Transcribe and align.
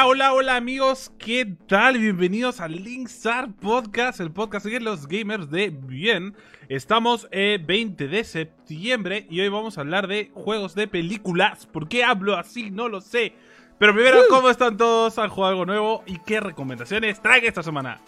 Hola, 0.00 0.06
hola, 0.06 0.32
hola 0.32 0.56
amigos, 0.56 1.10
¿qué 1.18 1.44
tal? 1.66 1.98
Bienvenidos 1.98 2.60
al 2.60 2.70
Linkstar 2.70 3.52
Podcast, 3.52 4.20
el 4.20 4.30
podcast 4.30 4.66
de 4.66 4.78
los 4.78 5.08
gamers 5.08 5.50
de 5.50 5.70
bien. 5.70 6.36
Estamos 6.68 7.26
el 7.32 7.64
20 7.64 8.06
de 8.06 8.22
septiembre 8.22 9.26
y 9.28 9.40
hoy 9.40 9.48
vamos 9.48 9.76
a 9.76 9.80
hablar 9.80 10.06
de 10.06 10.30
juegos 10.32 10.76
de 10.76 10.86
películas. 10.86 11.66
¿Por 11.66 11.88
qué 11.88 12.04
hablo 12.04 12.36
así? 12.36 12.70
No 12.70 12.88
lo 12.88 13.00
sé. 13.00 13.32
Pero 13.78 13.92
primero, 13.92 14.20
¿cómo 14.30 14.50
están 14.50 14.76
todos? 14.76 15.18
¿Han 15.18 15.30
jugado 15.30 15.50
algo 15.50 15.66
nuevo? 15.66 16.04
¿Y 16.06 16.20
qué 16.20 16.38
recomendaciones 16.38 17.20
traen 17.20 17.44
esta 17.44 17.64
semana? 17.64 18.00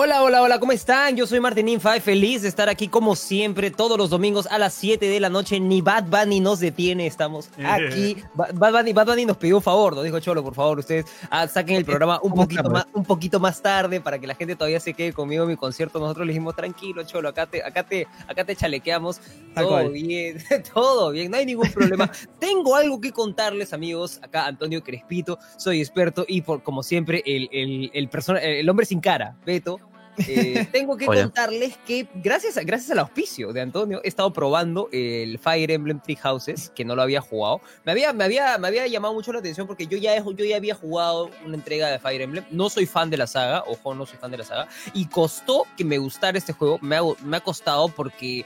Hola, 0.00 0.22
hola, 0.22 0.42
hola, 0.42 0.60
¿cómo 0.60 0.70
están? 0.70 1.16
Yo 1.16 1.26
soy 1.26 1.40
Martín 1.40 1.68
Infa, 1.68 1.98
feliz 1.98 2.42
de 2.42 2.48
estar 2.48 2.68
aquí 2.68 2.86
como 2.86 3.16
siempre 3.16 3.72
todos 3.72 3.98
los 3.98 4.10
domingos 4.10 4.46
a 4.46 4.56
las 4.56 4.72
7 4.74 5.04
de 5.04 5.18
la 5.18 5.28
noche. 5.28 5.58
Ni 5.58 5.80
Bad 5.80 6.04
Bunny 6.04 6.38
nos 6.38 6.60
detiene, 6.60 7.04
estamos 7.08 7.50
aquí. 7.64 8.16
Bad, 8.32 8.54
Bunny, 8.54 8.92
Bad 8.92 9.06
Bunny 9.06 9.26
nos 9.26 9.38
pidió 9.38 9.56
un 9.56 9.62
favor, 9.62 9.96
nos 9.96 10.04
dijo 10.04 10.20
Cholo, 10.20 10.44
por 10.44 10.54
favor, 10.54 10.78
ustedes 10.78 11.06
ah, 11.30 11.48
saquen 11.48 11.74
el 11.74 11.84
programa 11.84 12.20
un 12.22 12.32
poquito, 12.32 12.70
más, 12.70 12.86
un 12.92 13.04
poquito 13.04 13.40
más 13.40 13.60
tarde 13.60 14.00
para 14.00 14.20
que 14.20 14.28
la 14.28 14.36
gente 14.36 14.54
todavía 14.54 14.78
se 14.78 14.94
quede 14.94 15.12
conmigo 15.12 15.42
en 15.42 15.50
mi 15.50 15.56
concierto. 15.56 15.98
Nosotros 15.98 16.28
le 16.28 16.32
dijimos, 16.32 16.54
tranquilo, 16.54 17.02
Cholo, 17.02 17.30
acá 17.30 17.46
te, 17.46 17.64
acá 17.64 17.82
te, 17.82 18.06
acá 18.28 18.44
te 18.44 18.54
chalequeamos. 18.54 19.20
Todo 19.52 19.90
bien, 19.90 20.38
todo 20.72 21.10
bien, 21.10 21.28
no 21.28 21.38
hay 21.38 21.46
ningún 21.46 21.72
problema. 21.72 22.08
Tengo 22.38 22.76
algo 22.76 23.00
que 23.00 23.10
contarles, 23.10 23.72
amigos. 23.72 24.20
Acá 24.22 24.46
Antonio 24.46 24.80
Crespito, 24.80 25.40
soy 25.56 25.80
experto 25.80 26.24
y 26.28 26.42
por, 26.42 26.62
como 26.62 26.84
siempre, 26.84 27.20
el, 27.26 27.48
el, 27.50 27.90
el, 27.92 28.08
el 28.40 28.70
hombre 28.70 28.86
sin 28.86 29.00
cara, 29.00 29.36
Beto 29.44 29.87
eh, 30.26 30.66
tengo 30.72 30.96
que 30.96 31.06
contarles 31.06 31.76
que 31.86 32.08
gracias, 32.14 32.56
a, 32.56 32.62
gracias 32.62 32.90
al 32.90 32.98
auspicio 32.98 33.52
de 33.52 33.60
Antonio 33.60 34.00
he 34.02 34.08
estado 34.08 34.32
probando 34.32 34.88
el 34.92 35.38
Fire 35.38 35.70
Emblem 35.70 36.00
Three 36.00 36.16
Houses, 36.16 36.70
que 36.74 36.84
no 36.84 36.96
lo 36.96 37.02
había 37.02 37.20
jugado. 37.20 37.60
Me 37.84 37.92
había, 37.92 38.12
me 38.12 38.24
había, 38.24 38.58
me 38.58 38.68
había 38.68 38.86
llamado 38.86 39.14
mucho 39.14 39.32
la 39.32 39.38
atención 39.38 39.66
porque 39.66 39.86
yo 39.86 39.98
ya, 39.98 40.16
yo 40.16 40.44
ya 40.44 40.56
había 40.56 40.74
jugado 40.74 41.30
una 41.44 41.54
entrega 41.54 41.88
de 41.88 41.98
Fire 41.98 42.20
Emblem. 42.20 42.44
No 42.50 42.70
soy 42.70 42.86
fan 42.86 43.10
de 43.10 43.16
la 43.16 43.26
saga, 43.26 43.64
ojo, 43.66 43.94
no 43.94 44.06
soy 44.06 44.18
fan 44.18 44.30
de 44.30 44.38
la 44.38 44.44
saga. 44.44 44.68
Y 44.94 45.06
costó 45.06 45.66
que 45.76 45.84
me 45.84 45.98
gustara 45.98 46.38
este 46.38 46.52
juego. 46.52 46.78
Me 46.80 46.96
ha, 46.96 47.02
me 47.24 47.36
ha 47.36 47.40
costado 47.40 47.88
porque 47.88 48.44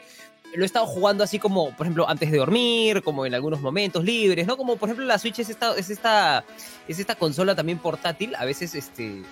lo 0.55 0.63
he 0.63 0.67
estado 0.67 0.87
jugando 0.87 1.25
así 1.25 1.39
como, 1.39 1.75
por 1.77 1.87
ejemplo, 1.87 2.09
antes 2.09 2.31
de 2.31 2.39
dormir, 2.39 3.03
como 3.03 3.25
en 3.25 3.35
algunos 3.35 3.61
momentos 3.61 4.05
libres, 4.05 4.47
¿no? 4.47 4.57
Como, 4.57 4.77
por 4.77 4.89
ejemplo, 4.89 5.07
la 5.07 5.19
Switch 5.19 5.39
es 5.39 5.49
esta, 5.49 5.75
es 5.77 5.91
esta, 5.91 6.45
es 6.89 6.99
esta 6.99 7.15
consola 7.15 7.55
también 7.55 7.79
portátil. 7.79 8.35
A 8.35 8.45
veces, 8.45 8.75
este 8.75 9.23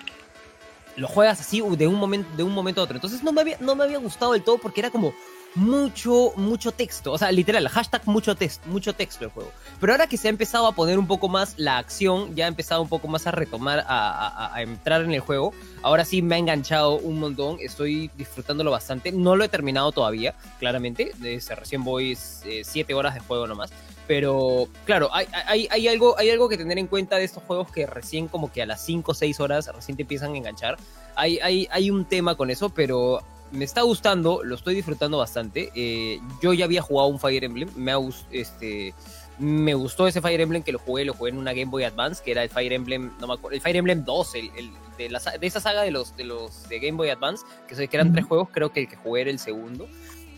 lo 0.96 1.08
juegas 1.08 1.41
así 1.41 1.62
de 1.77 1.86
un 1.86 1.96
momento, 1.96 2.28
de 2.36 2.42
un 2.42 2.52
momento 2.52 2.80
a 2.80 2.84
otro. 2.84 2.96
Entonces 2.96 3.22
no 3.22 3.33
me 3.33 3.41
había, 3.41 3.56
no 3.60 3.74
me 3.74 3.84
había 3.84 3.98
gustado 3.98 4.33
del 4.33 4.42
todo 4.42 4.58
porque 4.58 4.80
era 4.80 4.91
como 4.91 5.12
mucho, 5.55 6.33
mucho 6.36 6.72
texto. 6.72 7.12
O 7.12 7.19
sea, 7.19 7.33
literal, 7.33 7.69
hashtag 7.69 8.06
mucho, 8.06 8.34
texto 8.34 8.66
mucho 8.69 8.94
texto 8.94 9.24
el 9.24 9.30
juego. 9.30 9.50
Pero 9.80 9.92
ahora 9.92 10.06
que 10.06 10.16
se 10.16 10.28
ha 10.28 10.30
empezado 10.30 10.66
a 10.66 10.72
poner 10.72 10.98
un 10.98 11.06
poco 11.06 11.28
más 11.28 11.55
la 11.56 11.78
acción, 11.78 12.34
ya 12.34 12.44
ha 12.44 12.48
empezado 12.48 12.83
un 12.83 12.88
poco 12.88 13.08
más 13.08 13.27
a 13.27 13.30
retomar, 13.30 13.84
a, 13.86 14.52
entrar 14.58 15.02
en 15.02 15.12
el 15.12 15.20
juego. 15.20 15.52
Ahora 15.83 16.05
sí 16.05 16.22
me 16.22 16.36
ha 16.36 16.38
enganchado 16.38 16.94
un 16.94 17.18
montón. 17.18 17.58
Estoy 17.61 18.11
disfrutándolo 18.16 18.70
bastante. 18.70 19.12
No 19.12 19.36
lo 19.36 19.45
he 19.45 19.48
terminado 19.48 19.92
todavía, 19.92 20.34
claramente. 20.58 21.12
Desde 21.18 21.55
recién 21.55 21.84
voy 21.84 22.17
7 22.17 22.64
eh, 22.92 22.95
horas 22.95 23.14
de 23.14 23.20
juego 23.20 23.46
nomás. 23.46 23.70
Pero 24.10 24.66
claro, 24.86 25.08
hay, 25.12 25.68
hay, 25.70 25.86
algo, 25.86 26.18
hay 26.18 26.30
algo 26.30 26.48
que 26.48 26.56
tener 26.56 26.78
en 26.78 26.88
cuenta 26.88 27.14
de 27.14 27.22
estos 27.22 27.44
juegos 27.44 27.70
que 27.70 27.86
recién 27.86 28.26
como 28.26 28.50
que 28.50 28.60
a 28.60 28.66
las 28.66 28.84
5 28.84 29.12
o 29.12 29.14
6 29.14 29.38
horas 29.38 29.70
recién 29.72 29.96
te 29.96 30.02
empiezan 30.02 30.34
a 30.34 30.36
enganchar. 30.36 30.78
Hay, 31.14 31.38
hay, 31.38 31.68
hay 31.70 31.92
un 31.92 32.04
tema 32.04 32.34
con 32.34 32.50
eso, 32.50 32.70
pero 32.70 33.20
me 33.52 33.64
está 33.64 33.82
gustando, 33.82 34.42
lo 34.42 34.56
estoy 34.56 34.74
disfrutando 34.74 35.18
bastante. 35.18 35.70
Eh, 35.76 36.20
yo 36.42 36.52
ya 36.54 36.64
había 36.64 36.82
jugado 36.82 37.08
un 37.08 37.20
Fire 37.20 37.44
Emblem, 37.44 37.70
me, 37.76 37.92
este, 38.32 38.94
me 39.38 39.74
gustó 39.74 40.08
ese 40.08 40.20
Fire 40.20 40.40
Emblem 40.40 40.64
que 40.64 40.72
lo 40.72 40.80
jugué, 40.80 41.04
lo 41.04 41.14
jugué 41.14 41.30
en 41.30 41.38
una 41.38 41.52
Game 41.52 41.70
Boy 41.70 41.84
Advance, 41.84 42.20
que 42.24 42.32
era 42.32 42.42
el 42.42 42.50
Fire 42.50 42.72
Emblem, 42.72 43.12
no 43.20 43.28
me 43.28 43.34
acuerdo, 43.34 43.54
el 43.54 43.60
Fire 43.60 43.77
Emblem 43.77 44.04
2, 44.04 44.34
el, 44.34 44.50
de, 44.98 45.08
la, 45.08 45.20
de, 45.20 45.46
esa 45.46 45.60
saga 45.60 45.82
de 45.82 45.92
los, 45.92 46.16
de 46.16 46.24
los 46.24 46.68
de 46.68 46.80
Game 46.80 46.96
Boy 46.96 47.10
Advance, 47.10 47.44
que, 47.68 47.86
que 47.86 47.96
eran 47.96 48.12
tres 48.12 48.27
juegos, 48.27 48.48
creo 48.50 48.72
que 48.72 48.80
el 48.80 48.88
que 48.88 48.96
jugué 48.96 49.20
era 49.20 49.30
el 49.30 49.38
segundo. 49.38 49.86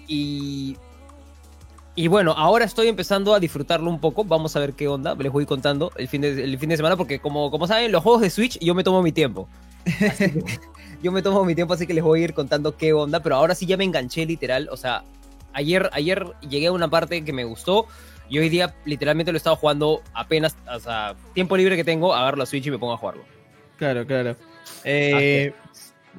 Y 0.07 0.77
y 1.95 2.09
bueno, 2.09 2.33
ahora 2.33 2.65
estoy 2.65 2.89
empezando 2.89 3.35
a 3.35 3.41
disfrutarlo 3.41 3.91
un 3.91 4.01
poco. 4.01 4.25
Vamos 4.25 4.57
a 4.57 4.61
ver 4.61 4.73
qué 4.73 4.89
onda. 4.89 5.15
Les 5.15 5.31
voy 5.31 5.45
contando 5.45 5.93
el 5.97 6.09
fin 6.09 6.23
de, 6.23 6.43
el 6.43 6.59
fin 6.59 6.71
de 6.71 6.77
semana 6.77 6.97
porque 6.97 7.19
como, 7.19 7.51
como 7.51 7.67
saben, 7.67 7.93
los 7.93 8.03
juegos 8.03 8.23
de 8.23 8.31
Switch 8.31 8.59
yo 8.61 8.75
me 8.75 8.83
tomo 8.83 9.03
mi 9.03 9.13
tiempo. 9.13 9.47
yo 11.03 11.13
me 11.13 11.21
tomo 11.21 11.45
mi 11.45 11.55
tiempo, 11.55 11.75
así 11.75 11.87
que 11.87 11.93
les 11.93 12.03
voy 12.03 12.23
a 12.23 12.25
ir 12.25 12.35
contando 12.35 12.79
qué 12.79 12.95
onda. 12.95 13.21
Pero 13.21 13.37
ahora 13.37 13.55
sí 13.55 13.67
ya 13.67 13.77
me 13.77 13.85
enganché 13.85 14.25
literal. 14.25 14.71
O 14.71 14.77
sea, 14.79 15.05
ayer, 15.53 15.91
ayer 15.93 16.33
llegué 16.49 16.69
a 16.69 16.73
una 16.73 16.89
parte 16.89 17.25
que 17.25 17.33
me 17.35 17.45
gustó. 17.45 17.87
Y 18.31 18.39
hoy 18.39 18.49
día 18.49 18.75
literalmente 18.87 19.31
lo 19.31 19.37
he 19.37 19.39
estado 19.39 19.57
jugando 19.57 20.01
apenas, 20.15 20.57
o 20.75 20.81
sea, 20.81 21.15
tiempo 21.35 21.55
libre 21.59 21.77
que 21.77 21.85
tengo, 21.85 22.15
agarro 22.15 22.39
la 22.39 22.47
Switch 22.47 22.67
y 22.67 22.71
me 22.71 22.79
pongo 22.79 22.95
a 22.95 22.97
jugarlo. 22.97 23.25
Claro, 23.77 24.07
claro. 24.07 24.37
Eh, 24.85 25.53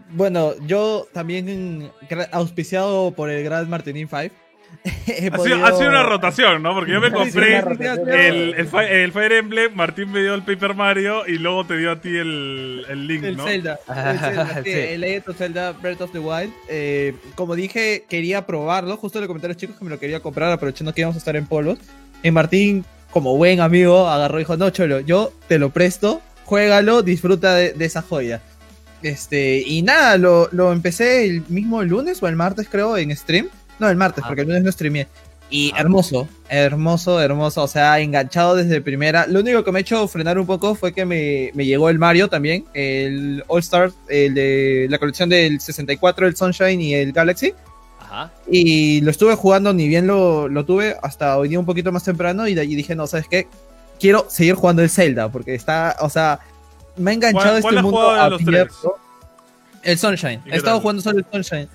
bueno, 0.10 0.54
yo 0.68 1.08
también 1.12 1.92
auspiciado 2.32 3.10
por 3.12 3.32
el 3.32 3.44
Gran 3.44 3.68
Martinin 3.68 4.08
5 4.08 4.43
ha, 5.32 5.72
sido, 5.72 5.90
una 5.90 6.04
rotación, 6.04 6.62
¿no? 6.62 6.74
Porque 6.74 6.92
yo 6.92 7.02
me 7.02 7.12
compré 7.14 7.60
el, 7.60 8.54
el, 8.54 9.12
Fire 9.12 9.32
Emblem, 9.34 9.74
Martín 9.74 10.12
me 10.12 10.22
dio 10.22 10.34
el 10.34 10.44
Paper 10.44 10.76
Mario 10.76 11.28
y 11.28 11.38
luego 11.38 11.66
te 11.66 11.78
dio 11.78 11.92
a 11.92 12.02
ti 12.02 12.10
el, 12.10 12.86
el 12.90 13.08
Link, 13.08 13.24
el 13.24 13.38
¿no? 13.38 13.46
Zelda, 13.46 13.80
el 13.88 14.20
Zelda, 14.20 14.62
el 14.66 15.02
Legend 15.02 15.30
of 15.30 15.38
Zelda 15.38 15.72
Breath 15.74 16.02
of 16.02 16.12
the 16.12 16.20
Wild. 16.20 16.54
Eh, 16.70 17.16
como 17.36 17.56
dije, 17.56 18.06
quería 18.10 18.46
probarlo. 18.46 18.98
Justo 18.98 19.22
le 19.22 19.28
comenté 19.28 19.48
a 19.48 19.50
los 19.50 19.58
chicos 19.58 19.78
que 19.78 19.86
me 19.86 19.90
lo 19.90 20.00
quería 20.00 20.20
comprar, 20.20 20.52
aprovechando 20.52 20.94
que 20.94 21.02
íbamos 21.02 21.16
a 21.16 21.20
estar 21.20 21.36
en 21.36 21.46
polvos. 21.46 21.80
Y 22.22 22.32
Martín, 22.32 22.86
como 23.12 23.38
buen 23.38 23.62
amigo, 23.62 24.08
agarró 24.08 24.38
y 24.38 24.42
dijo: 24.42 24.58
No, 24.58 24.70
Cholo, 24.70 25.00
yo 25.00 25.32
te 25.48 25.60
lo 25.60 25.70
presto, 25.70 26.22
juégalo, 26.46 27.04
disfruta 27.04 27.56
de, 27.56 27.74
esa 27.80 28.02
joya. 28.02 28.42
Este, 29.02 29.62
y 29.66 29.82
nada, 29.82 30.18
lo, 30.18 30.48
lo 30.52 30.72
empecé 30.72 31.26
el 31.26 31.44
mismo 31.50 31.84
lunes 31.84 32.24
o 32.24 32.28
el 32.28 32.36
martes, 32.36 32.68
creo, 32.70 32.98
en 32.98 33.16
stream. 33.16 33.50
No, 33.80 33.90
el 33.90 33.98
martes, 33.98 34.24
ah. 34.24 34.28
porque 34.28 34.42
el 34.42 34.48
lunes 34.48 34.64
no 34.64 34.72
streameé. 34.72 35.08
Y 35.50 35.72
ah. 35.76 35.82
hermoso, 35.82 36.28
hermoso, 36.50 37.22
hermoso. 37.22 37.64
O 37.64 37.68
sea, 37.68 38.00
enganchado 38.00 38.56
desde 38.56 38.82
primera. 38.82 39.28
Lo 39.28 39.42
único 39.42 39.64
que 39.64 39.72
me 39.72 39.80
ha 39.80 39.82
hecho 39.82 40.08
frenar 40.08 40.40
un 40.40 40.46
poco 40.46 40.74
fue 40.74 40.94
que 40.94 41.06
me, 41.06 41.52
llegó 41.64 41.90
el 41.90 42.00
Mario 42.00 42.28
también. 42.28 42.66
El 42.74 43.44
All 43.48 43.60
Star, 43.60 43.92
el 44.10 44.34
de 44.34 44.88
la 44.90 44.98
colección 44.98 45.30
del 45.30 45.60
64, 45.60 46.28
el 46.28 46.36
Sunshine 46.36 46.82
y 46.82 46.96
el 46.96 47.12
Galaxy. 47.12 47.54
Ajá. 48.00 48.32
Y 48.50 49.02
lo 49.02 49.12
estuve 49.12 49.36
jugando, 49.36 49.74
ni 49.74 49.88
bien 49.88 50.08
lo, 50.08 50.66
tuve, 50.66 50.98
hasta 51.04 51.38
hoy 51.38 51.50
día 51.50 51.60
un 51.60 51.66
poquito 51.66 51.92
más 51.92 52.04
temprano. 52.04 52.48
Y 52.48 52.56
de 52.56 52.62
allí 52.62 52.76
dije, 52.76 52.96
no, 52.96 53.06
¿sabes 53.06 53.28
qué? 53.30 53.48
Quiero 54.00 54.26
seguir 54.30 54.56
jugando 54.56 54.82
el 54.82 54.90
Zelda, 54.90 55.32
porque 55.32 55.54
está, 55.54 55.98
o 56.00 56.10
sea, 56.10 56.40
me 56.98 57.12
ha 57.12 57.14
enganchado 57.14 57.58
este 57.58 57.82
mundo 57.82 58.10
abierto. 58.10 58.96
El 59.84 60.00
Sunshine. 60.00 60.42
He 60.48 60.56
estado 60.56 60.80
jugando 60.80 61.02
solo 61.02 61.20
el 61.20 61.26
Sunshine 61.32 61.70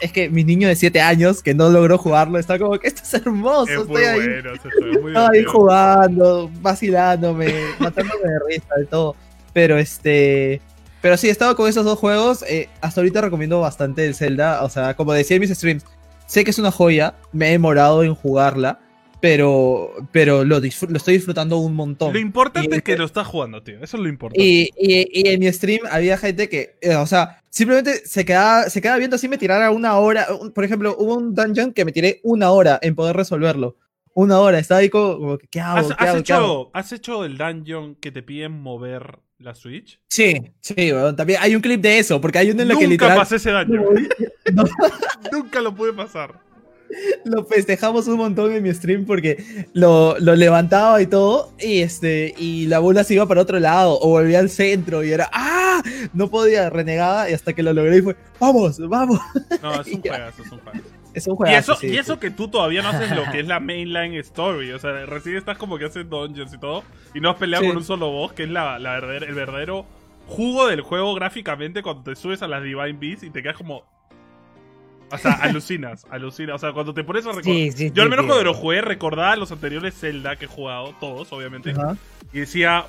es 0.00 0.12
que 0.12 0.28
mi 0.28 0.44
niño 0.44 0.68
de 0.68 0.76
7 0.76 1.00
años 1.00 1.42
que 1.42 1.54
no 1.54 1.68
logró 1.70 1.98
jugarlo 1.98 2.38
está 2.38 2.58
como 2.58 2.78
que 2.78 2.88
esto 2.88 3.02
es 3.02 3.14
hermoso. 3.14 3.82
estoy 3.82 4.04
ahí, 4.04 5.44
jugando, 5.44 6.50
vacilándome, 6.60 7.52
matándome 7.78 8.28
de 8.28 8.38
risa 8.48 8.74
y 8.82 8.86
todo. 8.86 9.16
Pero 9.52 9.78
este. 9.78 10.60
Pero 11.00 11.16
sí, 11.16 11.28
he 11.28 11.30
estado 11.30 11.54
con 11.54 11.68
esos 11.68 11.84
dos 11.84 11.98
juegos. 11.98 12.42
Eh, 12.48 12.68
hasta 12.80 13.00
ahorita 13.00 13.20
recomiendo 13.20 13.60
bastante 13.60 14.06
el 14.06 14.14
Zelda. 14.14 14.62
O 14.62 14.70
sea, 14.70 14.94
como 14.94 15.12
decía 15.12 15.36
en 15.36 15.42
mis 15.42 15.50
streams, 15.50 15.84
sé 16.26 16.44
que 16.44 16.50
es 16.50 16.58
una 16.58 16.70
joya. 16.70 17.14
Me 17.32 17.48
he 17.48 17.52
demorado 17.52 18.02
en 18.02 18.14
jugarla 18.14 18.80
pero, 19.24 19.90
pero 20.12 20.44
lo, 20.44 20.60
lo 20.60 20.66
estoy 20.66 21.14
disfrutando 21.14 21.56
un 21.56 21.74
montón. 21.74 22.12
Lo 22.12 22.18
importante 22.18 22.76
es 22.76 22.82
que 22.82 22.94
lo 22.98 23.06
estás 23.06 23.26
jugando, 23.26 23.62
tío. 23.62 23.76
Eso 23.76 23.96
es 23.96 24.02
lo 24.02 24.08
importante. 24.10 24.44
Y, 24.44 24.68
y, 24.76 25.28
en 25.30 25.40
mi 25.40 25.50
stream 25.50 25.80
había 25.90 26.18
gente 26.18 26.50
que, 26.50 26.76
eh, 26.82 26.94
o 26.96 27.06
sea, 27.06 27.40
simplemente 27.48 28.06
se 28.06 28.26
quedaba, 28.26 28.68
se 28.68 28.82
quedaba 28.82 28.98
viendo 28.98 29.16
así 29.16 29.26
me 29.26 29.38
tirara 29.38 29.70
una 29.70 29.96
hora. 29.96 30.26
Por 30.54 30.62
ejemplo, 30.62 30.94
hubo 30.98 31.14
un 31.16 31.34
dungeon 31.34 31.72
que 31.72 31.86
me 31.86 31.92
tiré 31.92 32.20
una 32.22 32.50
hora 32.50 32.78
en 32.82 32.94
poder 32.94 33.16
resolverlo. 33.16 33.78
Una 34.12 34.40
hora, 34.40 34.58
estaba 34.58 34.80
ahí 34.80 34.90
como, 34.90 35.38
¿qué 35.50 35.58
hago? 35.58 35.88
¿Qué 35.88 35.94
¿Has, 36.04 36.16
hecho, 36.16 36.70
¿Has 36.74 36.92
hecho 36.92 37.24
el 37.24 37.38
dungeon 37.38 37.94
que 37.94 38.12
te 38.12 38.22
piden 38.22 38.52
mover 38.52 39.20
la 39.38 39.54
Switch? 39.54 39.98
Sí, 40.06 40.34
sí, 40.60 40.92
también 41.16 41.38
hay 41.40 41.56
un 41.56 41.62
clip 41.62 41.80
de 41.80 41.98
eso, 41.98 42.20
porque 42.20 42.40
hay 42.40 42.50
uno 42.50 42.60
en 42.60 42.72
el 42.72 42.76
que 42.76 42.86
literal... 42.86 43.14
Nunca 43.14 43.22
pasé 43.22 43.36
ese 43.36 43.50
dungeon. 43.52 44.06
Nunca 45.32 45.62
lo 45.62 45.74
pude 45.74 45.94
pasar. 45.94 46.43
Lo 47.24 47.44
festejamos 47.44 48.06
un 48.08 48.18
montón 48.18 48.52
en 48.52 48.62
mi 48.62 48.72
stream 48.72 49.04
porque 49.04 49.66
lo, 49.72 50.18
lo, 50.18 50.34
levantaba 50.34 51.00
y 51.00 51.06
todo, 51.06 51.52
y 51.58 51.80
este, 51.80 52.34
y 52.38 52.66
la 52.66 52.78
bola 52.78 53.04
se 53.04 53.14
iba 53.14 53.26
para 53.26 53.42
otro 53.42 53.58
lado, 53.58 53.98
o 54.00 54.08
volvía 54.08 54.38
al 54.38 54.50
centro, 54.50 55.04
y 55.04 55.12
era 55.12 55.28
¡Ah! 55.32 55.82
No 56.12 56.30
podía, 56.30 56.70
renegada, 56.70 57.30
y 57.30 57.34
hasta 57.34 57.52
que 57.52 57.62
lo 57.62 57.72
logré 57.72 57.98
y 57.98 58.02
fue 58.02 58.16
¡Vamos! 58.40 58.78
¡Vamos! 58.88 59.20
No, 59.62 59.80
es 59.80 59.86
un 59.88 60.00
juegazo, 60.02 60.42
es 60.42 60.52
un 60.52 60.58
juegazo. 60.58 61.04
Es 61.14 61.28
un 61.28 61.36
y 61.46 61.54
eso, 61.54 61.78
y 61.82 61.96
eso 61.96 62.18
que 62.18 62.30
tú 62.30 62.48
todavía 62.48 62.82
no 62.82 62.88
haces 62.88 63.12
lo 63.12 63.30
que 63.30 63.40
es 63.40 63.46
la 63.46 63.60
mainline 63.60 64.14
story. 64.16 64.72
O 64.72 64.78
sea, 64.80 65.06
recién 65.06 65.36
estás 65.36 65.56
como 65.56 65.78
que 65.78 65.84
haces 65.84 66.10
dungeons 66.10 66.52
y 66.52 66.58
todo. 66.58 66.82
Y 67.14 67.20
no 67.20 67.30
has 67.30 67.36
peleado 67.36 67.64
con 67.66 67.76
un 67.76 67.84
solo 67.84 68.10
boss, 68.10 68.32
que 68.32 68.42
es 68.42 68.50
la, 68.50 68.80
la 68.80 68.94
verdadera, 68.94 69.26
el 69.26 69.34
verdadero 69.34 69.86
jugo 70.26 70.66
del 70.66 70.80
juego 70.80 71.14
gráficamente 71.14 71.82
cuando 71.82 72.02
te 72.02 72.16
subes 72.16 72.42
a 72.42 72.48
las 72.48 72.62
Divine 72.62 72.94
Beasts 72.94 73.24
y 73.24 73.30
te 73.30 73.42
quedas 73.42 73.56
como. 73.56 73.84
O 75.14 75.18
sea, 75.18 75.32
alucinas, 75.32 76.06
alucinas. 76.10 76.56
O 76.56 76.58
sea, 76.58 76.72
cuando 76.72 76.92
te 76.92 77.04
pones 77.04 77.26
a 77.26 77.32
recordar. 77.32 77.92
Yo 77.92 78.02
al 78.02 78.10
menos 78.10 78.26
cuando 78.26 78.44
lo 78.44 78.54
jugué 78.54 78.80
recordaba 78.80 79.36
los 79.36 79.52
anteriores 79.52 79.94
Zelda 79.94 80.36
que 80.36 80.46
he 80.46 80.48
jugado, 80.48 80.94
todos, 81.00 81.32
obviamente. 81.32 81.74
Y 82.32 82.40
decía, 82.40 82.86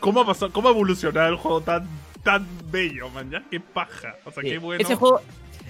¿Cómo 0.00 0.20
ha, 0.20 0.26
pasado, 0.26 0.52
cómo 0.52 0.68
ha 0.68 0.72
evolucionado 0.72 1.28
el 1.28 1.36
juego 1.36 1.60
tan, 1.60 1.88
tan 2.22 2.46
bello, 2.70 3.08
man? 3.10 3.30
¿Ya? 3.30 3.42
Qué 3.50 3.60
paja. 3.60 4.16
O 4.24 4.30
sea, 4.30 4.42
qué 4.42 4.58
bueno. 4.58 4.82
Ese 4.82 4.94
juego, 4.94 5.20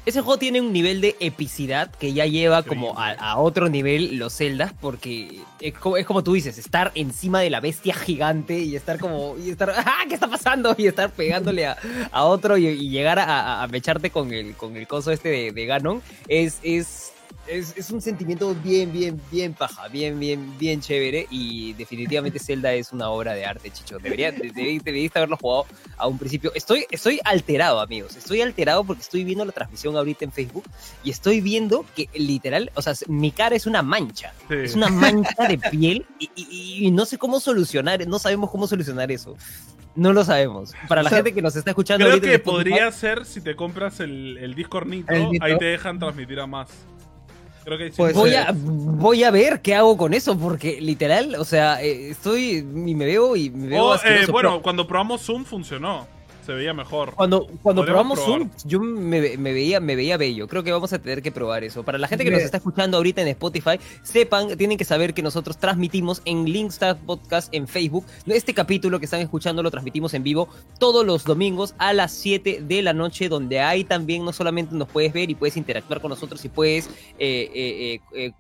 ese 0.08 0.22
juego 0.22 0.38
tiene 0.38 0.60
un 0.60 0.72
nivel 0.72 1.00
de 1.00 1.16
epicidad 1.20 1.90
que 1.90 2.12
ya 2.12 2.25
lleva 2.25 2.62
como 2.62 2.99
a, 2.99 3.38
otro 3.38 3.69
nivel 3.69 4.16
los 4.16 4.37
Zeldas, 4.37 4.72
porque 4.81 5.40
es 5.60 5.75
como, 5.75 6.25
tú 6.25 6.32
dices, 6.32 6.56
estar 6.56 6.93
encima 6.94 7.40
de 7.40 7.50
la 7.50 7.60
bestia 7.60 7.94
gigante 7.94 8.58
y 8.58 8.75
estar 8.75 8.99
como, 8.99 9.37
y 9.38 9.50
estar, 9.50 9.70
¡ah! 9.76 10.05
¿Qué 10.08 10.14
está 10.14 10.28
pasando? 10.28 10.75
Y 10.78 10.87
estar 10.87 11.10
pegándole 11.10 11.66
a, 11.66 11.76
otro 12.25 12.56
y, 12.56 12.88
llegar 12.88 13.19
a, 13.19 13.62
a, 13.62 13.66
mecharte 13.69 14.10
con 14.10 14.32
el, 14.32 14.55
con 14.55 14.76
el 14.76 14.87
coso 14.87 15.12
este 15.12 15.28
de, 15.28 15.52
de 15.52 15.66
Ganon, 15.66 16.02
es, 16.26 16.58
es 16.62 17.07
es, 17.48 17.90
un 17.90 18.00
sentimiento 18.00 18.54
bien, 18.62 18.92
bien, 18.92 19.20
bien 19.30 19.54
paja, 19.54 19.88
bien, 19.88 20.18
bien, 20.18 20.58
bien 20.58 20.80
chévere. 20.80 21.26
Y 21.30 21.72
definitivamente 21.74 22.38
Zelda 22.38 22.72
es 22.72 22.92
una 22.92 23.08
obra 23.10 23.34
de 23.34 23.44
arte, 23.44 23.70
Chicho. 23.70 23.98
Debería, 23.98 24.32
deberíiste 24.32 25.18
haberlo 25.18 25.36
jugado 25.36 25.66
a 25.96 26.06
un 26.06 26.18
principio. 26.18 26.52
Estoy, 26.54 26.86
estoy 26.90 27.20
alterado, 27.24 27.80
amigos. 27.80 28.16
Estoy 28.16 28.42
alterado 28.42 28.84
porque 28.84 29.02
estoy 29.02 29.24
viendo 29.24 29.44
la 29.44 29.52
transmisión 29.52 29.96
ahorita 29.96 30.24
en 30.24 30.32
Facebook 30.32 30.64
y 31.02 31.10
estoy 31.10 31.40
viendo 31.40 31.84
que 31.96 32.08
literal, 32.14 32.70
o 32.74 32.82
sea, 32.82 32.94
mi 33.06 33.30
cara 33.30 33.56
es 33.56 33.66
una 33.66 33.82
mancha. 33.82 34.32
Es 34.50 34.74
una 34.74 34.88
mancha 34.88 35.48
de 35.48 35.58
piel 35.58 36.06
y, 36.18 36.90
no 36.90 37.06
sé 37.06 37.18
cómo 37.18 37.40
solucionar, 37.40 38.06
no 38.06 38.18
sabemos 38.18 38.50
cómo 38.50 38.66
solucionar 38.66 39.10
eso. 39.10 39.36
No 39.94 40.12
lo 40.12 40.24
sabemos. 40.24 40.74
Para 40.86 41.02
la 41.02 41.10
gente 41.10 41.34
que 41.34 41.42
nos 41.42 41.56
está 41.56 41.70
escuchando. 41.70 42.06
Creo 42.06 42.20
que 42.20 42.38
podría 42.38 42.92
ser 42.92 43.24
si 43.24 43.40
te 43.40 43.56
compras 43.56 43.98
el, 43.98 44.38
el 44.38 44.54
Discord 44.54 44.86
Nitro, 44.86 45.30
ahí 45.40 45.58
te 45.58 45.64
dejan 45.64 45.98
transmitir 45.98 46.38
a 46.38 46.46
más 46.46 46.68
voy, 48.14 48.34
a, 48.34 48.54
voy 48.54 49.24
a 49.24 49.30
ver 49.30 49.60
qué 49.60 49.74
hago 49.74 49.96
con 49.96 50.14
eso, 50.14 50.38
porque 50.38 50.80
literal, 50.80 51.34
o 51.36 51.44
sea, 51.44 51.82
eh, 51.82 52.10
estoy 52.10 52.56
y 52.58 52.94
me 52.94 53.04
veo 53.06 53.36
y 53.36 53.50
me 53.50 53.68
veo. 53.68 53.94
Eh, 53.96 54.26
bueno, 54.30 54.62
cuando 54.62 54.86
probamos 54.86 55.22
Zoom 55.22 55.44
funcionó 55.44 56.06
se 56.48 56.54
veía 56.54 56.72
mejor. 56.72 57.12
Cuando, 57.14 57.46
cuando 57.62 57.84
probamos 57.84 58.20
Zoom, 58.20 58.48
yo 58.64 58.80
me, 58.80 59.20
veía, 59.20 59.80
me 59.80 59.94
veía 59.94 60.16
bello. 60.16 60.48
Creo 60.48 60.64
que 60.64 60.72
vamos 60.72 60.90
a 60.94 60.98
tener 60.98 61.20
que 61.20 61.30
probar 61.30 61.62
eso. 61.62 61.82
Para 61.82 61.98
la 61.98 62.08
gente 62.08 62.24
que 62.24 62.30
nos 62.30 62.40
está 62.40 62.56
escuchando 62.56 62.96
ahorita 62.96 63.20
en 63.20 63.28
Spotify, 63.28 63.78
sepan, 64.02 64.56
tienen 64.56 64.78
que 64.78 64.86
saber 64.86 65.12
que 65.12 65.20
nosotros 65.20 65.58
transmitimos 65.58 66.22
en 66.24 66.46
Linkstar 66.46 66.96
Podcast 67.00 67.52
en 67.52 67.68
Facebook. 67.68 68.06
Este 68.24 68.54
capítulo 68.54 68.98
que 68.98 69.04
están 69.04 69.20
escuchando 69.20 69.62
lo 69.62 69.70
transmitimos 69.70 70.14
en 70.14 70.22
vivo 70.22 70.48
todos 70.78 71.04
los 71.04 71.24
domingos 71.24 71.74
a 71.76 71.92
las 71.92 72.12
7 72.12 72.62
de 72.62 72.80
la 72.80 72.94
noche, 72.94 73.28
donde 73.28 73.60
ahí 73.60 73.84
también 73.84 74.24
no 74.24 74.32
solamente 74.32 74.74
nos 74.74 74.88
puedes 74.88 75.12
ver 75.12 75.28
y 75.28 75.34
puedes 75.34 75.58
interactuar 75.58 76.00
con 76.00 76.08
nosotros 76.08 76.42
y 76.46 76.48
puedes... 76.48 76.88
Eh, 77.18 78.00
eh, 78.14 78.32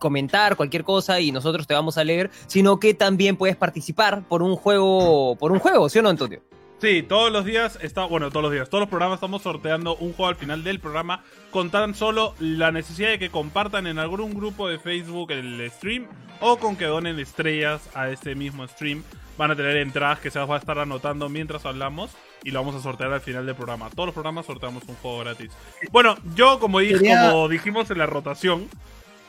comentar 0.00 0.56
cualquier 0.56 0.82
cosa 0.82 1.20
y 1.20 1.30
nosotros 1.30 1.64
te 1.64 1.74
vamos 1.74 1.96
a 1.96 2.02
leer, 2.02 2.28
sino 2.48 2.80
que 2.80 2.92
también 2.92 3.36
puedes 3.36 3.54
participar 3.54 4.24
por 4.26 4.42
un 4.42 4.56
juego, 4.56 5.36
por 5.36 5.52
un 5.52 5.60
juego, 5.60 5.88
¿sí 5.88 6.00
o 6.00 6.02
no, 6.02 6.08
Antonio? 6.08 6.42
Sí, 6.80 7.02
todos 7.02 7.30
los 7.30 7.44
días 7.44 7.78
está, 7.82 8.06
bueno, 8.06 8.30
todos 8.30 8.42
los 8.44 8.52
días, 8.52 8.70
todos 8.70 8.80
los 8.80 8.88
programas 8.88 9.18
estamos 9.18 9.42
sorteando 9.42 9.96
un 9.96 10.14
juego 10.14 10.30
al 10.30 10.36
final 10.36 10.64
del 10.64 10.80
programa 10.80 11.22
con 11.50 11.70
tan 11.70 11.94
solo 11.94 12.34
la 12.38 12.72
necesidad 12.72 13.10
de 13.10 13.18
que 13.18 13.28
compartan 13.28 13.86
en 13.86 13.98
algún 13.98 14.32
grupo 14.32 14.66
de 14.66 14.78
Facebook 14.78 15.30
el 15.30 15.70
stream 15.70 16.06
o 16.40 16.56
con 16.56 16.76
que 16.76 16.86
donen 16.86 17.18
estrellas 17.18 17.90
a 17.94 18.08
este 18.08 18.34
mismo 18.34 18.66
stream. 18.66 19.02
Van 19.36 19.50
a 19.50 19.56
tener 19.56 19.76
entradas 19.76 20.20
que 20.20 20.30
se 20.30 20.38
va 20.38 20.54
a 20.54 20.58
estar 20.58 20.78
anotando 20.78 21.28
mientras 21.28 21.66
hablamos 21.66 22.12
y 22.44 22.50
lo 22.50 22.60
vamos 22.60 22.74
a 22.76 22.80
sortear 22.80 23.12
al 23.12 23.20
final 23.20 23.44
del 23.44 23.56
programa. 23.56 23.90
Todos 23.90 24.06
los 24.06 24.14
programas 24.14 24.46
sorteamos 24.46 24.82
un 24.86 24.94
juego 24.96 25.18
gratis. 25.18 25.50
Bueno, 25.92 26.16
yo 26.34 26.58
como, 26.60 26.80
dije, 26.80 27.14
como 27.30 27.48
dijimos 27.50 27.90
en 27.90 27.98
la 27.98 28.06
rotación, 28.06 28.70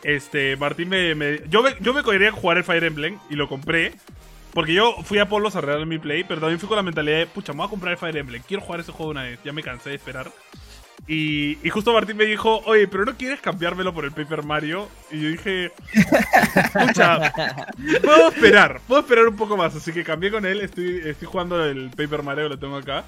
este, 0.04 0.56
Martín 0.56 0.88
me, 0.88 1.42
yo 1.50 1.62
me, 1.62 1.76
yo 1.82 1.94
me 1.94 2.02
jugar 2.32 2.58
el 2.58 2.64
Fire 2.64 2.86
Emblem 2.86 3.20
y 3.30 3.36
lo 3.36 3.50
compré. 3.50 3.94
Porque 4.54 4.74
yo 4.74 4.96
fui 5.04 5.20
a 5.20 5.30
Polos 5.30 5.56
a 5.56 5.62
regalar 5.62 5.86
mi 5.86 5.98
play, 5.98 6.24
pero 6.24 6.42
también 6.42 6.60
fui 6.60 6.68
con 6.68 6.76
la 6.76 6.84
mentalidad 6.84 7.20
de, 7.20 7.28
pucha, 7.28 7.54
me 7.54 7.58
voy 7.58 7.68
a 7.68 7.70
comprar 7.70 7.94
el 7.94 7.98
Fire 7.98 8.18
Emblem, 8.18 8.42
quiero 8.46 8.64
jugar 8.64 8.82
ese 8.82 8.92
juego 8.92 9.12
una 9.12 9.24
vez, 9.24 9.40
ya 9.44 9.54
me 9.54 9.64
cansé 9.64 9.90
de 9.92 9.96
esperar. 9.96 10.32
Y, 11.08 11.58
y, 11.64 11.70
justo 11.70 11.94
Martín 11.94 12.16
me 12.16 12.26
dijo, 12.26 12.62
oye, 12.66 12.88
pero 12.88 13.06
no 13.06 13.18
quieres 13.18 13.42
cambiármelo 13.42 13.94
por 13.94 14.06
el 14.06 14.12
Paper 14.12 14.44
Mario. 14.44 14.88
Y 15.12 15.22
yo 15.22 15.30
dije, 15.30 15.72
pucha, 16.74 17.34
puedo 18.04 18.30
esperar, 18.30 18.80
puedo 18.88 19.02
esperar 19.02 19.28
un 19.28 19.36
poco 19.36 19.58
más. 19.58 19.76
Así 19.76 19.92
que 19.92 20.04
cambié 20.04 20.32
con 20.32 20.46
él, 20.46 20.62
estoy, 20.62 21.02
estoy 21.04 21.28
jugando 21.28 21.66
el 21.66 21.90
Paper 21.90 22.22
Mario, 22.22 22.50
lo 22.50 22.60
tengo 22.60 22.78
acá. 22.78 23.04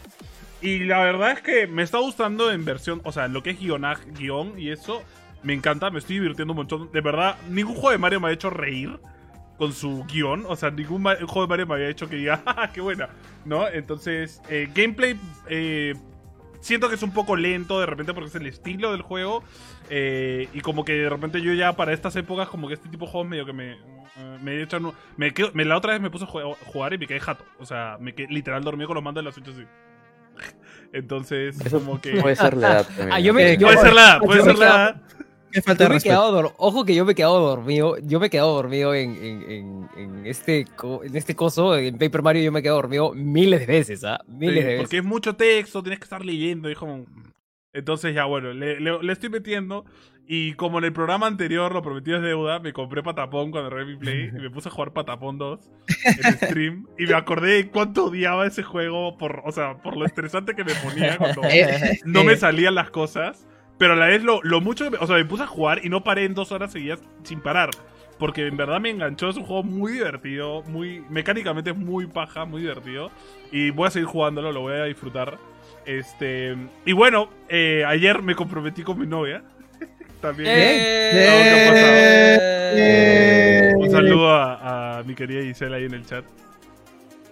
Y 0.62 0.80
la 0.80 1.00
verdad 1.00 1.32
es 1.32 1.42
que 1.42 1.68
me 1.68 1.84
está 1.84 2.00
gustando 2.00 2.52
en 2.52 2.66
versión, 2.66 3.02
o 3.04 3.12
sea, 3.12 3.28
lo 3.28 3.44
que 3.44 3.52
es 3.52 3.60
guion, 3.60 3.86
guion 4.18 4.58
y 4.58 4.72
eso, 4.72 5.04
me 5.44 5.54
encanta, 5.54 5.92
me 5.92 6.00
estoy 6.00 6.16
divirtiendo 6.16 6.54
un 6.54 6.58
montón. 6.58 6.92
De 6.92 7.02
verdad, 7.02 7.38
ningún 7.50 7.76
juego 7.76 7.92
de 7.92 7.98
Mario 8.00 8.20
me 8.20 8.30
ha 8.30 8.32
hecho 8.32 8.50
reír 8.50 8.98
con 9.58 9.74
su 9.74 10.06
guion. 10.06 10.46
O 10.48 10.56
sea, 10.56 10.72
ningún 10.72 11.04
juego 11.04 11.42
de 11.42 11.48
Mario 11.48 11.68
me 11.68 11.76
había 11.76 11.90
hecho 11.90 12.10
que 12.10 12.18
diga, 12.18 12.42
¡ah, 12.46 12.70
qué 12.74 12.82
buena! 12.82 13.10
¿No? 13.46 13.68
Entonces, 13.68 14.42
eh, 14.50 14.70
gameplay. 14.74 15.20
Eh, 15.48 15.94
siento 16.60 16.90
que 16.90 16.96
es 16.96 17.04
un 17.04 17.12
poco 17.12 17.36
lento 17.36 17.80
de 17.80 17.86
repente 17.86 18.14
porque 18.14 18.30
es 18.30 18.36
el 18.36 18.48
estilo 18.48 18.92
del 18.92 19.02
juego. 19.02 19.44
Eh, 19.90 20.48
y 20.54 20.62
como 20.62 20.86
que 20.86 20.94
de 20.94 21.10
repente 21.10 21.42
yo 21.42 21.54
ya 21.54 21.74
para 21.74 21.94
estas 21.94 22.16
épocas, 22.16 22.48
como 22.48 22.68
que 22.68 22.76
este 22.76 22.90
tipo 22.90 23.06
de 23.06 23.12
juegos 23.12 23.30
medio 23.30 23.46
que 23.46 23.54
me. 23.54 23.78
Me, 24.44 24.62
he 24.62 24.68
me, 25.18 25.34
me, 25.56 25.66
la 25.66 25.76
otra 25.76 25.94
vez 25.94 26.02
me 26.02 26.12
puse 26.12 26.26
a 26.26 26.28
jugar 26.28 26.94
y 26.94 27.00
me 27.00 27.08
quedé 27.08 27.20
jato. 27.20 27.44
O 27.58 27.66
sea, 27.66 27.98
me 28.00 28.14
quedé, 28.14 28.28
literal 28.28 28.64
dormí 28.64 28.86
con 28.86 28.94
los 28.94 29.04
mandos 29.04 29.24
de 29.24 29.26
la 29.26 29.32
Switch 29.32 29.48
así. 29.48 29.66
Entonces, 30.94 31.58
como 31.72 32.00
que. 32.00 32.22
Puede 32.22 32.36
ser 32.36 32.56
la 32.56 32.74
edad. 32.74 32.88
Ah, 33.12 33.20
yo 33.20 33.34
me, 33.34 33.58
puede 33.58 33.78
ser 33.78 33.94
la 33.94 34.02
edad, 34.04 34.20
puede 34.20 34.44
ser 34.44 34.56
la 34.56 34.66
edad 34.66 35.02
falta 35.62 35.88
ojo 36.58 36.86
que 36.86 36.96
yo 36.96 37.06
me 37.06 37.12
he 37.12 37.16
quedado 37.16 37.40
dormido. 37.40 37.98
Yo 38.00 38.20
me 38.20 38.28
he 38.28 38.30
quedado 38.30 38.54
dormido 38.54 38.94
en, 38.94 39.16
en, 39.96 40.26
este, 40.26 40.66
en 41.04 41.16
este 41.16 41.36
coso, 41.36 41.78
en 41.78 41.98
Paper 41.98 42.22
Mario, 42.22 42.44
yo 42.44 42.52
me 42.52 42.60
he 42.60 42.64
quedado 42.64 42.82
dormido 42.82 43.14
miles 43.14 43.60
de 43.60 43.66
veces, 43.66 44.04
¿ah? 44.04 44.22
Miles 44.28 44.64
de 44.64 44.64
veces. 44.64 44.82
Porque 44.82 44.98
es 44.98 45.04
mucho 45.04 45.36
texto, 45.36 45.84
tienes 45.84 46.00
que 46.00 46.06
estar 46.06 46.26
leyendo. 46.26 46.70
Entonces, 47.74 48.14
ya 48.16 48.26
bueno, 48.26 48.54
le, 48.54 48.80
le, 48.80 49.14
estoy 49.14 49.30
metiendo. 49.30 49.86
Y 50.26 50.54
como 50.54 50.78
en 50.78 50.86
el 50.86 50.94
programa 50.94 51.28
anterior, 51.28 51.74
lo 51.74 51.82
prometido 51.82 52.18
es 52.18 52.24
deuda, 52.24 52.60
me 52.60 52.72
compré 52.72 53.04
Patapón 53.04 53.52
cuando 53.52 53.70
reví 53.70 53.94
mi 53.94 54.00
play 54.00 54.30
y 54.30 54.40
me 54.40 54.50
puse 54.50 54.70
a 54.70 54.72
jugar 54.72 54.94
Patapón 54.94 55.38
2 55.38 55.60
en 56.06 56.34
stream. 56.38 56.88
y 56.98 57.06
me 57.06 57.14
acordé 57.14 57.56
de 57.56 57.68
cuánto 57.68 58.06
odiaba 58.06 58.48
ese 58.48 58.64
juego, 58.64 59.18
por, 59.18 59.42
o 59.44 59.52
sea, 59.52 59.82
por 59.82 59.98
lo 59.98 60.06
estresante 60.06 60.56
que 60.56 60.64
me 60.64 60.74
ponía 60.76 61.18
cuando 61.18 61.42
no 62.06 62.24
me 62.24 62.38
salían 62.38 62.76
las 62.76 62.90
cosas. 62.90 63.46
Pero 63.78 63.94
a 63.94 63.96
la 63.96 64.08
vez 64.08 64.24
lo, 64.24 64.42
lo 64.44 64.62
mucho 64.62 64.90
O 65.00 65.08
sea, 65.08 65.18
me 65.18 65.26
puse 65.26 65.44
a 65.44 65.48
jugar 65.48 65.84
y 65.84 65.90
no 65.90 66.04
paré 66.04 66.26
en 66.26 66.34
dos 66.34 66.52
horas 66.52 66.72
seguidas 66.72 67.00
sin 67.24 67.42
parar. 67.42 67.70
Porque 68.20 68.48
en 68.48 68.56
verdad 68.56 68.80
me 68.80 68.90
enganchó. 68.90 69.30
Es 69.30 69.38
un 69.38 69.44
juego 69.44 69.64
muy 69.64 69.94
divertido. 69.94 70.64
Muy. 70.64 71.04
Mecánicamente 71.10 71.72
es 71.72 71.78
muy 71.78 72.08
paja, 72.08 72.46
muy 72.46 72.62
divertido. 72.62 73.12
Y 73.52 73.72
voy 73.72 73.88
a 73.88 73.92
seguir 73.92 74.08
jugándolo, 74.08 74.52
lo 74.52 74.62
voy 74.62 74.74
a 74.74 74.86
disfrutar. 74.86 75.38
Este. 75.86 76.56
Y 76.86 76.94
bueno, 76.94 77.30
eh, 77.50 77.84
ayer 77.86 78.22
me 78.22 78.36
comprometí 78.36 78.84
con 78.84 79.00
mi 79.00 79.08
novia. 79.08 79.44
También. 80.22 80.50
¡Eh! 80.54 81.10
¡Eh! 82.76 83.74
Un 83.76 83.92
saludo 83.92 84.30
a, 84.30 85.00
a, 85.00 85.04
mi 85.04 85.16
querida 85.16 85.42
Gisela 85.42 85.78
ahí 85.78 85.86
en 85.86 85.94
el 85.94 86.06
chat. 86.06 86.24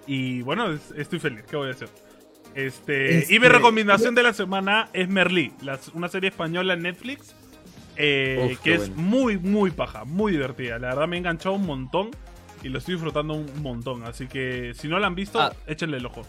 Y 0.08 0.42
bueno, 0.42 0.78
estoy 0.98 1.20
feliz. 1.20 1.44
¿Qué 1.50 1.56
voy 1.56 1.70
a 1.70 1.72
hacer? 1.72 1.90
Este, 2.55 3.25
Y 3.29 3.39
mi 3.39 3.46
este, 3.46 3.50
recomendación 3.50 4.15
de 4.15 4.24
la 4.24 4.34
semana 4.34 4.89
es 4.93 5.08
Merlí, 5.10 5.53
una 5.93 6.08
serie 6.10 6.29
española 6.29 6.74
en 6.74 6.81
Netflix. 6.84 7.36
Eh, 7.98 8.58
que 8.63 8.74
es 8.74 8.89
muy, 8.96 9.38
muy 9.38 9.70
paja, 9.70 10.05
muy 10.05 10.31
divertida. 10.31 10.79
La 10.79 10.89
verdad 10.89 11.08
me 11.08 11.17
ha 11.17 11.20
enganchado 11.20 11.55
un 11.55 11.65
montón 11.65 12.10
y 12.63 12.70
lo 12.70 12.79
estoy 12.79 12.96
disfrutando 12.96 13.34
un 13.34 13.62
montón. 13.62 14.03
Así 14.03 14.27
que 14.27 14.74
si 14.75 14.88
no 14.88 14.98
la 14.98 15.08
han 15.08 15.15
visto, 15.15 15.39
ah. 15.39 15.53
échenle 15.67 15.98
el 15.98 16.05
ojo. 16.05 16.24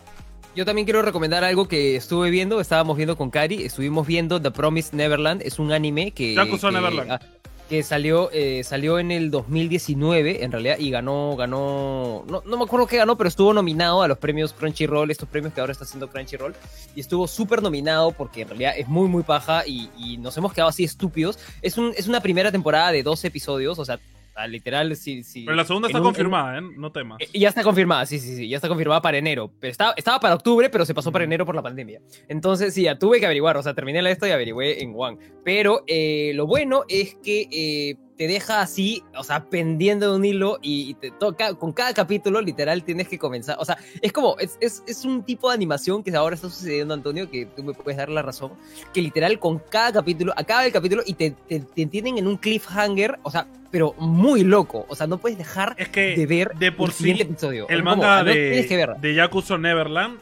Yo 0.54 0.66
también 0.66 0.84
quiero 0.84 1.00
recomendar 1.00 1.44
algo 1.44 1.66
que 1.66 1.96
estuve 1.96 2.30
viendo, 2.30 2.60
estábamos 2.60 2.96
viendo 2.96 3.16
con 3.16 3.30
Kari, 3.30 3.62
estuvimos 3.62 4.06
viendo 4.06 4.40
The 4.40 4.50
Promised 4.50 4.92
Neverland, 4.92 5.40
es 5.42 5.58
un 5.58 5.72
anime 5.72 6.10
que... 6.10 6.34
Neverland. 6.34 7.10
Ah, 7.10 7.20
que 7.72 7.82
salió, 7.82 8.28
eh, 8.34 8.64
salió 8.64 8.98
en 8.98 9.10
el 9.10 9.30
2019, 9.30 10.44
en 10.44 10.52
realidad, 10.52 10.76
y 10.78 10.90
ganó, 10.90 11.36
ganó, 11.36 12.22
no, 12.28 12.42
no, 12.44 12.58
me 12.58 12.64
acuerdo 12.64 12.86
qué 12.86 12.98
ganó, 12.98 13.16
pero 13.16 13.28
estuvo 13.28 13.54
nominado 13.54 14.02
a 14.02 14.08
los 14.08 14.18
premios 14.18 14.52
Crunchyroll, 14.52 15.10
estos 15.10 15.26
premios 15.26 15.54
que 15.54 15.62
ahora 15.62 15.72
está 15.72 15.84
haciendo 15.84 16.10
Crunchyroll, 16.10 16.54
y 16.94 17.00
estuvo 17.00 17.26
súper 17.26 17.62
nominado 17.62 18.12
porque 18.12 18.42
en 18.42 18.48
realidad 18.48 18.74
es 18.76 18.88
muy, 18.88 19.08
muy 19.08 19.22
paja 19.22 19.66
y, 19.66 20.18
nos 20.18 20.36
hemos 20.36 20.52
quedado 20.52 20.68
así 20.68 20.84
estúpidos. 20.84 21.38
Es, 21.62 21.78
un, 21.78 21.94
es 21.96 22.08
una 22.08 22.20
primera 22.20 22.52
temporada 22.52 22.92
de 22.92 23.02
12 23.02 23.28
episodios, 23.28 23.78
o 23.78 23.86
sea, 23.86 23.98
literal, 24.48 24.94
sí, 24.96 25.22
sí. 25.22 25.44
Pero 25.44 25.56
la 25.56 25.64
segunda 25.64 25.88
está 25.88 26.00
confirmada, 26.00 26.58
¿eh? 26.58 26.62
No 26.76 26.90
temas. 26.92 27.18
Eh, 27.20 27.38
ya 27.38 27.48
está 27.48 27.62
confirmada, 27.62 28.06
sí, 28.06 28.18
sí, 28.18 28.36
sí. 28.36 28.48
Ya 28.48 28.56
está 28.56 28.68
confirmada 28.68 29.00
para 29.02 29.18
enero. 29.18 29.52
Pero 29.60 29.70
estaba, 29.70 29.94
estaba 29.96 30.20
para 30.20 30.34
octubre, 30.34 30.70
pero 30.70 30.84
se 30.84 30.94
pasó 30.94 31.12
para 31.12 31.24
enero 31.24 31.44
por 31.46 31.54
la 31.54 31.62
pandemia. 31.62 32.00
Entonces, 32.28 32.74
sí, 32.74 32.82
ya 32.82 32.98
tuve 32.98 33.20
que 33.20 33.26
averiguar. 33.26 33.56
O 33.56 33.62
sea, 33.62 33.74
terminé 33.74 34.02
la 34.02 34.10
esto 34.10 34.26
y 34.26 34.30
averigüé 34.30 34.82
en 34.82 34.94
One. 34.96 35.18
Pero 35.44 35.84
eh, 35.86 36.32
lo 36.34 36.46
bueno 36.46 36.84
es 36.88 37.14
que 37.16 37.96
te 38.22 38.28
deja 38.28 38.60
así, 38.60 39.02
o 39.16 39.24
sea, 39.24 39.46
pendiendo 39.46 40.08
de 40.08 40.16
un 40.16 40.24
hilo 40.24 40.60
y 40.62 40.94
te 40.94 41.10
toca, 41.10 41.54
con 41.54 41.72
cada 41.72 41.92
capítulo 41.92 42.40
literal 42.40 42.84
tienes 42.84 43.08
que 43.08 43.18
comenzar, 43.18 43.56
o 43.58 43.64
sea, 43.64 43.76
es 44.00 44.12
como, 44.12 44.38
es, 44.38 44.58
es, 44.60 44.84
es, 44.86 45.04
un 45.04 45.24
tipo 45.24 45.48
de 45.48 45.56
animación 45.56 46.04
que 46.04 46.14
ahora 46.14 46.36
está 46.36 46.48
sucediendo, 46.48 46.94
Antonio, 46.94 47.28
que 47.28 47.46
tú 47.46 47.64
me 47.64 47.72
puedes 47.74 47.98
dar 47.98 48.08
la 48.10 48.22
razón, 48.22 48.52
que 48.94 49.02
literal 49.02 49.40
con 49.40 49.58
cada 49.58 49.94
capítulo, 49.94 50.32
acaba 50.36 50.64
el 50.64 50.70
capítulo 50.70 51.02
y 51.04 51.14
te, 51.14 51.32
te, 51.32 51.58
te 51.58 51.86
tienen 51.86 52.16
en 52.16 52.28
un 52.28 52.36
cliffhanger, 52.36 53.18
o 53.24 53.30
sea, 53.32 53.48
pero 53.72 53.92
muy 53.98 54.44
loco, 54.44 54.86
o 54.88 54.94
sea, 54.94 55.08
no 55.08 55.18
puedes 55.18 55.36
dejar 55.36 55.74
de 55.74 56.24
ver 56.24 56.54
de 56.54 56.70
por 56.70 56.90
el 56.90 56.94
siguiente 56.94 57.24
episodio. 57.24 57.66
El 57.68 57.82
manga 57.82 58.22
de, 58.22 58.94
de 59.00 59.14
Yakuza 59.16 59.58
Neverland 59.58 60.20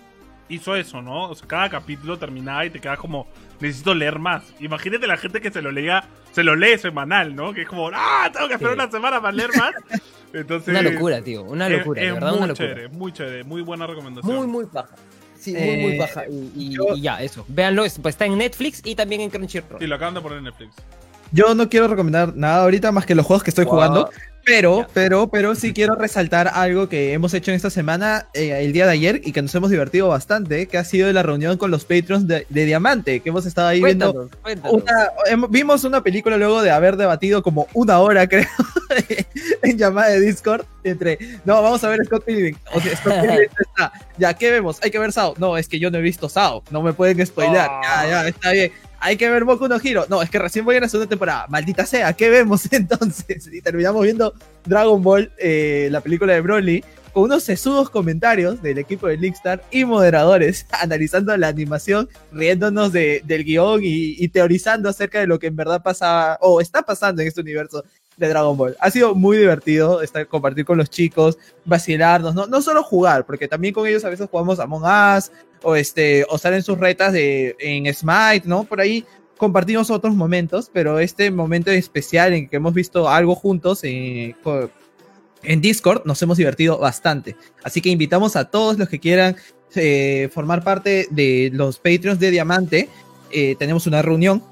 hizo 0.48 0.74
eso, 0.74 1.02
¿no? 1.02 1.28
O 1.28 1.34
sea, 1.34 1.46
cada 1.46 1.68
capítulo 1.68 2.18
terminaba 2.18 2.64
y 2.64 2.70
te 2.70 2.80
quedas 2.80 2.98
como, 2.98 3.26
necesito 3.60 3.94
leer 3.94 4.18
más. 4.18 4.42
Imagínate 4.60 5.06
la 5.06 5.16
gente 5.16 5.40
que 5.40 5.50
se 5.50 5.62
lo 5.62 5.70
lea, 5.70 6.04
se 6.32 6.42
lo 6.42 6.56
lee 6.56 6.78
semanal, 6.78 7.34
¿no? 7.34 7.52
Que 7.52 7.62
es 7.62 7.68
como, 7.68 7.90
ah, 7.92 8.30
tengo 8.32 8.48
que 8.48 8.54
esperar 8.54 8.74
una 8.74 8.90
semana 8.90 9.20
para 9.20 9.32
leer 9.32 9.50
más. 9.56 9.72
Entonces, 10.32 10.68
una 10.68 10.82
locura, 10.82 11.20
tío, 11.22 11.42
una 11.42 11.68
locura, 11.68 12.02
es, 12.02 12.14
verdad, 12.14 12.32
muy 12.32 12.42
una 12.42 12.54
Chévere, 12.54 12.88
muy 12.88 13.12
chévere, 13.12 13.44
muy 13.44 13.62
buena 13.62 13.86
recomendación. 13.86 14.36
Muy, 14.36 14.46
muy 14.46 14.64
baja. 14.70 14.94
Sí, 15.36 15.52
muy, 15.52 15.76
muy 15.78 15.92
eh, 15.94 15.98
baja. 15.98 16.24
Y, 16.28 17.00
ya, 17.00 17.20
eso. 17.22 17.44
Véanlo, 17.48 17.82
pues 17.82 18.14
está 18.14 18.26
en 18.26 18.38
Netflix 18.38 18.80
y 18.84 18.94
también 18.94 19.22
en 19.22 19.30
Crunchyroll. 19.30 19.80
Sí, 19.80 19.86
lo 19.86 19.96
acaban 19.96 20.14
de 20.14 20.20
poner 20.20 20.38
en 20.38 20.44
Netflix. 20.44 20.74
Yo 21.32 21.54
no 21.54 21.68
quiero 21.68 21.88
recomendar 21.88 22.36
nada 22.36 22.62
ahorita 22.62 22.92
más 22.92 23.06
que 23.06 23.14
los 23.14 23.24
juegos 23.26 23.42
que 23.42 23.50
estoy 23.50 23.64
jugando. 23.64 24.10
Pero, 24.50 24.84
pero, 24.92 25.28
pero 25.28 25.54
sí 25.54 25.72
quiero 25.72 25.94
resaltar 25.94 26.48
algo 26.48 26.88
que 26.88 27.12
hemos 27.12 27.32
hecho 27.34 27.52
en 27.52 27.56
esta 27.56 27.70
semana, 27.70 28.26
eh, 28.34 28.64
el 28.64 28.72
día 28.72 28.84
de 28.84 28.92
ayer, 28.92 29.20
y 29.24 29.30
que 29.30 29.42
nos 29.42 29.54
hemos 29.54 29.70
divertido 29.70 30.08
bastante, 30.08 30.66
que 30.66 30.76
ha 30.76 30.82
sido 30.82 31.12
la 31.12 31.22
reunión 31.22 31.56
con 31.56 31.70
los 31.70 31.84
patrons 31.84 32.26
de, 32.26 32.46
Diamante, 32.50 33.20
que 33.20 33.28
hemos 33.28 33.46
estado 33.46 33.68
ahí 33.68 33.80
viendo. 33.80 34.28
vimos 35.50 35.84
una 35.84 36.02
película 36.02 36.36
luego 36.36 36.62
de 36.62 36.72
haber 36.72 36.96
debatido 36.96 37.44
como 37.44 37.68
una 37.74 38.00
hora, 38.00 38.26
creo, 38.28 38.48
en 39.62 39.78
llamada 39.78 40.08
de 40.08 40.20
Discord, 40.20 40.64
entre, 40.82 41.18
no, 41.44 41.62
vamos 41.62 41.84
a 41.84 41.88
ver 41.88 42.04
Scott 42.04 42.24
Pilgrim. 42.24 42.56
O 42.74 42.80
sea, 42.80 42.96
Scott 42.96 43.20
Pilgrim 43.20 43.50
está, 43.60 43.92
ya, 44.18 44.34
¿qué 44.34 44.50
vemos? 44.50 44.78
Hay 44.82 44.90
que 44.90 44.98
ver 44.98 45.12
Sao. 45.12 45.34
No, 45.38 45.56
es 45.56 45.68
que 45.68 45.78
yo 45.78 45.92
no 45.92 45.98
he 45.98 46.02
visto 46.02 46.28
Sao, 46.28 46.64
no 46.72 46.82
me 46.82 46.92
pueden 46.92 47.24
spoilear. 47.24 47.70
Ya, 47.84 48.08
ya, 48.08 48.28
está 48.28 48.50
bien 48.50 48.72
hay 49.00 49.16
que 49.16 49.28
ver 49.30 49.44
Boku 49.44 49.66
no 49.66 49.78
Hero. 49.82 50.04
No, 50.08 50.22
es 50.22 50.30
que 50.30 50.38
recién 50.38 50.64
voy 50.64 50.76
a 50.76 50.80
la 50.80 50.88
segunda 50.88 51.08
temporada. 51.08 51.46
Maldita 51.48 51.86
sea, 51.86 52.12
¿qué 52.12 52.28
vemos 52.28 52.66
entonces? 52.72 53.48
Y 53.52 53.60
terminamos 53.62 54.02
viendo 54.02 54.34
Dragon 54.64 55.02
Ball, 55.02 55.32
eh, 55.38 55.88
la 55.90 56.00
película 56.02 56.34
de 56.34 56.40
Broly, 56.42 56.84
con 57.12 57.24
unos 57.24 57.42
sesudos 57.42 57.90
comentarios 57.90 58.62
del 58.62 58.78
equipo 58.78 59.08
de 59.08 59.16
Lickstar 59.16 59.64
y 59.70 59.84
moderadores 59.84 60.66
analizando 60.80 61.36
la 61.36 61.48
animación, 61.48 62.08
riéndonos 62.30 62.92
del 62.92 63.44
guion 63.44 63.80
y, 63.82 64.28
teorizando 64.28 64.88
acerca 64.88 65.18
de 65.18 65.26
lo 65.26 65.38
que 65.38 65.48
en 65.48 65.56
verdad 65.56 65.82
pasaba 65.82 66.38
o 66.40 66.60
está 66.60 66.82
pasando 66.82 67.22
en 67.22 67.28
este 67.28 67.40
universo 67.40 67.82
de 68.16 68.28
Dragon 68.28 68.56
Ball. 68.56 68.76
Ha 68.80 68.90
sido 68.90 69.14
muy 69.14 69.38
divertido 69.38 70.02
estar, 70.02 70.26
compartir 70.28 70.66
con 70.66 70.76
los 70.76 70.90
chicos, 70.90 71.38
vacilarnos, 71.64 72.34
no, 72.34 72.46
no 72.46 72.60
solo 72.60 72.82
jugar, 72.82 73.24
porque 73.24 73.48
también 73.48 73.72
con 73.72 73.86
ellos 73.86 74.04
a 74.04 74.10
veces 74.10 74.28
jugamos 74.30 74.60
Among 74.60 74.84
Us 74.84 75.32
o, 75.62 75.76
este, 75.76 76.24
o 76.28 76.36
estar 76.36 76.60
sus 76.62 76.78
retas 76.78 77.12
de, 77.12 77.56
en 77.58 77.92
Smite, 77.92 78.42
¿no? 78.44 78.64
Por 78.64 78.80
ahí 78.80 79.04
compartimos 79.36 79.90
otros 79.90 80.14
momentos, 80.14 80.70
pero 80.72 80.98
este 80.98 81.30
momento 81.30 81.70
especial 81.70 82.34
en 82.34 82.48
que 82.48 82.56
hemos 82.56 82.74
visto 82.74 83.08
algo 83.08 83.34
juntos 83.34 83.80
eh, 83.84 84.34
en 85.42 85.60
Discord 85.60 86.02
nos 86.04 86.20
hemos 86.22 86.36
divertido 86.36 86.78
bastante. 86.78 87.36
Así 87.62 87.80
que 87.80 87.88
invitamos 87.88 88.36
a 88.36 88.50
todos 88.50 88.78
los 88.78 88.88
que 88.88 89.00
quieran 89.00 89.36
eh, 89.74 90.28
formar 90.32 90.62
parte 90.62 91.06
de 91.10 91.50
los 91.54 91.78
Patreons 91.78 92.20
de 92.20 92.30
Diamante. 92.30 92.88
Eh, 93.30 93.56
tenemos 93.58 93.86
una 93.86 94.02
reunión 94.02 94.42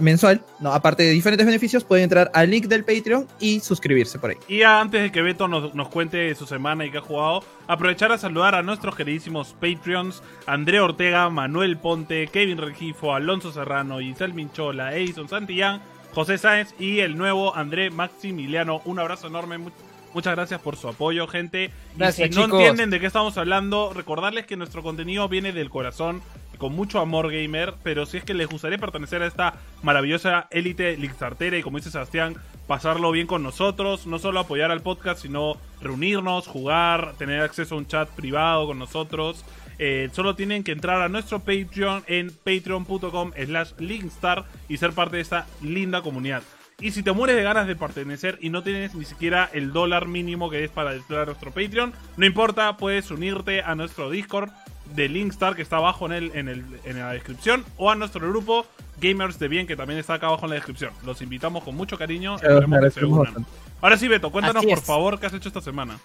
mensual, 0.00 0.44
no, 0.58 0.72
aparte 0.72 1.02
de 1.02 1.10
diferentes 1.10 1.46
beneficios, 1.46 1.84
pueden 1.84 2.04
entrar 2.04 2.30
al 2.34 2.50
link 2.50 2.66
del 2.66 2.84
Patreon 2.84 3.26
y 3.38 3.60
suscribirse 3.60 4.18
por 4.18 4.30
ahí. 4.30 4.36
Y 4.48 4.62
antes 4.62 5.02
de 5.02 5.12
que 5.12 5.22
Beto 5.22 5.48
nos, 5.48 5.74
nos 5.74 5.88
cuente 5.88 6.34
su 6.34 6.46
semana 6.46 6.84
y 6.84 6.90
qué 6.90 6.98
ha 6.98 7.02
jugado, 7.02 7.44
aprovechar 7.66 8.12
a 8.12 8.18
saludar 8.18 8.54
a 8.54 8.62
nuestros 8.62 8.96
queridísimos 8.96 9.54
Patreons, 9.60 10.22
André 10.46 10.80
Ortega, 10.80 11.28
Manuel 11.30 11.76
Ponte, 11.78 12.26
Kevin 12.28 12.58
Regifo, 12.58 13.14
Alonso 13.14 13.52
Serrano, 13.52 14.00
Isel 14.00 14.34
Minchola, 14.34 14.96
Edison 14.96 15.28
Santillán, 15.28 15.80
José 16.12 16.38
Sáenz 16.38 16.74
y 16.78 17.00
el 17.00 17.16
nuevo 17.16 17.54
André 17.54 17.90
Maximiliano. 17.90 18.82
Un 18.84 18.98
abrazo 18.98 19.28
enorme. 19.28 19.58
Muchas 20.12 20.34
gracias 20.34 20.60
por 20.60 20.76
su 20.76 20.88
apoyo, 20.88 21.28
gente. 21.28 21.70
Gracias, 21.96 22.30
y 22.30 22.32
si 22.32 22.38
no 22.38 22.46
entienden 22.46 22.90
de 22.90 22.98
qué 22.98 23.06
estamos 23.06 23.38
hablando, 23.38 23.92
recordarles 23.94 24.46
que 24.46 24.56
nuestro 24.56 24.82
contenido 24.82 25.28
viene 25.28 25.52
del 25.52 25.70
corazón 25.70 26.20
con 26.60 26.74
mucho 26.74 27.00
amor 27.00 27.32
gamer, 27.32 27.74
pero 27.82 28.04
si 28.04 28.18
es 28.18 28.24
que 28.24 28.34
les 28.34 28.46
gustaría 28.46 28.78
pertenecer 28.78 29.22
a 29.22 29.26
esta 29.26 29.54
maravillosa 29.82 30.46
élite 30.50 30.96
Lixartera 30.98 31.56
y 31.56 31.62
como 31.62 31.78
dice 31.78 31.90
Sebastián, 31.90 32.36
pasarlo 32.66 33.10
bien 33.10 33.26
con 33.26 33.42
nosotros, 33.42 34.06
no 34.06 34.18
solo 34.18 34.40
apoyar 34.40 34.70
al 34.70 34.82
podcast, 34.82 35.22
sino 35.22 35.56
reunirnos, 35.80 36.46
jugar, 36.46 37.14
tener 37.16 37.40
acceso 37.40 37.74
a 37.74 37.78
un 37.78 37.86
chat 37.86 38.10
privado 38.10 38.66
con 38.66 38.78
nosotros. 38.78 39.42
Eh, 39.78 40.10
solo 40.12 40.36
tienen 40.36 40.62
que 40.62 40.72
entrar 40.72 41.00
a 41.00 41.08
nuestro 41.08 41.40
Patreon 41.40 42.04
en 42.06 42.30
patreon.com 42.30 43.32
slash 43.34 43.72
linkstar 43.78 44.44
y 44.68 44.76
ser 44.76 44.92
parte 44.92 45.16
de 45.16 45.22
esta 45.22 45.46
linda 45.62 46.02
comunidad. 46.02 46.42
Y 46.78 46.90
si 46.90 47.02
te 47.02 47.12
mueres 47.12 47.36
de 47.36 47.42
ganas 47.42 47.66
de 47.66 47.76
pertenecer 47.76 48.38
y 48.42 48.50
no 48.50 48.62
tienes 48.62 48.94
ni 48.94 49.06
siquiera 49.06 49.48
el 49.54 49.72
dólar 49.72 50.08
mínimo 50.08 50.50
que 50.50 50.64
es 50.64 50.70
para 50.70 50.94
entrar 50.94 51.22
a 51.22 51.26
nuestro 51.26 51.52
Patreon, 51.52 51.94
no 52.18 52.26
importa, 52.26 52.76
puedes 52.76 53.10
unirte 53.10 53.62
a 53.62 53.74
nuestro 53.74 54.10
Discord 54.10 54.50
de 54.94 55.08
Linkstar 55.08 55.56
que 55.56 55.62
está 55.62 55.76
abajo 55.76 56.06
en, 56.06 56.12
el, 56.12 56.32
en, 56.34 56.48
el, 56.48 56.64
en 56.84 56.98
la 56.98 57.12
descripción 57.12 57.64
o 57.76 57.90
a 57.90 57.94
nuestro 57.94 58.28
grupo 58.28 58.66
Gamers 59.00 59.38
de 59.38 59.48
Bien 59.48 59.66
que 59.66 59.76
también 59.76 59.98
está 59.98 60.14
acá 60.14 60.26
abajo 60.26 60.46
en 60.46 60.50
la 60.50 60.54
descripción. 60.56 60.92
Los 61.04 61.22
invitamos 61.22 61.64
con 61.64 61.74
mucho 61.74 61.96
cariño. 61.98 62.36
Ahora 63.80 63.96
sí, 63.96 64.08
Beto, 64.08 64.30
cuéntanos 64.30 64.64
por 64.64 64.80
favor 64.80 65.18
qué 65.18 65.26
has 65.26 65.34
hecho 65.34 65.48
esta 65.48 65.60
semana. 65.60 65.98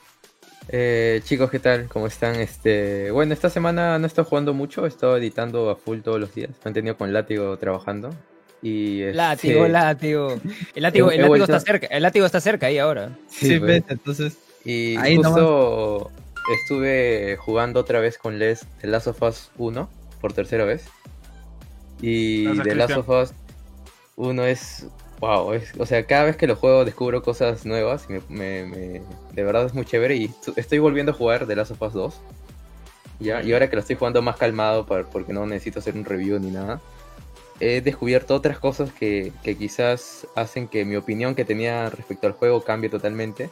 Eh, 0.68 1.22
chicos, 1.24 1.52
¿qué 1.52 1.60
tal? 1.60 1.88
¿Cómo 1.88 2.08
están? 2.08 2.36
Este, 2.36 3.12
bueno, 3.12 3.34
esta 3.34 3.50
semana 3.50 4.00
no 4.00 4.06
he 4.06 4.08
estado 4.08 4.28
jugando 4.28 4.54
mucho, 4.54 4.86
he 4.86 4.88
estado 4.88 5.18
editando 5.18 5.70
a 5.70 5.76
full 5.76 6.00
todos 6.00 6.20
los 6.20 6.34
días. 6.34 6.50
Me 6.64 6.70
han 6.70 6.74
tenido 6.74 6.98
con 6.98 7.14
látigo 7.14 7.58
trabajando. 7.58 8.10
Y 8.62 9.02
este... 9.02 9.14
Látigo, 9.14 9.68
látigo. 9.68 10.40
El 10.74 10.84
látigo, 10.84 11.12
el 11.12 11.22
látigo 11.22 11.44
está 11.44 11.60
cerca, 11.60 11.88
el 11.88 12.02
látigo 12.02 12.26
está 12.26 12.42
cerca 12.42 12.68
ahí 12.68 12.80
ahora. 12.80 13.12
Sí, 13.28 13.60
pues. 13.60 13.84
entonces. 13.88 14.38
Y 14.64 14.96
ahí 14.98 15.18
justo 15.18 16.12
estuve 16.54 17.38
jugando 17.38 17.80
otra 17.80 18.00
vez 18.00 18.18
con 18.18 18.40
Les 18.40 18.66
The 18.82 18.88
Last 18.88 19.08
of 19.08 19.22
Us 19.22 19.52
1 19.58 19.90
por 20.22 20.34
tercera 20.34 20.66
vez. 20.66 20.86
Y 22.02 22.60
The 22.62 22.76
Last 22.76 22.98
of 22.98 23.10
Us 23.10 23.34
1 24.16 24.46
es. 24.46 24.88
Wow, 25.22 25.54
o 25.80 25.86
sea, 25.86 26.06
cada 26.06 26.26
vez 26.26 26.36
que 26.36 26.46
lo 26.46 26.58
juego 26.58 26.84
descubro 26.84 27.24
cosas 27.24 27.66
nuevas. 27.66 28.08
Y 28.10 28.34
me, 28.34 29.02
de 29.32 29.44
verdad 29.44 29.66
es 29.66 29.74
muy 29.74 29.86
chévere. 29.86 30.16
Y 30.16 30.32
estoy 30.56 30.80
volviendo 30.80 31.14
a 31.14 31.16
jugar 31.16 31.48
The 31.48 31.56
Last 31.56 31.72
of 31.72 31.82
Us 31.82 31.94
2. 31.94 32.22
¿ya? 33.20 33.42
Y 33.42 33.54
ahora 33.54 33.70
que 33.70 33.76
lo 33.76 33.82
estoy 33.82 33.96
jugando 33.96 34.22
más 34.22 34.38
calmado, 34.38 34.86
porque 34.86 35.34
no 35.34 35.46
necesito 35.46 35.80
hacer 35.80 35.96
un 35.96 36.06
review 36.06 36.40
ni 36.40 36.52
nada, 36.52 36.82
he 37.60 37.82
descubierto 37.82 38.36
otras 38.36 38.60
cosas 38.60 38.92
que, 38.92 39.32
que 39.42 39.56
quizás 39.58 40.28
hacen 40.36 40.68
que 40.68 40.84
mi 40.84 40.98
opinión 40.98 41.34
que 41.36 41.46
tenía 41.46 41.90
respecto 41.90 42.28
al 42.28 42.34
juego 42.34 42.64
cambie 42.64 42.90
totalmente. 42.90 43.50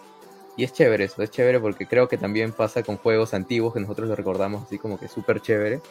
Y 0.56 0.64
es 0.64 0.74
chévere 0.74 1.06
eso, 1.06 1.22
es 1.24 1.32
chévere 1.32 1.60
porque 1.60 1.88
creo 1.88 2.08
que 2.08 2.18
también 2.18 2.52
pasa 2.52 2.84
con 2.84 2.98
juegos 2.98 3.34
antiguos 3.34 3.74
que 3.74 3.80
nosotros 3.80 4.08
lo 4.08 4.16
recordamos 4.16 4.64
así 4.64 4.78
como 4.78 5.00
que 5.00 5.08
súper 5.08 5.42
chévere. 5.42 5.82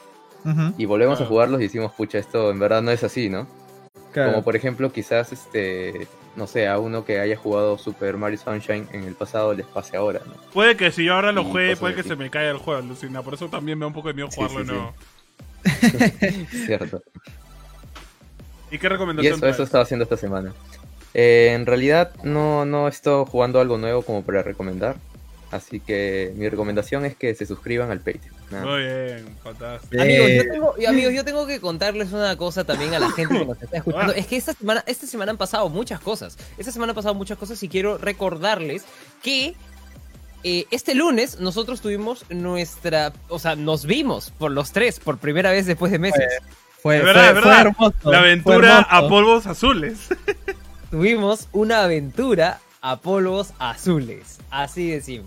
Y 0.77 0.87
volvemos 0.87 1.21
a 1.21 1.27
jugarlos 1.27 1.61
y 1.61 1.65
decimos, 1.65 1.93
pucha, 1.93 2.19
esto 2.19 2.51
en 2.51 2.59
verdad 2.59 2.83
no 2.83 2.91
es 2.91 3.05
así, 3.05 3.29
¿no? 3.29 3.47
Como 4.13 4.43
por 4.43 4.57
ejemplo, 4.57 4.93
quizás, 4.93 5.33
este, 5.33 6.09
no 6.37 6.47
sé, 6.47 6.69
a 6.69 6.79
uno 6.79 7.05
que 7.05 7.21
haya 7.21 7.37
jugado 7.37 7.79
Super 7.79 8.17
Mario 8.17 8.39
Sunshine 8.39 8.89
en 8.93 9.05
el 9.05 9.15
pasado 9.15 9.55
les 9.55 9.67
pase 9.67 9.97
ahora, 9.97 10.21
¿no? 10.27 10.35
Puede 10.53 10.77
que 10.77 10.91
si 10.91 11.05
yo 11.05 11.15
ahora 11.15 11.33
lo 11.33 11.45
juegue, 11.45 11.77
puede 11.77 11.95
que 11.95 12.03
se 12.03 12.17
me 12.17 12.29
caiga 12.29 12.51
el 12.51 12.59
juego, 12.59 12.83
Lucina. 12.83 13.23
Por 13.23 13.35
eso 13.35 13.49
también 13.49 13.79
me 13.79 13.85
da 13.85 13.87
un 13.89 13.95
poco 13.95 14.09
de 14.09 14.15
miedo 14.15 14.29
jugarlo 14.31 14.65
no. 14.65 14.95
Cierto. 16.67 17.03
¿Y 18.71 18.79
qué 18.79 18.89
recomendación? 18.89 19.35
Y 19.35 19.37
eso, 19.37 19.47
eso 19.47 19.63
estaba 19.63 19.85
haciendo 19.85 20.05
esta 20.05 20.17
semana. 20.17 20.53
Eh, 21.15 21.53
en 21.55 21.67
realidad 21.67 22.13
no, 22.23 22.65
no 22.65 22.89
estoy 22.89 23.25
jugando 23.29 23.61
algo 23.61 23.79
nuevo 23.79 24.03
como 24.03 24.23
para 24.23 24.43
recomendar. 24.43 24.97
Así 25.51 25.81
que 25.81 26.33
mi 26.37 26.49
recomendación 26.49 27.05
es 27.05 27.15
que 27.15 27.35
se 27.35 27.45
suscriban 27.45 27.91
al 27.91 27.99
Patreon. 27.99 28.35
Muy 28.63 28.85
bien, 28.85 29.37
fantástico. 29.43 30.03
Amigos 30.03 30.31
yo, 30.31 30.51
tengo, 30.51 30.75
amigos, 30.89 31.13
yo 31.13 31.25
tengo 31.25 31.47
que 31.47 31.61
contarles 31.61 32.13
una 32.13 32.37
cosa 32.37 32.65
también 32.65 32.95
a 32.95 32.99
la 32.99 33.11
gente 33.13 33.39
que 33.39 33.45
nos 33.45 33.63
está 33.63 33.77
escuchando. 33.77 34.15
Es 34.15 34.27
que 34.27 34.37
esta 34.37 34.55
semana, 34.55 34.83
esta 34.87 35.07
semana 35.07 35.33
han 35.33 35.37
pasado 35.37 35.69
muchas 35.69 36.01
cosas. 36.01 36.39
Esta 36.57 36.73
semana 36.73 36.93
han 36.93 36.97
pasado 36.97 37.15
muchas 37.15 37.37
cosas 37.37 37.63
y 37.63 37.69
quiero 37.69 37.99
recordarles 37.99 38.85
que 39.23 39.55
eh, 40.43 40.65
este 40.71 40.95
lunes 40.95 41.39
nosotros 41.39 41.83
tuvimos 41.83 42.25
nuestra, 42.31 43.13
o 43.29 43.39
sea, 43.39 43.55
nos 43.55 43.85
vimos 43.85 44.33
por 44.39 44.51
los 44.51 44.73
tres 44.73 45.01
por 45.01 45.19
primera 45.19 45.51
vez 45.51 45.67
después 45.67 45.93
de 45.93 45.99
meses. 45.99 46.33
Fue, 46.83 47.01
verdad, 47.01 47.35
verdad. 47.35 47.73
La 48.05 48.21
aventura 48.21 48.79
a 48.81 49.07
polvos 49.07 49.47
azules. 49.47 50.09
tuvimos 50.93 51.49
una 51.53 51.85
aventura 51.85 52.61
a 52.83 53.01
polvos 53.01 53.55
azules. 53.59 54.39
Así 54.51 54.91
decimos. 54.91 55.27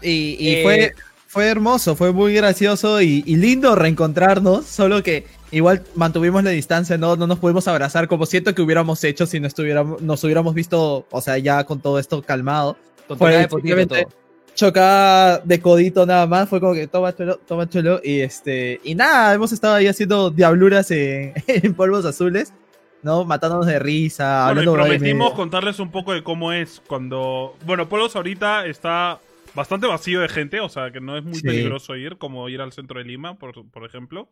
Y, 0.00 0.36
y 0.40 0.54
eh, 0.54 0.62
fue, 0.62 0.94
fue 1.26 1.46
hermoso, 1.46 1.94
fue 1.94 2.10
muy 2.10 2.32
gracioso 2.32 3.02
y, 3.02 3.22
lindo 3.22 3.74
reencontrarnos, 3.74 4.64
solo 4.64 5.02
que 5.02 5.26
igual 5.50 5.84
mantuvimos 5.94 6.42
la 6.42 6.50
distancia, 6.50 6.96
no, 6.96 7.16
no 7.16 7.26
nos 7.26 7.38
pudimos 7.38 7.68
abrazar 7.68 8.08
como 8.08 8.24
siento 8.24 8.54
que 8.54 8.62
hubiéramos 8.62 9.04
hecho 9.04 9.26
si 9.26 9.40
no 9.40 9.46
estuviéramos, 9.46 10.00
nos 10.00 10.24
hubiéramos 10.24 10.54
visto, 10.54 11.06
o 11.10 11.20
sea, 11.20 11.36
ya 11.36 11.64
con 11.64 11.82
todo 11.82 11.98
esto 11.98 12.22
calmado. 12.22 12.78
fue 13.18 13.46
simplemente 13.46 14.06
chocada 14.54 15.38
de 15.44 15.60
codito 15.60 16.06
nada 16.06 16.26
más, 16.26 16.48
fue 16.48 16.60
como 16.60 16.72
que 16.72 16.86
toma 16.86 17.14
chulo, 17.14 17.36
toma 17.46 17.68
chulo 17.68 18.00
y 18.02 18.20
este, 18.20 18.80
y 18.82 18.94
nada, 18.94 19.34
hemos 19.34 19.52
estado 19.52 19.74
ahí 19.74 19.86
haciendo 19.86 20.30
diabluras 20.30 20.90
en, 20.92 21.34
polvos 21.76 22.06
azules. 22.06 22.54
¿No? 23.02 23.24
Matándonos 23.24 23.66
de 23.66 23.78
risa. 23.78 24.52
Bueno, 24.52 24.72
y 24.72 24.74
prometimos 24.74 25.32
contarles 25.34 25.78
un 25.78 25.90
poco 25.90 26.12
de 26.12 26.22
cómo 26.22 26.52
es 26.52 26.82
cuando. 26.86 27.56
Bueno, 27.64 27.88
Polvos 27.88 28.16
ahorita 28.16 28.66
está 28.66 29.20
bastante 29.54 29.86
vacío 29.86 30.20
de 30.20 30.28
gente, 30.28 30.60
o 30.60 30.68
sea 30.68 30.90
que 30.90 31.00
no 31.00 31.16
es 31.16 31.24
muy 31.24 31.40
peligroso 31.40 31.96
ir, 31.96 32.18
como 32.18 32.48
ir 32.48 32.60
al 32.60 32.72
centro 32.72 32.98
de 32.98 33.04
Lima, 33.04 33.38
por, 33.38 33.68
por 33.70 33.84
ejemplo. 33.84 34.30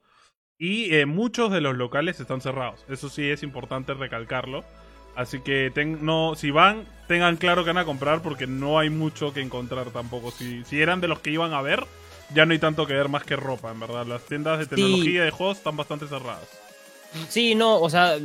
Y 0.58 0.94
eh, 0.94 1.06
muchos 1.06 1.52
de 1.52 1.60
los 1.60 1.76
locales 1.76 2.18
están 2.18 2.40
cerrados. 2.40 2.84
Eso 2.88 3.08
sí 3.08 3.28
es 3.28 3.42
importante 3.42 3.92
recalcarlo. 3.94 4.64
Así 5.14 5.40
que 5.40 5.72
no, 6.00 6.34
si 6.34 6.50
van, 6.50 6.84
tengan 7.08 7.36
claro 7.36 7.64
que 7.64 7.70
van 7.70 7.78
a 7.78 7.84
comprar 7.86 8.22
porque 8.22 8.46
no 8.46 8.78
hay 8.78 8.90
mucho 8.90 9.32
que 9.32 9.40
encontrar 9.40 9.90
tampoco. 9.90 10.30
Si, 10.30 10.62
si 10.64 10.80
eran 10.80 11.00
de 11.00 11.08
los 11.08 11.20
que 11.20 11.30
iban 11.30 11.54
a 11.54 11.62
ver, 11.62 11.84
ya 12.34 12.44
no 12.44 12.52
hay 12.52 12.58
tanto 12.58 12.86
que 12.86 12.92
ver 12.92 13.08
más 13.08 13.24
que 13.24 13.36
ropa, 13.36 13.70
en 13.70 13.80
verdad. 13.80 14.06
Las 14.06 14.24
tiendas 14.26 14.58
de 14.58 14.66
tecnología 14.66 15.22
y 15.22 15.24
de 15.24 15.30
juegos 15.30 15.58
están 15.58 15.76
bastante 15.76 16.06
cerradas. 16.06 16.65
Sí, 17.28 17.54
no, 17.54 17.80
o 17.80 17.90
sea, 17.90 18.16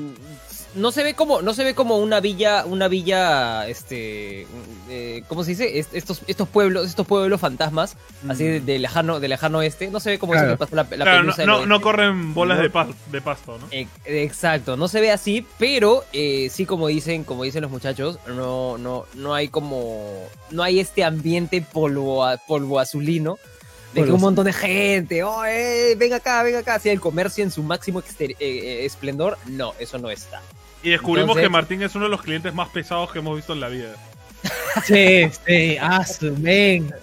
no 0.76 0.92
se 0.92 1.04
ve 1.04 1.14
como, 1.14 1.42
no 1.42 1.54
se 1.54 1.64
ve 1.64 1.76
como 1.76 1.98
una 1.98 2.20
villa, 2.20 2.66
una 2.66 2.88
villa, 2.88 3.68
este, 3.68 4.48
eh, 4.90 5.24
¿cómo 5.28 5.44
se 5.44 5.52
dice? 5.52 5.80
estos, 5.80 6.22
estos 6.28 6.48
pueblos, 6.48 6.88
estos 6.88 7.06
pueblos 7.06 7.42
fantasmas, 7.42 7.98
así 8.30 8.46
de, 8.46 8.80
lejano, 8.80 9.20
de 9.20 9.28
lejano 9.28 9.60
oeste, 9.60 9.90
no 9.90 10.00
se 10.00 10.12
ve 10.12 10.20
como 10.20 10.36
eso 10.36 10.48
que 10.48 10.58
pasó 10.58 10.76
la, 10.76 10.84
la 10.84 11.06
claro, 11.06 11.24
no, 11.46 11.66
no, 11.66 11.82
corren 11.82 12.34
bolas 12.34 12.58
de, 12.58 12.72
de 13.12 13.22
pasto, 13.22 13.58
¿no? 13.58 13.68
exacto, 14.06 14.78
no 14.78 14.88
se 14.88 15.02
ve 15.02 15.12
así, 15.12 15.46
pero 15.58 16.04
eh, 16.14 16.50
sí 16.52 16.66
como 16.66 16.88
dicen, 16.88 17.24
como 17.24 17.44
dicen 17.44 17.62
los 17.62 17.72
muchachos, 17.72 18.20
no, 18.28 18.78
no, 18.78 19.06
no 19.16 19.34
hay 19.34 19.50
como, 19.50 20.26
no 20.52 20.64
hay 20.64 20.80
este 20.80 21.04
ambiente 21.04 21.62
polvo, 21.62 22.26
polvo 22.48 22.80
azulino 22.80 23.38
de 23.94 24.06
que 24.06 24.12
un 24.12 24.22
montón 24.22 24.46
de 24.46 24.54
gente, 24.54 25.24
oh, 25.24 25.44
eh, 25.46 25.96
ven 25.98 26.14
acá, 26.14 26.44
ven 26.44 26.56
acá, 26.56 26.76
hacia 26.76 26.92
el 26.92 27.00
comercio 27.00 27.44
en 27.44 27.52
su 27.52 27.64
máximo 27.64 28.02
eh, 28.20 28.36
eh, 28.40 28.86
esplendor, 28.86 29.38
no, 29.48 29.74
eso 29.80 29.98
no 29.98 30.10
está. 30.10 30.42
Y 30.84 30.92
descubrimos 30.92 31.38
que 31.38 31.50
Martín 31.50 31.82
es 31.82 31.94
uno 31.96 32.06
de 32.06 32.12
los 32.12 32.22
clientes 32.22 32.54
más 32.54 32.70
pesados 32.70 33.12
que 33.12 33.20
hemos 33.20 33.36
visto 33.36 33.54
en 33.54 33.60
la 33.60 33.70
vida. 33.70 33.96
Sí, 34.86 35.30
sí, 35.46 35.78
ah, 35.82 36.06
ven, 36.22 36.94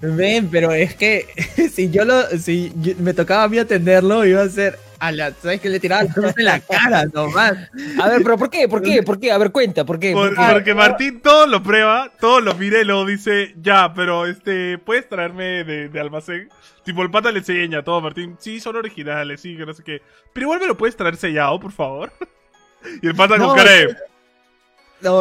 ven, 0.00 0.48
pero 0.48 0.72
es 0.72 0.94
que 0.94 1.26
si 1.74 1.90
yo 1.90 2.04
lo, 2.04 2.24
si 2.38 2.72
me 2.98 3.14
tocaba 3.14 3.42
a 3.42 3.48
mí 3.48 3.58
atenderlo, 3.58 4.24
iba 4.24 4.42
a 4.42 4.48
ser 4.48 4.78
a 4.98 5.12
la, 5.12 5.32
¿sabes 5.32 5.60
que 5.60 5.68
le 5.68 5.80
tiraba 5.80 6.02
en 6.02 6.44
la 6.44 6.60
cara 6.60 7.04
nomás? 7.06 7.56
A 8.00 8.08
ver, 8.08 8.22
pero 8.22 8.36
¿por 8.36 8.50
qué? 8.50 8.68
¿Por 8.68 8.82
qué? 8.82 9.02
¿Por 9.02 9.20
qué? 9.20 9.30
A 9.30 9.38
ver, 9.38 9.52
cuenta, 9.52 9.84
¿por 9.84 9.98
qué? 9.98 10.14
porque 10.14 10.74
Martín 10.74 11.20
todo 11.20 11.46
lo 11.46 11.62
prueba, 11.62 12.10
todo 12.20 12.40
lo 12.40 12.54
mira 12.54 12.80
y 12.80 12.84
luego 12.84 13.04
dice, 13.06 13.54
ya, 13.60 13.92
pero 13.94 14.26
este, 14.26 14.78
¿puedes 14.78 15.08
traerme 15.08 15.64
de, 15.64 16.00
almacén? 16.00 16.48
Tipo, 16.84 17.02
el 17.02 17.10
pata 17.10 17.32
le 17.32 17.40
enseña 17.40 17.82
todo, 17.82 18.00
Martín, 18.00 18.36
sí, 18.38 18.60
son 18.60 18.76
originales, 18.76 19.40
sí, 19.40 19.56
que 19.56 19.66
no 19.66 19.74
sé 19.74 19.82
qué. 19.82 20.02
Pero 20.32 20.44
igual 20.44 20.60
me 20.60 20.66
lo 20.66 20.76
puedes 20.76 20.96
traer 20.96 21.16
sellado, 21.16 21.58
por 21.58 21.72
favor. 21.72 22.12
y 23.02 23.06
el 23.06 23.14
pata 23.14 23.38
con 23.38 23.56
cara 23.56 23.70
de... 23.70 23.96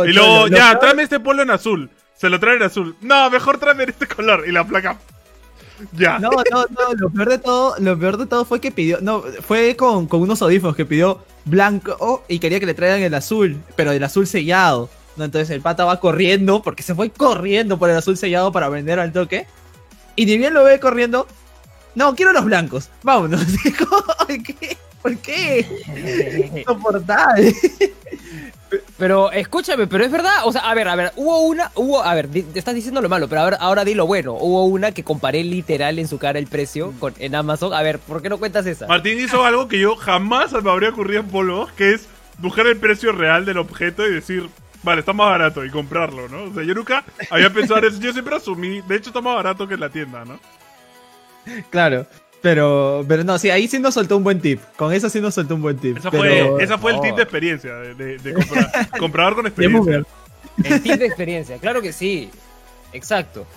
y 0.10 0.14
luego, 0.14 0.48
ya, 0.48 0.78
tráeme 0.80 1.04
este 1.04 1.20
polo 1.20 1.42
en 1.42 1.52
azul. 1.52 1.90
Se 2.14 2.30
lo 2.30 2.40
trae 2.40 2.56
en 2.56 2.64
azul. 2.64 2.96
No, 3.02 3.30
mejor 3.30 3.58
tráeme 3.58 3.84
en 3.84 3.90
este 3.90 4.08
color. 4.08 4.46
Y 4.48 4.52
la 4.52 4.64
placa 4.64 4.98
ya. 5.94 6.20
No, 6.20 6.30
no, 6.30 6.66
no, 6.70 6.94
lo 6.96 7.10
peor 7.10 7.30
de 7.30 7.38
todo, 7.38 7.76
lo 7.80 8.00
peor 8.00 8.18
de 8.18 8.26
todo 8.26 8.46
fue 8.46 8.60
que 8.60 8.72
pidió, 8.72 9.00
no, 9.02 9.24
fue 9.46 9.76
con, 9.76 10.08
unos 10.12 10.42
audífonos 10.42 10.76
que 10.76 10.86
pidió 10.86 11.24
blanco 11.46 12.24
y 12.28 12.40
quería 12.40 12.60
que 12.60 12.66
le 12.66 12.74
traigan 12.74 13.02
el 13.02 13.14
azul, 13.14 13.62
pero 13.76 13.92
el 13.92 14.04
azul 14.04 14.28
sellado. 14.28 14.90
¿no? 15.18 15.26
Entonces 15.26 15.50
el 15.50 15.62
pata 15.62 15.86
va 15.86 16.00
corriendo, 16.00 16.62
porque 16.62 16.84
se 16.84 16.96
fue 16.96 17.10
corriendo 17.10 17.78
por 17.78 17.90
el 17.90 17.98
azul 17.98 18.18
sellado 18.18 18.52
para 18.52 18.70
vender 18.70 19.00
al 19.00 19.12
toque. 19.12 19.48
Y 20.16 20.26
ni 20.26 20.38
bien 20.38 20.54
lo 20.54 20.64
ve 20.64 20.80
corriendo, 20.80 21.28
no, 21.96 22.16
quiero 22.16 22.34
los 22.34 22.46
blancos, 22.46 22.90
vámonos. 23.04 23.42
¿Qué? 24.28 24.78
¿Por 25.02 25.18
qué? 25.18 26.64
Soportable. 26.68 27.54
Pero 28.98 29.32
escúchame, 29.32 29.88
pero 29.88 30.06
es 30.06 30.12
verdad, 30.12 30.46
o 30.46 30.52
sea, 30.54 30.62
a 30.62 30.74
ver, 30.74 30.88
a 30.88 30.96
ver, 30.96 31.12
hubo 31.18 31.42
una, 31.42 31.70
hubo, 31.76 32.02
a 32.02 32.14
ver, 32.16 32.30
te 32.30 32.46
estás 32.58 32.74
diciendo 32.74 33.02
lo 33.02 33.10
malo, 33.10 33.28
pero 33.28 33.42
ahora, 33.42 33.58
ahora 33.60 33.84
di 33.84 33.94
lo 33.94 34.08
bueno. 34.08 34.34
Hubo 34.34 34.66
una 34.66 34.94
que 34.94 35.04
comparé 35.04 35.44
literal 35.44 36.00
en 36.00 36.08
su 36.08 36.18
cara 36.18 36.40
el 36.40 36.48
precio 36.48 36.94
con, 37.00 37.14
en 37.20 37.36
Amazon. 37.36 37.74
A 37.74 37.82
ver, 37.82 38.00
¿por 38.00 38.22
qué 38.22 38.30
no 38.30 38.38
cuentas 38.38 38.66
esa? 38.66 38.88
Martín 38.88 39.20
hizo 39.20 39.44
algo 39.44 39.68
que 39.68 39.80
yo 39.80 39.98
jamás 39.98 40.54
me 40.54 40.72
habría 40.72 40.90
ocurrido 40.90 41.20
en 41.20 41.28
polvo, 41.28 41.68
que 41.76 41.94
es 41.94 42.08
buscar 42.38 42.68
el 42.68 42.78
precio 42.78 43.12
real 43.12 43.44
del 43.44 43.58
objeto 43.58 44.08
y 44.08 44.14
decir, 44.14 44.50
vale, 44.84 45.02
está 45.02 45.12
más 45.12 45.30
barato 45.30 45.66
y 45.66 45.70
comprarlo, 45.70 46.30
¿no? 46.30 46.44
O 46.44 46.54
sea, 46.54 46.64
yo 46.64 46.74
nunca 46.74 47.04
había 47.30 47.50
pensado 47.50 47.80
en 47.80 47.86
eso, 47.86 48.00
yo 48.00 48.14
siempre 48.14 48.36
asumí, 48.36 48.82
de 48.82 48.96
hecho 48.96 49.10
está 49.10 49.20
más 49.20 49.36
barato 49.36 49.68
que 49.68 49.74
en 49.74 49.80
la 49.82 49.90
tienda, 49.90 50.24
¿no? 50.24 50.40
Claro. 51.70 52.08
Pero, 52.46 53.04
pero 53.08 53.24
no, 53.24 53.40
sí, 53.40 53.50
ahí 53.50 53.68
sí 53.68 53.80
nos 53.80 53.96
soltó 53.96 54.18
un 54.18 54.24
buen 54.24 54.40
tip. 54.40 54.62
Con 54.78 54.94
eso 54.94 55.10
sí 55.10 55.20
nos 55.20 55.34
soltó 55.34 55.56
un 55.56 55.64
buen 55.64 55.78
tip. 55.78 55.98
Esa 55.98 56.12
fue, 56.12 56.92
el 56.92 57.02
tip 57.02 57.16
de 57.16 57.24
experiencia, 57.24 57.74
de, 57.74 58.36
comprador 59.00 59.34
con 59.36 59.48
experiencia. 59.48 60.04
El 60.64 60.80
tip 60.84 60.94
de 60.94 61.08
experiencia, 61.08 61.58
claro 61.58 61.82
que 61.82 61.92
sí. 61.92 62.30
Exacto. 62.94 63.48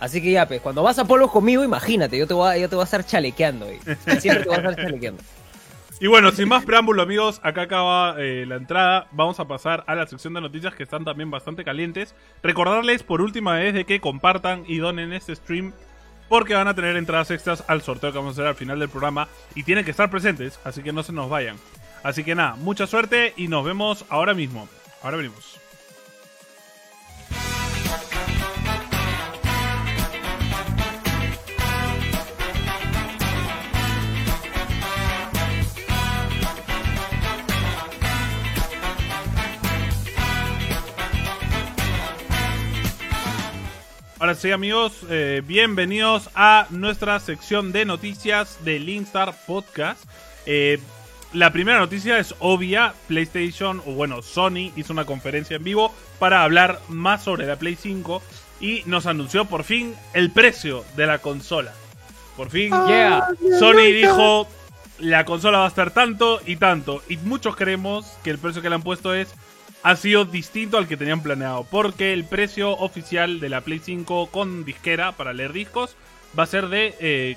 Así 0.00 0.20
que 0.20 0.32
ya, 0.32 0.48
pues, 0.48 0.60
cuando 0.60 0.82
vas 0.82 0.98
a 0.98 1.04
polvos 1.04 1.30
conmigo, 1.30 1.62
imagínate, 1.62 2.18
yo 2.18 2.26
te 2.26 2.34
voy 2.34 2.50
a, 2.50 2.58
yo 2.58 2.68
te 2.68 2.74
voy 2.74 2.82
a 2.82 2.84
estar 2.86 3.06
chalequeando. 3.06 3.68
Siempre 4.18 4.42
te 4.42 4.48
voy 4.48 4.56
a 4.56 4.58
estar 4.58 4.74
chalequeando. 4.74 5.22
Y 6.00 6.08
bueno, 6.08 6.32
sin 6.32 6.48
más 6.48 6.64
preámbulo, 6.64 7.00
amigos, 7.00 7.38
acá 7.44 7.62
acaba 7.62 8.16
eh, 8.18 8.44
la 8.44 8.56
entrada. 8.56 9.06
Vamos 9.12 9.38
a 9.38 9.46
pasar 9.46 9.84
a 9.86 9.94
la 9.94 10.04
sección 10.08 10.34
de 10.34 10.40
noticias 10.40 10.74
que 10.74 10.82
están 10.82 11.04
también 11.04 11.30
bastante 11.30 11.62
calientes. 11.62 12.16
Recordarles 12.42 13.04
por 13.04 13.20
última 13.20 13.54
vez 13.54 13.72
de 13.72 13.84
que 13.84 14.00
compartan 14.00 14.64
y 14.66 14.78
donen 14.78 15.12
este 15.12 15.36
stream 15.36 15.72
porque 16.28 16.54
van 16.54 16.68
a 16.68 16.74
tener 16.74 16.96
entradas 16.96 17.30
extras 17.30 17.64
al 17.68 17.82
sorteo 17.82 18.12
que 18.12 18.18
vamos 18.18 18.32
a 18.32 18.36
hacer 18.40 18.46
al 18.46 18.54
final 18.54 18.78
del 18.78 18.88
programa 18.88 19.28
y 19.54 19.62
tienen 19.62 19.84
que 19.84 19.90
estar 19.90 20.10
presentes, 20.10 20.58
así 20.64 20.82
que 20.82 20.92
no 20.92 21.02
se 21.02 21.12
nos 21.12 21.30
vayan. 21.30 21.56
Así 22.02 22.24
que 22.24 22.34
nada, 22.34 22.56
mucha 22.56 22.86
suerte 22.86 23.32
y 23.36 23.48
nos 23.48 23.64
vemos 23.64 24.04
ahora 24.08 24.34
mismo. 24.34 24.68
Ahora 25.02 25.16
venimos. 25.16 25.61
Ahora 44.22 44.36
sí, 44.36 44.52
amigos, 44.52 44.98
eh, 45.10 45.42
bienvenidos 45.44 46.30
a 46.36 46.68
nuestra 46.70 47.18
sección 47.18 47.72
de 47.72 47.84
noticias 47.84 48.64
de 48.64 48.78
Linkstar 48.78 49.34
Podcast. 49.48 50.04
Eh, 50.46 50.78
la 51.32 51.52
primera 51.52 51.80
noticia 51.80 52.20
es 52.20 52.32
obvia, 52.38 52.94
PlayStation, 53.08 53.82
o 53.84 53.94
bueno, 53.94 54.22
Sony 54.22 54.70
hizo 54.76 54.92
una 54.92 55.06
conferencia 55.06 55.56
en 55.56 55.64
vivo 55.64 55.92
para 56.20 56.44
hablar 56.44 56.78
más 56.88 57.24
sobre 57.24 57.48
la 57.48 57.56
Play 57.56 57.74
5 57.74 58.22
y 58.60 58.84
nos 58.86 59.06
anunció 59.06 59.46
por 59.46 59.64
fin 59.64 59.96
el 60.14 60.30
precio 60.30 60.84
de 60.94 61.06
la 61.08 61.18
consola. 61.18 61.74
Por 62.36 62.48
fin, 62.48 62.70
yeah. 62.86 63.26
Sony 63.58 63.90
dijo, 63.92 64.46
la 65.00 65.24
consola 65.24 65.58
va 65.58 65.64
a 65.64 65.68
estar 65.68 65.90
tanto 65.90 66.40
y 66.46 66.54
tanto. 66.54 67.02
Y 67.08 67.16
muchos 67.16 67.56
creemos 67.56 68.06
que 68.22 68.30
el 68.30 68.38
precio 68.38 68.62
que 68.62 68.68
le 68.68 68.76
han 68.76 68.82
puesto 68.82 69.14
es 69.14 69.34
ha 69.82 69.96
sido 69.96 70.24
distinto 70.24 70.78
al 70.78 70.86
que 70.86 70.96
tenían 70.96 71.22
planeado, 71.22 71.64
porque 71.64 72.12
el 72.12 72.24
precio 72.24 72.70
oficial 72.70 73.40
de 73.40 73.48
la 73.48 73.62
Play 73.62 73.80
5 73.80 74.28
con 74.28 74.64
disquera 74.64 75.12
para 75.12 75.32
leer 75.32 75.52
discos 75.52 75.96
va 76.38 76.44
a 76.44 76.46
ser 76.46 76.68
de 76.68 77.36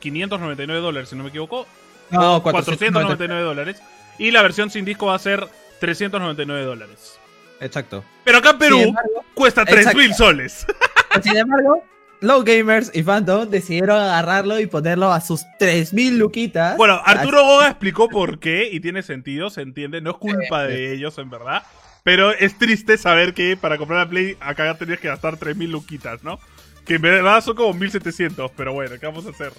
599 0.00 0.78
eh, 0.78 0.82
dólares, 0.82 1.08
si 1.08 1.16
no 1.16 1.24
me 1.24 1.30
equivoco. 1.30 1.66
No, 2.10 2.42
499 2.42 3.42
dólares. 3.42 3.82
Y 4.18 4.30
la 4.30 4.42
versión 4.42 4.70
sin 4.70 4.84
disco 4.84 5.06
va 5.06 5.14
a 5.14 5.18
ser 5.18 5.46
399 5.80 6.64
dólares. 6.64 7.18
Exacto. 7.60 8.04
Pero 8.24 8.38
acá 8.38 8.50
en 8.50 8.58
Perú 8.58 8.94
cuesta 9.34 9.64
3.000 9.64 10.14
soles. 10.14 10.66
Sin 11.22 11.36
embargo, 11.36 11.82
Low 12.20 12.42
Gamers 12.42 12.90
y 12.94 13.02
Phantom 13.02 13.48
decidieron 13.48 14.00
agarrarlo 14.00 14.58
y 14.58 14.66
ponerlo 14.66 15.12
a 15.12 15.20
sus 15.20 15.44
3000 15.58 16.18
luquitas. 16.18 16.76
Bueno, 16.76 17.00
Arturo 17.04 17.44
Goga 17.44 17.68
explicó 17.68 18.08
por 18.08 18.40
qué 18.40 18.68
y 18.70 18.80
tiene 18.80 19.02
sentido, 19.02 19.50
se 19.50 19.62
entiende, 19.62 20.00
no 20.00 20.10
es 20.10 20.16
culpa 20.16 20.64
de 20.64 20.92
ellos 20.92 21.16
en 21.18 21.30
verdad. 21.30 21.62
Pero 22.08 22.32
es 22.32 22.56
triste 22.56 22.96
saber 22.96 23.34
que 23.34 23.54
para 23.54 23.76
comprar 23.76 24.06
la 24.06 24.08
Play 24.08 24.34
acá 24.40 24.74
tenías 24.78 24.98
que 24.98 25.08
gastar 25.08 25.36
3000 25.36 25.70
luquitas, 25.70 26.24
¿no? 26.24 26.40
Que 26.86 26.94
en 26.94 27.02
verdad 27.02 27.44
son 27.44 27.54
como 27.54 27.74
1700, 27.74 28.50
pero 28.56 28.72
bueno, 28.72 28.94
¿qué 28.98 29.04
vamos 29.04 29.26
a 29.26 29.28
hacer? 29.28 29.52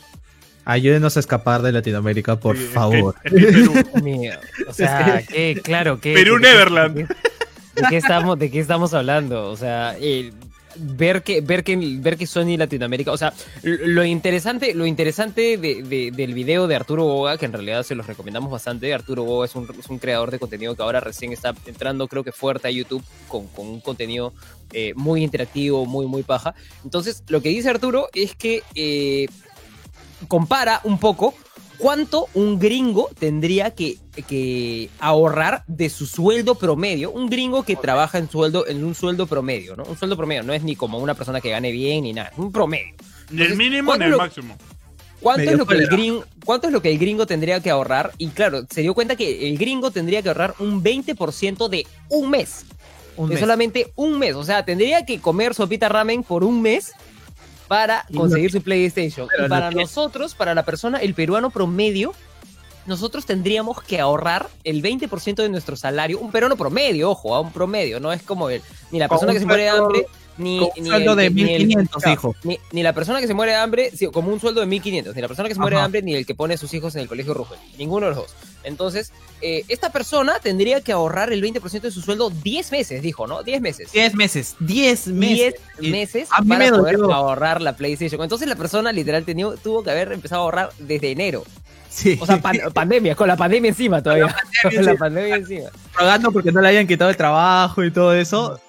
Ayúdenos 0.66 1.16
a 1.16 1.20
escapar 1.20 1.62
de 1.62 1.72
Latinoamérica, 1.72 2.40
por 2.40 2.58
favor. 2.58 3.14
Perú. 3.22 3.72
o 4.68 4.74
sea, 4.74 5.22
que, 5.30 5.62
claro 5.64 6.02
que. 6.02 6.16
Perú 6.16 6.40
Neverland. 6.40 6.96
¿De 6.96 7.84
qué, 7.88 7.98
estamos, 7.98 8.40
¿De 8.40 8.50
qué 8.50 8.60
estamos 8.60 8.96
hablando? 8.96 9.52
O 9.52 9.56
sea, 9.56 9.96
el 10.02 10.34
ver 10.80 11.24
que, 11.24 11.42
ver 11.42 11.64
que, 11.64 11.76
ver 11.78 12.18
que 12.18 12.26
Sony 12.26 12.58
Latinoamérica, 12.58 13.12
o 13.12 13.18
sea, 13.18 13.34
lo 13.64 14.04
interesante, 14.04 14.74
lo 14.74 14.86
interesante 14.86 15.58
del 15.58 16.34
video 16.34 16.68
de 16.68 16.76
Arturo 16.76 17.06
Boga, 17.06 17.38
que 17.38 17.46
en 17.46 17.54
realidad 17.54 17.84
se 17.84 17.96
los 17.96 18.08
recomendamos 18.08 18.52
bastante, 18.52 18.94
Arturo 18.94 19.24
Boga 19.24 19.46
es 19.46 19.56
un, 19.56 19.68
es 19.78 19.88
un 19.90 20.00
creador 20.00 20.32
de 20.32 20.40
contenido 20.40 20.76
que 20.76 20.82
ahora 20.82 21.00
recién 21.00 21.34
está 21.34 21.54
entrando, 21.66 22.08
creo 22.08 22.24
que 22.24 22.32
fuerte 22.32 22.68
a 22.68 22.72
YouTube 22.72 23.04
con, 23.28 23.48
con 23.48 23.68
un 23.68 23.82
contenido 23.82 24.34
eh, 24.72 24.94
muy 24.96 25.24
interactivo, 25.24 25.86
muy, 25.86 26.06
muy 26.06 26.24
paja. 26.24 26.54
Entonces, 26.84 27.24
lo 27.28 27.42
que 27.42 27.50
dice 27.50 27.70
Arturo 27.70 28.08
es 28.14 28.36
que 28.36 28.64
eh, 28.76 29.28
compara 30.28 30.82
un 30.84 31.00
poco 31.00 31.34
cuánto 31.80 32.28
un 32.36 32.60
gringo 32.60 33.10
tendría 33.18 33.72
que, 33.72 33.98
que, 34.28 34.90
ahorrar 35.00 35.64
de 35.66 35.90
su 35.90 36.06
sueldo 36.06 36.56
promedio. 36.56 37.10
Un 37.10 37.30
gringo 37.30 37.64
que 37.64 37.76
trabaja 37.76 38.20
en, 38.20 38.30
sueldo, 38.30 38.68
en 38.68 38.84
un 38.84 38.94
sueldo 38.94 39.26
promedio, 39.26 39.76
¿no? 39.76 39.84
Un 39.86 39.98
sueldo 39.98 40.16
promedio, 40.16 40.44
no 40.44 40.54
es 40.54 40.62
ni 40.62 40.76
como 40.76 41.00
una 41.00 41.16
persona 41.16 41.42
que 41.42 41.50
gane 41.50 41.72
bien 41.72 42.04
ni 42.04 42.14
nada, 42.14 42.32
un 42.38 42.52
promedio. 42.52 42.94
Ni 43.32 43.42
el 43.42 43.56
mínimo 43.56 43.96
ni 43.96 44.06
el 44.06 44.18
máximo. 44.18 44.56
¿Cuánto 45.22 45.52
es, 45.52 45.58
lo 45.58 45.66
que 45.66 45.76
el 45.76 45.88
gringo, 45.88 46.24
¿Cuánto 46.46 46.68
es 46.68 46.74
lo 46.74 46.82
que 46.82 46.92
el 46.92 46.98
gringo 46.98 47.26
tendría 47.26 47.60
que 47.60 47.70
ahorrar? 47.70 48.14
Y 48.18 48.30
claro, 48.30 48.66
se 48.70 48.82
dio 48.82 48.94
cuenta 48.94 49.16
que 49.16 49.50
el 49.50 49.58
gringo 49.58 49.92
tendría 49.92 50.22
que 50.22 50.30
ahorrar 50.30 50.56
un 50.60 50.82
20% 50.82 51.68
de 51.68 51.86
un 52.10 52.30
mes. 52.30 52.66
de 53.18 53.38
solamente 53.38 53.92
un 53.96 54.18
mes. 54.18 54.36
O 54.36 54.46
sea, 54.46 54.64
tendría 54.64 55.06
que 55.06 55.20
comer 55.20 55.54
sopita 55.54 55.90
ramen 55.90 56.24
por 56.24 56.46
un 56.46 56.62
mes 56.62 56.94
para 57.70 58.06
conseguir 58.14 58.52
su 58.52 58.62
PlayStation. 58.62 59.30
y 59.46 59.48
para 59.48 59.70
nosotros, 59.70 60.34
para 60.34 60.54
la 60.56 60.66
persona, 60.66 60.98
el 60.98 61.14
peruano 61.14 61.52
promedio, 61.52 62.14
nosotros 62.88 63.28
tendríamos 63.28 63.82
que 63.84 64.00
ahorrar 64.00 64.50
el 64.64 64.82
20% 64.82 65.36
de 65.36 65.50
nuestro 65.50 65.76
salario. 65.76 66.18
Un 66.18 66.32
peruano 66.32 66.58
promedio, 66.58 67.12
ojo, 67.12 67.36
a 67.36 67.40
un 67.40 67.52
promedio. 67.52 68.00
No 68.00 68.12
es 68.12 68.24
como 68.24 68.50
el, 68.50 68.64
ni 68.92 68.98
la 68.98 69.08
persona 69.08 69.32
que 69.32 69.40
se 69.40 69.46
muere 69.46 69.64
de 69.64 69.70
hambre 69.70 70.08
ni, 70.40 70.60
un 70.60 70.86
sueldo 70.86 71.16
de 71.16 71.30
1500, 71.30 72.08
hijo. 72.08 72.36
Ni, 72.44 72.84
la 72.84 72.94
persona 72.94 73.20
que 73.22 73.28
se 73.28 73.34
muere 73.34 73.52
de 73.52 73.58
hambre, 73.58 73.92
como 74.12 74.32
un 74.32 74.40
sueldo 74.40 74.62
de 74.62 74.68
1500, 74.68 75.16
ni 75.16 75.22
la 75.22 75.28
persona 75.28 75.48
que 75.48 75.56
se 75.56 75.62
muere 75.62 75.76
de 75.76 75.82
hambre, 75.82 76.02
ni 76.02 76.16
el 76.16 76.26
que 76.26 76.34
pone 76.34 76.56
a 76.56 76.58
sus 76.58 76.74
hijos 76.74 76.96
en 76.96 77.02
el 77.02 77.08
colegio 77.08 77.34
Rugel. 77.34 77.60
Ninguno 77.78 78.08
de 78.08 78.16
los 78.16 78.24
dos. 78.24 78.36
Entonces, 78.64 79.12
eh, 79.42 79.64
esta 79.68 79.92
persona 79.92 80.40
tendría 80.40 80.82
que 80.82 80.92
ahorrar 80.92 81.32
el 81.32 81.42
20% 81.42 81.82
de 81.82 81.92
su 81.92 82.02
sueldo 82.02 82.30
10 82.30 82.72
meses, 82.72 83.02
dijo, 83.02 83.28
¿no? 83.28 83.44
10 83.44 83.62
meses. 83.62 83.92
10 83.92 84.16
meses, 84.16 84.56
10 84.60 85.08
meses. 85.08 85.56
10 85.80 85.92
meses 85.92 86.30
para 86.48 86.70
poder 86.70 86.98
ahorrar 87.12 87.62
la 87.62 87.76
PlayStation. 87.76 88.22
Entonces 88.22 88.48
la 88.48 88.56
persona 88.56 88.92
literal 88.92 89.26
tuvo 89.62 89.84
que 89.84 89.92
haber 89.92 90.12
empezado 90.12 90.42
a 90.42 90.46
ahorrar 90.46 90.70
desde 90.80 91.12
enero. 91.12 91.44
Sí. 91.90 92.18
O 92.22 92.26
sea, 92.26 92.40
pandemia, 92.74 93.16
con 93.16 93.28
la 93.28 93.36
pandemia 93.36 93.70
encima 93.70 94.02
todavía. 94.02 94.36
Con 94.64 94.86
la 94.86 94.96
pandemia, 94.96 95.36
encima. 95.38 95.70
Pagando 95.98 96.32
porque 96.32 96.52
no 96.52 96.62
le 96.62 96.70
hayan 96.70 96.88
quitado 96.88 97.10
el 97.10 97.18
trabajo 97.18 97.84
y 97.84 97.92
todo 97.92 98.14
eso 98.14 98.60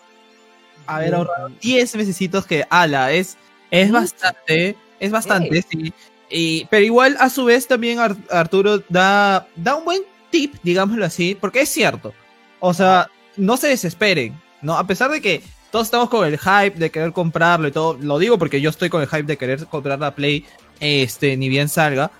haber 0.96 1.14
ahorrado 1.14 1.50
10 1.60 1.96
mesecitos 1.96 2.46
que, 2.46 2.64
ala, 2.70 3.12
es, 3.12 3.36
es 3.70 3.90
bastante, 3.90 4.76
es 4.98 5.10
bastante, 5.10 5.62
sí. 5.62 5.92
Y, 6.30 6.66
pero 6.66 6.84
igual, 6.84 7.16
a 7.18 7.28
su 7.28 7.44
vez, 7.44 7.66
también 7.66 7.98
Arturo 8.30 8.82
da, 8.88 9.48
da 9.56 9.76
un 9.76 9.84
buen 9.84 10.02
tip, 10.30 10.54
digámoslo 10.62 11.04
así, 11.04 11.36
porque 11.38 11.62
es 11.62 11.68
cierto. 11.68 12.14
O 12.60 12.72
sea, 12.72 13.08
no 13.36 13.56
se 13.56 13.68
desesperen, 13.68 14.40
¿no? 14.62 14.76
A 14.76 14.86
pesar 14.86 15.10
de 15.10 15.20
que 15.20 15.42
todos 15.70 15.86
estamos 15.86 16.08
con 16.08 16.26
el 16.26 16.38
hype 16.38 16.78
de 16.78 16.90
querer 16.90 17.12
comprarlo 17.12 17.68
y 17.68 17.72
todo, 17.72 17.96
lo 18.00 18.18
digo 18.18 18.38
porque 18.38 18.60
yo 18.60 18.70
estoy 18.70 18.90
con 18.90 19.02
el 19.02 19.08
hype 19.08 19.24
de 19.24 19.36
querer 19.36 19.66
comprar 19.66 19.98
la 19.98 20.14
Play, 20.14 20.44
este, 20.78 21.36
ni 21.36 21.48
bien 21.48 21.68
salga. 21.68 22.10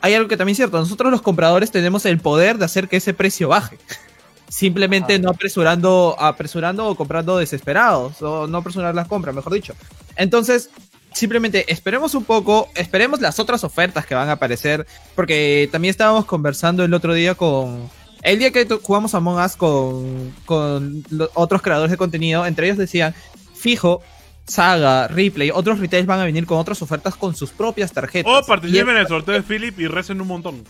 Hay 0.00 0.14
algo 0.14 0.28
que 0.28 0.36
también 0.36 0.52
es 0.52 0.58
cierto, 0.58 0.78
nosotros 0.78 1.12
los 1.12 1.22
compradores 1.22 1.70
tenemos 1.70 2.04
el 2.06 2.18
poder 2.18 2.58
de 2.58 2.64
hacer 2.64 2.88
que 2.88 2.96
ese 2.96 3.14
precio 3.14 3.48
baje 3.48 3.78
simplemente 4.52 5.18
no 5.18 5.30
apresurando, 5.30 6.14
apresurando 6.18 6.86
o 6.86 6.94
comprando 6.94 7.38
desesperados, 7.38 8.20
o 8.20 8.46
no 8.46 8.58
apresurar 8.58 8.94
las 8.94 9.08
compras, 9.08 9.34
mejor 9.34 9.54
dicho. 9.54 9.72
Entonces, 10.14 10.68
simplemente 11.10 11.72
esperemos 11.72 12.14
un 12.14 12.24
poco, 12.24 12.68
esperemos 12.74 13.22
las 13.22 13.38
otras 13.38 13.64
ofertas 13.64 14.04
que 14.04 14.14
van 14.14 14.28
a 14.28 14.32
aparecer, 14.32 14.86
porque 15.14 15.70
también 15.72 15.90
estábamos 15.90 16.26
conversando 16.26 16.84
el 16.84 16.92
otro 16.92 17.14
día 17.14 17.34
con... 17.34 17.90
El 18.22 18.38
día 18.38 18.52
que 18.52 18.68
jugamos 18.82 19.14
Among 19.14 19.42
Us 19.42 19.56
con, 19.56 20.34
con 20.44 21.02
otros 21.32 21.62
creadores 21.62 21.90
de 21.90 21.96
contenido, 21.96 22.44
entre 22.44 22.66
ellos 22.66 22.76
decían, 22.76 23.14
fijo, 23.54 24.02
Saga, 24.46 25.08
Replay, 25.08 25.50
otros 25.50 25.78
retails 25.80 26.06
van 26.06 26.20
a 26.20 26.24
venir 26.24 26.44
con 26.44 26.58
otras 26.58 26.82
ofertas 26.82 27.16
con 27.16 27.34
sus 27.34 27.50
propias 27.50 27.90
tarjetas. 27.90 28.30
O 28.30 28.46
participen 28.46 28.90
en 28.90 28.98
el 28.98 29.08
sorteo 29.08 29.34
de 29.34 29.42
Philip 29.42 29.80
y 29.80 29.86
recen 29.86 30.20
un 30.20 30.28
montón. 30.28 30.62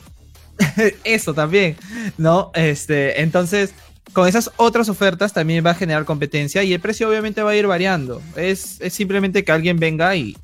Eso 1.05 1.35
también, 1.35 1.77
¿no? 2.19 2.51
Este, 2.55 3.23
entonces, 3.23 3.75
con 4.13 4.29
esas 4.29 4.51
otras 4.57 4.89
ofertas 4.89 5.33
también 5.33 5.65
va 5.65 5.71
a 5.71 5.75
generar 5.75 6.05
competencia 6.05 6.63
y 6.63 6.73
el 6.73 6.81
precio 6.81 7.09
obviamente 7.09 7.43
va 7.43 7.53
a 7.53 7.57
ir 7.57 7.67
variando. 7.67 8.21
Es, 8.37 8.79
simplemente 8.91 9.45
que 9.45 9.53
alguien 9.53 9.79
venga 9.79 10.15
y, 10.17 10.37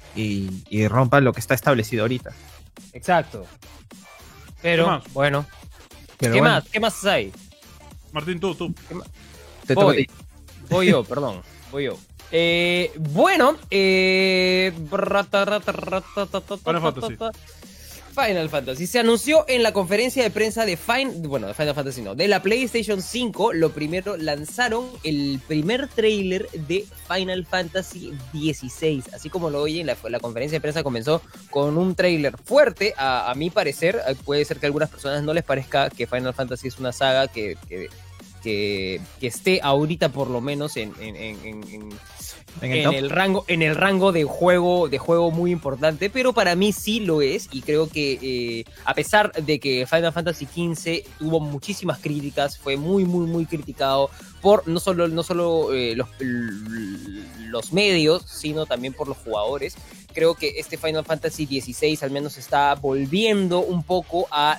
rompa 0.88 1.20
lo 1.20 1.33
que 1.33 1.40
está 1.40 1.54
establecido 1.54 2.02
ahorita. 2.02 2.31
Exacto. 2.92 3.46
Pero, 4.62 5.02
bueno. 5.12 5.46
¿Qué 6.18 6.40
más? 6.42 6.64
¿Qué 6.68 6.81
más 6.81 7.04
hay? 7.04 7.33
Martín, 8.12 8.40
tú, 8.40 8.54
tú. 8.54 8.74
Te 9.66 9.74
voy. 9.74 10.09
voy 10.68 10.87
yo, 10.87 11.04
perdón. 11.04 11.42
Voy 11.70 11.85
yo. 11.85 11.98
Eh, 12.31 12.92
bueno, 12.98 13.57
eh... 13.70 14.72
Final 14.90 15.24
Fantasy. 16.81 17.16
Se 18.88 18.98
anunció 18.98 19.44
en 19.46 19.62
la 19.62 19.72
conferencia 19.72 20.24
de 20.24 20.31
prensa 20.31 20.66
de 20.66 20.76
Final, 20.76 21.28
bueno, 21.28 21.46
de 21.46 21.54
Final 21.54 21.74
Fantasy 21.74 22.02
no, 22.02 22.16
de 22.16 22.26
la 22.26 22.42
PlayStation 22.42 23.00
5. 23.00 23.52
Lo 23.52 23.70
primero, 23.70 24.16
lanzaron 24.16 24.87
el 25.04 25.40
primer 25.46 25.87
trailer 25.87 26.50
de 26.50 26.85
Final 27.07 27.46
Fantasy 27.46 28.12
16. 28.33 29.14
Así 29.14 29.31
como 29.31 29.50
lo 29.50 29.62
oyen, 29.62 29.87
la, 29.87 29.96
la 30.09 30.18
conferencia 30.18 30.57
de 30.57 30.61
prensa 30.61 30.83
comenzó 30.83 31.22
con 31.50 31.78
un 31.78 31.94
trailer 31.94 32.37
fuerte. 32.44 32.92
A, 32.96 33.33
mi 33.37 33.50
parecer, 33.50 34.00
eh, 34.09 34.16
puede 34.24 34.44
ser 34.44 34.59
que 34.59 34.66
a 34.66 34.68
algunas 34.68 34.90
personas 34.90 35.22
no 35.22 35.33
les 35.33 35.44
parezca 35.44 35.88
que 35.88 36.09
Final 36.09 36.35
Fantasy 36.35 36.66
es 36.66 36.78
una 36.81 36.92
saga 36.92 37.28
que, 37.28 37.57
que, 38.42 39.00
esté 39.20 39.61
ahorita 39.62 40.09
por 40.09 40.28
lo 40.28 40.40
menos 40.40 40.76
en 40.76 40.92
en, 40.98 41.90
el, 42.62 43.11
rango, 43.11 43.44
en 43.48 43.62
el 43.62 43.74
rango 43.74 44.12
de 44.12 44.24
juego, 44.24 44.88
de 44.88 44.98
juego 44.98 45.30
muy 45.30 45.50
importante, 45.50 46.11
pero 46.11 46.32
para 46.32 46.54
mí 46.54 46.72
sí 46.72 47.00
lo 47.00 47.22
es 47.22 47.48
y 47.52 47.62
creo 47.62 47.88
que 47.88 48.18
eh, 48.20 48.64
a 48.84 48.94
pesar 48.94 49.32
de 49.32 49.61
que 49.61 49.87
Final 49.87 50.12
Fantasy 50.12 50.46
XV 50.46 51.18
tuvo 51.18 51.40
muchísimas 51.40 51.98
críticas, 51.98 52.58
fue 52.58 52.76
muy, 52.76 53.04
muy, 53.04 53.26
muy 53.26 53.46
criticado 53.46 54.11
por 54.40 54.66
no 54.68 54.81
solo, 54.81 55.09
no 55.09 55.22
solo 55.22 55.72
eh, 55.72 55.94
los, 55.96 56.09
los 57.48 57.72
medios, 57.72 58.22
sino 58.27 58.66
también 58.66 58.92
por 58.94 59.09
los 59.09 59.16
jugadores 59.18 59.77
creo 60.18 60.35
que 60.35 60.55
este 60.57 60.77
Final 60.77 61.05
Fantasy 61.05 61.46
XVI 61.46 61.98
al 62.03 62.11
menos 62.11 62.38
está 62.38 62.74
volviendo 62.74 63.61
un 63.61 63.85
poco 63.85 64.27
a, 64.33 64.59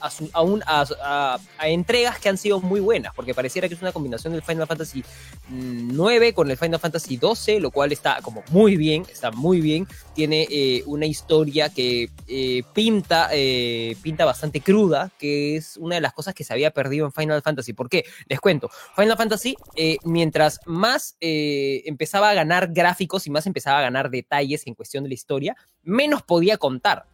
a, 0.00 1.38
a, 1.58 1.68
entregas 1.68 2.18
que 2.18 2.28
han 2.28 2.36
sido 2.36 2.60
muy 2.60 2.80
buenas, 2.80 3.14
porque 3.14 3.34
pareciera 3.34 3.68
que 3.68 3.74
es 3.74 3.82
una 3.82 3.92
combinación 3.92 4.32
del 4.32 4.42
Final 4.42 4.66
Fantasy 4.66 5.04
IX 5.48 6.34
con 6.34 6.50
el 6.50 6.56
Final 6.56 6.80
Fantasy 6.80 7.18
XII, 7.18 7.60
lo 7.60 7.70
cual 7.70 7.92
está 7.92 8.20
como 8.20 8.42
muy 8.50 8.76
bien, 8.76 9.04
está 9.08 9.30
muy 9.30 9.60
bien, 9.60 9.86
tiene 10.14 10.48
eh, 10.50 10.82
una 10.86 11.06
historia 11.06 11.68
que 11.68 12.10
eh, 12.26 12.62
pinta, 12.72 13.28
eh, 13.32 13.96
pinta 14.02 14.24
bastante 14.24 14.60
cruda, 14.60 15.12
que 15.18 15.56
es 15.56 15.76
una 15.76 15.96
de 15.96 16.00
las 16.00 16.14
cosas 16.14 16.34
que 16.34 16.42
se 16.42 16.52
había 16.52 16.72
perdido 16.72 17.06
en 17.06 17.12
Final 17.12 17.42
Fantasy. 17.42 17.74
¿Por 17.74 17.88
qué? 17.88 18.04
Les 18.28 18.40
cuento, 18.40 18.70
Final 18.96 19.16
Fantasy, 19.16 19.56
mientras 20.04 20.60
más 20.66 21.16
empezaba 21.20 22.30
a 22.30 22.34
ganar 22.34 22.72
gráficos 22.72 23.26
y 23.26 23.30
más 23.30 23.46
empezaba 23.46 23.78
a 23.78 23.82
ganar 23.82 24.10
detalles, 24.10 24.66
en 24.66 24.74
cuestión 24.74 25.04
de 25.04 25.08
la 25.08 25.14
historia, 25.14 25.56
menos 25.82 26.22
podía 26.22 26.56
contar. 26.56 27.06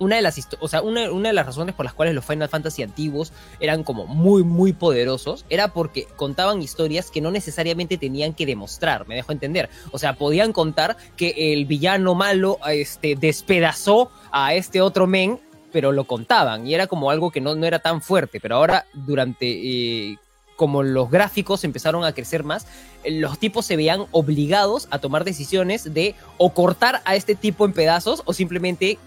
Una 0.00 0.16
de, 0.16 0.22
las 0.22 0.48
o 0.60 0.66
sea, 0.66 0.82
una, 0.82 1.02
de 1.08 1.32
las 1.32 1.46
razones 1.46 1.74
por 1.74 1.84
las 1.84 1.94
cuales 1.94 2.14
los 2.14 2.24
Final 2.24 2.48
Fantasy 2.48 2.82
antiguos 2.82 3.32
eran 3.60 3.84
como 3.84 4.06
muy, 4.06 4.42
muy 4.42 4.72
poderosos 4.72 5.46
era 5.48 5.72
porque 5.72 6.08
contaban 6.16 6.60
historias 6.60 7.12
que 7.12 7.20
no 7.20 7.30
necesariamente 7.30 7.96
tenían 7.96 8.34
que 8.34 8.44
demostrar, 8.44 9.06
me 9.06 9.14
dejo 9.14 9.30
entender. 9.30 9.70
O 9.92 9.98
sea, 9.98 10.14
podían 10.14 10.52
contar 10.52 10.96
que 11.16 11.52
el 11.52 11.66
villano 11.66 12.16
malo 12.16 12.58
este, 12.66 13.14
despedazó 13.14 14.10
a 14.32 14.54
este 14.54 14.80
otro 14.80 15.06
men 15.06 15.38
pero 15.70 15.90
lo 15.90 16.04
contaban 16.04 16.68
y 16.68 16.74
era 16.74 16.86
como 16.86 17.10
algo 17.10 17.32
que 17.32 17.40
no, 17.40 17.56
no 17.56 17.66
era 17.66 17.80
tan 17.80 18.00
fuerte, 18.00 18.38
pero 18.40 18.54
ahora 18.54 18.86
durante 18.94 19.46
eh, 19.48 20.18
como 20.56 20.82
los 20.82 21.10
gráficos 21.10 21.64
empezaron 21.64 22.04
a 22.04 22.12
crecer 22.12 22.44
más, 22.44 22.66
los 23.04 23.38
tipos 23.38 23.66
se 23.66 23.76
veían 23.76 24.06
obligados 24.12 24.88
a 24.90 24.98
tomar 24.98 25.24
decisiones 25.24 25.92
de 25.92 26.14
o 26.38 26.52
cortar 26.52 27.02
a 27.04 27.16
este 27.16 27.34
tipo 27.34 27.64
en 27.64 27.72
pedazos 27.72 28.22
o 28.24 28.32
simplemente 28.32 28.98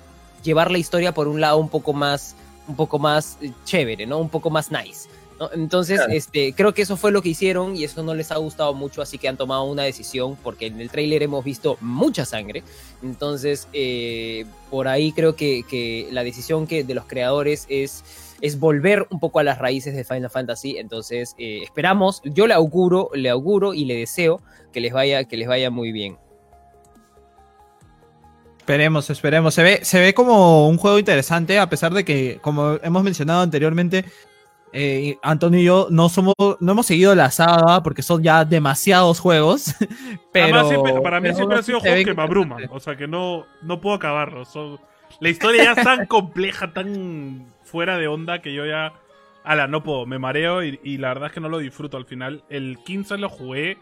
llevar 0.44 0.72
la 0.72 0.78
historia 0.78 1.14
por 1.14 1.28
un 1.28 1.42
lado 1.42 1.58
un 1.58 1.70
poco 1.70 1.94
más, 1.94 2.36
un 2.68 2.76
poco 2.76 3.00
más 3.00 3.38
eh, 3.42 3.52
chévere, 3.66 4.06
¿no? 4.06 4.20
Un 4.20 4.30
poco 4.30 4.50
más 4.50 4.72
nice. 4.72 5.10
Entonces, 5.54 6.02
este, 6.10 6.54
creo 6.54 6.74
que 6.74 6.82
eso 6.82 6.98
fue 6.98 7.12
lo 7.12 7.22
que 7.22 7.30
hicieron 7.30 7.76
y 7.76 7.84
eso 7.84 8.02
no 8.02 8.16
les 8.16 8.32
ha 8.32 8.38
gustado 8.38 8.74
mucho, 8.74 9.02
así 9.02 9.20
que 9.20 9.28
han 9.28 9.38
tomado 9.38 9.66
una 9.66 9.84
decisión, 9.84 10.36
porque 10.42 10.66
en 10.66 10.82
el 10.82 10.90
tráiler 10.90 11.22
hemos 11.22 11.44
visto 11.46 11.78
mucha 11.80 12.26
sangre. 12.26 12.64
Entonces, 13.04 13.68
eh, 13.72 14.46
por 14.72 14.88
ahí 14.88 15.12
creo 15.12 15.36
que, 15.36 15.64
que 15.70 16.08
la 16.12 16.24
decisión 16.24 16.66
que 16.66 16.84
de 16.84 16.96
los 16.96 17.06
creadores 17.06 17.66
es 17.70 18.04
es 18.42 18.60
volver 18.60 19.08
un 19.10 19.20
poco 19.20 19.40
a 19.40 19.44
las 19.44 19.58
raíces 19.58 19.96
de 19.96 20.04
Final 20.04 20.30
Fantasy. 20.30 20.78
Entonces, 20.78 21.36
eh, 21.38 21.62
esperamos, 21.64 22.22
yo 22.24 22.48
le 22.48 22.54
auguro, 22.54 23.10
le 23.14 23.30
auguro 23.30 23.74
y 23.74 23.86
le 23.86 23.96
deseo 23.96 24.42
que 24.72 24.82
les 24.82 24.94
vaya, 24.94 25.24
que 25.26 25.38
les 25.38 25.48
vaya 25.48 25.70
muy 25.70 25.92
bien. 25.92 26.18
Esperemos, 28.60 29.10
esperemos. 29.10 29.54
Se 29.54 29.64
ve, 29.64 29.80
se 29.84 30.00
ve 30.00 30.14
como 30.14 30.68
un 30.68 30.78
juego 30.78 31.00
interesante, 31.00 31.58
a 31.58 31.70
pesar 31.70 31.94
de 31.94 32.04
que, 32.04 32.40
como 32.42 32.78
hemos 32.84 33.04
mencionado 33.04 33.42
anteriormente, 33.42 34.04
eh, 34.74 35.18
Antonio 35.24 35.60
y 35.60 35.64
yo 35.64 35.88
no 35.90 36.10
somos, 36.10 36.36
no 36.38 36.72
hemos 36.72 36.86
seguido 36.86 37.16
la 37.16 37.32
saga 37.32 37.82
porque 37.82 38.02
son 38.02 38.22
ya 38.22 38.44
demasiados 38.44 39.20
juegos. 39.20 39.74
Pero 40.34 41.02
para 41.02 41.22
mí 41.22 41.34
siempre 41.34 41.60
ha 41.60 41.64
sido 41.64 41.80
juegos 41.80 42.04
que 42.04 42.14
me 42.14 42.22
abruman. 42.22 42.68
O 42.70 42.80
sea 42.80 42.96
que 42.96 43.08
no, 43.08 43.46
no 43.62 43.80
puedo 43.80 43.96
acabarlos. 43.96 44.50
la 45.20 45.30
historia 45.30 45.64
ya 45.64 45.72
es 45.72 45.84
tan 45.84 46.06
compleja, 46.08 46.74
tan 46.74 47.46
fuera 47.68 47.98
de 47.98 48.08
onda 48.08 48.42
que 48.42 48.54
yo 48.54 48.66
ya. 48.66 48.94
Ala, 49.44 49.68
no 49.68 49.82
puedo, 49.82 50.06
me 50.06 50.20
mareo 50.20 50.62
y, 50.64 50.98
la 50.98 51.10
verdad 51.10 51.28
es 51.28 51.34
que 51.34 51.40
no 51.40 51.48
lo 51.48 51.60
disfruto 51.60 51.96
al 51.96 52.06
final. 52.06 52.44
El 52.50 52.80
15 52.86 53.18
lo 53.18 53.30
jugué 53.30 53.78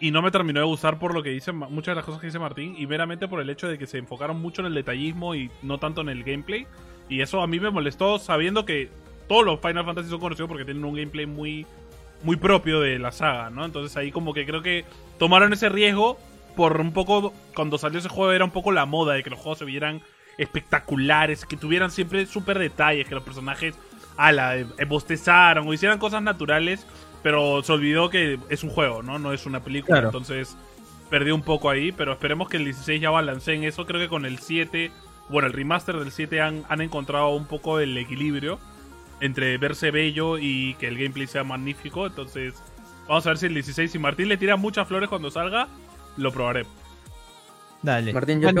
y 0.00 0.10
no 0.10 0.20
me 0.20 0.30
terminó 0.30 0.60
de 0.60 0.66
gustar 0.66 0.98
por 0.98 1.14
lo 1.14 1.22
que 1.22 1.30
dicen 1.30 1.56
muchas 1.56 1.92
de 1.92 1.96
las 1.96 2.04
cosas 2.04 2.20
que 2.20 2.26
dice 2.26 2.38
Martín 2.38 2.74
y 2.76 2.86
meramente 2.86 3.26
por 3.26 3.40
el 3.40 3.48
hecho 3.48 3.68
de 3.68 3.78
que 3.78 3.86
se 3.86 3.96
enfocaron 3.96 4.42
mucho 4.42 4.60
en 4.60 4.66
el 4.66 4.74
detallismo 4.74 5.34
y 5.34 5.50
no 5.62 5.78
tanto 5.78 6.02
en 6.02 6.10
el 6.10 6.24
gameplay. 6.24 6.66
Y 7.08 7.22
eso 7.22 7.40
a 7.40 7.46
mí 7.46 7.58
me 7.58 7.70
molestó 7.70 8.18
sabiendo 8.18 8.66
que 8.66 8.90
todos 9.28 9.46
los 9.46 9.60
Final 9.60 9.84
Fantasy 9.84 10.10
son 10.10 10.20
conocidos 10.20 10.48
porque 10.48 10.66
tienen 10.66 10.84
un 10.84 10.94
gameplay 10.94 11.24
muy, 11.24 11.64
muy 12.22 12.36
propio 12.36 12.80
de 12.80 12.98
la 12.98 13.12
saga, 13.12 13.48
¿no? 13.48 13.64
Entonces 13.64 13.96
ahí 13.96 14.12
como 14.12 14.34
que 14.34 14.44
creo 14.44 14.62
que 14.62 14.84
tomaron 15.18 15.54
ese 15.54 15.70
riesgo 15.70 16.18
por 16.54 16.78
un 16.80 16.92
poco, 16.92 17.32
cuando 17.54 17.78
salió 17.78 17.98
ese 17.98 18.10
juego 18.10 18.32
era 18.32 18.44
un 18.44 18.50
poco 18.50 18.72
la 18.72 18.84
moda 18.84 19.14
de 19.14 19.22
que 19.22 19.30
los 19.30 19.38
juegos 19.38 19.58
se 19.58 19.64
vieran 19.64 20.02
espectaculares, 20.38 21.44
que 21.44 21.56
tuvieran 21.56 21.90
siempre 21.90 22.26
súper 22.26 22.58
detalles, 22.58 23.06
que 23.06 23.14
los 23.14 23.24
personajes, 23.24 23.74
ala, 24.16 24.56
eh, 24.56 24.66
bostezaron 24.86 25.68
o 25.68 25.74
hicieran 25.74 25.98
cosas 25.98 26.22
naturales, 26.22 26.86
pero 27.22 27.62
se 27.62 27.72
olvidó 27.72 28.10
que 28.10 28.38
es 28.48 28.64
un 28.64 28.70
juego, 28.70 29.02
¿no? 29.02 29.18
No 29.18 29.32
es 29.32 29.46
una 29.46 29.60
película, 29.60 30.00
entonces 30.00 30.56
perdió 31.10 31.34
un 31.34 31.42
poco 31.42 31.70
ahí, 31.70 31.92
pero 31.92 32.12
esperemos 32.12 32.48
que 32.48 32.56
el 32.56 32.64
16 32.64 33.00
ya 33.00 33.10
en 33.52 33.64
eso, 33.64 33.86
creo 33.86 34.00
que 34.00 34.08
con 34.08 34.24
el 34.24 34.38
7, 34.38 34.90
bueno, 35.28 35.46
el 35.46 35.52
remaster 35.52 35.96
del 35.96 36.10
7 36.10 36.40
han, 36.40 36.64
han 36.68 36.80
encontrado 36.80 37.28
un 37.30 37.46
poco 37.46 37.78
el 37.78 37.96
equilibrio 37.98 38.58
entre 39.20 39.56
verse 39.56 39.92
bello 39.92 40.36
y 40.36 40.74
que 40.74 40.88
el 40.88 40.96
gameplay 40.98 41.28
sea 41.28 41.44
magnífico. 41.44 42.06
Entonces, 42.06 42.54
vamos 43.06 43.24
a 43.26 43.30
ver 43.30 43.38
si 43.38 43.46
el 43.46 43.54
16, 43.54 43.92
si 43.92 43.98
Martín 43.98 44.28
le 44.28 44.36
tira 44.36 44.56
muchas 44.56 44.88
flores 44.88 45.08
cuando 45.08 45.30
salga, 45.30 45.68
lo 46.16 46.32
probaré. 46.32 46.66
Dale. 47.82 48.12
Martín, 48.12 48.40
yo, 48.40 48.52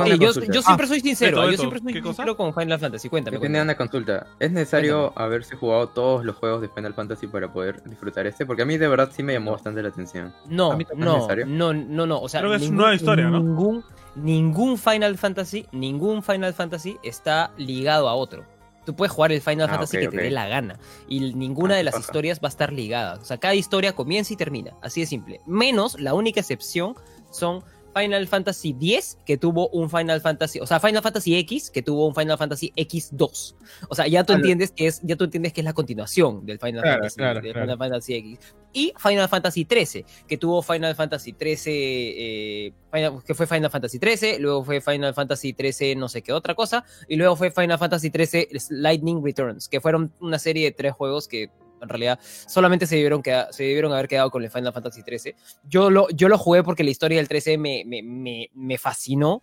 siempre 0.62 0.86
soy 0.86 1.00
sincero, 1.00 1.48
yo 1.50 1.56
siempre 1.56 1.80
soy 1.80 1.92
sincero 2.02 2.36
con 2.36 2.52
Final 2.52 2.78
Fantasy. 2.78 3.08
Cuéntame. 3.08 3.36
Yo 3.36 3.40
tenía 3.40 3.62
una 3.62 3.76
consulta. 3.76 4.26
¿Es 4.40 4.50
necesario 4.50 5.12
haberse 5.16 5.56
jugado 5.56 5.88
todos 5.88 6.24
los 6.24 6.36
juegos 6.36 6.60
de 6.60 6.68
Final 6.68 6.94
Fantasy 6.94 7.28
para 7.28 7.52
poder 7.52 7.82
disfrutar 7.84 8.26
este? 8.26 8.44
Porque 8.46 8.62
a 8.62 8.64
mí 8.64 8.78
de 8.78 8.88
verdad 8.88 9.10
sí 9.12 9.22
me 9.22 9.32
llamó 9.32 9.52
bastante 9.52 9.82
la 9.82 9.90
atención. 9.90 10.34
No, 10.48 10.76
no, 10.96 11.28
no, 11.46 11.72
no, 11.72 12.06
no, 12.06 12.20
O 12.20 12.28
sea, 12.28 12.40
Creo 12.40 12.50
que 12.50 12.56
es 12.56 12.68
una 12.68 12.76
nueva 12.76 12.94
historia, 12.94 13.28
¿no? 13.28 13.38
Ningún, 13.38 13.84
ningún 14.16 14.78
Final 14.78 15.16
Fantasy, 15.16 15.66
ningún 15.72 16.22
Final 16.22 16.52
Fantasy 16.52 16.98
está 17.02 17.52
ligado 17.56 18.08
a 18.08 18.14
otro. 18.14 18.44
Tú 18.84 18.96
puedes 18.96 19.12
jugar 19.12 19.30
el 19.30 19.40
Final 19.40 19.68
ah, 19.68 19.74
Fantasy 19.74 19.98
que 19.98 20.08
te 20.08 20.16
dé 20.16 20.30
la 20.30 20.48
gana. 20.48 20.78
Y 21.08 21.34
ninguna 21.34 21.74
ah, 21.74 21.76
de 21.76 21.84
las 21.84 21.98
historias 21.98 22.40
va 22.40 22.48
a 22.48 22.50
estar 22.50 22.72
ligada. 22.72 23.14
O 23.20 23.24
sea, 23.24 23.38
cada 23.38 23.54
historia 23.54 23.92
comienza 23.92 24.32
y 24.32 24.36
termina. 24.36 24.72
Así 24.82 25.00
de 25.00 25.06
simple. 25.06 25.40
Menos, 25.46 26.00
la 26.00 26.14
única 26.14 26.40
excepción 26.40 26.96
son 27.30 27.62
Final 27.94 28.26
Fantasy 28.26 28.76
X, 28.80 29.18
que 29.26 29.36
tuvo 29.36 29.68
un 29.68 29.90
Final 29.90 30.20
Fantasy, 30.20 30.60
o 30.60 30.66
sea, 30.66 30.80
Final 30.80 31.02
Fantasy 31.02 31.36
X, 31.38 31.70
que 31.70 31.82
tuvo 31.82 32.06
un 32.06 32.14
Final 32.14 32.38
Fantasy 32.38 32.72
X2. 32.76 33.54
O 33.88 33.94
sea, 33.94 34.06
ya 34.06 34.24
tú 34.24 34.32
entiendes 34.32 34.72
que 34.72 34.86
es, 34.86 35.00
ya 35.02 35.16
tú 35.16 35.24
entiendes 35.24 35.52
que 35.52 35.60
es 35.60 35.64
la 35.64 35.72
continuación 35.72 36.46
del 36.46 36.58
Final, 36.58 36.82
Fantasy, 37.78 38.14
X. 38.14 38.38
Y 38.72 38.94
Final 38.96 39.28
Fantasy 39.28 39.66
XIII, 39.68 40.04
que 40.26 40.38
tuvo 40.38 40.62
Final 40.62 40.94
Fantasy 40.94 41.34
XIII, 41.38 41.58
eh, 41.66 42.72
que 43.26 43.34
fue 43.34 43.46
Final 43.46 43.70
Fantasy 43.70 43.98
XIII, 43.98 44.38
luego 44.38 44.64
fue 44.64 44.80
Final 44.80 45.12
Fantasy 45.12 45.54
XIII 45.58 45.96
no 45.96 46.08
sé 46.08 46.22
qué 46.22 46.32
otra 46.32 46.54
cosa, 46.54 46.84
y 47.06 47.16
luego 47.16 47.36
fue 47.36 47.50
Final 47.50 47.78
Fantasy 47.78 48.10
XIII 48.10 48.48
Lightning 48.70 49.22
Returns, 49.22 49.68
que 49.68 49.80
fueron 49.80 50.12
una 50.20 50.38
serie 50.38 50.64
de 50.64 50.72
tres 50.72 50.94
juegos 50.94 51.28
que 51.28 51.50
en 51.82 51.88
realidad 51.88 52.18
solamente 52.22 52.86
se 52.86 52.96
debieron, 52.96 53.22
se 53.50 53.62
debieron 53.62 53.92
haber 53.92 54.08
quedado 54.08 54.30
con 54.30 54.42
el 54.42 54.50
Final 54.50 54.72
Fantasy 54.72 55.02
XIII. 55.02 55.34
Yo 55.68 55.90
lo, 55.90 56.08
yo 56.10 56.28
lo 56.28 56.38
jugué 56.38 56.62
porque 56.62 56.84
la 56.84 56.90
historia 56.90 57.18
del 57.18 57.28
13 57.28 57.58
me, 57.58 57.82
me, 57.84 58.02
me, 58.02 58.50
me 58.54 58.78
fascinó 58.78 59.42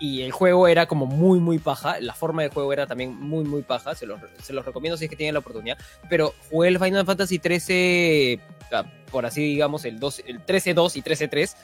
y 0.00 0.22
el 0.22 0.32
juego 0.32 0.66
era 0.66 0.86
como 0.86 1.04
muy, 1.06 1.38
muy 1.40 1.58
paja. 1.58 2.00
La 2.00 2.14
forma 2.14 2.42
de 2.42 2.48
juego 2.48 2.72
era 2.72 2.86
también 2.86 3.14
muy, 3.14 3.44
muy 3.44 3.62
paja. 3.62 3.94
Se 3.94 4.06
los, 4.06 4.18
se 4.42 4.54
los 4.54 4.64
recomiendo 4.64 4.96
si 4.96 5.04
es 5.04 5.10
que 5.10 5.16
tienen 5.16 5.34
la 5.34 5.40
oportunidad. 5.40 5.76
Pero 6.08 6.34
jugué 6.50 6.68
el 6.68 6.78
Final 6.78 7.04
Fantasy 7.04 7.38
13, 7.38 8.40
ah, 8.72 8.84
por 9.12 9.26
así 9.26 9.42
digamos, 9.42 9.84
el, 9.84 10.00
2, 10.00 10.22
el 10.26 10.44
13-2 10.44 10.96
y 10.96 11.02
13-3, 11.02 11.54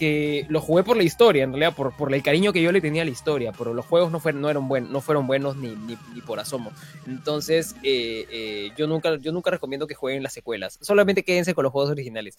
que 0.00 0.46
lo 0.48 0.62
jugué 0.62 0.82
por 0.82 0.96
la 0.96 1.02
historia, 1.02 1.44
en 1.44 1.50
realidad, 1.50 1.76
por, 1.76 1.94
por 1.94 2.12
el 2.14 2.22
cariño 2.22 2.54
que 2.54 2.62
yo 2.62 2.72
le 2.72 2.80
tenía 2.80 3.02
a 3.02 3.04
la 3.04 3.10
historia. 3.10 3.52
Pero 3.56 3.74
los 3.74 3.84
juegos 3.84 4.10
no 4.10 4.18
fueron, 4.18 4.40
no 4.40 4.48
eran 4.48 4.66
no 4.90 5.00
fueron 5.02 5.26
buenos 5.26 5.56
ni, 5.56 5.68
ni, 5.68 5.98
ni, 6.14 6.22
por 6.22 6.40
asomo. 6.40 6.72
Entonces, 7.06 7.76
eh, 7.82 8.26
eh, 8.30 8.70
yo, 8.78 8.86
nunca, 8.86 9.18
yo 9.18 9.30
nunca 9.30 9.50
recomiendo 9.50 9.86
que 9.86 9.94
jueguen 9.94 10.22
las 10.22 10.32
secuelas. 10.32 10.78
Solamente 10.80 11.22
quédense 11.22 11.52
con 11.52 11.64
los 11.64 11.72
juegos 11.72 11.90
originales. 11.90 12.38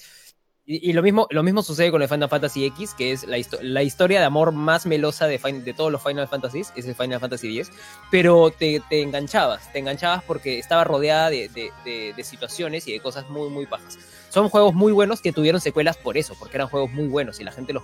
Y, 0.64 0.94
lo, 0.94 1.02
mismo, 1.02 1.28
lo 1.32 1.42
mismo 1.42 1.64
sucede 1.64 1.90
con 1.90 2.04
el 2.04 2.08
Final 2.08 2.30
Fantasy 2.30 2.66
X, 2.66 2.94
que 2.94 3.12
es 3.12 3.26
la, 3.26 3.38
la 3.64 3.82
historia 3.82 4.20
de 4.20 4.26
amor 4.26 4.52
más 4.52 4.86
melosa 4.86 5.26
de, 5.26 5.40
de 5.40 5.74
todos 5.74 5.92
los 5.92 6.04
Final 6.04 6.28
Fantasies, 6.28 6.72
es 6.76 6.86
el 6.86 6.94
Final 6.94 7.20
Fantasy 7.20 7.58
X, 7.58 7.72
pero 8.12 8.52
te, 8.52 8.80
te 8.88 9.02
enganchabas, 9.02 9.74
te 9.74 9.80
enganchabas 9.80 10.24
porque 10.24 10.60
estaba 10.60 10.84
rodeada 10.84 11.32
de, 11.32 11.50
de, 11.50 12.14
de, 12.16 12.24
situaciones 12.24 12.88
y 12.88 12.94
de 12.94 13.00
cosas 13.00 13.28
muy, 13.28 13.50
muy 13.50 13.66
bajas. 13.66 13.98
Son 14.30 14.50
juegos 14.50 14.76
muy 14.76 14.92
buenos 14.92 15.20
que 15.20 15.34
tuvieron 15.34 15.60
secuelas 15.60 15.98
por 15.98 16.16
eso, 16.16 16.36
porque 16.38 16.58
eran 16.58 16.68
juegos 16.68 16.92
muy 16.92 17.08
buenos 17.08 17.40
y 17.40 17.44
la 17.44 17.52
gente 17.52 17.74
los, 17.74 17.84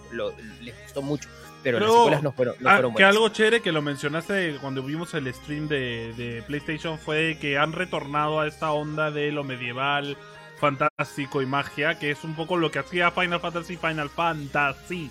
les 0.62 0.80
gustó 0.84 1.02
mucho, 1.02 1.28
pero, 1.64 1.80
las 1.80 1.92
secuelas 1.92 2.24
no 2.24 2.32
fueron, 2.32 2.56
no 2.60 2.70
ah, 2.70 2.82
Que 2.96 3.04
algo 3.04 3.28
chévere 3.30 3.62
que 3.62 3.72
lo 3.72 3.82
mencionaste 3.82 4.56
cuando 4.62 4.84
vimos 4.84 5.16
el 5.16 5.34
stream 5.34 5.68
de 5.68 6.44
PlayStation 6.46 7.00
fue 7.00 7.40
que 7.42 7.58
han 7.58 7.74
retornado 7.74 8.40
a 8.40 8.48
esta 8.48 8.72
onda 8.72 9.10
de 9.10 9.32
lo 9.32 9.44
medieval 9.44 10.16
fantástico 10.60 11.42
y 11.42 11.46
magia, 11.46 12.00
que 12.00 12.12
es 12.12 12.24
un 12.24 12.36
poco 12.36 12.58
lo 12.58 12.72
que 12.72 12.80
hacía 12.80 13.12
Final 13.12 13.40
Fantasy, 13.40 13.78
Final 13.78 14.10
Fantasy, 14.10 15.10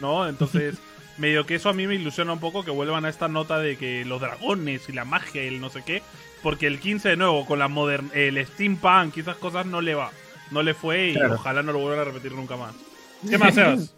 ¿no? 0.00 0.28
Entonces, 0.28 0.78
medio 1.18 1.46
que 1.46 1.56
eso 1.56 1.68
a 1.68 1.74
mí 1.74 1.86
me 1.86 1.94
ilusiona 1.94 2.32
un 2.32 2.40
poco 2.40 2.64
que 2.64 2.70
vuelvan 2.70 3.04
a 3.04 3.08
esta 3.08 3.28
nota 3.28 3.58
de 3.58 3.76
que 3.76 4.04
los 4.04 4.20
dragones 4.20 4.88
y 4.88 4.92
la 4.92 5.04
magia 5.04 5.44
y 5.44 5.48
el 5.48 5.60
no 5.60 5.70
sé 5.70 5.82
qué, 5.84 6.02
porque 6.42 6.66
el 6.66 6.78
15 6.78 7.10
de 7.10 7.16
nuevo 7.16 7.46
con 7.46 7.58
la 7.58 7.68
modern 7.68 8.10
el 8.14 8.44
steampunk 8.46 9.16
y 9.16 9.20
esas 9.20 9.36
cosas 9.36 9.66
no 9.66 9.80
le 9.80 9.94
va, 9.94 10.10
no 10.50 10.62
le 10.62 10.74
fue 10.74 11.10
y 11.10 11.16
ojalá 11.16 11.62
no 11.62 11.72
lo 11.72 11.80
vuelvan 11.80 12.00
a 12.00 12.04
repetir 12.04 12.32
nunca 12.32 12.56
más. 12.56 12.74
¿Qué 13.28 13.38
más, 13.38 13.54
Sebas? 13.54 13.94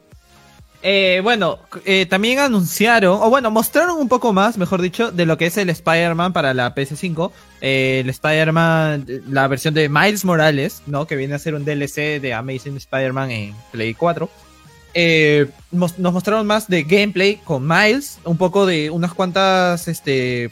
Eh, 0.83 1.21
bueno, 1.23 1.59
eh, 1.85 2.07
también 2.07 2.39
anunciaron, 2.39 3.19
o 3.21 3.29
bueno, 3.29 3.51
mostraron 3.51 3.99
un 3.99 4.09
poco 4.09 4.33
más, 4.33 4.57
mejor 4.57 4.81
dicho, 4.81 5.11
de 5.11 5.27
lo 5.27 5.37
que 5.37 5.47
es 5.47 5.57
el 5.59 5.69
Spider-Man 5.69 6.33
para 6.33 6.55
la 6.55 6.75
PS5. 6.75 7.33
Eh, 7.61 8.01
el 8.03 8.09
Spider-Man, 8.09 9.07
la 9.29 9.47
versión 9.47 9.75
de 9.75 9.89
Miles 9.89 10.25
Morales, 10.25 10.83
¿no? 10.87 11.07
Que 11.07 11.17
viene 11.17 11.35
a 11.35 11.39
ser 11.39 11.55
un 11.55 11.65
DLC 11.65 12.21
de 12.21 12.33
Amazing 12.33 12.79
Spider-Man 12.79 13.31
en 13.31 13.55
Play 13.73 13.95
4. 13.95 14.31
nos 15.71 15.99
mostraron 15.99 16.47
más 16.47 16.67
de 16.69 16.83
gameplay 16.85 17.37
con 17.45 17.67
Miles, 17.67 18.19
un 18.25 18.39
poco 18.39 18.65
de 18.65 18.89
unas 18.89 19.13
cuantas, 19.13 19.87
este, 19.87 20.51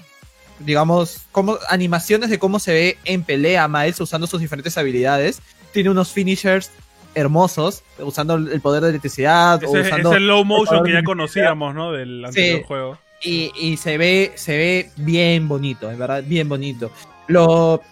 digamos, 0.58 1.22
como 1.32 1.58
animaciones 1.70 2.28
de 2.28 2.38
cómo 2.38 2.58
se 2.58 2.72
ve 2.72 2.98
en 3.06 3.22
pelea 3.22 3.66
Miles 3.66 3.98
usando 3.98 4.26
sus 4.26 4.42
diferentes 4.42 4.76
habilidades. 4.76 5.40
Tiene 5.72 5.88
unos 5.88 6.12
finishers 6.12 6.70
hermosos, 7.18 7.82
usando 7.98 8.36
el 8.36 8.60
poder 8.60 8.82
de 8.82 8.90
electricidad. 8.90 9.62
o 9.64 9.70
usando 9.70 10.14
el 10.14 10.26
low 10.26 10.44
motion 10.44 10.84
que 10.84 10.92
ya 10.92 11.02
conocíamos, 11.02 11.74
¿no? 11.74 11.92
Del 11.92 12.24
anterior 12.24 12.62
juego. 12.64 12.98
Y, 13.20 13.76
se 13.78 13.98
ve, 13.98 14.32
se 14.36 14.56
ve 14.56 14.90
bien 14.96 15.48
bonito, 15.48 15.90
en 15.90 15.98
verdad, 15.98 16.22
bien 16.24 16.48
bonito. 16.48 16.90
Lo 17.26 17.82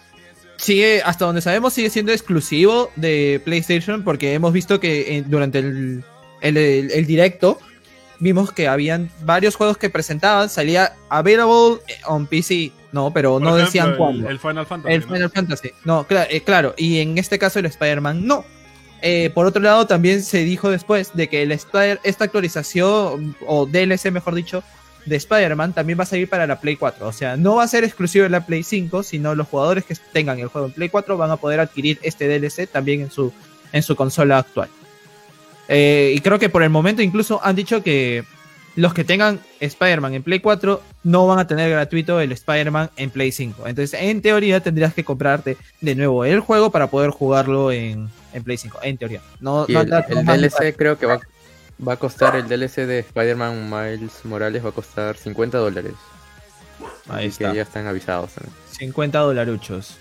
sigue, 0.57 1.01
hasta 1.03 1.25
donde 1.25 1.41
sabemos, 1.41 1.73
sigue 1.73 1.89
siendo 1.89 2.11
exclusivo 2.11 2.91
de 2.95 3.41
PlayStation, 3.43 4.03
porque 4.03 4.33
hemos 4.33 4.53
visto 4.53 4.79
que 4.79 5.23
durante 5.27 5.59
el, 5.59 6.03
el, 6.41 7.05
directo 7.05 7.59
vimos 8.19 8.51
que 8.51 8.67
habían 8.67 9.09
varios 9.23 9.55
juegos 9.55 9.77
que 9.77 9.89
presentaban, 9.89 10.49
salía 10.49 10.93
available 11.09 11.81
on 12.05 12.25
PC, 12.25 12.71
no, 12.93 13.11
pero 13.11 13.39
no 13.39 13.55
decían 13.55 13.95
cuándo. 13.97 14.29
El 14.29 14.39
Final 14.39 14.65
Fantasy. 14.65 14.93
El 14.93 15.03
Final 15.03 15.29
Fantasy, 15.29 15.71
no, 15.83 16.05
eh, 16.09 16.41
claro, 16.41 16.73
y 16.77 16.99
en 16.99 17.17
este 17.17 17.37
caso 17.37 17.59
el 17.59 17.65
Spider-Man 17.65 18.25
no. 18.25 18.45
Eh, 19.01 19.29
por 19.33 19.45
otro 19.45 19.61
lado, 19.61 19.85
también 19.85 20.23
se 20.23 20.43
dijo 20.43 20.69
después 20.69 21.11
de 21.13 21.27
que 21.29 21.43
esta 21.43 22.23
actualización, 22.23 23.35
o 23.45 23.65
DLC 23.65 24.11
mejor 24.11 24.33
dicho, 24.35 24.63
de 25.05 25.15
Spider-Man 25.15 25.73
también 25.73 25.97
va 25.97 26.03
a 26.03 26.07
salir 26.07 26.29
para 26.29 26.47
la 26.47 26.59
Play 26.59 26.75
4. 26.75 27.07
O 27.07 27.13
sea, 27.13 27.37
no 27.37 27.55
va 27.55 27.63
a 27.63 27.67
ser 27.67 27.83
exclusivo 27.83 28.23
de 28.23 28.29
la 28.29 28.45
Play 28.45 28.63
5, 28.63 29.03
sino 29.03 29.35
los 29.35 29.47
jugadores 29.47 29.85
que 29.85 29.95
tengan 30.11 30.39
el 30.39 30.47
juego 30.47 30.67
en 30.67 30.73
Play 30.73 30.89
4 30.89 31.17
van 31.17 31.31
a 31.31 31.37
poder 31.37 31.59
adquirir 31.59 31.99
este 32.01 32.27
DLC 32.27 32.67
también 32.67 33.01
en 33.01 33.11
su, 33.11 33.31
en 33.71 33.83
su 33.83 33.95
consola 33.95 34.39
actual. 34.39 34.69
Eh, 35.69 36.13
y 36.15 36.19
creo 36.21 36.39
que 36.39 36.49
por 36.49 36.63
el 36.63 36.69
momento 36.69 37.01
incluso 37.01 37.39
han 37.43 37.55
dicho 37.55 37.83
que 37.83 38.23
los 38.77 38.93
que 38.93 39.03
tengan 39.03 39.39
Spider-Man 39.59 40.13
en 40.13 40.23
Play 40.23 40.39
4 40.39 40.81
no 41.03 41.25
van 41.25 41.39
a 41.39 41.47
tener 41.47 41.71
gratuito 41.71 42.21
el 42.21 42.31
Spider-Man 42.31 42.91
en 42.95 43.09
Play 43.09 43.31
5. 43.31 43.67
Entonces, 43.67 43.99
en 43.99 44.21
teoría, 44.21 44.59
tendrías 44.59 44.93
que 44.93 45.03
comprarte 45.03 45.57
de 45.81 45.95
nuevo 45.95 46.23
el 46.23 46.41
juego 46.41 46.71
para 46.71 46.85
poder 46.87 47.09
jugarlo 47.09 47.71
en, 47.71 48.09
Play 48.43 48.57
5. 48.57 48.79
En 48.83 48.97
teoría. 48.99 49.21
No, 49.39 49.65
el, 49.65 49.89
DLC 49.89 50.75
creo 50.77 50.95
que 50.99 51.07
va, 51.07 51.19
va, 51.85 51.93
a 51.93 51.97
costar, 51.97 52.35
el 52.35 52.47
DLC 52.47 52.85
de 52.85 52.99
Spider-Man 52.99 53.67
Miles 53.67 54.23
Morales 54.25 54.63
va 54.63 54.69
a 54.69 54.73
costar 54.73 55.17
50 55.17 55.57
dólares. 55.57 55.93
Ahí 57.09 57.27
está. 57.27 57.49
Que 57.49 57.57
ya 57.57 57.63
están 57.63 57.87
avisados 57.87 58.31
también. 58.33 58.55
50 58.77 59.17
dolaruchos. 59.17 59.97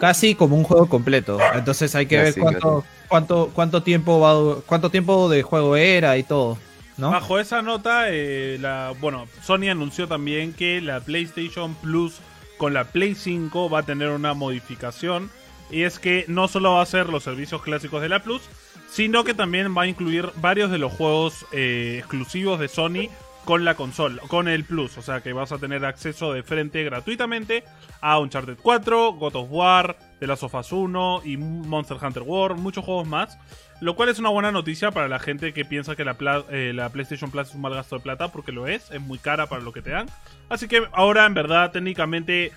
Casi 0.00 0.34
como 0.34 0.56
un 0.56 0.64
juego 0.64 0.88
completo. 0.88 1.38
Entonces 1.54 1.94
hay 1.94 2.06
que 2.06 2.18
ver 2.18 2.34
cuánto, 2.34 2.84
cuánto, 3.06 3.50
cuánto 3.54 3.82
tiempo 3.84 4.18
va, 4.18 4.60
cuánto 4.66 4.90
tiempo 4.90 5.28
de 5.28 5.44
juego 5.44 5.76
era 5.76 6.18
y 6.18 6.24
todo. 6.24 6.58
Bajo 6.96 7.38
esa 7.38 7.62
nota, 7.62 8.06
eh, 8.08 8.58
bueno, 9.00 9.26
Sony 9.42 9.68
anunció 9.70 10.06
también 10.06 10.52
que 10.52 10.80
la 10.80 11.00
PlayStation 11.00 11.74
Plus 11.74 12.20
con 12.56 12.72
la 12.72 12.84
Play 12.84 13.14
5 13.14 13.68
va 13.68 13.80
a 13.80 13.82
tener 13.82 14.10
una 14.10 14.34
modificación. 14.34 15.30
Y 15.70 15.82
es 15.82 15.98
que 15.98 16.24
no 16.28 16.46
solo 16.46 16.74
va 16.74 16.82
a 16.82 16.86
ser 16.86 17.08
los 17.08 17.24
servicios 17.24 17.62
clásicos 17.62 18.00
de 18.02 18.08
la 18.08 18.22
Plus, 18.22 18.42
sino 18.90 19.24
que 19.24 19.34
también 19.34 19.76
va 19.76 19.82
a 19.82 19.86
incluir 19.86 20.30
varios 20.36 20.70
de 20.70 20.78
los 20.78 20.92
juegos 20.92 21.46
eh, 21.52 21.96
exclusivos 21.98 22.60
de 22.60 22.68
Sony 22.68 23.08
con 23.44 23.64
la 23.64 23.74
consola, 23.74 24.22
con 24.28 24.48
el 24.48 24.64
Plus. 24.64 24.96
O 24.98 25.02
sea 25.02 25.20
que 25.20 25.32
vas 25.32 25.52
a 25.52 25.58
tener 25.58 25.84
acceso 25.84 26.32
de 26.32 26.42
frente 26.42 26.84
gratuitamente 26.84 27.64
a 28.00 28.18
Uncharted 28.18 28.56
4, 28.62 29.12
God 29.14 29.36
of 29.36 29.48
War, 29.50 29.96
The 30.20 30.26
Last 30.26 30.44
of 30.44 30.54
Us 30.54 30.72
1 30.72 31.22
y 31.24 31.36
Monster 31.36 31.98
Hunter 32.00 32.22
World, 32.22 32.58
muchos 32.60 32.84
juegos 32.84 33.06
más. 33.06 33.38
Lo 33.80 33.96
cual 33.96 34.08
es 34.08 34.18
una 34.18 34.28
buena 34.28 34.52
noticia 34.52 34.90
para 34.90 35.08
la 35.08 35.18
gente 35.18 35.52
que 35.52 35.64
piensa 35.64 35.96
que 35.96 36.04
la, 36.04 36.16
eh, 36.50 36.72
la, 36.74 36.90
PlayStation 36.90 37.30
Plus 37.30 37.48
es 37.48 37.54
un 37.54 37.60
mal 37.60 37.74
gasto 37.74 37.96
de 37.96 38.02
plata, 38.02 38.28
porque 38.32 38.52
lo 38.52 38.66
es, 38.66 38.90
es 38.90 39.00
muy 39.00 39.18
cara 39.18 39.46
para 39.46 39.62
lo 39.62 39.72
que 39.72 39.82
te 39.82 39.90
dan. 39.90 40.06
Así 40.48 40.68
que 40.68 40.82
ahora, 40.92 41.26
en 41.26 41.34
verdad, 41.34 41.72
técnicamente, 41.72 42.52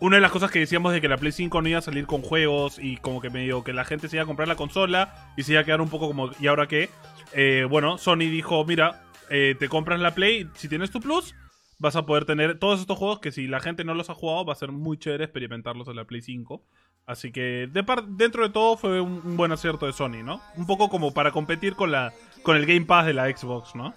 una 0.00 0.16
de 0.16 0.22
las 0.22 0.30
cosas 0.30 0.50
que 0.50 0.58
decíamos 0.58 0.92
de 0.92 1.00
que 1.00 1.08
la 1.08 1.16
Play 1.16 1.32
5 1.32 1.62
no 1.62 1.68
iba 1.68 1.78
a 1.78 1.82
salir 1.82 2.06
con 2.06 2.22
juegos 2.22 2.78
y 2.78 2.96
como 2.96 3.20
que 3.20 3.30
medio 3.30 3.64
que 3.64 3.72
la 3.72 3.84
gente 3.84 4.08
se 4.08 4.16
iba 4.16 4.22
a 4.22 4.26
comprar 4.26 4.48
la 4.48 4.56
consola 4.56 5.32
y 5.36 5.42
se 5.42 5.52
iba 5.52 5.60
a 5.60 5.64
quedar 5.64 5.80
un 5.80 5.90
poco 5.90 6.08
como, 6.08 6.30
¿y 6.40 6.46
ahora 6.46 6.66
qué? 6.66 6.90
Eh, 7.32 7.66
bueno, 7.68 7.98
Sony 7.98 8.18
dijo, 8.18 8.64
mira, 8.64 9.02
eh, 9.30 9.54
te 9.58 9.68
compras 9.68 10.00
la 10.00 10.14
Play, 10.14 10.48
si 10.54 10.68
tienes 10.68 10.90
tu 10.90 11.00
Plus, 11.00 11.34
vas 11.78 11.96
a 11.96 12.06
poder 12.06 12.24
tener 12.24 12.58
todos 12.58 12.80
estos 12.80 12.96
juegos 12.96 13.18
que 13.18 13.32
si 13.32 13.46
la 13.46 13.60
gente 13.60 13.84
no 13.84 13.94
los 13.94 14.10
ha 14.10 14.14
jugado 14.14 14.44
va 14.44 14.52
a 14.52 14.56
ser 14.56 14.70
muy 14.70 14.98
chévere 14.98 15.24
experimentarlos 15.24 15.88
en 15.88 15.96
la 15.96 16.04
Play 16.04 16.22
5. 16.22 16.62
Así 17.06 17.32
que 17.32 17.68
de 17.70 17.84
dentro 18.08 18.44
de 18.44 18.50
todo 18.50 18.76
fue 18.76 19.00
un, 19.00 19.36
buen 19.36 19.50
acierto 19.52 19.86
de 19.86 19.92
Sony, 19.92 20.22
¿no? 20.24 20.40
Un 20.56 20.66
poco 20.66 20.88
como 20.88 21.12
para 21.12 21.32
competir 21.32 21.74
con 21.74 21.90
la 21.90 22.12
con 22.42 22.56
el 22.56 22.66
Game 22.66 22.86
Pass 22.86 23.06
de 23.06 23.12
la 23.12 23.26
Xbox, 23.26 23.74
¿no? 23.74 23.94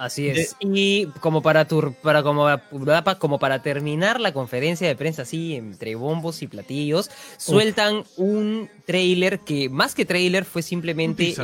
Así 0.00 0.28
es. 0.28 0.56
Y 0.60 1.08
como 1.20 1.42
para 1.42 1.68
para 2.02 2.22
como, 2.22 2.46
como 3.18 3.38
para 3.38 3.60
terminar 3.60 4.18
la 4.18 4.32
conferencia 4.32 4.88
de 4.88 4.96
prensa 4.96 5.22
así 5.22 5.56
entre 5.56 5.94
bombos 5.94 6.40
y 6.40 6.46
platillos, 6.46 7.10
sueltan 7.36 8.04
un 8.16 8.70
trailer 8.86 9.40
que 9.40 9.68
más 9.68 9.94
que 9.94 10.06
trailer 10.06 10.46
fue 10.46 10.62
simplemente 10.62 11.34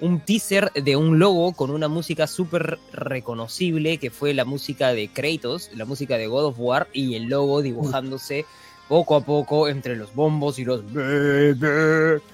un 0.00 0.18
teaser 0.18 0.72
de 0.72 0.96
un 0.96 1.20
logo 1.20 1.52
con 1.52 1.70
una 1.70 1.86
música 1.86 2.26
súper 2.26 2.80
reconocible 2.92 3.98
que 3.98 4.10
fue 4.10 4.34
la 4.34 4.44
música 4.44 4.92
de 4.92 5.06
Kratos, 5.06 5.70
la 5.76 5.84
música 5.84 6.18
de 6.18 6.26
God 6.26 6.46
of 6.46 6.56
War 6.58 6.88
y 6.92 7.14
el 7.14 7.26
logo 7.26 7.62
dibujándose 7.62 8.46
poco 8.90 9.14
a 9.14 9.20
poco 9.20 9.68
entre 9.68 9.94
los 9.94 10.12
bombos 10.16 10.58
y 10.58 10.64
los... 10.64 10.82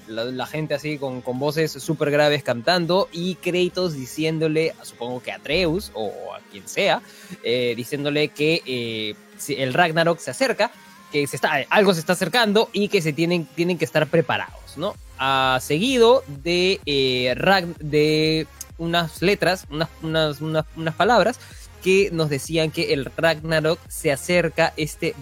La, 0.08 0.46
gente 0.46 0.72
así 0.72 0.96
con, 0.96 1.20
con 1.20 1.38
voces 1.38 1.70
súper 1.70 2.10
graves 2.10 2.42
cantando 2.42 3.10
y 3.12 3.34
Kratos 3.34 3.92
diciéndole, 3.92 4.74
supongo 4.82 5.22
que 5.22 5.32
a 5.32 5.34
Atreus 5.34 5.92
o 5.92 6.10
a 6.34 6.40
quien 6.50 6.66
sea, 6.66 7.02
eh, 7.44 7.74
diciéndole 7.76 8.28
que 8.28 8.62
eh, 8.64 9.14
el 9.48 9.74
Ragnarok 9.74 10.18
se 10.18 10.30
acerca, 10.30 10.70
que 11.12 11.26
se 11.26 11.36
está, 11.36 11.66
algo 11.68 11.92
se 11.92 12.00
está 12.00 12.14
acercando 12.14 12.70
y 12.72 12.88
que 12.88 13.02
se 13.02 13.12
tienen, 13.12 13.44
tienen 13.54 13.76
que 13.76 13.84
estar 13.84 14.06
preparados, 14.06 14.78
¿no? 14.78 14.94
Ha 15.18 15.58
seguido 15.60 16.24
de, 16.42 16.80
eh, 16.86 17.34
de 17.80 18.46
unas 18.78 19.20
letras, 19.20 19.66
unas, 19.68 19.90
unas, 20.02 20.40
unas, 20.40 20.94
palabras 20.94 21.38
que 21.82 22.08
nos 22.12 22.30
decían 22.30 22.70
que 22.70 22.94
el 22.94 23.04
Ragnarok 23.04 23.78
se 23.88 24.10
acerca 24.10 24.72
este 24.78 25.14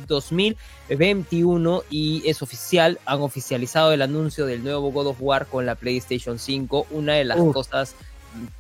2021 0.89 1.85
y 1.91 2.23
es 2.27 2.43
oficial, 2.43 2.99
han 3.07 3.23
oficializado 3.23 3.93
el 3.93 4.03
anuncio 4.03 4.47
del 4.47 4.63
nuevo 4.63 4.93
God 4.93 5.09
of 5.09 5.17
War 5.21 5.47
con 5.47 5.67
la 5.67 5.75
PlayStation 5.75 6.39
5, 6.39 6.89
una 6.91 7.15
de 7.15 7.25
las 7.25 7.39
cosas 7.39 7.95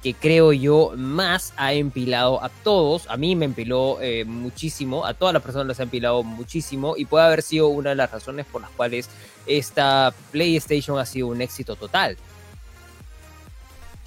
que 0.02 0.14
creo 0.14 0.52
yo 0.52 0.92
más 0.96 1.52
ha 1.56 1.72
empilado 1.72 2.42
a 2.42 2.48
todos, 2.48 3.08
a 3.08 3.16
mí 3.16 3.34
me 3.34 3.44
empiló 3.44 3.98
eh, 4.00 4.24
muchísimo, 4.24 5.04
a 5.04 5.14
todas 5.14 5.34
las 5.34 5.42
personas 5.42 5.66
les 5.66 5.80
ha 5.80 5.82
empilado 5.82 6.22
muchísimo 6.22 6.94
y 6.96 7.04
puede 7.04 7.26
haber 7.26 7.42
sido 7.42 7.68
una 7.68 7.90
de 7.90 7.96
las 7.96 8.10
razones 8.10 8.46
por 8.46 8.62
las 8.62 8.70
cuales 8.70 9.08
esta 9.46 10.14
PlayStation 10.30 10.98
ha 10.98 11.06
sido 11.06 11.28
un 11.28 11.42
éxito 11.42 11.76
total. 11.76 12.16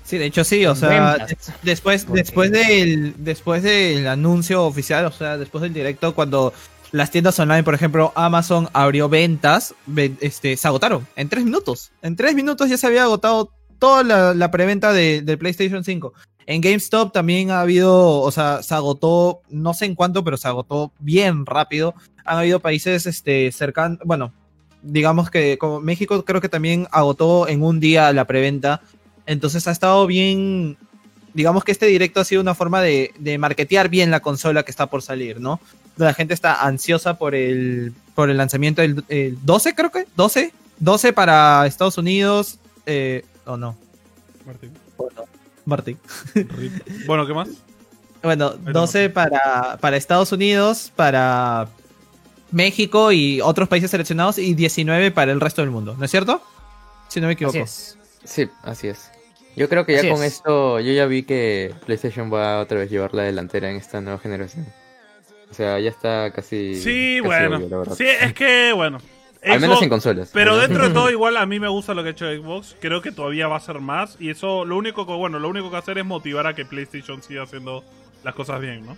Sí, 0.06 0.18
de 0.18 0.26
hecho 0.26 0.46
sí, 0.46 0.66
o 0.66 0.74
sea, 0.74 1.28
después, 1.64 2.10
después 2.10 2.50
del, 2.50 3.14
después 3.18 3.62
del 3.62 4.08
anuncio 4.08 4.64
oficial, 4.64 5.06
o 5.06 5.12
sea, 5.12 5.38
después 5.38 5.62
del 5.62 5.74
directo, 5.74 6.16
cuando 6.16 6.54
las 6.98 7.12
tiendas 7.12 7.40
online, 7.40 7.64
por 7.64 7.74
ejemplo, 7.74 8.12
Amazon 8.16 8.70
abrió 8.74 9.08
ventas, 9.08 9.74
este, 10.20 10.58
se 10.58 10.68
agotaron 10.68 11.08
en 11.16 11.30
tres 11.30 11.46
minutos. 11.46 11.92
En 12.02 12.16
tres 12.16 12.36
minutos 12.36 12.70
ya 12.70 12.78
se 12.78 12.88
había 12.88 13.04
agotado 13.04 13.52
toda 13.80 14.34
la, 14.34 14.52
preventa 14.52 14.92
de, 14.92 15.22
del 15.22 15.38
PlayStation 15.38 15.84
5. 15.84 16.14
En 16.46 16.62
GameStop 16.62 17.14
también 17.14 17.52
ha 17.52 17.62
habido, 17.62 18.22
o 18.22 18.32
sea, 18.32 18.64
se 18.64 18.74
agotó, 18.74 19.42
no 19.50 19.74
sé 19.74 19.86
en 19.86 19.96
cuánto, 19.96 20.24
pero 20.24 20.38
se 20.38 20.48
agotó 20.48 20.92
bien 21.00 21.46
rápido. 21.46 21.94
Han 22.26 22.40
habido 22.40 22.60
países 22.60 23.06
este, 23.06 23.52
cercanos, 23.52 24.00
bueno, 24.04 24.34
digamos 24.82 25.30
que 25.30 25.58
como 25.58 25.80
México 25.80 26.24
creo 26.26 26.42
que 26.42 26.50
también 26.50 26.88
agotó 26.92 27.48
en 27.48 27.64
un 27.64 27.80
día 27.80 28.12
la 28.14 28.26
preventa 28.26 28.82
entonces 29.28 29.68
ha 29.68 29.72
estado 29.72 30.08
bien, 30.08 30.78
digamos 31.34 31.64
que 31.64 31.74
este 31.74 31.86
directo 31.86 32.22
ha 32.22 32.26
sido 32.26 32.42
una 32.42 32.56
forma 32.56 32.82
de, 32.82 33.14
de 33.20 33.38
marketear 33.38 33.90
bien 33.90 34.10
la 34.10 34.22
consola 34.22 34.64
que 34.64 34.72
está 34.72 34.88
por 34.88 35.04
salir, 35.04 35.40
¿no? 35.40 35.60
La 35.98 36.14
gente 36.14 36.34
está 36.34 36.66
ansiosa 36.66 37.18
por 37.18 37.36
el, 37.36 37.94
por 38.16 38.30
el 38.30 38.38
lanzamiento 38.38 38.82
del 38.82 39.04
12, 39.42 39.76
creo 39.76 39.92
que, 39.92 40.06
12, 40.16 40.54
12 40.80 41.14
para 41.14 41.66
Estados 41.66 41.98
Unidos, 41.98 42.60
eh, 42.86 43.26
o 43.46 43.58
no. 43.58 43.76
Martín. 44.46 44.72
Bueno, 44.98 45.24
Martín. 45.66 45.98
bueno, 47.06 47.28
¿qué 47.28 47.34
más? 47.34 47.50
Bueno, 48.24 48.52
12 48.52 49.10
para, 49.10 49.78
para 49.80 49.98
Estados 49.98 50.32
Unidos, 50.32 50.92
para 50.96 51.68
México 52.52 53.12
y 53.12 53.42
otros 53.42 53.68
países 53.68 53.92
seleccionados 53.92 54.38
y 54.38 54.54
19 54.54 55.12
para 55.12 55.32
el 55.32 55.42
resto 55.42 55.62
del 55.62 55.72
mundo, 55.72 55.96
¿no 55.98 56.06
es 56.06 56.12
cierto? 56.12 56.42
Si 57.10 57.20
no 57.22 57.28
me 57.28 57.34
equivoco. 57.34 57.58
Sí, 58.24 58.50
así 58.64 58.88
es. 58.88 59.12
Yo 59.56 59.70
creo 59.70 59.86
que 59.86 60.02
ya 60.02 60.10
con 60.14 60.24
esto, 60.24 60.80
yo 60.80 60.92
ya 60.92 61.06
vi 61.08 61.24
que 61.24 61.74
PlayStation 61.86 62.32
va 62.32 62.56
a 62.58 62.60
otra 62.60 62.78
vez 62.78 62.92
llevar 62.92 63.14
la 63.14 63.24
delantera 63.24 63.70
en 63.70 63.78
esta 63.78 64.02
nueva 64.02 64.20
generación. 64.20 64.68
O 65.50 65.54
sea, 65.54 65.80
ya 65.80 65.90
está 65.90 66.32
casi. 66.32 66.76
Sí, 66.76 67.20
bueno. 67.22 67.60
sí, 67.96 68.06
es 68.06 68.34
que, 68.34 68.74
bueno. 68.74 69.00
Al 69.44 69.60
menos 69.62 69.82
en 69.82 69.90
consolas. 69.90 70.32
Pero 70.34 70.58
dentro 70.58 70.88
de 70.88 70.94
todo, 70.94 71.10
igual 71.12 71.38
a 71.38 71.46
mí 71.46 71.60
me 71.60 71.70
gusta 71.70 71.94
lo 71.94 72.04
que 72.04 72.10
ha 72.10 72.12
hecho 72.12 72.26
Xbox. 72.26 72.76
Creo 72.80 73.02
que 73.02 73.12
todavía 73.12 73.48
va 73.48 73.58
a 73.58 73.62
ser 73.62 73.80
más. 73.80 74.18
Y 74.20 74.30
eso, 74.30 74.66
lo 74.66 74.78
único 74.78 75.06
que, 75.06 75.14
bueno, 75.14 75.40
lo 75.40 75.48
único 75.48 75.72
que 75.72 75.78
hacer 75.78 75.98
es 75.98 76.06
motivar 76.06 76.48
a 76.48 76.54
que 76.54 76.66
PlayStation 76.66 77.22
siga 77.24 77.44
haciendo 77.44 77.84
las 78.24 78.36
cosas 78.36 78.60
bien, 78.60 78.86
¿no? 78.86 78.98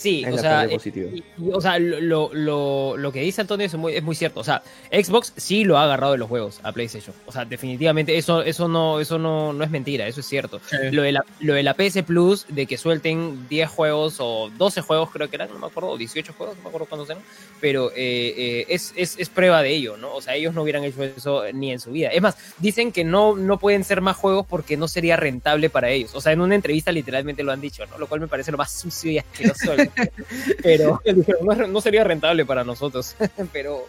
Sí, 0.00 0.24
o 0.24 0.38
sea, 0.38 0.64
eh, 0.64 1.22
o 1.52 1.60
sea, 1.60 1.78
lo, 1.78 2.30
lo, 2.32 2.96
lo, 2.96 3.12
que 3.12 3.20
dice 3.20 3.42
Antonio 3.42 3.66
es 3.66 3.74
muy, 3.74 3.94
es 3.94 4.02
muy 4.02 4.14
cierto. 4.14 4.40
O 4.40 4.44
sea, 4.44 4.62
Xbox 4.90 5.34
sí 5.36 5.62
lo 5.62 5.76
ha 5.76 5.84
agarrado 5.84 6.12
de 6.12 6.18
los 6.18 6.26
juegos 6.26 6.58
a 6.62 6.72
PlayStation. 6.72 7.14
O 7.26 7.32
sea, 7.32 7.44
definitivamente 7.44 8.16
eso, 8.16 8.40
eso 8.40 8.66
no, 8.66 8.98
eso 8.98 9.18
no, 9.18 9.52
no 9.52 9.62
es 9.62 9.70
mentira, 9.70 10.06
eso 10.06 10.20
es 10.20 10.26
cierto. 10.26 10.58
Lo, 10.90 11.02
de 11.02 11.12
la, 11.12 11.22
lo 11.40 11.52
de 11.52 11.62
la 11.62 11.74
PS 11.74 12.02
Plus, 12.04 12.46
de 12.48 12.64
que 12.64 12.78
suelten 12.78 13.46
10 13.50 13.68
juegos 13.68 14.16
o 14.20 14.50
12 14.56 14.80
juegos, 14.80 15.10
creo 15.10 15.28
que 15.28 15.36
eran, 15.36 15.50
no 15.52 15.58
me 15.58 15.66
acuerdo, 15.66 15.90
o 15.90 15.98
18 15.98 16.32
juegos, 16.32 16.56
no 16.56 16.62
me 16.62 16.68
acuerdo 16.68 16.86
cuántos 16.86 17.10
eran, 17.10 17.22
pero 17.60 17.90
eh, 17.90 18.34
eh, 18.38 18.66
es, 18.70 18.94
es, 18.96 19.18
es, 19.18 19.28
prueba 19.28 19.62
de 19.62 19.68
ello, 19.68 19.98
¿no? 19.98 20.14
O 20.14 20.22
sea, 20.22 20.34
ellos 20.34 20.54
no 20.54 20.62
hubieran 20.62 20.82
hecho 20.82 21.04
eso 21.04 21.42
ni 21.52 21.72
en 21.72 21.78
su 21.78 21.90
vida. 21.90 22.08
Es 22.08 22.22
más, 22.22 22.38
dicen 22.56 22.90
que 22.90 23.04
no, 23.04 23.36
no 23.36 23.58
pueden 23.58 23.84
ser 23.84 24.00
más 24.00 24.16
juegos 24.16 24.46
porque 24.48 24.78
no 24.78 24.88
sería 24.88 25.18
rentable 25.18 25.68
para 25.68 25.90
ellos. 25.90 26.14
O 26.14 26.22
sea, 26.22 26.32
en 26.32 26.40
una 26.40 26.54
entrevista 26.54 26.90
literalmente 26.90 27.42
lo 27.42 27.52
han 27.52 27.60
dicho, 27.60 27.84
¿no? 27.84 27.98
Lo 27.98 28.06
cual 28.06 28.22
me 28.22 28.28
parece 28.28 28.50
lo 28.50 28.56
más 28.56 28.72
sucio 28.72 29.10
y 29.10 29.18
asqueroso 29.18 29.72
pero 30.62 31.00
no, 31.68 31.80
sería 31.80 32.04
rentable 32.04 32.44
para 32.44 32.64
nosotros. 32.64 33.16
pero, 33.52 33.86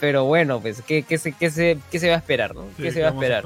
pero 0.00 0.24
bueno, 0.24 0.60
pues, 0.60 0.82
¿qué, 0.82 1.02
qué, 1.02 1.18
se, 1.18 1.32
qué, 1.32 1.50
se, 1.50 1.78
qué 1.90 1.98
se 1.98 2.08
va 2.08 2.14
a 2.14 2.18
esperar? 2.18 2.54
¿no? 2.54 2.66
¿Qué 2.76 2.92
se 2.92 3.02
va 3.02 3.08
a 3.08 3.12
esperar? 3.12 3.42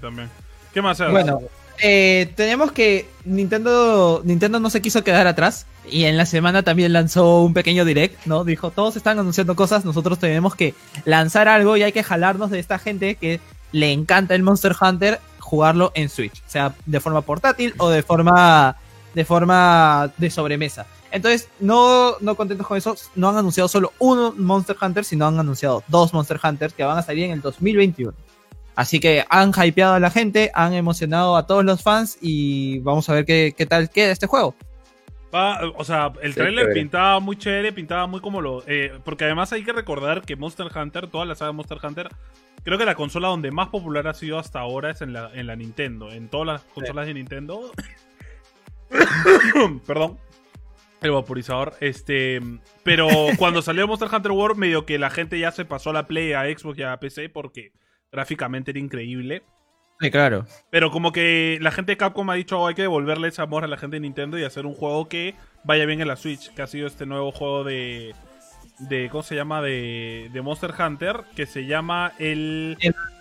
también. 0.00 0.30
¿Qué 0.72 0.82
más? 0.82 0.98
Bueno, 1.10 1.40
eh, 1.82 2.32
tenemos 2.36 2.72
que 2.72 3.08
Nintendo, 3.24 4.22
Nintendo 4.24 4.60
no 4.60 4.70
se 4.70 4.80
quiso 4.80 5.04
quedar 5.04 5.26
atrás 5.26 5.66
y 5.90 6.04
en 6.04 6.16
la 6.16 6.26
semana 6.26 6.62
también 6.62 6.92
lanzó 6.92 7.42
un 7.42 7.54
pequeño 7.54 7.84
direct, 7.84 8.26
¿no? 8.26 8.44
Dijo, 8.44 8.70
todos 8.70 8.96
están 8.96 9.18
anunciando 9.18 9.56
cosas, 9.56 9.84
nosotros 9.84 10.18
tenemos 10.18 10.54
que 10.54 10.74
lanzar 11.04 11.48
algo 11.48 11.76
y 11.76 11.82
hay 11.82 11.92
que 11.92 12.02
jalarnos 12.02 12.50
de 12.50 12.58
esta 12.58 12.78
gente 12.78 13.16
que 13.16 13.40
le 13.72 13.92
encanta 13.92 14.34
el 14.34 14.42
Monster 14.42 14.74
Hunter 14.80 15.20
jugarlo 15.38 15.92
en 15.94 16.08
Switch, 16.08 16.42
sea 16.46 16.74
de 16.86 17.00
forma 17.00 17.20
portátil 17.22 17.74
o 17.78 17.88
de 17.88 18.02
forma 18.02 18.76
de 19.14 19.24
forma 19.24 20.12
de 20.16 20.30
sobremesa. 20.30 20.86
Entonces, 21.16 21.48
no, 21.60 22.18
no 22.20 22.34
contentos 22.34 22.66
con 22.66 22.76
eso, 22.76 22.94
no 23.14 23.30
han 23.30 23.38
anunciado 23.38 23.68
solo 23.68 23.94
uno 23.98 24.34
Monster 24.36 24.76
Hunter, 24.80 25.02
sino 25.02 25.26
han 25.26 25.38
anunciado 25.38 25.82
dos 25.88 26.12
Monster 26.12 26.38
Hunters 26.42 26.74
que 26.74 26.84
van 26.84 26.98
a 26.98 27.02
salir 27.02 27.24
en 27.24 27.30
el 27.30 27.40
2021. 27.40 28.12
Así 28.74 29.00
que 29.00 29.24
han 29.30 29.50
hypeado 29.56 29.94
a 29.94 30.00
la 30.00 30.10
gente, 30.10 30.50
han 30.52 30.74
emocionado 30.74 31.38
a 31.38 31.46
todos 31.46 31.64
los 31.64 31.82
fans 31.82 32.18
y 32.20 32.80
vamos 32.80 33.08
a 33.08 33.14
ver 33.14 33.24
qué, 33.24 33.54
qué 33.56 33.64
tal 33.64 33.88
queda 33.88 34.12
este 34.12 34.26
juego. 34.26 34.54
o 35.32 35.84
sea, 35.84 36.12
el 36.20 36.34
trailer 36.34 36.74
pintaba 36.74 37.18
muy 37.18 37.38
chévere, 37.38 37.72
pintaba 37.72 38.06
muy 38.06 38.20
como 38.20 38.42
lo... 38.42 38.62
Eh, 38.66 38.92
porque 39.02 39.24
además 39.24 39.54
hay 39.54 39.64
que 39.64 39.72
recordar 39.72 40.20
que 40.20 40.36
Monster 40.36 40.66
Hunter, 40.76 41.06
toda 41.06 41.24
la 41.24 41.34
saga 41.34 41.52
de 41.52 41.56
Monster 41.56 41.78
Hunter, 41.82 42.08
creo 42.62 42.76
que 42.76 42.84
la 42.84 42.94
consola 42.94 43.28
donde 43.28 43.50
más 43.50 43.68
popular 43.68 44.06
ha 44.06 44.12
sido 44.12 44.38
hasta 44.38 44.60
ahora 44.60 44.90
es 44.90 45.00
en 45.00 45.14
la, 45.14 45.30
en 45.32 45.46
la 45.46 45.56
Nintendo. 45.56 46.12
En 46.12 46.28
todas 46.28 46.46
las 46.46 46.62
consolas 46.74 47.06
de 47.06 47.14
Nintendo... 47.14 47.72
Perdón. 49.86 50.18
El 51.06 51.12
vaporizador. 51.12 51.74
Este. 51.80 52.40
Pero 52.82 53.08
cuando 53.38 53.62
salió 53.62 53.86
Monster 53.86 54.08
Hunter 54.12 54.32
World, 54.32 54.58
medio 54.58 54.86
que 54.86 54.98
la 54.98 55.10
gente 55.10 55.38
ya 55.38 55.52
se 55.52 55.64
pasó 55.64 55.90
a 55.90 55.94
la 55.94 56.06
Play, 56.06 56.32
a 56.32 56.44
Xbox 56.44 56.78
y 56.78 56.82
a 56.82 56.98
PC 56.98 57.28
porque 57.28 57.72
gráficamente 58.12 58.70
era 58.72 58.80
increíble. 58.80 59.42
Sí, 60.00 60.10
claro. 60.10 60.46
Pero 60.70 60.90
como 60.90 61.10
que 61.12 61.58
la 61.62 61.70
gente 61.70 61.92
de 61.92 61.96
Capcom 61.96 62.28
ha 62.28 62.34
dicho 62.34 62.60
oh, 62.60 62.66
hay 62.66 62.74
que 62.74 62.82
devolverle 62.82 63.28
ese 63.28 63.40
amor 63.40 63.64
a 63.64 63.66
la 63.66 63.78
gente 63.78 63.96
de 63.96 64.00
Nintendo 64.00 64.38
y 64.38 64.44
hacer 64.44 64.66
un 64.66 64.74
juego 64.74 65.08
que 65.08 65.34
vaya 65.64 65.86
bien 65.86 66.00
en 66.00 66.08
la 66.08 66.16
Switch, 66.16 66.52
que 66.54 66.62
ha 66.62 66.66
sido 66.66 66.86
este 66.86 67.06
nuevo 67.06 67.32
juego 67.32 67.64
de. 67.64 68.14
de 68.78 69.08
¿Cómo 69.10 69.22
se 69.22 69.34
llama? 69.34 69.62
De, 69.62 70.28
de 70.32 70.42
Monster 70.42 70.74
Hunter, 70.78 71.22
que 71.34 71.46
se 71.46 71.66
llama 71.66 72.12
el, 72.18 72.76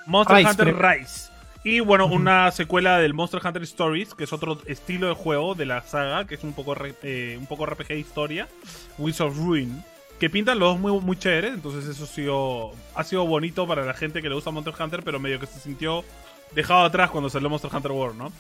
Monster 0.05 0.45
Hunter 0.45 0.75
Rise. 0.75 1.34
Y 1.65 1.79
bueno, 1.79 2.05
una 2.05 2.51
secuela 2.51 2.99
del 2.99 3.15
Monster 3.15 3.41
Hunter 3.43 3.63
Stories, 3.63 4.13
que 4.13 4.25
es 4.25 4.33
otro 4.33 4.59
estilo 4.67 5.07
de 5.07 5.15
juego 5.15 5.55
de 5.55 5.65
la 5.65 5.81
saga, 5.81 6.27
que 6.27 6.35
es 6.35 6.43
un 6.43 6.53
poco, 6.53 6.75
eh, 7.01 7.37
un 7.39 7.47
poco 7.47 7.65
RPG 7.65 7.93
historia, 7.93 8.47
Wizards 8.99 9.35
of 9.35 9.43
Ruin, 9.43 9.83
que 10.19 10.29
pintan 10.29 10.59
los 10.59 10.73
dos 10.73 10.79
muy, 10.79 10.91
muy 11.01 11.17
chéveres, 11.17 11.55
entonces 11.55 11.89
eso 11.89 12.03
ha 12.03 12.07
sido, 12.07 12.71
ha 12.93 13.03
sido 13.03 13.25
bonito 13.25 13.65
para 13.65 13.83
la 13.83 13.95
gente 13.95 14.21
que 14.21 14.29
le 14.29 14.35
gusta 14.35 14.51
Monster 14.51 14.75
Hunter, 14.79 15.01
pero 15.03 15.19
medio 15.19 15.39
que 15.39 15.47
se 15.47 15.59
sintió 15.59 16.05
dejado 16.53 16.81
atrás 16.85 17.09
cuando 17.09 17.31
salió 17.31 17.49
Monster 17.49 17.71
Hunter 17.73 17.91
World, 17.91 18.17
¿no? 18.19 18.31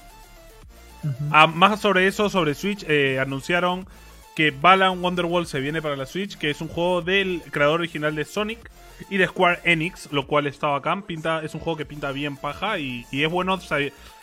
Ah, 1.31 1.47
más 1.47 1.81
sobre 1.81 2.05
eso, 2.05 2.29
sobre 2.29 2.53
Switch, 2.53 2.85
eh, 2.87 3.19
anunciaron 3.19 3.87
que 4.35 4.51
Balan 4.51 5.03
Wonderworld 5.03 5.47
se 5.47 5.59
viene 5.59 5.81
para 5.81 5.95
la 5.95 6.05
Switch, 6.05 6.37
que 6.37 6.49
es 6.49 6.61
un 6.61 6.67
juego 6.67 7.01
del 7.01 7.41
creador 7.51 7.79
original 7.79 8.15
de 8.15 8.25
Sonic, 8.25 8.69
y 9.09 9.17
de 9.17 9.27
Square 9.27 9.59
Enix, 9.63 10.11
lo 10.11 10.27
cual 10.27 10.47
está 10.47 10.67
bacán. 10.67 11.03
Pinta, 11.03 11.43
es 11.43 11.53
un 11.53 11.59
juego 11.59 11.77
que 11.77 11.85
pinta 11.85 12.11
bien 12.11 12.37
paja 12.37 12.79
y, 12.79 13.05
es 13.11 13.29
bueno. 13.29 13.59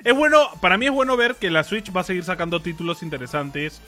Es 0.04 0.16
bueno, 0.16 0.48
para 0.60 0.78
mí 0.78 0.86
es 0.86 0.92
bueno 0.92 1.16
ver 1.16 1.36
que 1.36 1.50
la 1.50 1.64
Switch 1.64 1.94
va 1.94 2.02
a 2.02 2.04
seguir 2.04 2.24
sacando 2.24 2.60
títulos 2.60 3.02
interesantes 3.02 3.80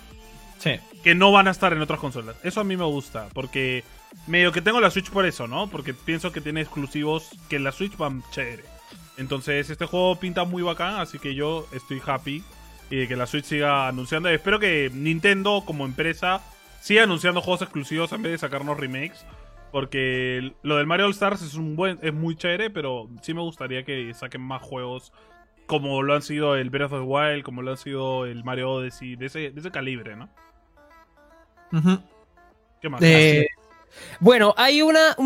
que 1.03 1.15
no 1.15 1.31
van 1.31 1.47
a 1.47 1.51
estar 1.51 1.75
en 1.75 1.83
otras 1.83 2.01
consolas. 2.01 2.37
Eso 2.43 2.61
a 2.61 2.65
mí 2.65 2.77
me 2.77 2.85
gusta, 2.85 3.29
porque 3.35 3.85
medio 4.27 4.51
que 4.51 4.63
tengo 4.63 4.81
la 4.81 4.91
Switch 4.91 5.11
por 5.11 5.27
eso, 5.27 5.47
¿no? 5.47 5.69
Porque 5.69 5.93
pienso 5.93 6.33
que 6.33 6.41
tiene 6.41 6.63
exclusivos 6.63 7.29
que 7.51 7.57
en 7.57 7.65
la 7.65 7.73
Switch 7.73 7.97
van 7.99 8.23
chévere. 8.31 8.65
Entonces, 9.19 9.69
este 9.69 9.85
juego 9.85 10.19
pinta 10.19 10.45
muy 10.45 10.63
bacán, 10.63 10.95
así 10.95 11.19
que 11.19 11.35
yo 11.35 11.67
estoy 11.73 12.01
happy 12.05 12.43
y 12.91 13.07
que 13.07 13.17
la 13.17 13.27
Switch 13.27 13.45
siga 13.45 13.89
anunciando. 13.89 14.29
Espero 14.29 14.59
que 14.59 14.91
Nintendo 14.93 15.63
como 15.65 15.85
empresa 15.85 16.41
siga 16.81 17.05
anunciando 17.05 17.41
juegos 17.41 17.63
exclusivos 17.63 18.13
en 18.13 18.23
vez 18.23 18.33
de 18.33 18.39
sacarnos 18.39 18.79
remakes. 18.79 19.25
Porque 19.73 20.53
lo 20.63 20.77
del 20.77 20.87
Mario 20.87 21.07
All 21.07 21.13
Stars 21.13 21.43
es 21.43 21.55
un 21.55 21.75
buen, 21.75 21.99
es 22.01 22.15
muy 22.15 22.37
chévere, 22.37 22.71
pero 22.71 23.09
sí 23.23 23.35
me 23.35 23.41
gustaría 23.41 23.85
que 23.85 24.15
saquen 24.15 24.41
más 24.41 24.63
juegos 24.63 25.13
como 25.67 26.03
lo 26.03 26.15
han 26.15 26.23
sido 26.23 26.57
el 26.57 26.71
Breath 26.71 26.93
of 26.93 27.01
the 27.01 27.07
Wild, 27.07 27.43
como 27.43 27.63
lo 27.63 27.73
han 27.73 27.77
sido 27.77 28.27
el 28.27 28.45
Mario 28.45 28.71
Odyssey, 28.71 29.17
de 29.17 29.27
ese, 29.27 29.51
de 29.51 29.61
ese 29.61 29.71
calibre, 29.71 30.15
¿no? 30.15 30.29
¿Qué 32.81 32.89
más? 32.89 33.03
Eh, 33.03 33.49
bueno, 34.21 34.55
hay 34.57 34.83
una, 34.83 35.17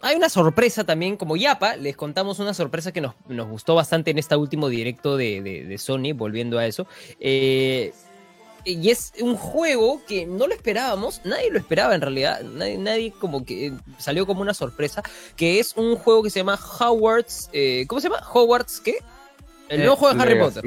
hay 0.00 0.16
una 0.16 0.28
sorpresa 0.28 0.84
también, 0.84 1.16
como 1.16 1.36
Yapa, 1.36 1.76
les 1.76 1.96
contamos 1.96 2.38
una 2.38 2.54
sorpresa 2.54 2.92
que 2.92 3.00
nos, 3.00 3.14
gustó 3.28 3.74
bastante 3.74 4.10
en 4.10 4.18
este 4.18 4.36
último 4.36 4.68
directo 4.68 5.16
de, 5.16 5.42
de 5.42 5.78
Sony, 5.78 6.12
volviendo 6.14 6.58
a 6.58 6.66
eso. 6.66 6.86
Eh, 7.20 7.92
y 8.64 8.90
es 8.90 9.12
un 9.20 9.36
juego 9.36 10.02
que 10.06 10.26
no 10.26 10.46
lo 10.46 10.54
esperábamos, 10.54 11.20
nadie 11.24 11.50
lo 11.50 11.58
esperaba 11.58 11.94
en 11.94 12.00
realidad, 12.00 12.42
nadie, 12.42 13.12
como 13.12 13.44
que 13.44 13.72
salió 13.98 14.26
como 14.26 14.40
una 14.40 14.54
sorpresa, 14.54 15.02
que 15.36 15.58
es 15.58 15.76
un 15.76 15.96
juego 15.96 16.22
que 16.22 16.30
se 16.30 16.40
llama 16.40 16.58
Hogwarts, 16.78 17.50
eh, 17.52 17.86
¿cómo 17.88 18.00
se 18.00 18.08
llama? 18.08 18.22
Hogwarts, 18.32 18.80
¿qué? 18.80 18.96
El 19.68 19.80
nuevo 19.80 19.96
juego 19.96 20.14
de 20.14 20.22
Harry 20.22 20.38
Potter. 20.38 20.64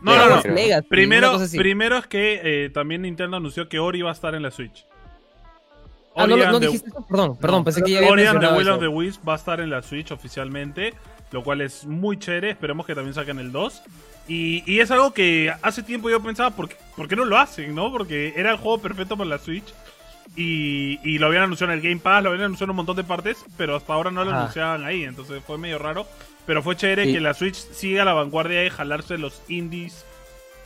No, 0.00 0.16
no, 0.16 0.36
no. 0.36 0.42
primero, 0.42 1.38
primero 1.56 1.96
es 1.98 2.06
que 2.06 2.40
eh, 2.42 2.70
también 2.70 3.02
Nintendo 3.02 3.36
anunció 3.36 3.68
que 3.68 3.78
Ori 3.78 4.02
va 4.02 4.10
a 4.10 4.12
estar 4.12 4.34
en 4.34 4.42
la 4.42 4.50
Switch. 4.50 4.86
Ah, 6.18 6.26
no, 6.26 6.36
no 6.36 6.60
dijiste 6.60 6.90
eso? 6.90 7.06
Perdón, 7.06 7.36
perdón, 7.36 7.64
pensé 7.64 7.82
que 7.82 7.92
ya 7.92 7.98
había 7.98 8.10
Ori 8.10 8.26
and 8.26 8.40
the 8.40 8.48
Will 8.48 8.68
of 8.68 8.80
the 8.80 8.88
Wisp 8.88 9.26
va 9.26 9.34
a 9.34 9.36
estar 9.36 9.60
en 9.60 9.70
la 9.70 9.82
Switch 9.82 10.10
oficialmente, 10.10 10.94
lo 11.30 11.42
cual 11.42 11.60
es 11.60 11.84
muy 11.84 12.18
chévere, 12.18 12.50
esperemos 12.50 12.86
que 12.86 12.94
también 12.94 13.14
saquen 13.14 13.38
el 13.38 13.52
2. 13.52 13.82
Y, 14.28 14.78
es 14.78 14.90
algo 14.90 15.14
que 15.14 15.52
hace 15.62 15.82
tiempo 15.82 16.10
yo 16.10 16.22
pensaba, 16.22 16.50
¿por 16.50 16.68
qué, 16.68 17.16
no 17.16 17.24
lo 17.24 17.38
hacen, 17.38 17.74
no? 17.74 17.90
Porque 17.90 18.34
era 18.36 18.50
el 18.50 18.58
juego 18.58 18.78
perfecto 18.78 19.16
para 19.16 19.30
la 19.30 19.38
Switch. 19.38 19.64
Y, 20.36 21.18
lo 21.18 21.26
habían 21.26 21.44
anunciado 21.44 21.72
en 21.72 21.78
el 21.78 21.84
Game 21.84 22.00
Pass, 22.00 22.22
lo 22.22 22.30
habían 22.30 22.44
anunciado 22.44 22.66
en 22.66 22.70
un 22.70 22.76
montón 22.76 22.96
de 22.96 23.04
partes, 23.04 23.38
pero 23.56 23.76
hasta 23.76 23.94
ahora 23.94 24.10
no 24.10 24.24
lo 24.24 24.30
anunciaban 24.30 24.84
ahí, 24.84 25.04
entonces 25.04 25.42
fue 25.46 25.56
medio 25.56 25.78
raro. 25.78 26.06
Pero 26.44 26.62
fue 26.62 26.76
chévere 26.76 27.10
que 27.10 27.20
la 27.20 27.32
Switch 27.34 27.56
siga 27.56 28.02
a 28.02 28.04
la 28.04 28.12
vanguardia 28.12 28.64
y 28.64 28.70
jalarse 28.70 29.16
los 29.16 29.42
indies 29.48 30.04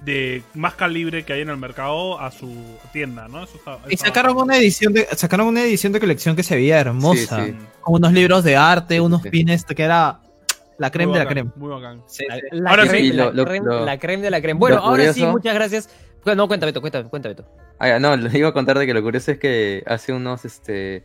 de 0.05 0.43
más 0.55 0.75
calibre 0.75 1.25
que 1.25 1.33
hay 1.33 1.43
en 1.43 1.51
el 1.51 1.57
mercado 1.57 2.19
a 2.19 2.31
su 2.31 2.53
tienda, 2.93 3.29
¿no? 3.29 3.47
y 3.89 3.97
sacaron 3.97 4.37
una 4.37 4.57
edición 4.57 4.93
de 4.93 5.07
sacaron 5.17 5.47
una 5.47 5.63
edición 5.63 5.93
de 5.93 6.01
colección 6.01 6.35
que 6.35 6.43
se 6.43 6.57
veía 6.57 6.81
hermosa, 6.81 7.47
con 7.81 7.95
unos 7.95 8.13
libros 8.13 8.43
de 8.45 8.57
arte, 8.57 9.01
unos 9.01 9.23
pines 9.23 9.65
que 9.65 9.83
era 9.83 10.21
la 10.79 10.91
creme 10.91 11.13
de 11.13 11.19
la 11.21 11.27
creme. 11.27 11.51
Muy 11.55 11.69
bacán. 11.69 12.03
La, 12.51 12.71
ahora 12.71 12.89
creme, 12.89 13.11
sí, 13.11 13.13
la, 13.13 13.31
creme, 13.99 14.23
de 14.23 14.31
la 14.31 14.41
creme. 14.41 14.59
Bueno, 14.59 14.79
ahora 14.79 15.13
sí, 15.13 15.25
muchas 15.25 15.55
gracias. 15.55 15.89
No, 16.25 16.49
cuéntame, 16.49 16.73
cuéntame, 16.73 17.09
cuéntame. 17.09 17.37
Ah, 17.79 17.99
no, 17.99 18.17
le 18.17 18.39
iba 18.39 18.49
a 18.49 18.53
contar 18.53 18.79
de 18.79 18.87
que 18.87 18.95
lo 18.95 19.03
curioso 19.03 19.33
es 19.33 19.39
que 19.39 19.83
hace 19.87 20.13
unos, 20.13 20.45
este, 20.45 21.05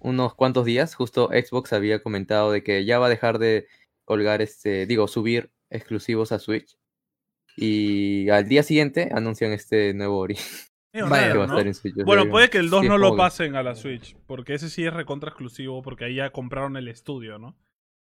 unos 0.00 0.34
cuantos 0.34 0.64
días, 0.64 0.94
justo 0.94 1.28
Xbox 1.28 1.72
había 1.72 2.02
comentado 2.02 2.52
de 2.52 2.62
que 2.62 2.84
ya 2.84 2.98
va 2.98 3.06
a 3.06 3.10
dejar 3.10 3.38
de 3.38 3.66
colgar, 4.04 4.42
este, 4.42 4.86
digo, 4.86 5.08
subir 5.08 5.50
exclusivos 5.70 6.32
a 6.32 6.38
Switch. 6.38 6.76
Y 7.56 8.28
al 8.30 8.48
día 8.48 8.62
siguiente 8.62 9.10
anuncian 9.12 9.52
este 9.52 9.94
nuevo 9.94 10.18
Ori. 10.18 10.36
Bueno, 12.04 12.30
puede 12.30 12.50
que 12.50 12.58
el 12.58 12.70
2 12.70 12.84
no 12.84 12.98
lo 12.98 13.16
pasen 13.16 13.56
a 13.56 13.64
la 13.64 13.74
Switch, 13.74 14.16
porque 14.26 14.54
ese 14.54 14.70
sí 14.70 14.84
es 14.84 14.94
recontra 14.94 15.30
exclusivo, 15.30 15.82
porque 15.82 16.04
ahí 16.04 16.14
ya 16.16 16.30
compraron 16.30 16.76
el 16.76 16.86
estudio, 16.86 17.38
¿no? 17.38 17.56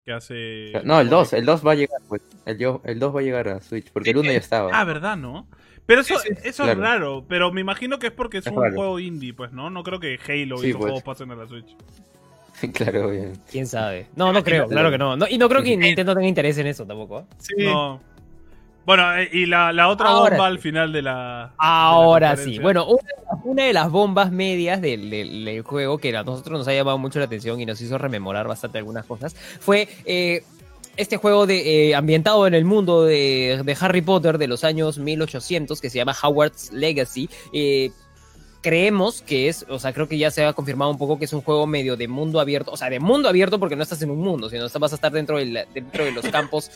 que 0.04 0.12
hace... 0.12 0.72
No, 0.84 1.00
el 1.00 1.08
2, 1.08 1.32
el 1.34 1.46
2 1.46 1.66
va 1.66 1.72
a 1.72 1.74
llegar, 1.74 2.00
pues. 2.08 2.22
El, 2.44 2.58
el 2.84 2.98
2 2.98 3.14
va 3.14 3.20
a 3.20 3.22
llegar 3.22 3.48
a 3.48 3.60
Switch, 3.60 3.90
porque 3.92 4.10
el 4.10 4.18
1 4.18 4.32
ya 4.32 4.38
estaba. 4.38 4.70
Ah, 4.72 4.84
¿verdad, 4.84 5.16
no? 5.16 5.46
Pero 5.86 6.00
eso, 6.00 6.14
eso 6.44 6.64
es 6.64 6.78
raro, 6.78 7.24
pero 7.28 7.52
me 7.52 7.60
imagino 7.60 7.98
que 7.98 8.08
es 8.08 8.12
porque 8.12 8.38
es, 8.38 8.46
un 8.46 8.54
juego 8.54 8.98
indie, 8.98 9.34
pues, 9.34 9.52
¿no? 9.52 9.68
No 9.68 9.82
creo 9.82 9.98
que 9.98 10.18
Halo 10.26 10.56
y 10.62 10.68
esos 10.68 10.72
pues. 10.72 10.76
juegos 10.76 11.02
pasen 11.02 11.30
a 11.32 11.36
la 11.36 11.46
Switch. 11.46 11.76
claro, 12.72 13.10
bien. 13.10 13.32
¿Quién 13.50 13.66
sabe? 13.66 14.06
No, 14.14 14.32
no 14.32 14.44
creo, 14.44 14.68
claro 14.68 14.90
que 14.90 14.98
no. 14.98 15.16
no 15.16 15.26
y 15.28 15.38
no 15.38 15.48
creo 15.48 15.62
que 15.62 15.76
Nintendo 15.76 16.14
tenga 16.14 16.28
interés 16.28 16.58
en 16.58 16.68
eso 16.68 16.86
tampoco. 16.86 17.20
¿eh? 17.20 17.24
Sí. 17.38 17.64
No. 17.64 18.00
Bueno, 18.84 19.16
eh, 19.16 19.28
y 19.32 19.46
la, 19.46 19.72
la 19.72 19.88
otra 19.88 20.10
bomba 20.10 20.46
al 20.46 20.58
final 20.58 20.92
de 20.92 21.02
la. 21.02 21.52
Ahora 21.56 22.36
sí. 22.36 22.58
Bueno, 22.58 22.86
una, 23.44 23.64
de 23.64 23.72
las 23.72 23.90
bombas 23.90 24.32
medias 24.32 24.80
del, 24.80 25.62
juego 25.64 25.98
que 25.98 26.16
a 26.16 26.22
nosotros 26.24 26.58
nos 26.58 26.68
ha 26.68 26.74
llamado 26.74 26.98
mucho 26.98 27.18
la 27.18 27.26
atención 27.26 27.60
y 27.60 27.66
nos 27.66 27.80
hizo 27.80 27.98
rememorar 27.98 28.48
bastante 28.48 28.78
algunas 28.78 29.06
cosas 29.06 29.34
fue. 29.34 29.88
Eh, 30.04 30.44
este 30.94 31.16
juego 31.16 31.46
de, 31.46 31.88
eh, 31.88 31.94
ambientado 31.94 32.46
en 32.46 32.52
el 32.52 32.66
mundo 32.66 33.04
de, 33.04 33.62
de, 33.64 33.76
Harry 33.80 34.02
Potter 34.02 34.36
de 34.36 34.46
los 34.46 34.62
años 34.62 34.98
1800 34.98 35.80
que 35.80 35.88
se 35.88 35.96
llama 35.96 36.14
Howard's 36.22 36.70
Legacy. 36.70 37.30
creemos 38.60 39.22
que 39.22 39.48
es, 39.48 39.64
o 39.70 39.78
sea, 39.78 39.94
creo 39.94 40.06
que 40.06 40.18
ya 40.18 40.30
se 40.30 40.44
ha 40.44 40.52
confirmado 40.52 40.90
un 40.90 40.98
poco 40.98 41.18
que 41.18 41.24
es 41.24 41.32
un 41.32 41.40
juego 41.40 41.66
medio 41.66 41.96
de 41.96 42.08
mundo 42.08 42.40
abierto, 42.40 42.72
o 42.72 42.76
sea, 42.76 42.90
de 42.90 43.00
mundo 43.00 43.30
abierto 43.30 43.58
porque 43.58 43.74
no 43.74 43.82
estás 43.82 44.02
en 44.02 44.10
un 44.10 44.20
mundo, 44.20 44.50
sino 44.50 44.66
vas 44.78 44.92
a 44.92 44.96
estar 44.96 45.12
dentro, 45.12 45.38
dentro 45.38 46.04
de 46.04 46.12
los 46.12 46.26
campos 46.30 46.70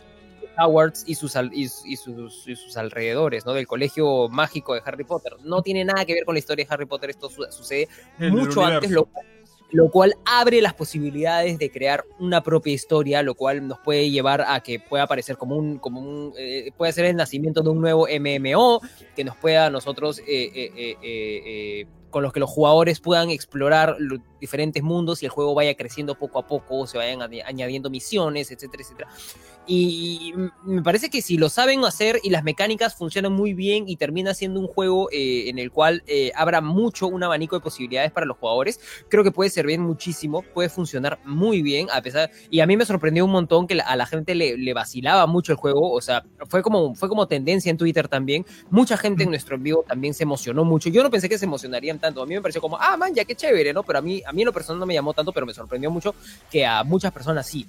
Hogwarts 0.58 1.04
y 1.06 1.14
sus, 1.14 1.34
y, 1.52 1.96
sus, 1.96 2.76
alrededores, 2.76 3.44
¿no? 3.46 3.52
Del 3.52 3.66
colegio 3.66 4.28
mágico 4.28 4.74
de 4.74 4.82
Harry 4.84 5.04
Potter. 5.04 5.34
No 5.44 5.62
tiene 5.62 5.84
nada 5.84 6.04
que 6.04 6.14
ver 6.14 6.24
con 6.24 6.34
la 6.34 6.38
historia 6.38 6.64
de 6.64 6.74
Harry 6.74 6.86
Potter, 6.86 7.10
esto 7.10 7.28
sucede 7.28 7.88
mucho 8.18 8.64
antes, 8.64 8.90
lo, 8.90 9.90
cual 9.90 10.14
abre 10.24 10.62
las 10.62 10.74
posibilidades 10.74 11.58
de 11.58 11.70
crear 11.70 12.04
una 12.18 12.42
propia 12.42 12.72
historia, 12.72 13.22
lo 13.22 13.34
cual 13.34 13.66
nos 13.66 13.78
puede 13.80 14.10
llevar 14.10 14.44
a 14.46 14.60
que 14.60 14.80
pueda 14.80 15.04
aparecer 15.04 15.36
como 15.36 15.56
un, 15.56 15.78
como 15.78 16.00
un 16.00 16.32
eh, 16.38 16.70
puede 16.76 16.92
ser 16.92 17.06
el 17.06 17.16
nacimiento 17.16 17.62
de 17.62 17.70
un 17.70 17.80
nuevo 17.80 18.06
MMO, 18.06 18.80
que 19.14 19.24
nos 19.24 19.36
pueda 19.36 19.66
a 19.66 19.70
nosotros 19.70 20.20
eh, 20.20 20.96
eh, 21.02 21.86
con 22.10 22.22
los 22.22 22.32
que 22.32 22.40
los 22.40 22.50
jugadores 22.50 23.00
puedan 23.00 23.30
explorar 23.30 23.96
los 23.98 24.20
diferentes 24.40 24.82
mundos 24.82 25.22
y 25.22 25.26
el 25.26 25.30
juego 25.30 25.54
vaya 25.54 25.74
creciendo 25.74 26.14
poco 26.14 26.38
a 26.38 26.46
poco, 26.46 26.86
se 26.86 26.98
vayan 26.98 27.20
añadiendo 27.22 27.90
misiones, 27.90 28.50
etcétera, 28.50 28.82
etcétera. 28.82 29.08
Y 29.68 30.32
me 30.64 30.82
parece 30.82 31.10
que 31.10 31.22
si 31.22 31.36
lo 31.36 31.48
saben 31.48 31.84
hacer 31.84 32.20
y 32.22 32.30
las 32.30 32.44
mecánicas 32.44 32.94
funcionan 32.94 33.32
muy 33.32 33.52
bien 33.52 33.88
y 33.88 33.96
termina 33.96 34.32
siendo 34.32 34.60
un 34.60 34.68
juego 34.68 35.08
eh, 35.10 35.48
en 35.48 35.58
el 35.58 35.72
cual 35.72 36.04
eh, 36.06 36.30
abra 36.36 36.60
mucho 36.60 37.08
un 37.08 37.24
abanico 37.24 37.56
de 37.56 37.62
posibilidades 37.62 38.12
para 38.12 38.26
los 38.26 38.36
jugadores, 38.36 38.78
creo 39.08 39.24
que 39.24 39.32
puede 39.32 39.50
servir 39.50 39.80
muchísimo, 39.80 40.42
puede 40.54 40.68
funcionar 40.68 41.18
muy 41.24 41.62
bien, 41.62 41.88
a 41.92 42.00
pesar, 42.00 42.30
y 42.48 42.60
a 42.60 42.66
mí 42.66 42.76
me 42.76 42.84
sorprendió 42.84 43.24
un 43.24 43.32
montón 43.32 43.66
que 43.66 43.80
a 43.80 43.96
la 43.96 44.06
gente 44.06 44.36
le, 44.36 44.72
vacilaba 44.72 45.26
mucho 45.26 45.52
el 45.52 45.58
juego, 45.58 45.90
o 45.90 46.00
sea, 46.00 46.24
fue 46.48 46.62
como, 46.62 46.94
fue 46.94 47.08
como 47.08 47.26
tendencia 47.26 47.70
en 47.70 47.76
Twitter 47.76 48.08
también, 48.08 48.44
mucha 48.70 48.96
gente 48.96 49.24
en 49.24 49.30
nuestro 49.30 49.56
en 49.56 49.62
vivo 49.62 49.84
también 49.88 50.14
se 50.14 50.22
emocionó 50.22 50.64
mucho, 50.64 50.90
yo 50.90 51.02
no 51.02 51.10
pensé 51.10 51.28
que 51.28 51.38
se 51.38 51.46
emocionarían 51.46 51.98
tanto, 51.98 52.05
a 52.06 52.26
mí 52.26 52.34
me 52.34 52.42
pareció 52.42 52.60
como, 52.60 52.78
ah, 52.80 52.96
man, 52.96 53.14
ya 53.14 53.24
qué 53.24 53.34
chévere, 53.34 53.72
¿no? 53.72 53.82
Pero 53.82 53.98
a 53.98 54.02
mí, 54.02 54.22
a 54.26 54.32
mí 54.32 54.42
en 54.42 54.46
lo 54.46 54.52
personal 54.52 54.80
no 54.80 54.86
me 54.86 54.94
llamó 54.94 55.14
tanto, 55.14 55.32
pero 55.32 55.46
me 55.46 55.54
sorprendió 55.54 55.90
mucho 55.90 56.14
que 56.50 56.66
a 56.66 56.84
muchas 56.84 57.12
personas 57.12 57.46
sí. 57.46 57.66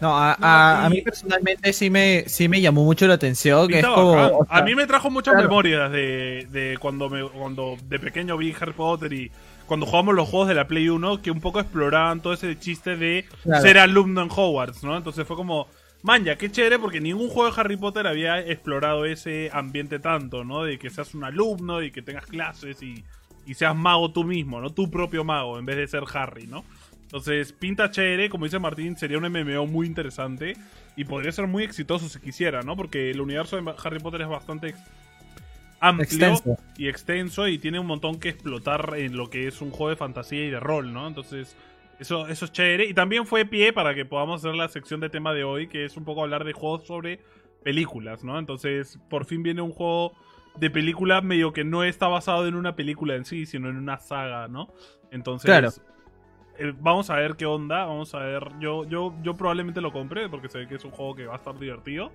No, 0.00 0.14
a, 0.14 0.88
mí 0.90 1.00
personalmente 1.00 1.72
sí 1.72 1.88
me, 1.88 2.24
sí 2.26 2.48
me 2.48 2.60
llamó 2.60 2.84
mucho 2.84 3.06
la 3.06 3.14
atención. 3.14 3.66
Que 3.68 3.80
a 3.80 4.62
mí 4.62 4.74
me 4.74 4.86
trajo 4.86 5.10
muchas 5.10 5.34
memorias 5.36 5.90
de, 5.90 6.76
cuando, 6.80 7.08
me, 7.08 7.26
cuando 7.28 7.76
de 7.88 7.98
pequeño 7.98 8.36
vi 8.36 8.54
Harry 8.60 8.74
Potter 8.74 9.12
y 9.12 9.30
cuando 9.66 9.86
jugamos 9.86 10.14
los 10.14 10.28
juegos 10.28 10.48
de 10.48 10.54
la 10.54 10.68
Play 10.68 10.88
1 10.88 11.22
que 11.22 11.30
un 11.30 11.40
poco 11.40 11.60
exploraban 11.60 12.20
todo 12.20 12.34
ese 12.34 12.58
chiste 12.58 12.96
de 12.96 13.24
ser 13.62 13.78
alumno 13.78 14.22
en 14.22 14.28
Hogwarts, 14.30 14.84
¿no? 14.84 14.96
Entonces 14.96 15.26
fue 15.26 15.34
como, 15.34 15.68
man, 16.06 16.24
ya 16.24 16.38
qué 16.38 16.50
chévere 16.52 16.78
porque 16.78 17.00
ningún 17.00 17.28
juego 17.28 17.52
de 17.52 17.60
Harry 17.60 17.76
Potter 17.76 18.06
había 18.06 18.38
explorado 18.38 19.04
ese 19.04 19.50
ambiente 19.52 19.98
tanto, 19.98 20.44
¿no? 20.44 20.62
De 20.62 20.78
que 20.78 20.88
seas 20.88 21.14
un 21.14 21.24
alumno 21.24 21.82
y 21.82 21.90
que 21.90 22.00
tengas 22.00 22.26
clases 22.26 22.80
y, 22.80 23.04
y 23.44 23.54
seas 23.54 23.74
mago 23.74 24.12
tú 24.12 24.22
mismo, 24.22 24.60
¿no? 24.60 24.70
Tu 24.70 24.88
propio 24.88 25.24
mago 25.24 25.58
en 25.58 25.66
vez 25.66 25.76
de 25.76 25.88
ser 25.88 26.04
Harry, 26.14 26.46
¿no? 26.46 26.64
Entonces, 27.02 27.52
pinta 27.52 27.90
chévere, 27.90 28.30
como 28.30 28.44
dice 28.44 28.60
Martín, 28.60 28.96
sería 28.96 29.18
un 29.18 29.24
MMO 29.24 29.66
muy 29.66 29.88
interesante 29.88 30.56
y 30.94 31.04
podría 31.04 31.32
ser 31.32 31.48
muy 31.48 31.64
exitoso 31.64 32.08
si 32.08 32.20
quisiera, 32.20 32.62
¿no? 32.62 32.76
Porque 32.76 33.10
el 33.10 33.20
universo 33.20 33.60
de 33.60 33.74
Harry 33.84 33.98
Potter 33.98 34.22
es 34.22 34.28
bastante 34.28 34.76
amplio 35.80 36.40
y 36.78 36.86
extenso 36.86 37.48
y 37.48 37.58
tiene 37.58 37.80
un 37.80 37.86
montón 37.86 38.20
que 38.20 38.28
explotar 38.28 38.94
en 38.96 39.16
lo 39.16 39.28
que 39.28 39.48
es 39.48 39.60
un 39.60 39.72
juego 39.72 39.90
de 39.90 39.96
fantasía 39.96 40.44
y 40.44 40.50
de 40.50 40.60
rol, 40.60 40.92
¿no? 40.92 41.08
Entonces, 41.08 41.56
eso, 41.98 42.28
eso 42.28 42.44
es 42.44 42.52
chévere. 42.52 42.86
Y 42.86 42.94
también 42.94 43.26
fue 43.26 43.44
pie 43.44 43.72
para 43.72 43.94
que 43.94 44.04
podamos 44.04 44.44
hacer 44.44 44.54
la 44.54 44.68
sección 44.68 45.00
de 45.00 45.08
tema 45.08 45.32
de 45.32 45.44
hoy, 45.44 45.68
que 45.68 45.84
es 45.84 45.96
un 45.96 46.04
poco 46.04 46.22
hablar 46.22 46.44
de 46.44 46.52
juegos 46.52 46.86
sobre 46.86 47.20
películas, 47.62 48.24
¿no? 48.24 48.38
Entonces, 48.38 48.98
por 49.08 49.24
fin 49.24 49.42
viene 49.42 49.60
un 49.62 49.72
juego 49.72 50.12
de 50.56 50.70
película 50.70 51.20
medio 51.20 51.52
que 51.52 51.64
no 51.64 51.84
está 51.84 52.08
basado 52.08 52.46
en 52.46 52.54
una 52.54 52.76
película 52.76 53.14
en 53.14 53.24
sí, 53.24 53.46
sino 53.46 53.68
en 53.68 53.76
una 53.76 53.98
saga, 53.98 54.48
¿no? 54.48 54.72
Entonces, 55.10 55.46
claro. 55.46 55.70
Eh, 56.58 56.72
vamos 56.80 57.10
a 57.10 57.16
ver 57.16 57.36
qué 57.36 57.44
onda, 57.44 57.84
vamos 57.84 58.14
a 58.14 58.20
ver. 58.20 58.48
Yo, 58.60 58.84
yo, 58.84 59.14
yo 59.22 59.34
probablemente 59.34 59.80
lo 59.80 59.92
compre 59.92 60.28
porque 60.28 60.48
sé 60.48 60.66
que 60.66 60.76
es 60.76 60.84
un 60.84 60.90
juego 60.90 61.14
que 61.14 61.26
va 61.26 61.34
a 61.34 61.36
estar 61.36 61.58
divertido. 61.58 62.12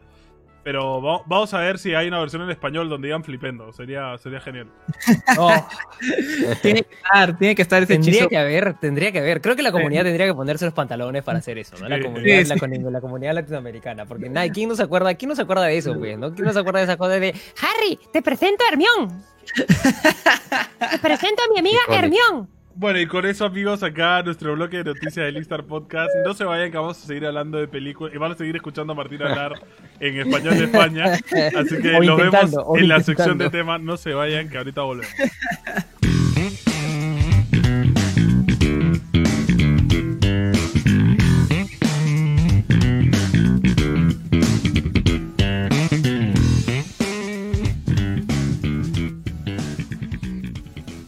Pero 0.63 1.01
vamos 1.01 1.53
a 1.55 1.59
ver 1.59 1.79
si 1.79 1.95
hay 1.95 2.07
una 2.07 2.19
versión 2.19 2.43
en 2.43 2.51
español 2.51 2.87
donde 2.87 3.07
digan 3.07 3.23
flipendo. 3.23 3.73
Sería, 3.73 4.15
sería 4.19 4.39
genial. 4.39 4.67
tiene 6.61 6.83
que 6.83 6.95
estar, 6.95 7.37
tiene 7.37 7.55
que 7.55 7.61
estar 7.63 7.81
ese 7.81 7.93
Tendría 7.93 8.27
que 8.27 8.37
haber, 8.37 8.73
tendría 8.75 9.11
que 9.11 9.19
haber. 9.19 9.41
Creo 9.41 9.55
que 9.55 9.63
la 9.63 9.71
comunidad 9.71 10.03
tendría 10.03 10.27
que 10.27 10.35
ponerse 10.35 10.65
los 10.65 10.73
pantalones 10.73 11.23
para 11.23 11.39
hacer 11.39 11.57
eso, 11.57 11.75
¿no? 11.79 11.89
La 11.89 11.99
comunidad, 11.99 12.45
La, 12.91 13.01
comunidad 13.01 13.33
latinoamericana. 13.33 14.05
Porque 14.05 14.29
nadie, 14.29 14.51
¿quién 14.51 14.69
no 14.69 14.75
se 14.75 14.83
acuerda? 14.83 15.15
¿Quién 15.15 15.29
no 15.29 15.35
se 15.35 15.41
acuerda 15.41 15.63
de 15.63 15.77
eso, 15.77 15.97
pues? 15.97 16.17
¿no? 16.17 16.31
¿Quién 16.33 16.45
no 16.45 16.53
se 16.53 16.59
acuerda 16.59 16.79
de 16.79 16.85
esa 16.85 16.97
cosa 16.97 17.19
de 17.19 17.33
Harry, 17.61 17.99
te 18.13 18.21
presento 18.21 18.63
a 18.63 18.69
Hermión? 18.69 19.23
te 19.55 20.99
presento 20.99 21.41
a 21.43 21.53
mi 21.53 21.59
amiga 21.59 21.79
Hermión. 21.89 22.60
Bueno, 22.75 22.99
y 22.99 23.05
con 23.05 23.25
eso, 23.25 23.45
amigos, 23.45 23.83
acá 23.83 24.23
nuestro 24.23 24.53
bloque 24.53 24.77
de 24.77 24.83
noticias 24.85 25.25
del 25.25 25.37
Instar 25.37 25.63
Podcast. 25.65 26.09
No 26.25 26.33
se 26.33 26.43
vayan, 26.43 26.71
que 26.71 26.77
vamos 26.77 27.03
a 27.03 27.05
seguir 27.05 27.25
hablando 27.25 27.57
de 27.57 27.67
películas 27.67 28.13
y 28.15 28.17
van 28.17 28.31
a 28.31 28.35
seguir 28.35 28.55
escuchando 28.55 28.93
a 28.93 28.95
Martín 28.95 29.21
hablar 29.21 29.53
en 29.99 30.19
español 30.19 30.57
de 30.57 30.63
España. 30.65 31.05
Así 31.13 31.77
que 31.81 31.99
nos 31.99 32.17
vemos 32.17 32.77
en 32.77 32.87
la 32.87 32.99
sección 33.01 33.37
de 33.37 33.49
temas. 33.49 33.81
No 33.81 33.97
se 33.97 34.13
vayan, 34.13 34.49
que 34.49 34.57
ahorita 34.57 34.81
volvemos. 34.81 35.11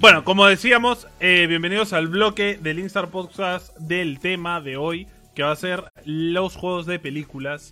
Bueno, 0.04 0.26
como 0.26 0.45
decíamos, 0.45 1.08
eh, 1.22 1.47
bienvenidos 1.47 1.93
al 1.93 2.10
bloque 2.10 2.60
del 2.62 2.80
Instar 2.80 3.08
Podcast 3.08 3.74
del 3.78 4.20
tema 4.20 4.60
de 4.60 4.76
hoy, 4.76 5.08
que 5.34 5.43
va 5.43 5.51
a 5.51 5.56
ser 5.56 5.93
los 6.04 6.58
juegos 6.58 6.86
de 6.86 6.99
películas. 6.99 7.72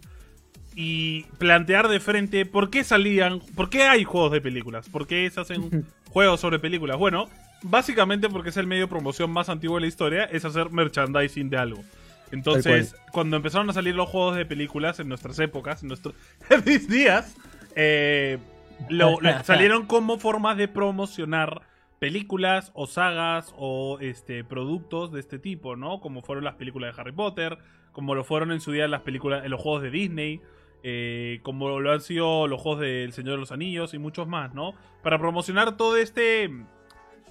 Y 0.73 1.23
plantear 1.39 1.89
de 1.89 1.99
frente 1.99 2.45
por 2.45 2.69
qué 2.69 2.85
salían, 2.85 3.41
por 3.53 3.69
qué 3.69 3.83
hay 3.83 4.05
juegos 4.05 4.31
de 4.31 4.39
películas, 4.39 4.87
por 4.87 5.07
qué 5.07 5.29
se 5.29 5.41
hacen 5.41 5.85
juegos 6.09 6.39
sobre 6.39 6.57
películas. 6.57 6.97
Bueno, 6.97 7.27
básicamente 7.63 8.29
porque 8.29 8.51
es 8.51 8.55
el 8.55 8.65
medio 8.65 8.83
de 8.83 8.89
promoción 8.89 9.29
más 9.29 9.49
antiguo 9.49 9.75
de 9.75 9.81
la 9.81 9.87
historia, 9.87 10.23
es 10.23 10.45
hacer 10.45 10.69
merchandising 10.69 11.49
de 11.49 11.57
algo. 11.57 11.83
Entonces, 12.31 12.95
cuando 13.11 13.35
empezaron 13.35 13.69
a 13.69 13.73
salir 13.73 13.93
los 13.93 14.07
juegos 14.07 14.37
de 14.37 14.45
películas 14.45 15.01
en 15.01 15.09
nuestras 15.09 15.37
épocas, 15.39 15.81
en 15.81 15.89
nuestros 15.89 16.15
mis 16.65 16.87
días, 16.87 17.35
eh, 17.75 18.37
salieron 19.43 19.85
como 19.85 20.17
formas 20.17 20.55
de 20.55 20.69
promocionar 20.69 21.69
películas 22.01 22.71
o 22.73 22.87
sagas 22.87 23.53
o 23.55 23.99
este, 24.01 24.43
productos 24.43 25.11
de 25.11 25.19
este 25.19 25.37
tipo, 25.37 25.75
¿no? 25.75 26.01
Como 26.01 26.23
fueron 26.23 26.43
las 26.43 26.55
películas 26.55 26.95
de 26.95 26.99
Harry 26.99 27.11
Potter, 27.11 27.59
como 27.91 28.15
lo 28.15 28.23
fueron 28.23 28.51
en 28.51 28.59
su 28.59 28.71
día 28.71 28.87
las 28.87 29.01
películas, 29.01 29.45
en 29.45 29.51
los 29.51 29.61
juegos 29.61 29.83
de 29.83 29.91
Disney, 29.91 30.41
eh, 30.81 31.41
como 31.43 31.79
lo 31.79 31.91
han 31.91 32.01
sido 32.01 32.47
los 32.47 32.59
juegos 32.59 32.81
del 32.81 33.13
Señor 33.13 33.33
de 33.33 33.41
los 33.41 33.51
Anillos 33.51 33.93
y 33.93 33.99
muchos 33.99 34.27
más, 34.27 34.55
¿no? 34.55 34.73
Para 35.03 35.19
promocionar 35.19 35.77
todo 35.77 35.95
este 35.95 36.49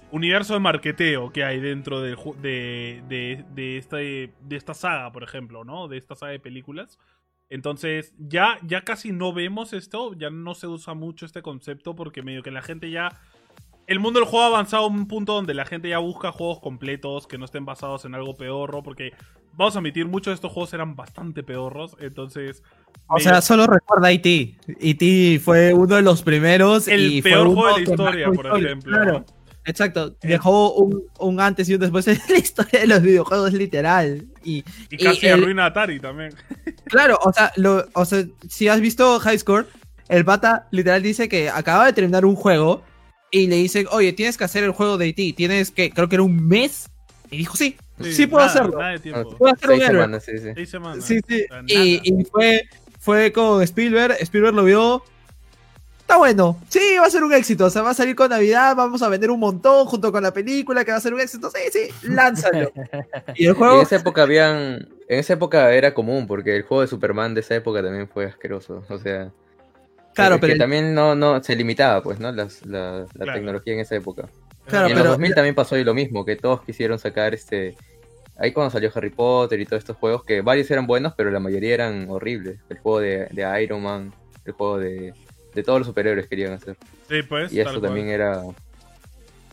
universo 0.09 0.53
de 0.53 0.61
marketeo 0.61 1.33
que 1.33 1.43
hay 1.43 1.59
dentro 1.59 1.99
de, 1.99 2.15
de, 2.41 3.43
de, 3.53 3.77
esta, 3.77 3.97
de 3.97 4.31
esta 4.51 4.73
saga, 4.73 5.11
por 5.11 5.23
ejemplo, 5.23 5.65
¿no? 5.65 5.89
De 5.89 5.97
esta 5.97 6.15
saga 6.15 6.31
de 6.31 6.39
películas. 6.39 6.97
Entonces, 7.49 8.15
ya, 8.17 8.57
ya 8.65 8.85
casi 8.85 9.11
no 9.11 9.33
vemos 9.33 9.73
esto, 9.73 10.13
ya 10.13 10.29
no 10.29 10.55
se 10.55 10.67
usa 10.67 10.93
mucho 10.93 11.25
este 11.25 11.41
concepto 11.41 11.93
porque 11.93 12.23
medio 12.23 12.41
que 12.41 12.51
la 12.51 12.61
gente 12.61 12.89
ya 12.89 13.19
el 13.91 13.99
mundo 13.99 14.21
del 14.21 14.27
juego 14.27 14.45
ha 14.45 14.47
avanzado 14.47 14.85
a 14.85 14.87
un 14.87 15.05
punto 15.05 15.33
donde 15.33 15.53
la 15.53 15.65
gente 15.65 15.89
ya 15.89 15.97
busca 15.97 16.31
juegos 16.31 16.61
completos 16.61 17.27
que 17.27 17.37
no 17.37 17.43
estén 17.43 17.65
basados 17.65 18.05
en 18.05 18.15
algo 18.15 18.37
peorro, 18.37 18.81
porque 18.81 19.11
vamos 19.53 19.75
a 19.75 19.79
admitir, 19.79 20.05
muchos 20.05 20.31
de 20.31 20.35
estos 20.35 20.49
juegos 20.53 20.73
eran 20.73 20.95
bastante 20.95 21.43
peorros, 21.43 21.97
entonces... 21.99 22.63
O 23.07 23.19
sea, 23.19 23.41
solo 23.41 23.67
recuerda 23.67 24.09
E.T. 24.09 24.55
E.T. 24.79 25.41
fue 25.43 25.73
uno 25.73 25.97
de 25.97 26.01
los 26.03 26.23
primeros 26.23 26.87
el 26.87 27.11
y 27.11 27.21
peor 27.21 27.47
juego 27.47 27.67
de 27.67 27.73
la 27.73 27.91
historia, 27.91 28.31
por 28.31 28.57
ejemplo. 28.57 28.91
Claro. 28.93 29.25
Exacto, 29.65 30.15
eh. 30.21 30.27
dejó 30.29 30.73
un, 30.73 31.39
antes 31.41 31.69
y 31.69 31.73
un 31.73 31.81
después 31.81 32.07
en 32.07 32.17
la 32.29 32.37
historia 32.37 32.79
de 32.79 32.87
los 32.87 33.01
videojuegos 33.01 33.51
literal. 33.51 34.25
Y, 34.41 34.63
casi 35.03 35.27
arruina 35.27 35.65
Atari 35.65 35.99
también. 35.99 36.33
Claro, 36.85 37.17
o 37.23 37.31
sea, 37.31 37.53
lo, 37.55 37.85
o 37.93 38.03
sea, 38.03 38.25
si 38.49 38.67
has 38.67 38.81
visto 38.81 39.19
High 39.19 39.39
Score, 39.39 39.67
el 40.09 40.25
pata 40.25 40.67
literal 40.71 41.01
dice 41.01 41.29
que 41.29 41.49
acaba 41.49 41.85
de 41.85 41.93
terminar 41.93 42.25
un 42.25 42.35
juego 42.35 42.83
y 43.31 43.47
le 43.47 43.55
dicen, 43.55 43.87
oye, 43.91 44.11
tienes 44.11 44.37
que 44.37 44.43
hacer 44.43 44.65
el 44.65 44.71
juego 44.71 44.97
de 44.97 45.07
IT, 45.07 45.35
tienes 45.37 45.71
que, 45.71 45.89
creo 45.89 46.09
que 46.09 46.15
era 46.15 46.23
un 46.23 46.47
mes. 46.47 46.89
Y 47.31 47.37
dijo, 47.37 47.55
sí, 47.55 47.77
sí, 48.01 48.27
puedo 48.27 48.45
hacerlo. 48.45 48.77
Nada 48.77 48.91
de 48.91 48.99
tiempo. 48.99 49.37
Puedo 49.37 49.53
hacer 49.53 49.69
un 49.71 49.79
semanas, 49.79 50.25
sí, 50.25 50.37
sí. 50.37 50.49
Seis 50.53 50.69
semanas. 50.69 51.05
Sí, 51.05 51.19
sí. 51.25 51.45
Y, 51.67 52.23
fue, 52.25 52.67
fue 52.99 53.31
con 53.31 53.63
Spielberg, 53.63 54.17
Spielberg 54.19 54.53
lo 54.53 54.65
vio. 54.65 55.03
Está 56.01 56.17
bueno, 56.17 56.59
sí, 56.67 56.97
va 56.99 57.05
a 57.05 57.09
ser 57.09 57.23
un 57.23 57.31
éxito. 57.31 57.67
O 57.67 57.69
sea, 57.69 57.83
va 57.83 57.91
a 57.91 57.93
salir 57.93 58.17
con 58.17 58.29
Navidad, 58.29 58.75
vamos 58.75 59.01
a 59.01 59.07
vender 59.07 59.31
un 59.31 59.39
montón 59.39 59.85
junto 59.85 60.11
con 60.11 60.21
la 60.21 60.33
película 60.33 60.83
que 60.83 60.91
va 60.91 60.97
a 60.97 61.01
ser 61.01 61.13
un 61.13 61.21
éxito. 61.21 61.49
Sí, 61.49 61.61
sí, 61.71 62.09
lánzalo. 62.09 62.69
y 63.35 63.45
el 63.45 63.53
juego. 63.53 63.75
en 63.75 63.81
esa 63.83 63.95
época 63.95 64.23
habían. 64.23 64.89
En 65.07 65.19
esa 65.19 65.33
época 65.33 65.71
era 65.73 65.93
común, 65.93 66.27
porque 66.27 66.57
el 66.57 66.63
juego 66.63 66.81
de 66.81 66.87
Superman 66.87 67.33
de 67.33 67.39
esa 67.39 67.55
época 67.55 67.81
también 67.81 68.09
fue 68.09 68.25
asqueroso. 68.25 68.83
O 68.89 68.97
sea. 68.97 69.31
Claro, 70.13 70.39
pero. 70.39 70.53
Que 70.53 70.59
también 70.59 70.93
no, 70.93 71.15
no 71.15 71.41
se 71.43 71.55
limitaba, 71.55 72.01
pues, 72.03 72.19
¿no? 72.19 72.31
la, 72.31 73.05
tecnología 73.33 73.73
en 73.73 73.79
esa 73.79 73.95
época. 73.95 74.29
Claro, 74.65 74.89
y 74.89 74.91
en 74.91 74.97
los 74.97 75.07
2000 75.07 75.35
también 75.35 75.55
pasó 75.55 75.75
ahí 75.75 75.83
lo 75.83 75.93
mismo, 75.93 76.25
que 76.25 76.35
todos 76.35 76.61
quisieron 76.63 76.99
sacar 76.99 77.33
este. 77.33 77.75
Ahí 78.37 78.53
cuando 78.53 78.71
salió 78.71 78.91
Harry 78.95 79.09
Potter 79.09 79.59
y 79.59 79.65
todos 79.65 79.81
estos 79.81 79.97
juegos, 79.97 80.23
que 80.23 80.41
varios 80.41 80.69
eran 80.71 80.87
buenos, 80.87 81.13
pero 81.15 81.29
la 81.29 81.39
mayoría 81.39 81.75
eran 81.75 82.09
horribles. 82.09 82.59
El 82.69 82.79
juego 82.79 82.99
de, 82.99 83.27
de 83.31 83.63
Iron 83.63 83.83
Man, 83.83 84.13
el 84.45 84.53
juego 84.53 84.79
de, 84.79 85.13
de 85.53 85.63
todos 85.63 85.79
los 85.79 85.87
superhéroes 85.87 86.27
querían 86.27 86.53
hacer. 86.53 86.75
Sí, 87.09 87.21
pues. 87.23 87.51
Y 87.53 87.59
eso 87.59 87.79
también 87.81 88.09
era. 88.09 88.41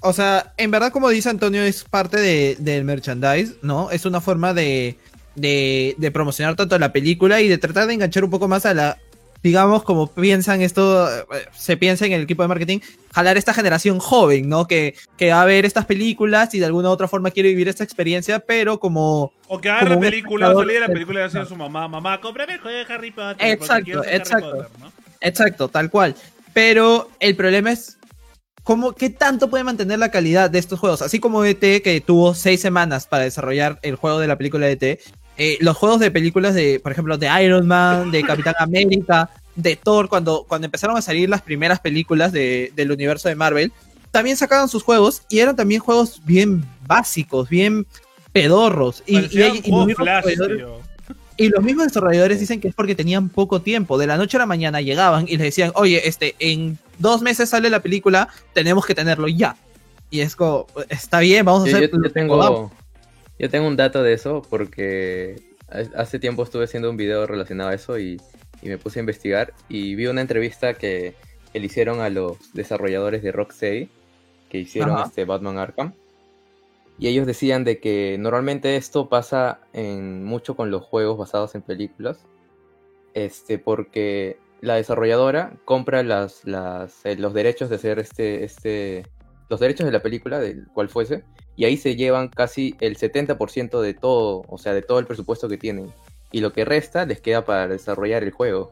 O 0.01 0.13
sea, 0.13 0.55
en 0.57 0.71
verdad, 0.71 0.93
como 0.93 1.09
dice 1.09 1.29
Antonio, 1.29 1.63
es 1.63 1.85
parte 1.85 2.21
de, 2.21 2.57
del 2.59 2.85
merchandise, 2.85 3.57
¿no? 3.63 3.91
Es 3.91 4.07
una 4.07 4.21
forma 4.21 4.55
de, 4.55 4.97
de, 5.35 5.95
de 5.99 6.11
promocionar 6.11 6.55
tanto 6.55 6.79
la 6.79 6.93
película 6.93 7.41
y 7.41 7.49
de 7.49 7.59
tratar 7.59 7.89
de 7.89 7.95
enganchar 7.95 8.25
un 8.25 8.31
poco 8.31 8.47
más 8.47 8.65
a 8.65 8.75
la 8.75 8.99
digamos, 9.43 9.83
como 9.83 10.09
piensan 10.09 10.63
esto, 10.63 11.09
eh, 11.09 11.25
se 11.53 11.77
piensa 11.77 12.07
en 12.07 12.13
el 12.13 12.23
equipo 12.23 12.43
de 12.43 12.49
marketing, 12.49 12.81
jalar 13.13 13.37
esta 13.37 13.55
generación 13.55 13.99
joven, 13.99 14.49
¿no? 14.49 14.67
Que, 14.67 14.95
que 15.17 15.31
va 15.31 15.43
a 15.43 15.45
ver 15.45 15.65
estas 15.65 15.87
películas 15.87 16.55
y 16.55 16.59
de 16.59 16.67
alguna 16.67 16.89
u 16.89 16.93
otra 16.93 17.09
forma 17.09 17.31
quiere 17.31 17.51
vivir 17.51 17.69
esta 17.69 17.85
experiencia, 17.85 18.41
pero 18.41 18.79
como... 18.81 19.33
O 19.47 19.61
que 19.61 19.69
la 19.69 19.99
película, 19.99 20.51
o 20.51 20.65
la 20.65 20.87
película 20.87 21.21
y 21.33 21.37
a 21.37 21.45
su 21.45 21.57
mamá, 21.57 21.89
mamá, 21.89 22.21
cómprame 22.21 22.55
el 22.55 22.61
juego 22.61 22.79
de 22.79 22.93
Harry 22.93 23.11
Potter. 23.11 23.49
Exacto, 23.49 24.05
exacto. 24.05 24.67
Exacto, 25.21 25.69
tal 25.69 25.91
cual. 25.91 26.15
Pero 26.53 27.11
el 27.21 27.35
problema 27.35 27.73
es 27.73 27.99
¿Cómo, 28.69 28.93
¿Qué 28.93 29.09
tanto 29.09 29.49
puede 29.49 29.65
mantener 29.65 29.99
la 29.99 30.11
calidad 30.11 30.51
de 30.51 30.59
estos 30.59 30.79
juegos? 30.79 31.01
Así 31.01 31.21
como 31.21 31.43
ET, 31.43 31.59
que 31.59 32.03
tuvo 32.05 32.35
seis 32.35 32.61
semanas 32.61 33.07
para 33.07 33.25
desarrollar 33.25 33.79
el 33.81 33.97
juego 33.97 34.19
de 34.19 34.27
la 34.27 34.37
película 34.37 34.67
de 34.67 34.73
ET, 34.73 35.01
eh, 35.39 35.57
los 35.61 35.77
juegos 35.77 36.01
de 36.01 36.11
películas 36.11 36.55
de, 36.55 36.81
por 36.81 36.93
ejemplo, 36.93 37.17
de 37.17 37.31
Iron 37.43 37.67
Man, 37.67 38.11
de 38.11 38.23
Capitán 38.23 38.55
América, 38.59 39.31
de 39.55 39.77
Thor, 39.77 40.09
cuando, 40.09 40.45
cuando 40.47 40.67
empezaron 40.67 40.97
a 40.97 41.03
salir 41.03 41.29
las 41.29 41.43
primeras 41.43 41.81
películas 41.81 42.33
del 42.33 42.91
universo 42.91 43.29
de 43.29 43.35
Marvel, 43.35 43.73
también 44.11 44.37
sacaban 44.37 44.69
sus 44.69 44.83
juegos 44.83 45.23
y 45.29 45.39
eran 45.39 45.57
también 45.57 45.81
juegos 45.81 46.21
bien 46.25 46.65
básicos, 46.87 47.49
bien 47.49 47.87
pedorros. 48.33 49.03
Y, 49.07 49.19
y 51.41 51.49
los 51.51 51.63
mismos 51.63 51.87
desarrolladores 51.87 52.41
dicen 52.41 52.61
que 52.61 52.67
es 52.69 52.75
porque 52.75 52.97
tenían 52.97 53.29
poco 53.29 53.63
tiempo. 53.63 53.97
De 53.97 54.09
la 54.09 54.17
noche 54.17 54.37
a 54.37 54.41
la 54.41 54.47
mañana 54.47 54.81
llegaban 54.81 55.27
y 55.29 55.37
les 55.37 55.47
decían, 55.47 55.71
oye, 55.77 56.09
este, 56.09 56.35
en 56.41 56.79
dos 56.99 57.23
meses 57.23 57.49
sale 57.49 57.71
la 57.71 57.81
película, 57.81 58.29
tenemos 58.55 58.85
que 58.85 58.95
tenerlo 58.95 59.29
ya. 59.29 59.57
Y 60.11 60.21
es 60.21 60.35
como, 60.35 60.67
está 60.89 61.21
bien, 61.21 61.45
vamos 61.45 61.63
a 61.63 61.67
hacer. 61.69 61.91
Yo, 61.91 62.11
tengo, 62.11 62.73
yo 63.39 63.51
tengo 63.51 63.67
un 63.67 63.77
dato 63.77 64.03
de 64.03 64.13
eso 64.13 64.43
porque 64.49 65.37
hace 65.97 66.19
tiempo 66.19 66.43
estuve 66.43 66.65
haciendo 66.65 66.91
un 66.91 66.97
video 66.97 67.27
relacionado 67.27 67.71
a 67.71 67.75
eso 67.75 67.99
y, 67.99 68.21
me 68.63 68.77
puse 68.77 68.99
a 68.99 69.03
investigar 69.03 69.55
y 69.69 69.95
vi 69.95 70.07
una 70.07 70.21
entrevista 70.21 70.75
que, 70.75 71.15
le 71.55 71.67
hicieron 71.67 72.01
a 72.01 72.09
los 72.09 72.53
desarrolladores 72.53 73.23
de 73.23 73.33
Rocksteady 73.33 73.89
que 74.49 74.59
hicieron 74.59 75.01
este 75.01 75.25
Batman 75.25 75.59
Arkham 75.59 75.93
y 76.99 77.07
ellos 77.07 77.27
decían 77.27 77.65
de 77.65 77.79
que 77.79 78.17
normalmente 78.19 78.77
esto 78.77 79.09
pasa 79.09 79.61
en 79.73 80.25
mucho 80.25 80.57
con 80.57 80.71
los 80.71 80.83
juegos 80.83 81.17
basados 81.17 81.55
en 81.55 81.63
películas. 81.63 82.19
Este, 83.15 83.59
porque 83.59 84.39
la 84.61 84.75
desarrolladora 84.75 85.53
compra 85.65 86.03
las, 86.03 86.45
las, 86.45 87.07
eh, 87.07 87.17
los 87.17 87.35
derechos 87.35 87.71
de 87.71 87.77
hacer 87.77 88.01
este, 88.01 88.45
este, 88.45 89.07
los 89.49 89.61
derechos 89.61 89.87
de 89.87 89.93
la 89.93 90.03
película, 90.03 90.41
del 90.41 90.67
cual 90.69 90.89
fuese, 90.89 91.23
y 91.59 91.65
ahí 91.65 91.77
se 91.77 91.97
llevan 91.97 92.29
casi 92.29 92.77
el 92.79 92.97
70% 92.97 93.81
de 93.81 93.93
todo, 93.93 94.45
o 94.47 94.59
sea, 94.59 94.75
de 94.75 94.81
todo 94.81 95.01
el 95.01 95.07
presupuesto 95.07 95.49
que 95.49 95.59
tienen. 95.59 95.93
Y 96.31 96.39
lo 96.41 96.53
que 96.53 96.65
resta 96.65 97.05
les 97.05 97.21
queda 97.21 97.45
para 97.45 97.67
desarrollar 97.67 98.23
el 98.23 98.31
juego. 98.31 98.71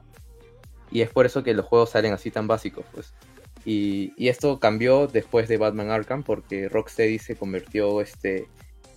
Y 0.93 1.01
es 1.01 1.11
por 1.11 1.27
eso 1.27 1.43
que 1.43 1.53
los 1.53 1.67
juegos 1.67 1.91
salen 1.91 2.13
así 2.13 2.31
tan 2.31 2.47
básicos, 2.47 2.85
pues. 2.93 3.13
Y, 3.65 4.13
esto 4.29 4.61
cambió 4.61 5.09
después 5.09 5.49
de 5.49 5.57
Batman 5.57 5.91
Arkham 5.91 6.23
porque 6.23 6.69
Rocksteady 6.69 7.19
se 7.19 7.35
convirtió, 7.35 8.01
este, 8.01 8.47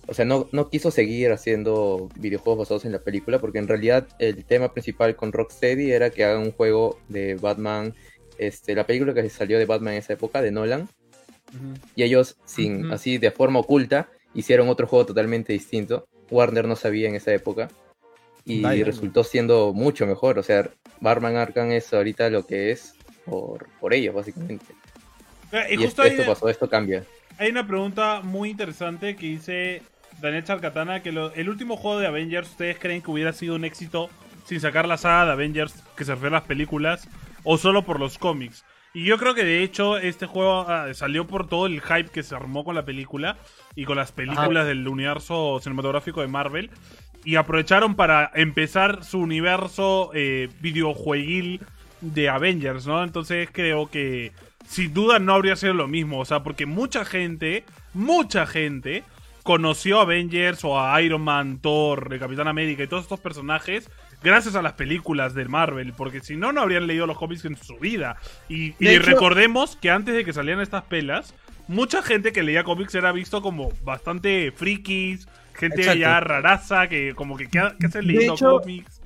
o 0.06 0.14
sea, 0.14 0.24
no, 0.24 0.48
no 0.52 0.70
quiso 0.70 0.92
seguir 0.92 1.32
haciendo 1.32 2.08
videojuegos 2.14 2.60
basados 2.60 2.84
en 2.84 2.92
la 2.92 3.00
película 3.00 3.40
porque 3.40 3.58
en 3.58 3.66
realidad 3.66 4.06
el 4.20 4.44
tema 4.44 4.72
principal 4.72 5.16
con 5.16 5.32
Rocksteady 5.32 5.90
era 5.90 6.10
que 6.10 6.22
hagan 6.22 6.42
un 6.42 6.52
juego 6.52 6.96
de 7.08 7.34
Batman, 7.34 7.92
este, 8.38 8.76
la 8.76 8.86
película 8.86 9.14
que 9.14 9.28
salió 9.30 9.58
de 9.58 9.66
Batman 9.66 9.94
en 9.94 9.98
esa 9.98 10.12
época, 10.12 10.42
de 10.42 10.52
Nolan, 10.52 10.88
y 11.94 12.02
ellos, 12.02 12.36
sin, 12.44 12.92
así 12.92 13.18
de 13.18 13.30
forma 13.30 13.60
oculta, 13.60 14.08
hicieron 14.34 14.68
otro 14.68 14.86
juego 14.86 15.06
totalmente 15.06 15.52
distinto. 15.52 16.06
Warner 16.30 16.66
no 16.66 16.76
sabía 16.76 17.08
en 17.08 17.16
esa 17.16 17.32
época. 17.32 17.68
Y 18.44 18.82
resultó 18.82 19.22
siendo 19.22 19.72
mucho 19.72 20.06
mejor. 20.06 20.38
O 20.38 20.42
sea, 20.42 20.70
Batman 21.00 21.36
Arkham 21.36 21.70
es 21.72 21.92
ahorita 21.92 22.30
lo 22.30 22.46
que 22.46 22.72
es 22.72 22.94
por, 23.24 23.68
por 23.80 23.94
ellos, 23.94 24.14
básicamente. 24.14 24.66
Eh, 25.52 25.66
y, 25.70 25.76
justo 25.76 26.02
esto, 26.02 26.24
pasó, 26.26 26.48
esto 26.48 26.68
cambia. 26.68 27.04
Hay 27.38 27.50
una 27.50 27.66
pregunta 27.66 28.20
muy 28.22 28.50
interesante 28.50 29.16
que 29.16 29.26
dice 29.26 29.82
Daniel 30.20 30.44
Charcatana, 30.44 31.02
que 31.02 31.10
el 31.10 31.48
último 31.48 31.76
juego 31.76 31.98
de 31.98 32.06
Avengers, 32.06 32.50
¿ustedes 32.50 32.78
creen 32.78 33.02
que 33.02 33.10
hubiera 33.10 33.32
sido 33.32 33.54
un 33.54 33.64
éxito 33.64 34.10
sin 34.46 34.60
sacar 34.60 34.88
la 34.88 34.96
saga 34.96 35.26
de 35.26 35.32
Avengers 35.32 35.74
que 35.96 36.04
se 36.04 36.12
refiere 36.12 36.36
a 36.36 36.40
las 36.40 36.48
películas 36.48 37.08
o 37.44 37.56
solo 37.56 37.84
por 37.84 38.00
los 38.00 38.18
cómics? 38.18 38.64
Y 38.92 39.04
yo 39.04 39.18
creo 39.18 39.34
que 39.34 39.44
de 39.44 39.62
hecho 39.62 39.98
este 39.98 40.26
juego 40.26 40.66
ah, 40.68 40.92
salió 40.94 41.26
por 41.26 41.48
todo 41.48 41.66
el 41.66 41.80
hype 41.80 42.10
que 42.10 42.22
se 42.22 42.34
armó 42.34 42.64
con 42.64 42.74
la 42.74 42.84
película 42.84 43.36
y 43.76 43.84
con 43.84 43.96
las 43.96 44.10
películas 44.10 44.66
del 44.66 44.86
universo 44.88 45.60
cinematográfico 45.62 46.20
de 46.20 46.26
Marvel. 46.26 46.70
Y 47.24 47.36
aprovecharon 47.36 47.94
para 47.94 48.30
empezar 48.34 49.04
su 49.04 49.18
universo 49.18 50.10
eh, 50.14 50.48
videojueguil 50.60 51.60
de 52.00 52.28
Avengers, 52.28 52.86
¿no? 52.86 53.04
Entonces 53.04 53.48
creo 53.52 53.90
que 53.90 54.32
sin 54.66 54.94
duda 54.94 55.18
no 55.18 55.34
habría 55.34 55.54
sido 55.56 55.74
lo 55.74 55.86
mismo, 55.86 56.18
o 56.18 56.24
sea, 56.24 56.42
porque 56.42 56.64
mucha 56.64 57.04
gente, 57.04 57.64
mucha 57.92 58.46
gente 58.46 59.04
conoció 59.42 59.98
a 59.98 60.02
Avengers 60.02 60.64
o 60.64 60.80
a 60.80 61.00
Iron 61.02 61.22
Man, 61.22 61.58
Thor, 61.60 62.08
el 62.12 62.20
Capitán 62.20 62.48
América 62.48 62.82
y 62.82 62.86
todos 62.86 63.02
estos 63.02 63.20
personajes 63.20 63.90
gracias 64.22 64.54
a 64.54 64.62
las 64.62 64.74
películas 64.74 65.34
de 65.34 65.46
Marvel, 65.46 65.92
porque 65.96 66.20
si 66.20 66.36
no, 66.36 66.52
no 66.52 66.60
habrían 66.60 66.86
leído 66.86 67.06
los 67.06 67.18
cómics 67.18 67.44
en 67.44 67.56
su 67.56 67.76
vida. 67.78 68.16
Y, 68.48 68.72
recordemos 68.98 69.76
que 69.76 69.90
antes 69.90 70.14
de 70.14 70.24
que 70.24 70.32
salieran 70.32 70.62
estas 70.62 70.84
pelas, 70.84 71.34
mucha 71.68 72.02
gente 72.02 72.32
que 72.32 72.42
leía 72.42 72.64
cómics 72.64 72.94
era 72.94 73.12
visto 73.12 73.42
como 73.42 73.72
bastante 73.84 74.52
frikis, 74.52 75.28
gente 75.54 75.98
ya 75.98 76.20
raraza, 76.20 76.88
que 76.88 77.14
como 77.14 77.36
que 77.36 77.48
¿qué, 77.48 77.58
hacen 77.58 78.06
leyendo 78.06 78.36
cómics? 78.36 78.99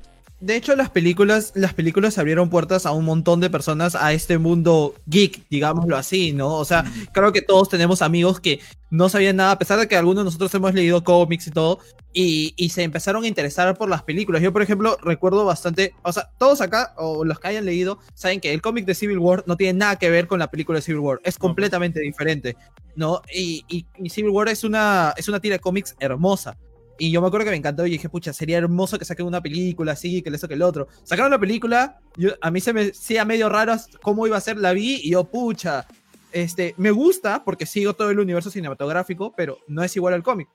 De 0.45 0.57
hecho, 0.57 0.76
las 0.76 0.90
películas, 0.90 1.53
las 1.55 1.72
películas 1.72 2.18
abrieron 2.18 2.51
puertas 2.51 2.84
a 2.84 2.92
un 2.92 3.07
montón 3.07 3.40
de 3.40 3.49
personas 3.49 3.95
a 3.95 4.12
este 4.12 4.36
mundo 4.36 4.95
geek, 5.07 5.49
digámoslo 5.49 5.97
así, 5.97 6.32
¿no? 6.32 6.57
O 6.57 6.66
sea, 6.66 6.84
creo 7.12 7.32
que 7.32 7.40
todos 7.40 7.70
tenemos 7.70 8.03
amigos 8.03 8.40
que 8.40 8.61
no 8.90 9.09
sabían 9.09 9.36
nada, 9.36 9.53
a 9.53 9.59
pesar 9.59 9.78
de 9.78 9.88
que 9.88 9.97
algunos 9.97 10.22
de 10.22 10.24
nosotros 10.26 10.55
hemos 10.55 10.74
leído 10.74 11.03
cómics 11.03 11.47
y 11.47 11.51
todo, 11.51 11.78
y, 12.12 12.55
se 12.68 12.82
empezaron 12.82 13.24
a 13.24 13.26
interesar 13.26 13.74
por 13.78 13.88
las 13.88 14.03
películas. 14.03 14.42
Yo, 14.42 14.53
por 14.53 14.61
ejemplo, 14.61 14.99
recuerdo 15.03 15.47
bastante, 15.47 15.95
o 16.03 16.12
sea, 16.12 16.28
todos 16.36 16.61
acá, 16.61 16.92
o 16.99 17.24
los 17.24 17.40
que 17.40 17.49
hayan 17.49 17.64
leído, 17.64 17.99
saben 18.12 18.38
que 18.38 18.53
el 18.53 18.61
cómic 18.61 18.84
de 18.84 18.95
Civil 18.95 19.18
War 19.18 19.45
no 19.47 19.57
tiene 19.57 19.78
nada 19.78 19.97
que 19.97 20.11
ver 20.11 20.26
con 20.26 20.38
la 20.38 20.51
película 20.51 20.76
de 20.76 20.82
Civil 20.82 21.01
War, 21.01 21.20
es 21.24 21.38
completamente 21.38 22.01
diferente, 22.01 22.55
¿no? 22.97 23.22
Y, 23.34 23.64
y, 23.68 24.11
Civil 24.11 24.30
War 24.30 24.49
es 24.51 24.62
una, 24.62 25.14
es 25.16 25.26
una 25.26 25.40
tira 25.40 25.55
de 25.55 25.61
cómics 25.61 25.97
hermosa. 25.99 26.59
Y 26.99 27.11
yo 27.11 27.20
me 27.20 27.26
acuerdo 27.26 27.45
que 27.45 27.51
me 27.51 27.57
encantó 27.57 27.86
y 27.86 27.90
dije, 27.90 28.09
pucha, 28.09 28.32
sería 28.32 28.59
hermoso 28.59 28.99
que 28.99 29.05
saquen 29.05 29.26
una 29.26 29.42
película 29.42 29.92
así, 29.92 30.22
que 30.22 30.30
eso, 30.30 30.47
que 30.47 30.55
el 30.55 30.62
otro. 30.62 30.86
Sacaron 31.03 31.30
la 31.30 31.38
película, 31.38 32.01
yo, 32.16 32.30
a 32.40 32.51
mí 32.51 32.61
se 32.61 32.72
me 32.72 32.90
hacía 32.90 33.24
medio 33.24 33.49
raro 33.49 33.74
cómo 34.01 34.26
iba 34.26 34.36
a 34.36 34.40
ser, 34.40 34.59
la 34.59 34.72
vi 34.72 35.01
y 35.03 35.11
yo, 35.11 35.24
pucha, 35.24 35.86
este, 36.32 36.74
me 36.76 36.90
gusta 36.90 37.45
porque 37.45 37.66
sigo 37.66 37.95
todo 37.95 38.11
el 38.11 38.18
universo 38.18 38.51
cinematográfico, 38.51 39.32
pero 39.36 39.59
no 39.66 39.82
es 39.82 39.95
igual 39.97 40.14
al 40.14 40.22
cómic. 40.22 40.49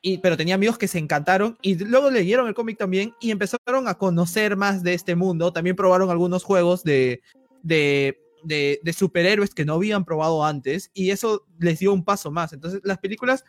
Y, 0.00 0.18
pero 0.18 0.36
tenía 0.36 0.54
amigos 0.54 0.76
que 0.76 0.88
se 0.88 0.98
encantaron 0.98 1.56
y 1.62 1.76
luego 1.76 2.10
leyeron 2.10 2.46
el 2.46 2.54
cómic 2.54 2.76
también 2.76 3.14
y 3.20 3.30
empezaron 3.30 3.88
a 3.88 3.94
conocer 3.94 4.54
más 4.54 4.82
de 4.82 4.92
este 4.92 5.14
mundo. 5.14 5.50
También 5.50 5.76
probaron 5.76 6.10
algunos 6.10 6.44
juegos 6.44 6.84
de, 6.84 7.22
de, 7.62 8.20
de, 8.42 8.80
de 8.82 8.92
superhéroes 8.92 9.54
que 9.54 9.64
no 9.64 9.74
habían 9.74 10.04
probado 10.04 10.44
antes 10.44 10.90
y 10.92 11.10
eso 11.10 11.46
les 11.58 11.78
dio 11.78 11.94
un 11.94 12.04
paso 12.04 12.30
más. 12.30 12.52
Entonces, 12.52 12.82
las 12.84 12.98
películas 12.98 13.44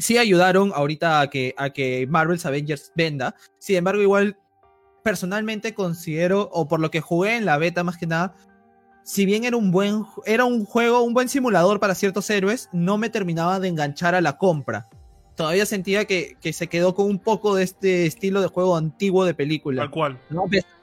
sí 0.00 0.18
ayudaron 0.18 0.72
ahorita 0.74 1.20
a 1.20 1.30
que, 1.30 1.54
a 1.56 1.70
que 1.70 2.06
Marvel's 2.08 2.46
Avengers 2.46 2.92
venda. 2.96 3.36
Sin 3.58 3.76
embargo, 3.76 4.02
igual 4.02 4.36
personalmente 5.04 5.74
considero, 5.74 6.48
o 6.52 6.66
por 6.68 6.80
lo 6.80 6.90
que 6.90 7.00
jugué 7.00 7.36
en 7.36 7.44
la 7.44 7.58
beta 7.58 7.84
más 7.84 7.96
que 7.96 8.06
nada, 8.06 8.34
si 9.02 9.24
bien 9.24 9.44
era 9.44 9.56
un 9.56 9.70
buen, 9.70 10.04
era 10.26 10.44
un 10.44 10.64
juego, 10.64 11.02
un 11.02 11.14
buen 11.14 11.28
simulador 11.28 11.80
para 11.80 11.94
ciertos 11.94 12.28
héroes, 12.30 12.68
no 12.72 12.98
me 12.98 13.10
terminaba 13.10 13.60
de 13.60 13.68
enganchar 13.68 14.14
a 14.14 14.20
la 14.20 14.36
compra. 14.36 14.88
Todavía 15.36 15.64
sentía 15.64 16.04
que, 16.04 16.36
que 16.40 16.52
se 16.52 16.66
quedó 16.66 16.94
con 16.94 17.06
un 17.06 17.18
poco 17.18 17.54
de 17.54 17.62
este 17.62 18.04
estilo 18.04 18.42
de 18.42 18.48
juego 18.48 18.76
antiguo 18.76 19.24
de 19.24 19.32
película. 19.32 19.82
Tal 19.82 19.90
cual. 19.90 20.18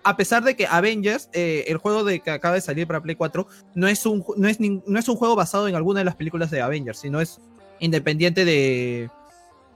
A 0.04 0.18
pesar 0.18 0.44
de 0.44 0.56
que 0.56 0.66
Avengers, 0.66 1.30
eh, 1.34 1.66
el 1.68 1.78
juego 1.78 2.04
de 2.04 2.22
que 2.22 2.32
acaba 2.32 2.56
de 2.56 2.62
salir 2.62 2.88
para 2.88 3.02
Play 3.02 3.16
4, 3.16 3.46
no 3.76 3.88
es, 3.88 4.06
un, 4.06 4.24
no, 4.36 4.48
es, 4.48 4.60
no 4.60 4.98
es 4.98 5.08
un 5.08 5.16
juego 5.16 5.36
basado 5.36 5.68
en 5.68 5.76
alguna 5.76 6.00
de 6.00 6.06
las 6.06 6.16
películas 6.16 6.50
de 6.50 6.62
Avengers, 6.62 6.98
sino 6.98 7.22
es 7.22 7.40
independiente 7.80 8.46
de. 8.46 9.10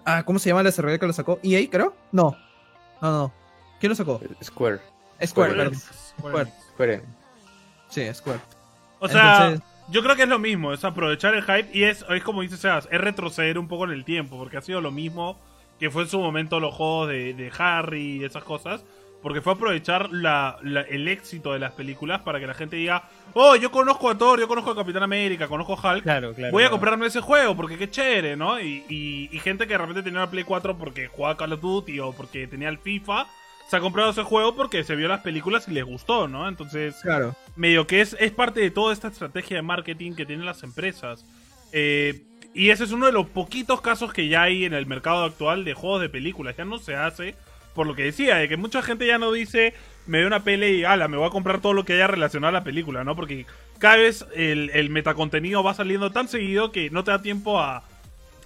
Ah, 0.06 0.24
¿cómo 0.24 0.40
se 0.40 0.50
llama 0.50 0.64
la 0.64 0.70
desarrolladora 0.70 1.00
que 1.00 1.08
lo 1.08 1.14
sacó? 1.14 1.40
¿EA, 1.44 1.70
creo? 1.70 1.96
No. 2.12 2.36
No, 3.02 3.12
no. 3.12 3.34
¿Quién 3.80 3.90
lo 3.90 3.96
sacó? 3.96 4.20
Square. 4.44 4.80
Square, 5.26 5.54
Square. 5.54 5.76
Square. 5.76 6.52
Square. 6.74 7.02
Sí, 7.90 8.14
Square. 8.14 8.40
O 9.00 9.08
sea, 9.08 9.56
yo 9.90 10.04
creo 10.04 10.16
que 10.16 10.24
es 10.24 10.30
lo 10.30 10.40
mismo, 10.40 10.74
es 10.74 10.84
aprovechar 10.84 11.34
el 11.34 11.44
hype 11.44 11.70
y 11.74 11.84
es, 11.84 12.06
es 12.08 12.24
como 12.24 12.42
dice 12.42 12.58
Sebas, 12.58 12.88
es 12.92 13.02
retroceder 13.02 13.58
un 13.58 13.68
poco 13.68 13.86
en 13.86 13.92
el 13.92 14.06
tiempo, 14.06 14.38
porque 14.38 14.58
ha 14.58 14.62
sido 14.62 14.82
lo 14.82 14.92
mismo 14.92 15.38
que 15.80 15.90
fue 15.90 16.04
en 16.04 16.10
su 16.10 16.20
momento 16.20 16.60
los 16.60 16.74
juegos 16.74 17.10
de, 17.10 17.34
de 17.34 17.52
Harry 17.58 18.18
y 18.18 18.24
esas 18.24 18.44
cosas. 18.44 18.84
Porque 19.22 19.42
fue 19.42 19.54
aprovechar 19.54 20.10
el 20.12 21.08
éxito 21.08 21.54
de 21.54 21.60
las 21.60 21.74
películas 21.74 22.22
para 22.22 22.40
que 22.40 22.48
la 22.48 22.54
gente 22.54 22.76
diga, 22.76 23.10
oh, 23.34 23.56
yo 23.56 23.70
conozco 23.72 24.10
a 24.10 24.18
Thor, 24.18 24.40
yo 24.40 24.48
conozco 24.48 24.72
a 24.72 24.76
Capitán 24.76 25.04
América, 25.04 25.48
conozco 25.48 25.74
a 25.74 25.94
Hulk, 25.94 26.04
claro, 26.04 26.34
claro, 26.34 26.52
voy 26.52 26.64
a 26.64 26.70
comprarme 26.70 27.06
ese 27.06 27.22
juego 27.22 27.56
porque 27.56 27.78
qué 27.78 27.90
chévere, 27.90 28.36
¿no? 28.36 28.60
Y, 28.60 28.84
y, 28.90 29.40
gente 29.40 29.68
que 29.68 29.74
de 29.74 29.78
repente 29.78 30.04
tenía 30.04 30.20
una 30.20 30.30
Play 30.32 30.44
4 30.44 30.78
porque 30.78 31.08
jugaba 31.08 31.38
Call 31.38 31.54
of 31.54 31.62
Duty 31.62 32.00
o 32.00 32.14
porque 32.14 32.48
tenía 32.48 32.70
el 32.70 32.78
FIFA, 32.80 33.28
se 33.70 33.78
ha 33.78 33.80
comprado 33.80 34.10
ese 34.12 34.24
juego 34.24 34.56
porque 34.56 34.84
se 34.84 34.96
vio 34.96 35.08
las 35.08 35.22
películas 35.22 35.68
y 35.68 35.72
les 35.72 35.86
gustó, 35.86 36.28
¿no? 36.28 36.48
Entonces, 36.48 36.96
Claro. 37.02 37.36
medio 37.56 37.88
que 37.88 38.02
es, 38.02 38.16
es 38.20 38.32
parte 38.32 38.60
de 38.60 38.72
toda 38.72 38.92
esta 38.92 39.08
estrategia 39.08 39.58
de 39.58 39.62
marketing 39.62 40.14
que 40.14 40.26
tienen 40.26 40.46
las 40.46 40.64
empresas. 40.64 41.26
Eh, 41.72 42.24
y 42.54 42.70
ese 42.70 42.84
es 42.84 42.92
uno 42.92 43.06
de 43.06 43.14
los 43.14 43.28
poquitos 43.28 43.80
casos 43.82 44.12
que 44.12 44.28
ya 44.28 44.44
hay 44.44 44.66
en 44.66 44.74
el 44.74 44.86
mercado 44.86 45.24
actual 45.24 45.64
de 45.64 45.74
juegos 45.74 46.02
de 46.02 46.10
películas. 46.10 46.58
Ya 46.58 46.66
no 46.66 46.80
se 46.80 46.96
hace, 46.96 47.36
por 47.74 47.88
lo 47.88 47.96
que 47.96 48.04
decía, 48.04 48.36
de 48.38 48.50
que 48.50 48.58
mucha 48.58 48.82
gente 48.82 49.08
ya 49.08 49.18
no 49.18 49.32
dice, 49.32 49.74
me 50.08 50.20
veo 50.20 50.28
una 50.28 50.44
pele 50.44 50.72
y 50.74 50.84
ala, 50.84 51.08
me 51.08 51.18
voy 51.18 51.28
a 51.28 51.32
comprar 51.32 51.62
todo 51.62 51.74
lo 51.74 51.86
que 51.86 51.94
haya 51.94 52.08
relacionado 52.08 52.50
a 52.50 52.60
la 52.60 52.64
película, 52.64 53.04
¿no? 53.04 53.16
Porque 53.16 53.46
cada 53.80 53.98
vez 53.98 54.26
el, 54.36 54.70
el 54.72 54.90
metacontenido 54.90 55.64
va 55.64 55.74
saliendo 55.74 56.12
tan 56.12 56.28
seguido 56.28 56.72
que 56.72 56.90
no 56.90 57.04
te 57.04 57.12
da 57.12 57.22
tiempo 57.22 57.60
a, 57.60 57.84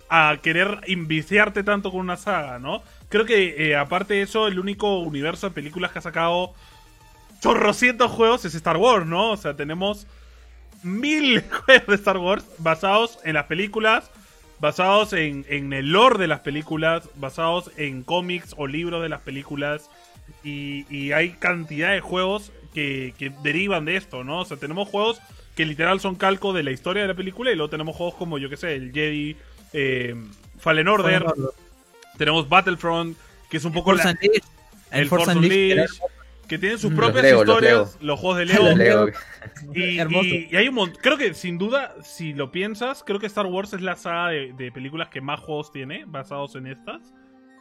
a 0.09 0.37
querer 0.41 0.81
inviciarte 0.87 1.63
tanto 1.63 1.91
con 1.91 2.01
una 2.01 2.17
saga, 2.17 2.59
¿no? 2.59 2.83
Creo 3.09 3.25
que 3.25 3.69
eh, 3.69 3.75
aparte 3.75 4.15
de 4.15 4.21
eso, 4.21 4.47
el 4.47 4.59
único 4.59 4.99
universo 4.99 5.47
de 5.47 5.55
películas 5.55 5.91
que 5.91 5.99
ha 5.99 6.01
sacado 6.01 6.53
chorrocientos 7.41 8.11
juegos 8.11 8.45
es 8.45 8.55
Star 8.55 8.77
Wars, 8.77 9.05
¿no? 9.05 9.31
O 9.31 9.37
sea, 9.37 9.55
tenemos 9.55 10.07
mil 10.83 11.43
juegos 11.65 11.87
de 11.87 11.95
Star 11.95 12.17
Wars 12.17 12.45
basados 12.59 13.19
en 13.23 13.33
las 13.33 13.45
películas, 13.45 14.11
basados 14.65 15.13
en, 15.13 15.45
en 15.47 15.71
el 15.73 15.91
lore 15.91 16.17
de 16.17 16.25
las 16.27 16.39
películas, 16.39 17.07
basados 17.17 17.69
en 17.77 18.01
cómics 18.01 18.55
o 18.57 18.65
libros 18.65 19.03
de 19.03 19.09
las 19.09 19.21
películas. 19.21 19.91
Y, 20.43 20.85
y 20.89 21.11
hay 21.11 21.29
cantidad 21.33 21.91
de 21.91 22.01
juegos 22.01 22.51
que, 22.73 23.13
que 23.19 23.31
derivan 23.43 23.85
de 23.85 23.95
esto, 23.95 24.23
¿no? 24.23 24.39
O 24.39 24.45
sea, 24.45 24.57
tenemos 24.57 24.87
juegos 24.89 25.21
que 25.55 25.65
literal 25.67 25.99
son 25.99 26.15
calco 26.15 26.51
de 26.51 26.63
la 26.63 26.71
historia 26.71 27.03
de 27.03 27.07
la 27.09 27.13
película 27.13 27.51
y 27.51 27.55
luego 27.55 27.69
tenemos 27.69 27.95
juegos 27.95 28.15
como, 28.15 28.39
yo 28.39 28.49
que 28.49 28.57
sé, 28.57 28.73
el 28.75 28.91
Jedi, 28.91 29.35
eh, 29.73 30.15
Fallen 30.59 30.87
Order, 30.87 31.23
tenemos 32.17 32.49
Battlefront, 32.49 33.15
que 33.49 33.57
es 33.57 33.65
un 33.65 33.71
poco 33.71 33.91
Force 33.91 34.03
la- 34.03 34.11
Unleashed. 34.13 34.43
el 34.91 35.07
Force 35.07 35.31
Unleashed, 35.31 35.85
que 36.47 36.57
tienen 36.57 36.77
sus 36.77 36.91
Mm. 36.91 36.95
propias 36.95 37.25
historias, 37.25 37.97
los, 38.01 38.19
juegos 38.19 38.37
de 38.37 38.45
Lego. 38.53 38.63
Los 38.69 38.77
Lego. 38.77 39.07
Y, 39.73 39.97
Hermoso. 39.99 40.25
y- 40.25 40.47
y 40.51 40.55
hay 40.55 40.67
un 40.67 40.75
montón. 40.75 41.01
Creo 41.01 41.17
que 41.17 41.33
sin 41.33 41.57
duda, 41.57 41.93
si 42.03 42.33
lo 42.33 42.51
piensas, 42.51 43.03
creo 43.05 43.19
que 43.19 43.25
Star 43.27 43.45
Wars 43.45 43.73
es 43.73 43.81
la 43.81 43.95
saga 43.95 44.29
de, 44.29 44.53
de 44.53 44.71
películas 44.71 45.09
que 45.09 45.21
más 45.21 45.39
juegos 45.39 45.71
tiene 45.71 46.03
basados 46.05 46.55
en 46.55 46.67
estas. 46.67 47.13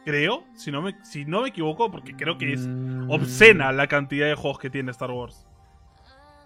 Creo, 0.05 0.43
si 0.55 0.71
no, 0.71 0.81
me, 0.83 0.93
si 1.03 1.25
no 1.25 1.41
me 1.41 1.49
equivoco, 1.49 1.89
porque 1.91 2.15
creo 2.15 2.37
que 2.37 2.53
es 2.53 2.67
Mm. 2.67 3.09
obscena 3.09 3.71
la 3.71 3.87
cantidad 3.87 4.27
de 4.27 4.35
juegos 4.35 4.59
que 4.59 4.69
tiene 4.69 4.91
Star 4.91 5.11
Wars. 5.11 5.47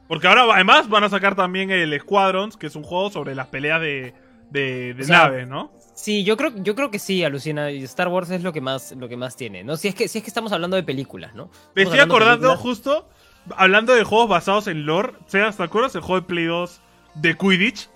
Porque 0.07 0.27
ahora 0.27 0.45
además 0.53 0.89
van 0.89 1.03
a 1.03 1.09
sacar 1.09 1.35
también 1.35 1.69
el 1.69 1.97
Squadrons, 1.99 2.57
que 2.57 2.67
es 2.67 2.75
un 2.75 2.83
juego 2.83 3.11
sobre 3.11 3.35
las 3.35 3.47
peleas 3.47 3.79
de, 3.81 4.13
de, 4.49 4.93
de 4.95 5.01
O 5.03 5.05
sea, 5.05 5.17
naves, 5.25 5.47
¿no? 5.47 5.71
Sí, 6.01 6.23
yo 6.23 6.37
creo, 6.37 6.51
yo 6.55 6.75
creo 6.75 6.89
que 6.91 6.97
sí, 6.99 7.23
alucina. 7.25 7.71
y 7.71 7.83
Star 7.83 8.07
Wars 8.07 8.29
es 8.29 8.41
lo 8.41 8.53
que 8.53 8.61
más, 8.61 8.93
lo 8.93 9.09
que 9.09 9.17
más 9.17 9.35
tiene, 9.35 9.63
¿no? 9.65 9.75
Si 9.75 9.89
es 9.89 9.95
que, 9.95 10.07
si 10.07 10.19
es 10.19 10.23
que 10.23 10.29
estamos 10.29 10.51
hablando 10.53 10.77
de 10.77 10.83
películas, 10.83 11.35
¿no? 11.35 11.49
Me 11.75 11.83
Estamos 11.83 11.93
estoy 11.93 11.99
hablando 11.99 12.15
de 12.15 12.23
acordando 12.23 12.57
justo, 12.57 13.09
hablando 13.57 13.93
de 13.95 14.03
juegos 14.05 14.29
basados 14.29 14.67
en 14.67 14.85
lore. 14.85 15.11
Seas, 15.27 15.57
¿te 15.57 15.63
acuerdas 15.63 15.93
el 15.95 16.01
juego 16.01 16.21
de 16.21 16.27
Play 16.27 16.45
2 16.45 16.81
de 17.15 17.35
Quidditch? 17.37 17.89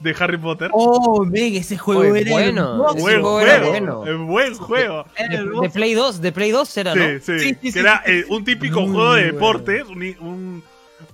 De 0.00 0.14
Harry 0.20 0.36
Potter. 0.36 0.70
Oh, 0.74 1.24
ven, 1.26 1.54
ese 1.56 1.78
juego 1.78 2.02
Oye, 2.02 2.20
era 2.20 2.30
bueno, 2.30 2.76
buen 2.76 2.98
juego 3.00 3.30
juego, 3.32 3.40
era 3.40 3.66
bueno. 3.66 4.06
eh, 4.06 4.12
buen 4.14 4.54
juego. 4.54 5.06
De, 5.62 5.70
Play 5.70 5.94
2, 5.94 6.20
de 6.20 6.32
Play 6.32 6.50
2 6.50 6.76
era, 6.76 6.92
Sí, 6.92 6.98
¿no? 6.98 7.06
sí, 7.06 7.20
Sí, 7.24 7.38
sí, 7.48 7.54
que 7.54 7.72
sí, 7.72 7.78
era 7.78 8.02
sí. 8.04 8.12
eh, 8.12 8.24
un 8.28 8.44
típico 8.44 8.82
Muy 8.82 8.92
juego 8.92 9.14
de 9.14 9.24
deportes, 9.32 9.84
un- 10.20 10.62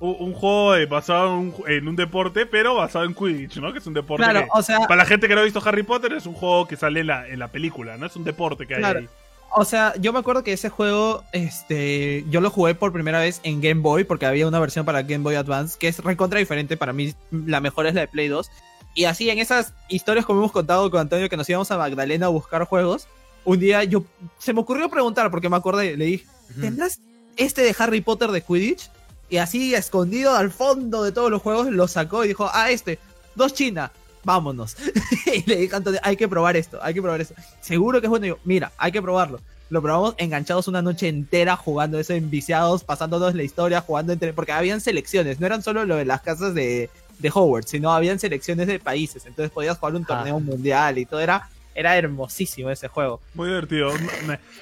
un 0.00 0.32
juego 0.34 0.72
de- 0.72 0.86
basado 0.86 1.28
en 1.28 1.32
un, 1.34 1.54
en 1.66 1.88
un 1.88 1.96
deporte, 1.96 2.46
pero 2.46 2.74
basado 2.74 3.04
en 3.04 3.14
Quidditch, 3.14 3.56
¿no? 3.58 3.72
Que 3.72 3.78
es 3.78 3.86
un 3.86 3.94
deporte 3.94 4.24
Claro, 4.24 4.40
que, 4.42 4.48
o 4.52 4.62
sea, 4.62 4.80
para 4.80 4.96
la 4.96 5.04
gente 5.04 5.28
que 5.28 5.34
no 5.34 5.40
ha 5.40 5.44
visto 5.44 5.62
Harry 5.64 5.82
Potter, 5.82 6.12
es 6.12 6.26
un 6.26 6.34
juego 6.34 6.66
que 6.66 6.76
sale 6.76 7.00
en 7.00 7.06
la, 7.08 7.28
en 7.28 7.38
la 7.38 7.48
película, 7.48 7.96
¿no? 7.96 8.06
Es 8.06 8.16
un 8.16 8.24
deporte 8.24 8.66
que 8.66 8.74
hay 8.76 8.82
ahí. 8.84 9.08
O 9.54 9.64
sea, 9.66 9.92
yo 10.00 10.12
me 10.14 10.18
acuerdo 10.18 10.42
que 10.42 10.52
ese 10.54 10.70
juego, 10.70 11.24
este, 11.32 12.24
yo 12.30 12.40
lo 12.40 12.48
jugué 12.50 12.74
por 12.74 12.90
primera 12.92 13.20
vez 13.20 13.40
en 13.42 13.60
Game 13.60 13.82
Boy, 13.82 14.04
porque 14.04 14.24
había 14.26 14.48
una 14.48 14.58
versión 14.58 14.86
para 14.86 15.02
Game 15.02 15.22
Boy 15.24 15.34
Advance, 15.34 15.76
que 15.78 15.88
es 15.88 15.98
recontra 15.98 16.38
diferente, 16.38 16.76
para 16.78 16.92
mí 16.94 17.14
la 17.30 17.60
mejor 17.60 17.86
es 17.86 17.94
la 17.94 18.00
de 18.00 18.08
Play 18.08 18.28
2. 18.28 18.50
Y 18.94 19.04
así 19.04 19.28
en 19.30 19.38
esas 19.38 19.74
historias 19.88 20.24
como 20.26 20.40
hemos 20.40 20.52
contado 20.52 20.90
con 20.90 21.00
Antonio, 21.00 21.28
que 21.28 21.36
nos 21.36 21.48
íbamos 21.48 21.70
a 21.70 21.76
Magdalena 21.76 22.26
a 22.26 22.30
buscar 22.30 22.64
juegos, 22.64 23.08
un 23.44 23.58
día 23.58 23.84
yo, 23.84 24.04
se 24.38 24.52
me 24.54 24.60
ocurrió 24.60 24.88
preguntar, 24.88 25.30
porque 25.30 25.48
me 25.50 25.56
acordé, 25.56 25.96
le 25.98 26.04
dije, 26.06 26.26
¿tendrás 26.60 27.00
este 27.36 27.62
de 27.62 27.74
Harry 27.78 28.00
Potter 28.00 28.30
de 28.30 28.40
Quidditch? 28.42 28.90
Y 29.32 29.38
así, 29.38 29.74
escondido 29.74 30.36
al 30.36 30.50
fondo 30.50 31.02
de 31.02 31.10
todos 31.10 31.30
los 31.30 31.40
juegos, 31.40 31.68
lo 31.68 31.88
sacó 31.88 32.22
y 32.22 32.28
dijo, 32.28 32.50
ah, 32.52 32.70
este, 32.70 32.98
dos 33.34 33.54
China, 33.54 33.90
vámonos. 34.24 34.76
y 35.34 35.48
le 35.48 35.56
dije 35.56 35.72
a 35.72 35.78
Antonio, 35.78 35.98
hay 36.02 36.18
que 36.18 36.28
probar 36.28 36.54
esto, 36.54 36.78
hay 36.82 36.92
que 36.92 37.00
probar 37.00 37.22
esto. 37.22 37.34
Seguro 37.62 37.98
que 38.02 38.08
es 38.08 38.10
bueno. 38.10 38.26
Y 38.26 38.28
yo, 38.28 38.38
mira, 38.44 38.72
hay 38.76 38.92
que 38.92 39.00
probarlo. 39.00 39.40
Lo 39.70 39.80
probamos 39.80 40.14
enganchados 40.18 40.68
una 40.68 40.82
noche 40.82 41.08
entera 41.08 41.56
jugando 41.56 41.98
eso, 41.98 42.12
enviciados, 42.12 42.84
pasándonos 42.84 43.34
la 43.34 43.42
historia, 43.42 43.80
jugando 43.80 44.12
entre. 44.12 44.34
Porque 44.34 44.52
habían 44.52 44.82
selecciones, 44.82 45.40
no 45.40 45.46
eran 45.46 45.62
solo 45.62 45.86
lo 45.86 45.96
de 45.96 46.04
las 46.04 46.20
casas 46.20 46.52
de, 46.52 46.90
de 47.18 47.30
Hogwarts, 47.32 47.70
sino 47.70 47.90
habían 47.90 48.18
selecciones 48.18 48.66
de 48.66 48.78
países. 48.80 49.24
Entonces 49.24 49.50
podías 49.50 49.78
jugar 49.78 49.94
un 49.94 50.02
Ah. 50.02 50.08
torneo 50.08 50.40
mundial 50.40 50.98
y 50.98 51.06
todo. 51.06 51.20
Era, 51.20 51.48
era 51.74 51.96
hermosísimo 51.96 52.70
ese 52.70 52.88
juego. 52.88 53.20
Muy 53.34 53.48
divertido. 53.48 53.90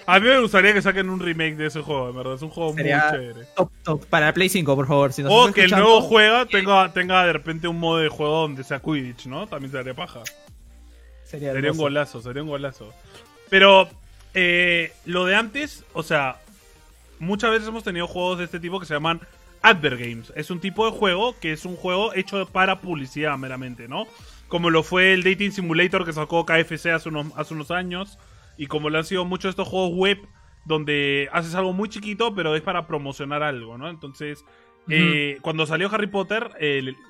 A 0.07 0.21
mí 0.21 0.27
me 0.29 0.41
gustaría 0.41 0.73
que 0.73 0.83
saquen 0.83 1.09
un 1.11 1.21
remake 1.21 1.57
de 1.57 1.67
ese 1.67 1.81
juego, 1.83 2.07
de 2.09 2.13
verdad. 2.13 2.35
Es 2.35 2.43
un 2.43 2.51
juego 2.51 2.73
Sería- 2.75 3.09
muy 3.11 3.19
chévere. 3.19 3.47
Top, 3.57 3.71
top. 3.83 4.07
Para 4.07 4.33
Play 4.33 4.49
5, 4.49 4.75
por 4.77 4.87
favor. 4.87 5.13
Si 5.13 5.23
O 5.27 5.53
que 5.53 5.65
el 5.65 5.71
nuevo 5.71 6.01
juega 6.03 6.47
tenga, 6.47 6.93
tenga 6.93 7.25
de 7.27 7.33
repente 7.33 7.69
un 7.69 7.79
modo 7.79 7.99
de 7.99 8.09
juego 8.09 8.43
donde 8.43 8.65
sea 8.65 8.81
Quidditch, 8.81 9.27
¿no? 9.27 9.47
También 9.47 9.73
sería 9.73 9.95
paja. 9.95 10.21
Sería, 11.25 11.53
Sería 11.53 11.73
un 11.73 11.79
golazo, 11.79 12.21
sería 12.23 12.43
un 12.43 12.49
golazo. 12.49 12.93
Pero 13.49 13.89
eh, 14.35 14.93
lo 15.05 15.25
de 15.27 15.37
antes, 15.37 15.85
o 15.93 16.03
sea, 16.03 16.37
muchas 17.19 17.51
veces 17.51 17.69
hemos 17.69 17.85
tenido 17.85 18.07
juegos 18.07 18.39
de 18.39 18.45
este 18.45 18.59
tipo 18.61 18.81
que 18.81 18.87
se 18.87 18.95
llaman 18.95 19.21
Advert 19.63 19.99
Games. 20.01 20.33
Es 20.37 20.51
un 20.51 20.61
tipo 20.61 20.91
de 20.91 20.97
juego 20.97 21.37
que 21.39 21.53
es 21.53 21.65
un 21.65 21.77
juego 21.77 22.15
hecho 22.15 22.47
para 22.47 22.81
publicidad 22.81 23.37
meramente, 23.39 23.87
¿no? 23.89 24.07
Como 24.51 24.69
lo 24.69 24.83
fue 24.83 25.15
el 25.15 25.23
Dating 25.23 25.53
Simulator 25.53 26.05
que 26.05 26.13
sacó 26.13 26.45
KFC 26.45 26.87
hace 26.89 27.09
unos, 27.09 27.29
hace 27.37 27.55
unos 27.55 27.71
años. 27.71 28.19
Y 28.59 28.67
como 28.67 28.91
lo 28.91 28.99
han 28.99 29.05
sido 29.05 29.25
muchos 29.25 29.45
de 29.45 29.51
estos 29.51 29.69
juegos 29.69 29.93
web 29.95 30.19
donde 30.67 31.31
haces 31.33 31.55
algo 31.55 31.73
muy 31.73 31.89
chiquito, 31.89 32.35
pero 32.35 32.55
es 32.55 32.61
para 32.61 32.87
promocionar 32.87 33.43
algo, 33.43 33.79
¿no? 33.79 33.89
Entonces, 33.89 34.45
eh, 34.89 35.39
cuando 35.43 35.67
salió 35.67 35.89
Harry 35.93 36.09
Potter, 36.09 36.51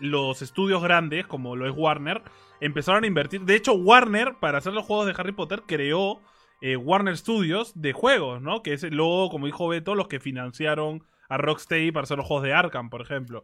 los 0.01 0.43
estudios 0.43 0.83
grandes, 0.83 1.27
como 1.27 1.57
lo 1.57 1.67
es 1.67 1.75
Warner, 1.77 2.23
empezaron 2.61 3.05
a 3.05 3.07
invertir. 3.07 3.41
De 3.41 3.57
hecho, 3.57 3.73
Warner, 3.73 4.37
para 4.39 4.59
hacer 4.59 4.73
los 4.73 4.85
juegos 4.85 5.07
de 5.07 5.15
Harry 5.17 5.33
Potter, 5.33 5.63
creó 5.67 6.21
eh, 6.61 6.77
Warner 6.77 7.17
Studios 7.17 7.73
de 7.75 7.93
juegos, 7.93 8.43
¿no? 8.43 8.63
Que 8.63 8.75
es 8.75 8.83
luego, 8.83 9.31
como 9.31 9.47
dijo 9.47 9.67
Beto, 9.67 9.95
los 9.95 10.09
que 10.09 10.21
financiaron 10.21 11.03
a 11.29 11.39
Rocksteady 11.39 11.91
para 11.91 12.05
hacer 12.05 12.19
los 12.19 12.27
juegos 12.27 12.45
de 12.45 12.53
Arkham, 12.53 12.91
por 12.91 13.01
ejemplo. 13.01 13.43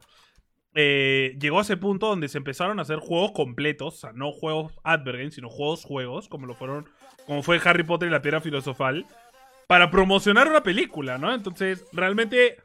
Eh, 0.79 1.35
llegó 1.41 1.59
a 1.59 1.63
ese 1.63 1.79
punto 1.79 2.07
donde 2.09 2.29
se 2.29 2.37
empezaron 2.37 2.79
a 2.79 2.83
hacer 2.83 2.99
juegos 2.99 3.33
completos, 3.33 3.95
o 3.95 3.97
sea, 3.97 4.13
no 4.13 4.31
juegos 4.31 4.75
advert 4.85 5.17
games, 5.19 5.35
sino 5.35 5.49
juegos 5.49 5.85
juegos, 5.85 6.29
como 6.29 6.47
lo 6.47 6.55
fueron, 6.55 6.87
como 7.27 7.43
fue 7.43 7.59
Harry 7.65 7.83
Potter 7.83 8.09
y 8.09 8.13
la 8.13 8.21
Piedra 8.21 8.43
Filosofal, 8.43 9.07
para 9.67 9.91
promocionar 9.91 10.47
una 10.49 10.63
película, 10.63 11.17
¿no? 11.17 11.33
Entonces, 11.35 11.85
realmente, 11.95 12.59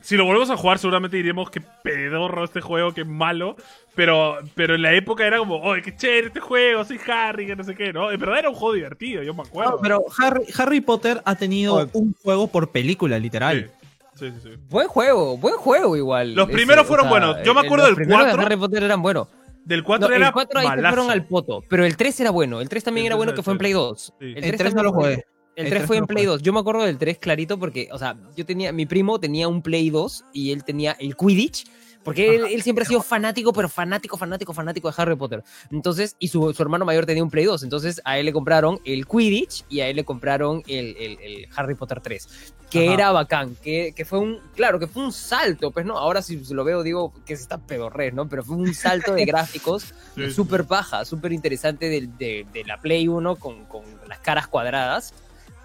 si 0.00 0.16
lo 0.18 0.26
volvemos 0.26 0.50
a 0.50 0.58
jugar, 0.58 0.78
seguramente 0.78 1.16
diremos 1.16 1.50
que 1.50 1.62
pedorro 1.82 2.44
este 2.44 2.60
juego, 2.60 2.92
que 2.92 3.04
malo. 3.04 3.56
Pero, 3.94 4.38
pero 4.54 4.74
en 4.74 4.82
la 4.82 4.92
época 4.92 5.26
era 5.26 5.38
como, 5.38 5.56
oh, 5.56 5.74
qué 5.82 5.96
chévere 5.96 6.26
este 6.26 6.40
juego, 6.40 6.84
soy 6.84 7.00
Harry, 7.08 7.46
que 7.46 7.56
no 7.56 7.64
sé 7.64 7.74
qué, 7.74 7.92
¿no? 7.92 8.10
En 8.10 8.20
verdad 8.20 8.40
era 8.40 8.50
un 8.50 8.56
juego 8.56 8.74
divertido, 8.74 9.22
yo 9.22 9.32
me 9.32 9.42
acuerdo. 9.42 9.70
No, 9.72 9.78
pero 9.80 10.04
Harry, 10.18 10.44
Harry 10.58 10.80
Potter 10.82 11.22
ha 11.24 11.34
tenido 11.36 11.76
Oh. 11.76 11.88
un 11.94 12.14
juego 12.22 12.46
por 12.48 12.70
película, 12.72 13.18
literal. 13.18 13.70
Sí, 13.72 13.83
sí, 14.14 14.30
sí. 14.30 14.36
sí. 14.42 14.50
Buen 14.68 14.88
juego, 14.88 15.36
buen 15.38 15.56
juego 15.56 15.96
igual. 15.96 16.34
Los 16.34 16.48
primeros 16.48 16.86
fueron 16.86 17.08
buenos. 17.08 17.36
Yo 17.44 17.54
me 17.54 17.60
eh, 17.60 17.64
acuerdo 17.66 17.88
los 17.88 17.96
del 17.96 18.06
primeros 18.06 18.24
de 18.26 18.30
4. 18.32 18.46
Harry 18.46 18.56
Potter 18.56 18.82
eran 18.82 19.02
buenos. 19.02 19.28
Del 19.64 19.82
4 19.82 20.08
No, 20.08 20.14
era 20.14 20.26
el 20.26 20.32
4 20.32 20.60
ahí 20.60 20.66
malazo. 20.66 20.94
fueron 20.96 21.10
al 21.10 21.26
poto, 21.26 21.62
pero 21.70 21.84
el 21.86 21.96
3 21.96 22.20
era 22.20 22.30
bueno. 22.30 22.60
El 22.60 22.68
3 22.68 22.84
también 22.84 23.06
El 23.06 23.12
era 23.12 23.14
3 23.14 23.18
bueno 23.18 23.30
era 23.30 23.36
que 23.36 23.42
fue 23.42 23.52
en. 23.52 23.58
Play 23.58 23.72
2. 23.72 24.14
Sí. 24.20 24.24
El 24.26 24.34
3 24.42 24.56
también 24.58 24.76
no 24.76 24.82
lo 24.82 24.92
fue- 24.92 25.02
jugué. 25.02 25.26
El 25.56 25.66
El 25.66 25.70
3 25.70 25.78
3 25.82 25.86
fue 25.86 25.96
no 25.96 26.02
en 26.02 26.06
Play 26.06 26.24
jugué. 26.24 26.32
2. 26.36 26.42
Yo 26.42 26.52
me 26.52 26.60
acuerdo 26.60 26.82
del 26.82 26.98
3 26.98 27.18
clarito 27.18 27.58
porque, 27.58 27.88
o 27.92 27.98
sea, 27.98 28.16
yo 28.36 28.44
tenía, 28.44 28.72
mi 28.72 28.86
primo 28.86 29.18
tenía 29.20 29.48
un 29.48 29.62
Play 29.62 29.88
2 29.90 30.24
y 30.32 30.50
él 30.52 30.64
tenía 30.64 30.92
el 30.98 31.16
Quidditch. 31.16 31.64
Porque 32.04 32.34
él, 32.36 32.44
él 32.50 32.62
siempre 32.62 32.84
ha 32.84 32.86
sido 32.86 33.02
fanático, 33.02 33.52
pero 33.52 33.68
fanático, 33.68 34.16
fanático, 34.16 34.52
fanático 34.52 34.88
de 34.90 34.94
Harry 34.98 35.16
Potter. 35.16 35.42
Entonces, 35.70 36.16
y 36.18 36.28
su, 36.28 36.52
su 36.52 36.62
hermano 36.62 36.84
mayor 36.84 37.06
tenía 37.06 37.22
un 37.22 37.30
Play 37.30 37.46
2. 37.46 37.62
Entonces, 37.62 38.00
a 38.04 38.18
él 38.18 38.26
le 38.26 38.32
compraron 38.32 38.78
el 38.84 39.06
Quidditch 39.06 39.64
y 39.68 39.80
a 39.80 39.88
él 39.88 39.96
le 39.96 40.04
compraron 40.04 40.62
el, 40.66 40.96
el- 40.98 41.18
el 41.20 41.48
Harry 41.56 41.74
Potter 41.74 42.00
3. 42.00 42.54
Que 42.70 42.86
Ajá. 42.86 42.94
era 42.94 43.12
bacán. 43.12 43.56
Que, 43.62 43.92
que 43.96 44.04
fue 44.04 44.18
un, 44.18 44.40
claro, 44.54 44.78
que 44.78 44.86
fue 44.86 45.02
un 45.04 45.12
salto, 45.12 45.70
pues, 45.70 45.86
¿no? 45.86 45.96
Ahora 45.96 46.22
si 46.22 46.36
lo 46.52 46.64
veo, 46.64 46.82
digo 46.82 47.12
que 47.24 47.36
se 47.36 47.42
está 47.42 47.58
pedorres, 47.58 48.12
¿no? 48.14 48.28
Pero 48.28 48.42
fue 48.44 48.56
un 48.56 48.74
salto 48.74 49.14
de 49.14 49.24
gráficos 49.26 49.94
Sí, 50.14 50.26
sí. 50.26 50.30
súper 50.32 50.64
paja, 50.66 51.04
súper 51.04 51.32
interesante 51.32 51.88
de, 51.88 52.08
de- 52.18 52.46
de 52.52 52.64
la 52.64 52.78
Play 52.80 53.08
1 53.08 53.36
con, 53.36 53.64
con 53.66 53.82
las 54.08 54.18
caras 54.18 54.46
cuadradas. 54.48 55.14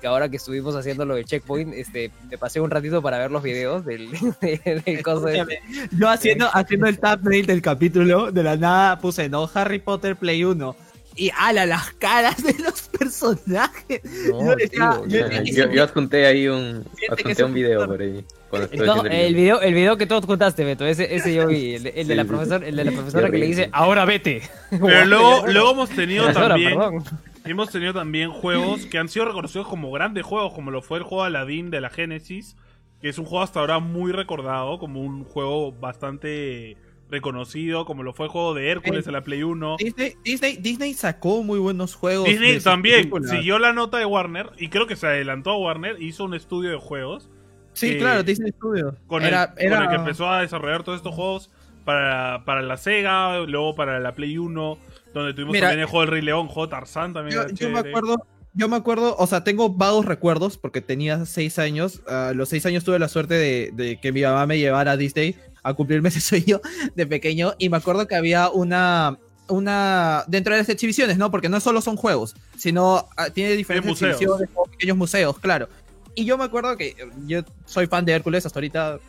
Que 0.02 0.08
ahora 0.08 0.30
que 0.30 0.38
estuvimos 0.38 0.76
haciendo 0.76 1.06
lo 1.06 1.16
de 1.16 1.26
Checkpoint, 1.26 1.74
este, 1.74 2.12
me 2.30 2.38
pasé 2.38 2.62
un 2.62 2.72
ratito 2.72 3.02
para 3.02 3.18
ver 3.18 3.32
los 3.32 3.43
videos 3.43 3.86
del, 3.86 4.10
del, 4.41 4.82
del 4.82 5.04
coso 5.04 5.26
de- 5.26 5.60
Yo 5.91 6.10
haciendo, 6.10 6.50
haciendo 6.54 6.88
el 6.88 7.00
thumbnail 7.00 7.45
del 7.45 7.62
capítulo, 7.62 8.32
de 8.32 8.43
la 8.43 8.56
nada 8.56 9.00
puse, 9.00 9.28
no, 9.30 9.50
Harry 9.54 9.80
Potter 9.80 10.16
Play 10.16 10.43
1. 10.45 10.76
y 11.16 11.32
ala, 11.38 11.66
las 11.66 11.91
caras 11.95 12.41
de 12.41 12.56
los 12.64 12.82
personajes. 12.97 14.02
yo, 15.74 15.84
adjunté 15.84 16.26
ahí 16.28 16.47
un, 16.47 16.86
adjunté 17.12 17.43
un 17.43 17.54
video 17.54 17.86
por 17.86 18.02
ahí. 18.02 18.24
el, 19.12 19.36
video, 19.36 19.60
el 19.60 19.74
video 19.74 19.97
que 19.97 20.06
tú 20.06 20.16
adjuntaste, 20.16 20.64
Beto, 20.64 20.86
ese, 20.86 21.14
ese 21.14 21.34
yo 21.34 21.45
vi, 21.47 21.76
el, 21.76 22.08
de, 22.08 22.16
la 22.16 22.24
profesora, 22.24 22.66
el 22.66 22.76
de 22.76 22.86
la 22.86 22.91
profesora 22.93 23.30
que 23.30 23.38
le 23.38 23.47
dice, 23.47 23.70
ahora 23.74 24.06
vete. 24.06 24.43
Pero 24.70 25.06
luego, 25.08 25.45
luego 25.47 25.72
hemos 25.72 25.89
tenido 25.89 26.32
también... 26.34 26.80
Hemos 27.50 27.72
tenido 27.72 27.93
también 27.95 28.30
juegos 28.30 28.86
que 28.86 29.00
han 29.00 29.10
sido 29.10 29.26
reconocidos 29.26 29.68
como 29.68 29.89
grandes 29.89 30.24
juegos, 30.24 30.54
como 30.54 30.70
lo 30.70 30.84
fue 30.84 31.00
el 31.00 31.04
juego 31.04 31.24
Aladdin 31.24 31.72
de 31.72 31.82
la 31.82 31.89
Genesis, 31.89 32.56
que 33.02 33.10
es 33.10 33.18
un 33.18 33.26
juego 33.26 33.43
hasta 33.43 33.60
ahora 33.60 33.80
muy 33.80 34.12
recordado, 34.12 34.78
como 34.78 35.02
un 35.02 35.24
juego 35.24 35.72
bastante 35.72 36.78
reconocido, 37.10 37.86
como 37.86 38.04
lo 38.04 38.14
fue 38.14 38.28
el 38.28 38.32
juego 38.32 38.54
de 38.54 38.70
Hércules 38.70 39.08
en 39.08 39.14
la 39.14 39.22
Play 39.22 39.41
1. 39.41 39.78
Disney, 40.24 40.58
Disney, 40.58 40.93
sacó 40.93 41.41
muy 41.41 41.58
buenos 41.58 41.95
juegos. 41.95 42.30
Disney 42.30 42.60
también 42.60 43.10
siguió 43.28 43.58
la 43.58 43.74
nota 43.74 43.97
de 43.97 44.06
Warner 44.06 44.52
y 44.60 44.68
creo 44.68 44.86
que 44.86 44.95
se 44.95 45.08
adelantó 45.08 45.50
a 45.50 45.58
Warner, 45.58 46.00
hizo 46.00 46.26
un 46.26 46.36
estudio 46.36 46.70
de 46.70 46.78
juegos. 46.78 47.32
Sí, 47.74 47.97
claro, 47.97 48.22
Disney 48.22 48.52
Studio. 48.52 48.95
Con, 49.08 49.24
el, 49.24 49.34
que 49.58 49.95
empezó 49.95 50.30
a 50.30 50.41
desarrollar 50.41 50.84
todos 50.84 50.97
estos 50.97 51.16
juegos 51.16 51.50
para, 51.84 52.45
para 52.45 52.62
la 52.62 52.78
Sega, 52.78 53.39
luego 53.39 53.74
para 53.74 54.00
la 54.00 54.14
Play 54.14 54.38
1, 54.38 54.78
donde 55.14 55.34
tuvimos 55.34 55.57
también 55.60 55.80
el 55.80 55.86
juego 55.86 56.01
del 56.01 56.12
Rey 56.12 56.22
León, 56.22 56.47
juego 56.47 56.70
Tarzán 56.70 57.14
también. 57.14 57.39
Yo, 57.55 57.70
me 57.70 57.80
acuerdo, 57.80 58.26
yo 58.53 58.68
me 58.68 58.76
acuerdo, 58.76 59.16
o 59.18 59.28
sea, 59.28 59.43
tengo 59.43 59.70
vagos 59.70 60.05
recuerdos 60.05 60.57
porque 60.57 60.82
tenía 60.82 61.26
seis 61.26 61.60
años. 61.60 62.01
A 62.07 62.34
los 62.34 62.49
seis 62.49 62.66
años 62.66 62.84
tuve 62.84 62.99
la 62.99 63.07
suerte 63.07 63.34
de, 63.34 63.72
de, 63.74 63.99
que 63.99 64.12
mi 64.12 64.22
mamá 64.22 64.45
me 64.45 64.60
llevara 64.60 64.91
a 64.91 64.97
Disney 64.97 65.36
a 65.64 65.74
cumplirme 65.74 66.10
ese 66.10 66.22
sueño 66.22 66.62
de 66.95 67.07
pequeño. 67.07 67.53
Y 67.57 67.70
me 67.70 67.78
acuerdo 67.78 68.07
que 68.07 68.16
había 68.16 68.49
una, 68.49 69.18
una 69.47 70.24
dentro 70.28 70.53
de 70.53 70.60
las 70.60 70.70
exhibiciones, 70.70 71.18
¿no? 71.18 71.32
Porque 71.32 71.49
no 71.49 71.60
solo 71.60 71.82
son 71.82 71.95
juegos, 71.95 72.36
sino 72.57 73.07
ah, 73.18 73.30
tiene 73.30 73.53
diferentes 73.53 73.91
exhibiciones, 73.91 74.49
pequeños 74.72 74.97
museos, 74.97 75.39
claro. 75.39 75.70
Y 76.16 76.26
yo 76.26 76.38
me 76.38 76.43
acuerdo 76.43 76.76
que 76.76 76.95
yo 77.28 77.41
soy 77.66 77.88
fan 77.88 78.05
de 78.05 78.14
Hércules, 78.14 78.45
hasta 78.45 78.60
ahorita 78.60 78.99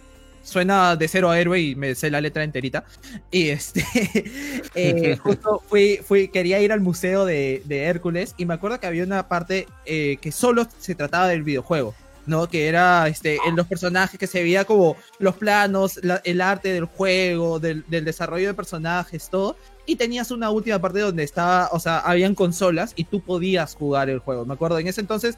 suena 0.43 0.97
de 0.97 1.09
cero 1.09 1.30
a 1.30 1.38
héroe 1.41 1.61
y 1.61 1.74
me 1.74 1.95
sé 1.95 2.11
la 2.11 2.20
letra 2.20 2.45
enterita. 2.45 2.84
Y 3.30 3.49
este, 3.49 3.84
eh, 4.74 5.16
justo 5.22 5.62
fui, 5.68 6.01
fui, 6.05 6.28
quería 6.28 6.61
ir 6.61 6.72
al 6.72 6.80
museo 6.80 7.24
de, 7.24 7.62
de 7.64 7.84
Hércules 7.84 8.34
y 8.36 8.47
me 8.47 8.55
acuerdo 8.55 8.80
que 8.80 8.86
había 8.86 9.05
una 9.05 9.28
parte 9.28 9.66
eh, 9.86 10.18
que 10.20 10.32
solo 10.32 10.66
se 10.78 10.95
trataba 10.95 11.28
del 11.28 11.43
videojuego. 11.43 11.95
¿no? 12.26 12.49
Que 12.49 12.68
era 12.68 13.09
este, 13.09 13.38
en 13.47 13.57
los 13.57 13.66
personajes 13.66 14.18
que 14.18 14.26
se 14.26 14.43
veía 14.43 14.64
como 14.64 14.97
los 15.18 15.36
planos, 15.36 16.01
el 16.24 16.41
arte 16.41 16.72
del 16.72 16.84
juego, 16.84 17.59
del, 17.59 17.84
desarrollo 17.88 18.47
de 18.47 18.55
personajes, 18.55 19.28
todo. 19.30 19.57
Y 19.86 19.97
tenías 19.97 20.30
una 20.30 20.51
última 20.51 20.78
parte 20.78 21.01
donde 21.01 21.24
estaba, 21.24 21.68
o 21.72 21.80
sea, 21.80 21.99
habían 21.99 22.34
consolas 22.34 22.93
y 22.95 23.05
tú 23.05 23.20
podías 23.20 23.74
jugar 23.74 24.09
el 24.09 24.20
juego. 24.20 24.45
Me 24.45 24.55
acuerdo, 24.55 24.78
en 24.78 24.86
ese 24.86 25.01
entonces 25.01 25.36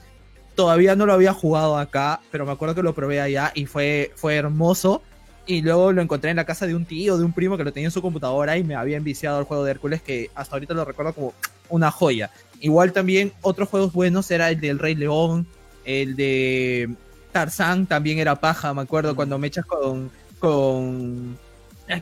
todavía 0.55 0.96
no 0.96 1.07
lo 1.07 1.12
había 1.12 1.32
jugado 1.32 1.78
acá, 1.78 2.20
pero 2.30 2.46
me 2.46 2.53
acuerdo 2.53 2.74
que 2.74 2.82
lo 2.82 2.94
probé 2.94 3.20
allá 3.20 3.53
y 3.55 3.66
fue, 3.66 4.12
fue 4.16 4.36
hermoso. 4.36 5.03
Y 5.44 5.61
luego 5.62 5.90
lo 5.92 6.03
encontré 6.03 6.30
en 6.30 6.36
la 6.36 6.44
casa 6.44 6.66
de 6.66 6.76
un 6.76 6.84
tío, 6.84 7.18
de 7.18 7.24
un 7.24 7.32
primo 7.32 7.57
que 7.57 7.64
lo 7.64 7.72
tenía 7.72 7.88
en 7.88 7.92
su 7.92 8.00
computadora 8.00 8.57
y 8.57 8.62
me 8.62 8.76
había 8.76 8.96
enviciado 8.96 9.38
al 9.38 9.44
juego 9.44 9.64
de 9.64 9.72
Hércules, 9.72 10.00
que 10.00 10.30
hasta 10.34 10.55
ahorita 10.55 10.72
lo 10.72 10.84
recuerdo 10.84 11.14
como 11.14 11.34
una 11.68 11.90
joya. 11.90 12.30
Igual 12.61 12.92
también 12.92 13.32
otros 13.42 13.68
juegos 13.68 13.92
buenos 13.92 14.30
era 14.30 14.50
el 14.50 14.61
del 14.61 14.78
Rey 14.78 14.94
León, 14.94 15.48
el 15.84 16.14
de 16.14 16.94
Tarzán 17.32 17.86
también 17.86 18.18
era 18.18 18.36
paja, 18.36 18.72
me 18.74 18.82
acuerdo, 18.82 19.16
cuando 19.16 19.38
me 19.38 19.48
echas 19.48 19.66
con. 19.66 20.11
con 20.38 21.36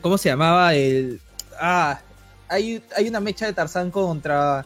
¿Cómo 0.01 0.17
se 0.17 0.29
llamaba? 0.29 0.75
El. 0.75 1.19
Ah, 1.59 1.99
hay, 2.47 2.83
hay 2.95 3.07
una 3.07 3.19
mecha 3.19 3.45
de 3.47 3.53
Tarzán 3.53 3.89
contra. 3.89 4.65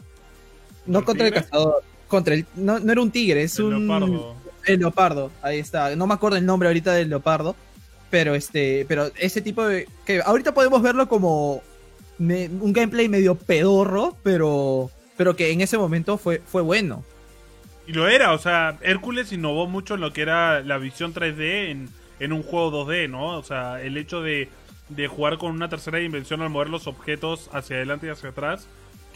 No 0.84 1.04
contra 1.04 1.28
el 1.28 1.32
cazador. 1.32 1.82
Contra 2.08 2.34
el. 2.34 2.46
No, 2.54 2.76
era 2.78 3.00
un 3.00 3.10
tigre, 3.10 3.42
es 3.42 3.58
un. 3.58 3.86
Leopardo. 3.86 4.36
El 4.64 4.80
leopardo, 4.80 5.30
ahí 5.42 5.58
está. 5.58 5.94
No 5.96 6.06
me 6.06 6.14
acuerdo 6.14 6.36
el 6.36 6.46
nombre 6.46 6.68
ahorita 6.68 6.92
del 6.92 7.08
leopardo. 7.08 7.56
Pero 8.10 8.34
este. 8.34 8.84
Pero 8.88 9.10
ese 9.18 9.40
tipo 9.40 9.66
de. 9.66 9.88
Que 10.04 10.20
ahorita 10.22 10.54
podemos 10.54 10.82
verlo 10.82 11.08
como. 11.08 11.62
un 12.18 12.72
gameplay 12.72 13.08
medio 13.08 13.34
pedorro, 13.34 14.16
pero. 14.22 14.90
Pero 15.16 15.34
que 15.34 15.50
en 15.50 15.62
ese 15.62 15.78
momento 15.78 16.18
fue, 16.18 16.42
fue 16.46 16.62
bueno. 16.62 17.04
Y 17.86 17.92
lo 17.92 18.08
era, 18.08 18.32
o 18.32 18.38
sea, 18.38 18.78
Hércules 18.82 19.32
innovó 19.32 19.66
mucho 19.66 19.94
en 19.94 20.00
lo 20.00 20.12
que 20.12 20.22
era 20.22 20.60
la 20.60 20.76
visión 20.76 21.14
3D 21.14 21.70
en, 21.70 21.88
en 22.18 22.32
un 22.32 22.42
juego 22.42 22.84
2D, 22.84 23.08
¿no? 23.08 23.38
O 23.38 23.42
sea, 23.44 23.80
el 23.80 23.96
hecho 23.96 24.22
de, 24.22 24.48
de 24.88 25.08
jugar 25.08 25.38
con 25.38 25.52
una 25.52 25.68
tercera 25.68 25.98
dimensión 25.98 26.42
al 26.42 26.50
mover 26.50 26.68
los 26.68 26.88
objetos 26.88 27.48
hacia 27.52 27.76
adelante 27.76 28.06
y 28.08 28.10
hacia 28.10 28.30
atrás, 28.30 28.66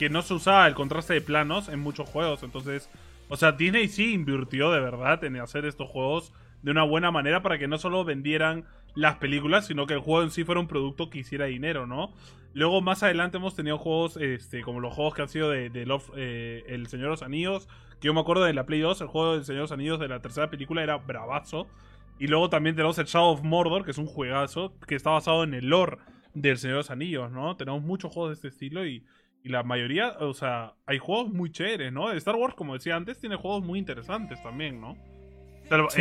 que 0.00 0.08
no 0.08 0.22
se 0.22 0.32
usaba 0.32 0.66
el 0.66 0.72
contraste 0.72 1.12
de 1.12 1.20
planos 1.20 1.68
en 1.68 1.78
muchos 1.78 2.08
juegos. 2.08 2.42
Entonces, 2.42 2.88
o 3.28 3.36
sea, 3.36 3.52
Disney 3.52 3.86
sí 3.86 4.14
invirtió 4.14 4.72
de 4.72 4.80
verdad 4.80 5.22
en 5.24 5.36
hacer 5.36 5.66
estos 5.66 5.90
juegos 5.90 6.32
de 6.62 6.70
una 6.70 6.84
buena 6.84 7.10
manera 7.10 7.42
para 7.42 7.58
que 7.58 7.68
no 7.68 7.76
solo 7.76 8.02
vendieran 8.02 8.64
las 8.94 9.16
películas, 9.16 9.66
sino 9.66 9.86
que 9.86 9.92
el 9.92 10.00
juego 10.00 10.22
en 10.22 10.30
sí 10.30 10.42
fuera 10.42 10.58
un 10.58 10.68
producto 10.68 11.10
que 11.10 11.18
hiciera 11.18 11.44
dinero, 11.44 11.86
¿no? 11.86 12.14
Luego 12.54 12.80
más 12.80 13.02
adelante 13.02 13.36
hemos 13.36 13.54
tenido 13.54 13.76
juegos 13.76 14.16
este, 14.16 14.62
como 14.62 14.80
los 14.80 14.94
juegos 14.94 15.12
que 15.12 15.20
han 15.20 15.28
sido 15.28 15.50
de, 15.50 15.70
eh, 16.16 16.64
El 16.66 16.86
Señor 16.86 17.04
de 17.04 17.10
los 17.10 17.22
Anillos, 17.22 17.68
que 18.00 18.06
yo 18.06 18.14
me 18.14 18.20
acuerdo 18.20 18.44
de 18.44 18.54
la 18.54 18.64
Play 18.64 18.80
2, 18.80 19.02
el 19.02 19.06
juego 19.06 19.34
del 19.34 19.44
Señor 19.44 19.58
de 19.58 19.64
los 19.64 19.72
Anillos 19.72 20.00
de 20.00 20.08
la 20.08 20.22
tercera 20.22 20.48
película 20.48 20.82
era 20.82 20.96
bravazo. 20.96 21.66
Y 22.18 22.26
luego 22.26 22.48
también 22.48 22.74
tenemos 22.74 22.98
el 22.98 23.04
Shadow 23.04 23.32
of 23.32 23.42
Mordor, 23.42 23.84
que 23.84 23.90
es 23.90 23.98
un 23.98 24.06
juegazo, 24.06 24.72
que 24.88 24.94
está 24.94 25.10
basado 25.10 25.44
en 25.44 25.52
el 25.52 25.68
lore 25.68 25.98
del 26.32 26.56
Señor 26.56 26.76
de 26.76 26.78
los 26.78 26.90
Anillos, 26.90 27.30
¿no? 27.30 27.54
Tenemos 27.58 27.82
muchos 27.82 28.10
juegos 28.10 28.30
de 28.30 28.34
este 28.36 28.48
estilo 28.48 28.86
y, 28.86 29.04
y 29.42 29.48
la 29.48 29.62
mayoría, 29.62 30.16
o 30.20 30.34
sea, 30.34 30.74
hay 30.86 30.98
juegos 30.98 31.32
muy 31.32 31.50
chéveres, 31.50 31.92
¿no? 31.92 32.12
Star 32.12 32.36
Wars, 32.36 32.54
como 32.54 32.74
decía 32.74 32.96
antes, 32.96 33.18
tiene 33.18 33.36
juegos 33.36 33.64
muy 33.64 33.78
interesantes 33.78 34.42
también, 34.42 34.80
¿no? 34.80 34.96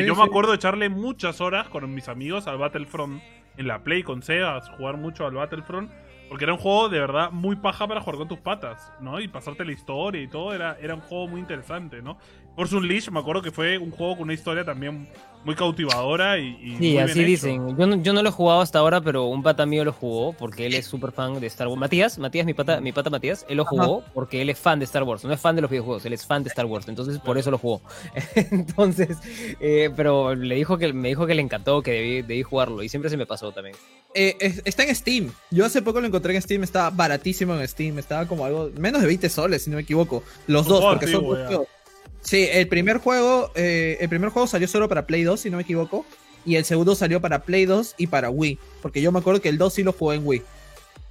yo 0.03 0.15
me 0.15 0.23
acuerdo 0.23 0.49
de 0.49 0.55
echarle 0.55 0.89
muchas 0.89 1.41
horas 1.41 1.69
con 1.69 1.93
mis 1.93 2.09
amigos 2.09 2.47
al 2.47 2.57
Battlefront 2.57 3.21
en 3.55 3.67
la 3.67 3.83
Play 3.83 4.01
con 4.01 4.23
Sega, 4.23 4.59
jugar 4.77 4.97
mucho 4.97 5.27
al 5.27 5.35
Battlefront. 5.35 5.91
Porque 6.27 6.45
era 6.45 6.53
un 6.53 6.59
juego 6.59 6.89
de 6.89 6.99
verdad 6.99 7.31
muy 7.31 7.55
paja 7.55 7.87
para 7.87 8.01
jugar 8.01 8.17
con 8.17 8.27
tus 8.27 8.37
patas, 8.37 8.93
¿no? 9.01 9.19
Y 9.19 9.27
pasarte 9.27 9.65
la 9.65 9.71
historia 9.71 10.21
y 10.21 10.27
todo, 10.27 10.53
era, 10.53 10.77
era 10.79 10.93
un 10.93 11.01
juego 11.01 11.27
muy 11.27 11.41
interesante, 11.41 12.03
¿no? 12.03 12.19
Force 12.55 12.75
Unleashed 12.75 13.11
me 13.11 13.19
acuerdo 13.19 13.41
que 13.41 13.49
fue 13.49 13.79
un 13.79 13.89
juego 13.89 14.13
con 14.13 14.23
una 14.25 14.33
historia 14.33 14.63
también 14.63 15.09
muy 15.43 15.55
cautivadora 15.55 16.37
y, 16.37 16.75
sí, 16.79 16.97
así 16.97 17.23
dicen. 17.23 17.77
Yo 17.77 17.87
no, 17.87 18.01
yo 18.01 18.13
no 18.13 18.21
lo 18.21 18.29
he 18.29 18.31
jugado 18.31 18.61
hasta 18.61 18.79
ahora, 18.79 18.99
pero 19.01 19.25
un 19.25 19.41
pata 19.41 19.65
mío 19.65 19.85
lo 19.85 19.93
jugó 19.93 20.33
porque 20.33 20.65
él 20.65 20.73
es 20.73 20.85
súper 20.85 21.11
fan 21.11 21.39
de 21.39 21.47
Star 21.47 21.67
Wars. 21.67 21.79
Matías, 21.79 22.19
Matías, 22.19 22.45
mi 22.45 22.53
pata, 22.53 22.81
mi 22.81 22.91
pata 22.91 23.09
Matías, 23.09 23.45
él 23.47 23.57
lo 23.57 23.65
jugó 23.65 24.03
porque 24.13 24.41
él 24.41 24.49
es 24.49 24.59
fan 24.59 24.79
de 24.79 24.85
Star 24.85 25.03
Wars. 25.03 25.23
No 25.23 25.33
es 25.33 25.39
fan 25.39 25.55
de 25.55 25.61
los 25.61 25.71
videojuegos, 25.71 26.05
él 26.05 26.13
es 26.13 26.25
fan 26.25 26.43
de 26.43 26.49
Star 26.49 26.65
Wars. 26.65 26.87
Entonces 26.87 27.19
por 27.19 27.37
eso 27.37 27.51
lo 27.51 27.57
jugó. 27.57 27.81
entonces, 28.35 29.17
eh, 29.59 29.89
pero 29.95 30.35
le 30.35 30.55
dijo 30.55 30.77
que 30.77 30.91
me 30.91 31.07
dijo 31.07 31.25
que 31.25 31.35
le 31.35 31.41
encantó, 31.41 31.81
que 31.81 31.91
debí, 31.91 32.21
debí 32.21 32.43
jugarlo 32.43 32.83
y 32.83 32.89
siempre 32.89 33.09
se 33.09 33.17
me 33.17 33.25
pasó 33.25 33.51
también. 33.51 33.75
Eh, 34.13 34.61
está 34.65 34.83
en 34.83 34.95
Steam. 34.95 35.31
Yo 35.51 35.65
hace 35.65 35.81
poco 35.81 36.01
lo 36.01 36.07
encontré 36.07 36.35
en 36.35 36.41
Steam, 36.41 36.63
estaba 36.63 36.89
baratísimo 36.89 37.55
en 37.55 37.67
Steam, 37.67 37.99
estaba 37.99 38.25
como 38.25 38.45
algo 38.45 38.71
menos 38.75 39.01
de 39.01 39.07
20 39.07 39.29
soles, 39.29 39.63
si 39.63 39.69
no 39.69 39.77
me 39.77 39.83
equivoco. 39.83 40.23
Los 40.47 40.65
dos, 40.65 40.83
porque 40.83 41.07
son 41.07 41.25
Sí, 42.21 42.47
el 42.51 42.67
primer 42.67 42.97
juego, 42.97 43.51
eh, 43.55 43.97
el 43.99 44.09
primer 44.09 44.29
juego 44.29 44.47
salió 44.47 44.67
solo 44.67 44.89
para 44.89 45.07
Play 45.07 45.23
2, 45.23 45.39
si 45.39 45.49
no 45.49 45.57
me 45.57 45.63
equivoco. 45.63 46.05
Y 46.45 46.55
el 46.55 46.65
segundo 46.65 46.95
salió 46.95 47.21
para 47.21 47.43
Play 47.43 47.65
2 47.65 47.95
y 47.97 48.07
para 48.07 48.29
Wii. 48.29 48.59
Porque 48.81 49.01
yo 49.01 49.11
me 49.11 49.19
acuerdo 49.19 49.41
que 49.41 49.49
el 49.49 49.57
2 49.57 49.73
sí 49.73 49.83
lo 49.83 49.93
jugué 49.93 50.17
en 50.17 50.27
Wii. 50.27 50.41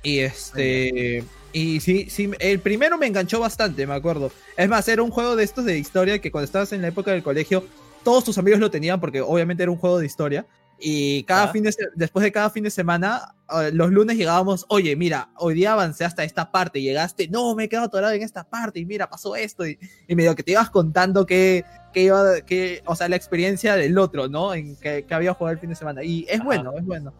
Y 0.02 0.18
este. 0.20 1.24
Y 1.52 1.80
sí, 1.80 2.09
sí, 2.11 2.30
el 2.40 2.61
primero 2.61 2.98
me 2.98 3.06
enganchó 3.06 3.40
bastante, 3.40 3.86
me 3.86 3.94
acuerdo. 3.94 4.30
Es 4.56 4.68
más, 4.68 4.86
era 4.86 5.02
un 5.02 5.11
juego 5.11 5.34
de 5.34 5.44
estos 5.44 5.64
de 5.64 5.78
historia 5.78 6.18
que 6.20 6.30
cuando 6.30 6.44
estabas 6.44 6.72
en 6.72 6.82
la 6.82 6.88
época 6.88 7.11
del 7.11 7.22
colegio, 7.22 7.64
todos 8.04 8.22
tus 8.24 8.38
amigos 8.38 8.61
lo 8.61 8.70
tenían 8.70 9.00
porque 9.00 9.22
obviamente 9.22 9.62
era 9.62 9.72
un 9.72 9.78
juego 9.78 9.98
de 9.98 10.06
historia. 10.06 10.46
Y 10.81 11.24
cada 11.24 11.49
fin 11.49 11.64
de 11.64 11.74
después 11.97 12.22
de 12.22 12.31
cada 12.31 12.51
fin 12.51 12.62
de 12.62 12.70
semana, 12.70 13.35
ah, 13.49 13.68
los 13.72 13.91
lunes 13.91 14.16
llegábamos, 14.16 14.64
oye, 14.68 14.95
mira, 14.95 15.31
hoy 15.37 15.55
día 15.55 15.72
avancé 15.72 16.05
hasta 16.05 16.22
esta 16.22 16.53
parte, 16.53 16.81
llegaste, 16.81 17.26
no, 17.29 17.55
me 17.57 17.64
he 17.64 17.68
quedado 17.68 17.87
atorado 17.87 18.12
en 18.12 18.22
esta 18.22 18.45
parte, 18.45 18.79
y 18.79 18.87
mira, 18.87 19.11
pasó 19.11 19.35
esto, 19.35 19.66
y, 19.66 19.79
y 20.07 20.14
medio 20.14 20.37
que 20.37 20.45
te 20.45 20.53
ibas 20.53 20.70
contando 20.70 21.26
que, 21.26 21.64
que 21.93 22.03
iba, 22.05 22.41
que, 22.47 22.83
o 22.87 22.95
sea, 22.95 23.09
la 23.09 23.16
experiencia 23.16 23.74
del 23.74 23.99
otro, 23.99 24.29
¿no? 24.29 24.55
En 24.55 24.76
que, 24.76 25.05
había 25.11 25.35
jugado 25.35 25.55
el 25.55 25.59
fin 25.59 25.70
de 25.70 25.76
semana. 25.76 26.05
Y 26.05 26.26
es 26.29 26.43
bueno, 26.45 26.72
es 26.76 26.85
bueno. 26.85 27.12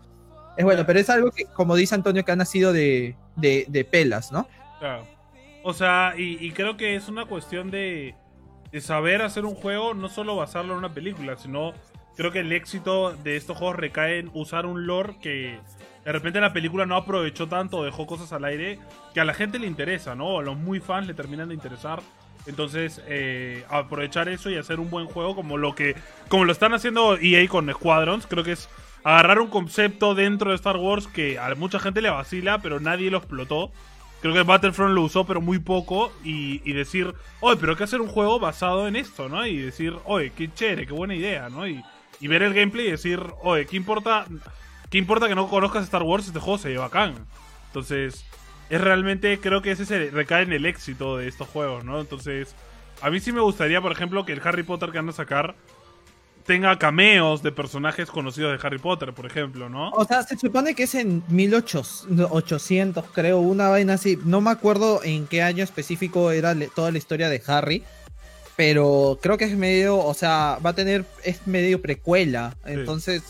Es 0.57 0.65
bueno, 0.65 0.85
pero 0.87 0.99
es 0.99 1.11
algo 1.11 1.31
que, 1.31 1.45
como 1.47 1.77
dice 1.77 1.95
Antonio, 1.95 2.25
que 2.25 2.33
ha 2.33 2.37
nacido 2.37 2.73
de, 2.73 3.17
de, 3.37 3.89
pelas, 3.91 4.33
¿no? 4.33 4.49
Claro. 4.81 5.05
O 5.65 5.73
sea, 5.73 6.15
y, 6.17 6.45
y 6.45 6.53
creo 6.53 6.77
que 6.77 6.97
es 6.97 7.09
una 7.09 7.27
cuestión 7.27 7.71
de, 7.71 8.15
de 8.73 8.81
saber 8.81 9.23
hacer 9.23 9.45
un 9.45 9.55
juego, 9.55 9.95
no 9.95 10.09
solo 10.09 10.37
basarlo 10.37 10.73
en 10.73 10.79
una 10.79 10.95
película, 10.95 11.37
sino 11.37 11.73
creo 12.19 12.33
que 12.33 12.41
el 12.41 12.53
éxito 12.53 13.17
de 13.23 13.37
estos 13.37 13.57
juegos 13.57 13.77
recae 13.77 14.19
en 14.19 14.31
usar 14.35 14.67
un 14.67 14.89
lore 14.89 15.15
que 15.23 15.57
de 16.05 16.13
repente 16.13 16.41
la 16.41 16.53
película 16.53 16.85
no 16.85 16.97
aprovechó 16.97 17.47
tanto, 17.47 17.85
dejó 17.85 18.09
cosas 18.09 18.33
al 18.33 18.45
aire 18.45 18.81
que 19.15 19.21
a 19.21 19.25
la 19.25 19.35
gente 19.35 19.61
le 19.61 19.69
interesa, 19.69 20.17
¿no? 20.17 20.41
A 20.41 20.43
los 20.43 20.57
muy 20.57 20.81
fans 20.81 21.07
le 21.07 21.15
terminan 21.15 21.49
de 21.49 21.55
interesar. 21.55 22.01
Entonces, 22.47 23.01
eh, 23.07 23.65
aprovechar 23.71 24.29
eso 24.29 24.51
y 24.51 24.57
hacer 24.57 24.81
un 24.81 24.91
buen 24.91 25.07
juego 25.07 25.37
como 25.37 25.59
lo 25.59 25.77
que 25.77 25.95
como 26.27 26.45
lo 26.45 26.51
están 26.51 26.75
haciendo 26.75 27.17
EA 27.19 27.47
con 27.47 27.73
Squadrons, 27.73 28.27
creo 28.27 28.43
que 28.43 28.53
es 28.53 28.69
agarrar 29.05 29.39
un 29.39 29.49
concepto 29.49 30.17
dentro 30.17 30.51
de 30.51 30.57
Star 30.57 30.77
Wars 30.77 31.07
que 31.07 31.39
a 31.39 31.55
mucha 31.55 31.79
gente 31.79 32.03
le 32.03 32.11
vacila, 32.11 32.59
pero 32.59 32.81
nadie 32.81 33.13
lo 33.13 33.19
explotó. 33.19 33.71
Creo 34.23 34.35
que 34.35 34.43
Battlefront 34.43 34.93
lo 34.93 35.03
usó, 35.03 35.25
pero 35.25 35.41
muy 35.41 35.61
poco. 35.61 36.11
Y, 36.25 36.69
y 36.69 36.73
decir, 36.73 37.15
oye, 37.39 37.57
pero 37.61 37.73
hay 37.73 37.79
que 37.79 37.85
hacer 37.85 38.01
un 38.01 38.09
juego 38.09 38.41
basado 38.41 38.89
en 38.89 38.97
esto, 38.97 39.29
¿no? 39.29 39.47
Y 39.47 39.59
decir, 39.59 39.95
oye, 40.05 40.33
qué 40.37 40.53
chévere, 40.53 40.85
qué 40.85 40.93
buena 40.93 41.15
idea, 41.15 41.49
¿no? 41.49 41.69
Y, 41.69 41.81
y 42.21 42.29
ver 42.29 42.43
el 42.43 42.55
gameplay 42.55 42.89
y 42.89 42.91
decir, 42.91 43.21
oye, 43.43 43.67
¿qué 43.67 43.77
importa, 43.77 44.27
¿qué 44.91 44.99
importa 44.99 45.29
que 45.29 45.35
no 45.35 45.49
conozcas 45.49 45.85
Star 45.85 46.03
Wars? 46.03 46.27
Este 46.27 46.41
juego 46.41 46.59
se 46.59 46.71
lleva 46.71 46.85
bacán. 46.85 47.15
Entonces, 47.67 48.25
es 48.71 48.81
realmente, 48.81 49.39
creo 49.41 49.63
que 49.63 49.73
ese 49.73 49.87
se 49.87 50.11
recae 50.11 50.43
en 50.43 50.53
el 50.53 50.67
éxito 50.67 51.17
de 51.17 51.29
estos 51.29 51.49
juegos, 51.49 51.85
¿no? 51.85 52.01
Entonces, 52.01 52.55
a 53.01 53.11
mí 53.11 53.21
sí 53.21 53.33
me 53.33 53.41
gustaría, 53.41 53.81
por 53.81 53.93
ejemplo, 53.93 54.25
que 54.25 54.33
el 54.33 54.41
Harry 54.45 54.63
Potter 54.63 54.91
que 54.91 54.99
van 54.99 55.09
a 55.09 55.13
sacar 55.13 55.55
tenga 56.49 56.79
cameos 56.79 57.43
de 57.43 57.53
personajes 57.53 58.11
conocidos 58.11 58.59
de 58.59 58.67
Harry 58.67 58.79
Potter, 58.79 59.13
por 59.13 59.27
ejemplo, 59.27 59.69
¿no? 59.69 59.91
O 59.91 60.07
sea, 60.07 60.23
se 60.23 60.37
supone 60.39 60.75
que 60.75 60.85
es 60.85 60.95
en 60.95 61.23
1800, 61.29 63.05
creo, 63.13 63.39
una 63.41 63.69
vaina 63.69 63.93
así. 63.93 64.19
No 64.25 64.41
me 64.41 64.51
acuerdo 64.51 65.05
en 65.05 65.27
qué 65.27 65.43
año 65.43 65.63
específico 65.63 66.31
era 66.31 66.57
toda 66.75 66.91
la 66.91 66.97
historia 66.97 67.29
de 67.29 67.43
Harry. 67.47 67.85
Pero 68.59 69.21
creo 69.23 69.39
que 69.39 69.45
es 69.45 69.57
medio, 69.57 69.97
o 69.99 70.15
sea, 70.15 70.59
va 70.67 70.71
a 70.71 70.75
tener, 70.75 71.05
es 71.23 71.47
medio 71.47 71.81
precuela. 71.81 72.57
Entonces, 72.67 73.23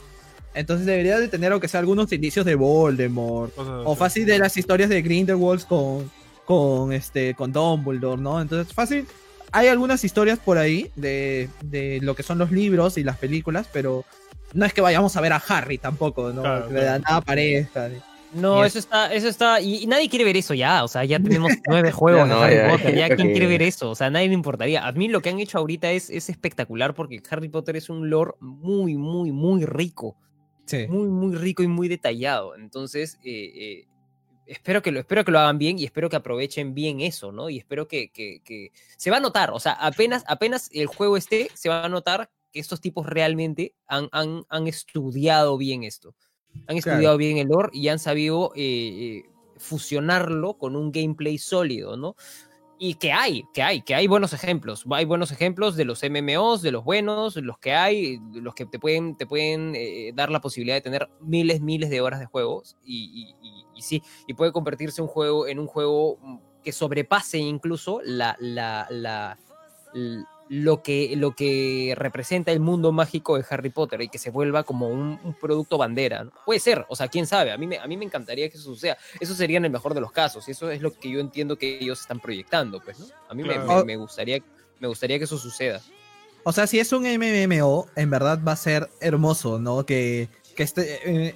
entonces 0.54 0.86
debería 0.86 1.18
de 1.18 1.28
tener, 1.28 1.52
aunque 1.52 1.68
sea 1.68 1.80
algunos 1.80 2.10
indicios 2.14 2.46
de 2.46 2.54
Voldemort. 2.54 3.52
O, 3.58 3.94
fácil 3.94 4.24
de 4.24 4.38
las 4.38 4.56
historias 4.56 4.88
de 4.88 5.02
Grindelwald 5.02 5.66
con, 5.66 6.10
con, 6.46 6.94
este, 6.94 7.34
con 7.34 7.52
Dumbledore, 7.52 8.22
¿no? 8.22 8.40
Entonces, 8.40 8.72
fácil. 8.72 9.06
Hay 9.52 9.68
algunas 9.68 10.02
historias 10.02 10.38
por 10.38 10.56
ahí 10.56 10.90
de, 10.96 11.50
de 11.62 11.98
lo 12.00 12.16
que 12.16 12.22
son 12.22 12.38
los 12.38 12.50
libros 12.50 12.96
y 12.96 13.04
las 13.04 13.18
películas, 13.18 13.68
pero 13.70 14.06
no 14.54 14.64
es 14.64 14.72
que 14.72 14.80
vayamos 14.80 15.14
a 15.14 15.20
ver 15.20 15.34
a 15.34 15.42
Harry 15.46 15.76
tampoco, 15.76 16.32
¿no? 16.32 16.42
que 16.68 16.72
nada 16.72 17.02
aparezca. 17.06 17.90
No, 18.32 18.64
eso 18.64 18.78
está, 18.78 19.12
eso 19.12 19.28
está, 19.28 19.60
y, 19.60 19.86
nadie 19.86 20.08
quiere 20.08 20.24
ver 20.24 20.36
eso 20.36 20.52
ya, 20.52 20.84
o 20.84 20.88
sea, 20.88 21.04
ya 21.04 21.18
tenemos 21.22 21.52
nueve 21.66 21.92
juegos 21.92 22.28
de 22.28 22.34
Harry 22.34 22.70
Potter, 22.70 22.94
ya 22.94 23.16
quién 23.16 23.30
quiere 23.30 23.46
ver 23.46 23.62
eso, 23.62 23.90
o 23.90 23.94
sea, 23.94 24.10
nadie 24.10 24.28
le 24.28 24.34
importaría. 24.34 24.86
A 24.86 24.92
mí 24.92 25.08
lo 25.08 25.20
que 25.20 25.30
han 25.30 25.40
hecho 25.40 25.58
ahorita 25.58 25.90
es, 25.90 26.10
es 26.10 26.28
espectacular 26.28 26.94
porque 26.94 27.22
Harry 27.30 27.48
Potter 27.48 27.76
es 27.76 27.88
un 27.88 28.10
lore 28.10 28.32
muy, 28.40 28.96
muy, 28.96 29.32
muy 29.32 29.64
rico. 29.64 30.16
Muy, 30.88 31.08
muy 31.08 31.34
rico 31.34 31.62
y 31.62 31.66
muy 31.66 31.88
detallado. 31.88 32.54
Entonces, 32.54 33.18
eh, 33.24 33.52
eh, 33.54 33.88
espero, 34.46 34.82
que 34.82 34.92
lo, 34.92 35.00
espero 35.00 35.24
que 35.24 35.32
lo 35.32 35.38
hagan 35.38 35.58
bien 35.58 35.78
y 35.78 35.84
espero 35.84 36.10
que 36.10 36.16
aprovechen 36.16 36.74
bien 36.74 37.00
eso, 37.00 37.32
¿no? 37.32 37.48
Y 37.48 37.58
espero 37.58 37.88
que, 37.88 38.10
que, 38.10 38.72
se 38.96 39.10
va 39.10 39.18
a 39.18 39.20
notar, 39.20 39.50
o 39.50 39.60
sea, 39.60 39.72
apenas, 39.72 40.24
apenas 40.26 40.68
el 40.72 40.86
juego 40.86 41.16
esté, 41.16 41.50
se 41.54 41.68
va 41.68 41.84
a 41.84 41.88
notar 41.88 42.30
que 42.52 42.60
estos 42.60 42.80
tipos 42.80 43.06
realmente 43.06 43.74
han, 43.86 44.08
han, 44.12 44.44
han 44.48 44.66
estudiado 44.66 45.56
bien 45.56 45.84
esto. 45.84 46.14
Han 46.66 46.76
estudiado 46.76 47.16
bien 47.16 47.38
el 47.38 47.48
lore 47.48 47.70
y 47.72 47.88
han 47.88 47.98
sabido 47.98 48.52
eh, 48.56 49.22
fusionarlo 49.56 50.54
con 50.54 50.76
un 50.76 50.92
gameplay 50.92 51.38
sólido, 51.38 51.96
¿no? 51.96 52.16
y 52.78 52.94
que 52.94 53.12
hay, 53.12 53.44
que 53.52 53.62
hay, 53.62 53.82
que 53.82 53.94
hay 53.94 54.06
buenos 54.06 54.32
ejemplos. 54.32 54.84
Hay 54.90 55.04
buenos 55.04 55.32
ejemplos 55.32 55.76
de 55.76 55.84
los 55.84 56.02
MMOs, 56.02 56.62
de 56.62 56.70
los 56.70 56.84
buenos, 56.84 57.36
los 57.36 57.58
que 57.58 57.74
hay, 57.74 58.20
los 58.32 58.54
que 58.54 58.66
te 58.66 58.78
pueden, 58.78 59.16
te 59.16 59.26
pueden 59.26 59.74
eh, 59.74 60.12
dar 60.14 60.30
la 60.30 60.40
posibilidad 60.40 60.76
de 60.76 60.80
tener 60.80 61.08
miles, 61.20 61.60
miles 61.60 61.90
de 61.90 62.00
horas 62.00 62.20
de 62.20 62.26
juegos. 62.26 62.76
Y, 62.84 63.34
y, 63.74 63.82
sí, 63.82 64.02
y 64.26 64.34
puede 64.34 64.52
convertirse 64.52 65.02
un 65.02 65.08
juego 65.08 65.48
en 65.48 65.58
un 65.58 65.66
juego 65.66 66.18
mm, 66.20 66.38
que 66.62 66.72
sobrepase 66.72 67.38
incluso 67.38 68.00
la, 68.04 68.36
la, 68.38 68.86
la 68.90 69.38
lo 70.48 70.82
que, 70.82 71.14
lo 71.16 71.34
que 71.34 71.94
representa 71.96 72.52
el 72.52 72.60
mundo 72.60 72.92
mágico 72.92 73.36
de 73.36 73.44
Harry 73.50 73.70
Potter 73.70 74.00
y 74.02 74.08
que 74.08 74.18
se 74.18 74.30
vuelva 74.30 74.62
como 74.62 74.88
un, 74.88 75.18
producto 75.40 75.78
bandera. 75.78 76.26
Puede 76.44 76.60
ser, 76.60 76.86
o 76.88 76.96
sea, 76.96 77.08
quién 77.08 77.26
sabe, 77.26 77.52
a 77.52 77.58
mí, 77.58 77.66
me, 77.66 77.78
a 77.78 77.86
mí 77.86 77.96
me 77.96 78.04
encantaría 78.04 78.48
que 78.48 78.56
eso 78.56 78.64
suceda. 78.64 78.96
Eso 79.20 79.34
sería 79.34 79.58
en 79.58 79.66
el 79.66 79.70
mejor 79.70 79.94
de 79.94 80.00
los 80.00 80.12
casos 80.12 80.48
y 80.48 80.52
eso 80.52 80.70
es 80.70 80.80
lo 80.80 80.92
que 80.92 81.10
yo 81.10 81.20
entiendo 81.20 81.56
que 81.56 81.78
ellos 81.78 82.00
están 82.00 82.20
proyectando, 82.20 82.80
pues, 82.80 82.98
¿no? 82.98 83.06
A 83.28 83.34
mí 83.34 83.42
me, 83.42 83.96
gustaría, 83.96 84.42
me 84.80 84.88
gustaría 84.88 85.18
que 85.18 85.24
eso 85.24 85.38
suceda. 85.38 85.80
O 86.44 86.52
sea, 86.52 86.66
si 86.66 86.78
es 86.78 86.92
un 86.92 87.02
MMO, 87.02 87.86
en 87.94 88.10
verdad 88.10 88.40
va 88.46 88.52
a 88.52 88.56
ser 88.56 88.88
hermoso, 89.00 89.58
¿no? 89.58 89.84
Que, 89.84 90.28
que 90.56 90.62
este, 90.62 91.26
eh, 91.26 91.34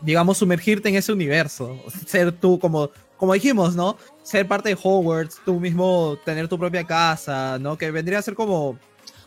digamos, 0.00 0.38
sumergirte 0.38 0.88
en 0.88 0.96
ese 0.96 1.12
universo. 1.12 1.78
Ser 2.06 2.32
tú 2.32 2.58
como 2.58 2.90
como 3.20 3.34
dijimos, 3.34 3.76
¿no? 3.76 3.98
Ser 4.22 4.48
parte 4.48 4.70
de 4.70 4.78
Hogwarts, 4.82 5.42
tú 5.44 5.60
mismo 5.60 6.16
tener 6.24 6.48
tu 6.48 6.58
propia 6.58 6.84
casa, 6.84 7.58
¿no? 7.58 7.76
Que 7.76 7.90
vendría 7.90 8.18
a 8.18 8.22
ser 8.22 8.32
como, 8.32 8.78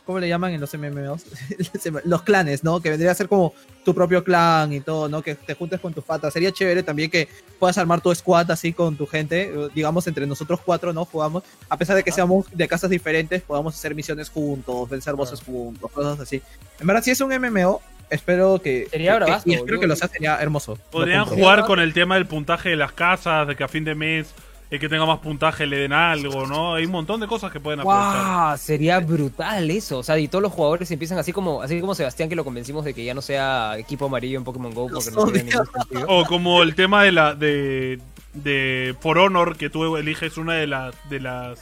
¿cómo 0.04 0.18
le 0.18 0.28
llaman 0.28 0.52
en 0.52 0.60
los 0.60 0.74
MMOs? 0.74 1.26
los 2.04 2.24
clanes, 2.24 2.64
¿no? 2.64 2.82
Que 2.82 2.90
vendría 2.90 3.12
a 3.12 3.14
ser 3.14 3.28
como 3.30 3.54
tu 3.86 3.94
propio 3.94 4.24
clan 4.24 4.74
y 4.74 4.80
todo, 4.80 5.08
¿no? 5.10 5.22
Que 5.22 5.36
te 5.36 5.54
juntes 5.54 5.80
con 5.80 5.94
tu 5.94 6.02
fata. 6.02 6.32
Sería 6.32 6.52
chévere 6.52 6.82
también 6.82 7.12
que 7.12 7.28
puedas 7.60 7.78
armar 7.78 8.02
tu 8.02 8.14
squad 8.16 8.50
así 8.50 8.74
con 8.74 8.98
tu 8.98 9.06
gente, 9.06 9.54
digamos, 9.76 10.08
entre 10.08 10.26
nosotros 10.26 10.60
cuatro, 10.66 10.92
¿no? 10.92 11.06
Jugamos, 11.06 11.44
a 11.70 11.78
pesar 11.78 11.96
de 11.96 12.04
que 12.04 12.12
seamos 12.12 12.48
de 12.52 12.68
casas 12.68 12.90
diferentes, 12.90 13.44
podamos 13.44 13.76
hacer 13.76 13.94
misiones 13.94 14.28
juntos, 14.28 14.90
vencer 14.90 15.14
bosses 15.14 15.40
juntos, 15.40 15.92
cosas 15.92 16.20
así. 16.20 16.42
En 16.80 16.88
verdad, 16.88 17.04
si 17.04 17.12
es 17.12 17.22
un 17.22 17.30
MMO, 17.30 17.80
espero 18.14 18.60
que. 18.62 18.88
Sería 18.90 19.16
bravazo, 19.16 19.44
Y 19.50 19.54
espero 19.54 19.80
que 19.80 19.88
lo 19.88 19.96
sea, 19.96 20.08
sería 20.08 20.38
hermoso. 20.42 20.78
Podrían 20.92 21.26
jugar 21.26 21.66
con 21.66 21.80
el 21.80 21.94
tema 21.94 22.16
del 22.16 22.26
puntaje 22.26 22.70
de 22.70 22.76
las 22.76 22.92
casas, 22.92 23.48
de 23.48 23.56
que 23.56 23.64
a 23.64 23.68
fin 23.68 23.84
de 23.84 23.96
mes 23.96 24.34
el 24.74 24.80
que 24.80 24.90
tenga 24.90 25.06
más 25.06 25.20
puntaje 25.20 25.68
le 25.68 25.78
den 25.78 25.94
algo, 25.94 26.48
¿no? 26.48 26.74
Hay 26.74 26.86
un 26.86 26.92
montón 26.92 27.20
de 27.20 27.28
cosas 27.28 27.52
que 27.52 27.60
pueden 27.60 27.82
aprovechar. 27.82 28.48
Wow, 28.48 28.58
sería 28.58 29.00
brutal 29.00 29.70
eso. 29.70 30.00
O 30.00 30.04
sea, 30.04 30.18
y 30.18 30.28
todos 30.28 30.42
los 30.42 30.52
jugadores 30.52 30.90
empiezan 30.90 31.20
así 31.20 31.32
como, 31.32 31.62
así 31.62 31.80
como 31.80 31.94
Sebastián 31.94 32.28
que 32.28 32.36
lo 32.36 32.44
convencimos 32.44 32.84
de 32.84 32.96
que 32.96 33.06
ya 33.06 33.14
no 33.14 33.22
sea 33.22 33.78
equipo 33.78 34.08
amarillo 34.08 34.40
en 34.40 34.44
Pokémon 34.44 34.74
Go 34.74 34.88
porque 34.88 35.12
no 35.12 35.26
tiene 35.26 35.52
ningún 35.52 35.68
sentido. 35.68 36.06
O 36.08 36.26
como 36.26 36.64
el 36.64 36.74
tema 36.74 37.04
de 37.04 37.12
la 37.12 37.36
de, 37.36 38.00
de 38.34 38.96
For 39.00 39.20
Honor, 39.20 39.58
que 39.58 39.70
tú 39.70 39.96
eliges 39.96 40.38
una 40.38 40.56
de 40.56 40.66
las 40.66 40.96
de 41.08 41.20
las 41.20 41.60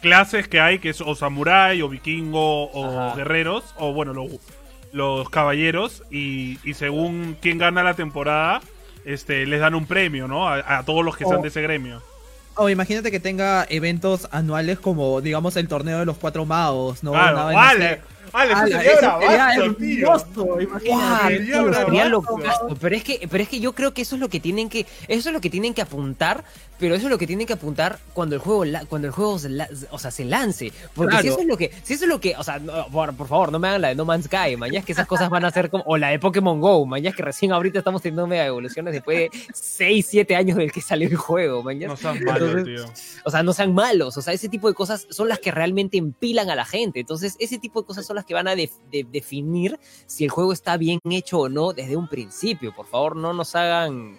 clases 0.00 0.48
que 0.48 0.60
hay, 0.60 0.78
que 0.78 0.88
es 0.88 1.02
o 1.02 1.14
samurai, 1.14 1.82
o 1.82 1.90
vikingo, 1.90 2.70
o 2.72 3.14
guerreros, 3.16 3.74
o 3.76 3.92
bueno, 3.92 4.14
los 4.14 4.30
los 4.92 5.28
caballeros 5.30 6.02
y, 6.10 6.58
y, 6.64 6.74
según 6.74 7.36
quién 7.40 7.58
gana 7.58 7.82
la 7.82 7.94
temporada, 7.94 8.60
este, 9.04 9.46
les 9.46 9.60
dan 9.60 9.74
un 9.74 9.86
premio, 9.86 10.28
¿no? 10.28 10.48
A, 10.48 10.82
todos 10.84 11.04
los 11.04 11.16
que 11.16 11.24
sean 11.24 11.42
de 11.42 11.48
ese 11.48 11.62
gremio. 11.62 12.02
O 12.54 12.68
imagínate 12.68 13.10
que 13.10 13.20
tenga 13.20 13.66
eventos 13.70 14.28
anuales 14.32 14.78
como, 14.80 15.20
digamos, 15.20 15.56
el 15.56 15.68
torneo 15.68 16.00
de 16.00 16.06
los 16.06 16.16
cuatro 16.16 16.44
magos, 16.44 17.04
¿no? 17.04 17.12
vale. 17.12 18.00
Vale, 18.32 18.52
eso 18.52 18.66
sería 18.66 19.54
hermoso, 19.54 20.58
sería 20.78 22.10
Pero 22.80 22.96
es 22.96 23.04
que, 23.04 23.28
pero 23.30 23.42
es 23.42 23.48
que 23.48 23.60
yo 23.60 23.74
creo 23.74 23.94
que 23.94 24.02
eso 24.02 24.16
es 24.16 24.20
lo 24.20 24.28
que 24.28 24.40
tienen 24.40 24.68
que, 24.68 24.86
eso 25.08 25.28
es 25.28 25.32
lo 25.32 25.40
que 25.40 25.50
tienen 25.50 25.74
que 25.74 25.82
apuntar, 25.82 26.44
pero 26.78 26.94
eso 26.94 27.06
es 27.06 27.10
lo 27.10 27.18
que 27.18 27.26
tienen 27.26 27.46
que 27.46 27.52
apuntar 27.52 27.98
cuando 28.14 28.36
el 28.36 28.40
juego, 28.40 28.64
cuando 28.88 29.08
el 29.08 29.12
juego, 29.12 29.38
se 29.38 29.48
o 29.90 29.98
sea, 29.98 30.10
se 30.10 30.24
lance, 30.24 30.72
porque 30.94 31.18
si 31.20 31.28
eso 31.28 31.40
es 31.40 31.46
lo 31.46 31.56
que, 31.56 31.72
si 31.82 31.94
eso 31.94 32.04
es 32.04 32.08
lo 32.08 32.20
que, 32.20 32.36
o 32.36 32.44
sea, 32.44 32.60
por, 32.90 33.26
favor, 33.26 33.52
no 33.52 33.58
me 33.58 33.68
hagan 33.68 33.82
la 33.82 33.88
de 33.88 33.94
No 33.94 34.04
Man's 34.04 34.26
Sky, 34.26 34.56
mañana 34.56 34.84
que 34.84 34.92
esas 34.92 35.06
cosas 35.06 35.28
van 35.30 35.44
a 35.44 35.50
ser 35.50 35.70
como, 35.70 35.82
o 35.86 35.96
la 35.96 36.08
de 36.08 36.18
Pokémon 36.18 36.60
Go, 36.60 36.86
mañana 36.86 37.14
que 37.14 37.22
recién 37.22 37.52
ahorita 37.52 37.78
estamos 37.78 38.02
teniendo 38.02 38.26
mega 38.26 38.46
evoluciones 38.46 38.92
después 38.92 39.18
de 39.18 39.30
6, 39.52 40.06
7 40.08 40.36
años 40.36 40.56
del 40.56 40.72
que 40.72 40.80
salió 40.80 41.08
el 41.08 41.16
juego, 41.16 41.62
mañana. 41.62 41.94
No 41.94 41.96
sean 41.96 42.22
malos, 42.22 42.64
tío. 42.64 42.84
O 43.24 43.30
sea, 43.30 43.42
no 43.42 43.52
sean 43.52 43.74
malos, 43.74 44.16
o 44.16 44.22
sea, 44.22 44.32
ese 44.32 44.48
tipo 44.48 44.68
de 44.68 44.74
cosas 44.74 45.06
son 45.10 45.28
las 45.28 45.38
que 45.40 45.50
realmente 45.50 45.98
empilan 45.98 46.50
a 46.50 46.54
la 46.54 46.64
gente, 46.64 47.00
entonces 47.00 47.36
ese 47.38 47.58
tipo 47.58 47.80
de 47.80 47.86
cosas 47.86 48.06
son 48.06 48.16
las 48.18 48.26
que 48.26 48.34
van 48.34 48.48
a 48.48 48.54
definir 48.54 49.78
si 50.06 50.24
el 50.24 50.30
juego 50.30 50.52
está 50.52 50.76
bien 50.76 51.00
hecho 51.10 51.40
o 51.40 51.48
no 51.48 51.72
desde 51.72 51.96
un 51.96 52.08
principio. 52.08 52.74
Por 52.74 52.86
favor, 52.86 53.16
no 53.16 53.32
nos 53.32 53.54
hagan 53.54 54.18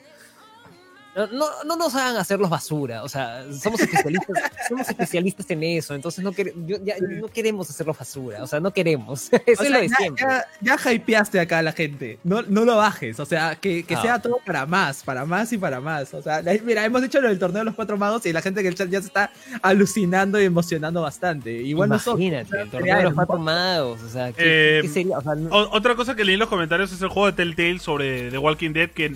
no, 1.16 1.48
no, 1.66 1.76
nos 1.76 1.96
hagan 1.96 2.16
hacerlos 2.18 2.50
basura, 2.50 3.04
o 3.04 3.10
sea, 3.10 3.44
somos 3.52 3.80
especialistas, 3.82 4.38
somos 4.70 4.88
especialistas 4.90 5.50
en 5.50 5.64
eso, 5.64 5.96
entonces 5.96 6.24
no, 6.24 6.32
ya, 6.32 6.96
no 7.00 7.28
queremos 7.28 7.70
hacerlos 7.70 7.98
basura, 7.98 8.44
o 8.44 8.48
sea, 8.48 8.60
no 8.60 8.72
queremos. 8.72 9.30
Eso 9.46 9.64
es 9.64 9.70
lo 9.70 9.80
de 9.80 9.90
siempre. 9.90 10.26
Ya, 10.62 10.78
hypeaste 10.92 11.40
acá 11.40 11.60
a 11.60 11.62
la 11.62 11.72
gente, 11.72 12.20
no, 12.24 12.42
no 12.44 12.64
lo 12.64 12.78
bajes, 12.78 13.20
o 13.20 13.26
sea, 13.26 13.56
que, 13.56 13.84
que 13.84 13.96
sea 13.98 14.20
todo 14.20 14.38
para 14.46 14.66
más, 14.66 15.04
para 15.04 15.26
más 15.26 15.52
y 15.52 15.58
para 15.58 15.82
más. 15.82 16.14
O 16.14 16.22
sea, 16.22 16.42
mira, 16.64 16.86
hemos 16.86 17.04
hecho 17.04 17.20
lo 17.22 17.28
del 17.28 17.40
torneo 17.40 17.60
de 17.60 17.66
los 17.66 17.76
cuatro 17.76 17.98
magos 17.98 18.26
y 18.26 18.34
la 18.34 18.42
gente 18.42 18.62
que 18.62 18.68
el 18.68 18.76
chat 18.76 18.90
ya 18.90 19.02
se 19.02 19.08
está 19.08 19.32
alucinando 19.62 20.40
y 20.40 20.46
emocionando 20.46 21.02
bastante. 21.02 21.52
Igual 21.52 21.90
Imagínate, 21.90 22.62
el 22.62 22.70
torneo 22.70 22.98
de 22.98 23.04
los 23.04 23.14
cuatro 23.14 23.38
magos, 23.40 24.02
o 24.04 24.10
sea, 24.10 24.32
¿qué, 24.32 24.80
eh, 24.80 24.88
sería? 24.88 25.18
Otra 25.50 25.96
cosa 25.96 26.16
que 26.16 26.24
leí 26.24 26.36
en 26.36 26.40
los 26.40 26.50
comentarios 26.50 26.92
es 26.92 27.02
el 27.02 27.10
juego 27.10 27.28
de 27.28 27.34
Telltale 27.34 27.80
sobre 27.80 28.30
The 28.32 28.38
Walking 28.38 28.72
Dead 28.72 28.90
que 28.90 29.16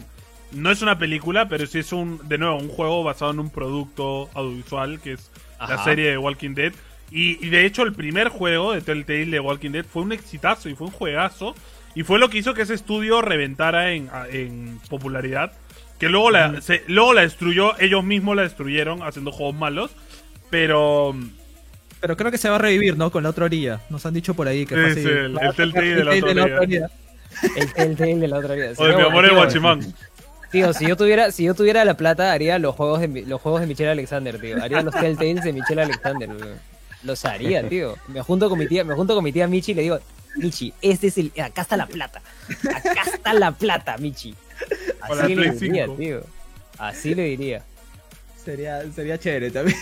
no 0.54 0.72
es 0.72 0.82
una 0.82 0.98
película, 0.98 1.48
pero 1.48 1.66
sí 1.66 1.80
es 1.80 1.92
un, 1.92 2.20
de 2.28 2.38
nuevo, 2.38 2.58
un 2.58 2.70
juego 2.70 3.04
basado 3.04 3.32
en 3.32 3.40
un 3.40 3.50
producto 3.50 4.30
audiovisual, 4.34 5.00
que 5.00 5.14
es 5.14 5.32
la 5.60 5.84
serie 5.84 6.10
de 6.10 6.18
Walking 6.18 6.54
Dead. 6.54 6.74
Y, 7.16 7.50
de 7.50 7.66
hecho, 7.66 7.84
el 7.84 7.94
primer 7.94 8.30
juego 8.30 8.74
de 8.74 8.82
Telltale 8.82 9.28
de 9.28 9.40
Walking 9.40 9.70
Dead 9.70 9.86
fue 9.86 10.02
un 10.02 10.12
exitazo 10.12 10.68
y 10.68 10.76
fue 10.76 10.88
un 10.88 10.94
juegazo. 10.94 11.54
Y 11.94 12.02
fue 12.02 12.18
lo 12.18 12.30
que 12.30 12.40
hizo 12.40 12.56
que 12.56 12.64
ese 12.64 12.74
estudio 12.74 13.22
reventara 13.22 13.92
en, 13.92 14.80
popularidad. 14.90 15.52
Que 16.00 16.10
luego 16.10 16.32
la, 16.32 16.60
luego 16.88 17.14
la 17.14 17.22
destruyó, 17.22 17.80
ellos 17.80 18.04
mismos 18.04 18.36
la 18.36 18.42
destruyeron 18.42 19.04
haciendo 19.04 19.32
juegos 19.32 19.56
malos. 19.56 19.92
Pero. 20.50 21.16
Pero 22.02 22.18
creo 22.18 22.32
que 22.32 22.40
se 22.40 22.50
va 22.50 22.56
a 22.56 22.60
revivir, 22.60 22.98
¿no? 22.98 23.12
Con 23.12 23.24
la 23.24 23.30
otra 23.30 23.46
orilla. 23.46 23.82
Nos 23.90 24.06
han 24.08 24.16
dicho 24.16 24.34
por 24.34 24.48
ahí 24.48 24.66
que 24.66 24.76
sí, 24.96 25.08
el, 25.08 25.38
Telltale 25.56 25.96
de 25.96 26.04
la 26.04 26.12
otra 26.16 26.62
orilla. 26.62 26.90
El 27.56 27.74
Telltale 27.74 28.16
de 28.16 28.28
la 28.28 28.38
otra 28.40 28.54
orilla. 28.54 28.72
O 28.76 28.86
de 28.86 28.96
mi 28.96 29.02
amor 29.04 29.26
el 29.26 29.36
Guachimán. 29.36 29.94
Tío, 30.54 30.72
si 30.72 30.88
yo 30.88 30.96
tuviera, 30.96 31.32
si 31.32 31.46
yo 31.46 31.56
tuviera 31.56 31.84
la 31.84 31.98
plata, 31.98 32.32
haría 32.32 32.60
los 32.60 32.76
juegos 32.76 33.02
de 33.02 33.08
los 33.24 33.42
juegos 33.42 33.62
de 33.62 33.66
Michelle 33.66 33.90
Alexander, 33.90 34.40
tío. 34.40 34.62
Haría 34.62 34.84
los 34.84 34.94
Telltales 34.94 35.44
de 35.44 35.52
Michelle 35.52 35.82
Alexander. 35.82 36.30
Los 37.02 37.26
haría, 37.26 37.68
tío. 37.68 37.98
Me 38.08 38.22
junto 38.22 38.50
con 38.50 38.60
mi 38.60 38.68
tía, 38.68 38.84
me 38.84 38.94
junto 38.94 39.16
con 39.16 39.24
mi 39.24 39.32
tía 39.32 39.48
Michi 39.48 39.72
y 39.72 39.74
le 39.74 39.82
digo, 39.82 40.00
Michi, 40.36 40.72
este 40.84 41.08
es 41.08 41.18
el. 41.18 41.32
Acá 41.44 41.64
está 41.64 41.76
la 41.76 41.88
plata. 41.88 42.22
Acá 42.70 43.02
está 43.12 43.34
la 43.34 43.52
plata, 43.52 43.98
Michi. 43.98 44.36
Así 45.02 45.34
le 45.34 45.52
diría, 45.54 45.88
tío. 45.98 46.22
Así 46.78 47.16
le 47.16 47.24
diría. 47.24 47.64
Sería, 48.46 48.84
sería 48.94 49.18
chévere 49.18 49.50
también. 49.50 49.78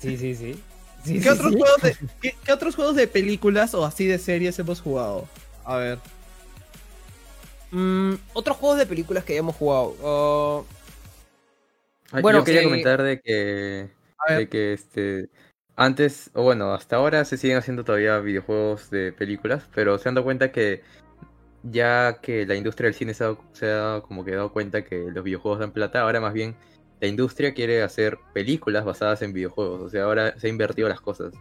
Sí, 0.00 0.16
sí, 0.16 0.34
sí. 0.36 0.62
¿Qué, 1.04 1.28
otros 1.28 1.52
Juegos 1.52 1.82
de, 1.82 1.96
¿qué, 2.22 2.52
otros 2.52 2.76
juegos 2.76 2.94
de 2.94 3.08
películas 3.08 3.74
o 3.74 3.84
así 3.84 4.06
de 4.06 4.18
series 4.18 4.58
hemos 4.60 4.80
jugado? 4.80 5.26
A 5.64 5.76
ver. 5.76 5.98
Mm, 7.70 8.14
otros 8.32 8.56
juegos 8.56 8.78
de 8.78 8.86
películas 8.86 9.24
que 9.24 9.34
hayamos 9.34 9.56
jugado. 9.56 10.64
Uh, 12.12 12.20
bueno, 12.20 12.40
yo 12.40 12.44
quería 12.44 12.64
comentar 12.64 13.02
de 13.02 13.20
que, 13.20 13.90
de 14.28 14.48
que 14.48 14.72
este 14.72 15.28
antes, 15.76 16.30
o 16.34 16.42
bueno, 16.42 16.74
hasta 16.74 16.96
ahora 16.96 17.24
se 17.24 17.38
siguen 17.38 17.56
haciendo 17.56 17.84
todavía 17.84 18.18
videojuegos 18.18 18.90
de 18.90 19.12
películas, 19.12 19.66
pero 19.74 19.96
se 19.98 20.08
han 20.08 20.14
dado 20.14 20.24
cuenta 20.24 20.52
que 20.52 20.82
ya 21.62 22.18
que 22.20 22.44
la 22.44 22.54
industria 22.54 22.88
del 22.88 22.94
cine 22.94 23.14
se 23.14 23.24
ha, 23.24 23.36
se 23.52 23.70
ha 23.72 24.02
como 24.06 24.24
que 24.24 24.32
dado 24.32 24.52
cuenta 24.52 24.84
que 24.84 25.06
los 25.10 25.24
videojuegos 25.24 25.60
dan 25.60 25.72
plata, 25.72 26.02
ahora 26.02 26.20
más 26.20 26.34
bien 26.34 26.54
la 27.00 27.08
industria 27.08 27.54
quiere 27.54 27.82
hacer 27.82 28.18
películas 28.34 28.84
basadas 28.84 29.22
en 29.22 29.32
videojuegos. 29.32 29.80
O 29.80 29.88
sea, 29.88 30.04
ahora 30.04 30.38
se 30.38 30.48
ha 30.48 30.50
invertido 30.50 30.88
las 30.88 31.00
cosas. 31.00 31.32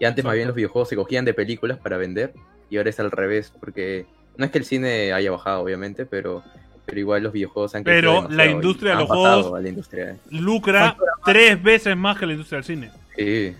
Y 0.00 0.04
antes 0.06 0.24
más 0.24 0.34
bien 0.34 0.48
los 0.48 0.56
videojuegos 0.56 0.88
se 0.88 0.96
cogían 0.96 1.24
de 1.24 1.34
películas 1.34 1.78
para 1.78 1.96
vender 1.98 2.34
y 2.68 2.78
ahora 2.78 2.90
es 2.90 2.98
al 2.98 3.12
revés, 3.12 3.52
porque 3.60 4.06
no 4.36 4.44
es 4.44 4.50
que 4.50 4.58
el 4.58 4.64
cine 4.64 5.12
haya 5.12 5.30
bajado, 5.30 5.62
obviamente, 5.62 6.06
pero, 6.06 6.42
pero 6.86 7.00
igual 7.00 7.22
los 7.22 7.32
videojuegos 7.32 7.74
han 7.74 7.84
Pero 7.84 8.28
la 8.28 8.46
industria 8.46 8.92
de 8.92 9.00
los 9.00 9.08
juegos 9.08 9.88
lucra 10.30 10.96
tres 11.24 11.62
veces 11.62 11.96
más 11.96 12.18
que 12.18 12.26
la 12.26 12.32
industria 12.32 12.56
del 12.58 12.64
cine. 12.64 12.90
Sí, 13.16 13.54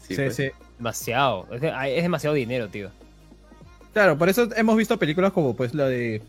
sí, 0.00 0.14
sí, 0.14 0.14
pues. 0.16 0.52
Demasiado. 0.78 1.46
Es, 1.50 1.62
es 1.62 2.02
demasiado 2.02 2.34
dinero, 2.34 2.68
tío. 2.68 2.90
Claro, 3.92 4.16
por 4.16 4.28
eso 4.28 4.48
hemos 4.56 4.76
visto 4.76 4.98
películas 4.98 5.32
como 5.32 5.56
pues 5.56 5.74
la 5.74 5.88
de 5.88 6.22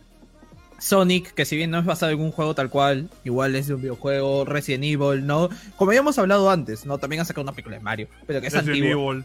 Sonic, 0.79 1.33
que 1.33 1.45
si 1.45 1.55
bien 1.55 1.71
no 1.71 1.79
es 1.79 1.85
basado 1.85 2.11
en 2.11 2.19
un 2.19 2.31
juego 2.31 2.55
tal 2.55 2.69
cual, 2.69 3.09
igual 3.23 3.55
es 3.55 3.67
de 3.67 3.75
un 3.75 3.81
videojuego, 3.81 4.45
Resident 4.45 4.83
Evil, 4.85 5.25
¿no? 5.25 5.49
Como 5.75 5.91
habíamos 5.91 6.17
hablado 6.17 6.49
antes, 6.49 6.85
¿no? 6.85 6.97
También 6.97 7.21
ha 7.21 7.25
sacado 7.25 7.43
una 7.43 7.51
película 7.51 7.77
de 7.77 7.83
Mario, 7.83 8.07
pero 8.25 8.41
que 8.41 8.47
es 8.47 8.53
Resident 8.53 8.85
Evil. 8.85 9.23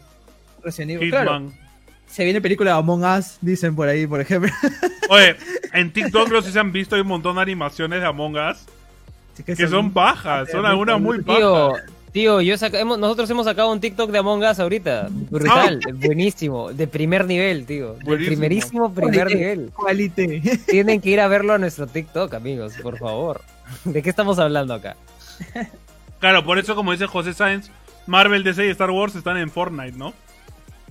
Resident 0.63 0.91
Evil, 0.91 1.09
claro. 1.09 1.51
Se 2.07 2.23
viene 2.23 2.41
película 2.41 2.71
de 2.71 2.77
Among 2.77 3.03
Us, 3.03 3.37
dicen 3.41 3.75
por 3.75 3.87
ahí, 3.87 4.07
por 4.07 4.21
ejemplo. 4.21 4.51
Oye, 5.09 5.35
en 5.73 5.91
TikTok 5.91 6.31
no 6.31 6.41
sé 6.41 6.47
si 6.47 6.53
se 6.53 6.59
han 6.59 6.71
visto 6.71 6.95
hay 6.95 7.01
un 7.01 7.07
montón 7.07 7.35
de 7.35 7.41
animaciones 7.41 7.99
de 7.99 8.05
Among 8.05 8.35
Us 8.35 8.65
que, 9.43 9.67
son, 9.67 9.93
bajas, 9.93 10.49
son 10.49 10.65
algunas 10.65 10.99
muy 10.99 11.17
bajas. 11.19 11.83
Tío, 12.13 12.39
yo 12.39 12.55
nosotros 12.97 13.29
hemos 13.29 13.45
sacado 13.45 13.69
un 13.73 13.81
TikTok 13.81 14.09
de 14.09 14.19
Among 14.19 14.43
Us 14.43 14.59
ahorita. 14.59 15.09
Brutal, 15.11 15.81
ah. 15.85 15.91
buenísimo. 15.93 16.71
De 16.71 16.87
primer 16.87 17.25
nivel, 17.25 17.65
tío. 17.65 17.95
De 17.95 18.15
primerísimo 18.15 18.93
primer 18.93 19.27
nivel. 19.27 19.71
Qualité. 19.75 20.41
Tienen 20.69 21.01
que 21.01 21.09
ir 21.09 21.19
a 21.19 21.27
verlo 21.27 21.51
a 21.53 21.57
nuestro 21.57 21.87
TikTok, 21.87 22.33
amigos, 22.33 22.75
por 22.81 22.97
favor. 22.97 23.41
¿De 23.83 24.01
qué 24.01 24.09
estamos 24.09 24.39
hablando 24.39 24.73
acá? 24.73 24.95
Claro, 26.19 26.45
por 26.45 26.57
eso, 26.57 26.73
como 26.75 26.93
dice 26.93 27.07
José 27.07 27.33
Sáenz, 27.33 27.69
Marvel, 28.07 28.43
DC 28.43 28.65
y 28.65 28.69
Star 28.69 28.91
Wars 28.91 29.15
están 29.15 29.35
en 29.35 29.49
Fortnite, 29.49 29.97
¿no? 29.97 30.13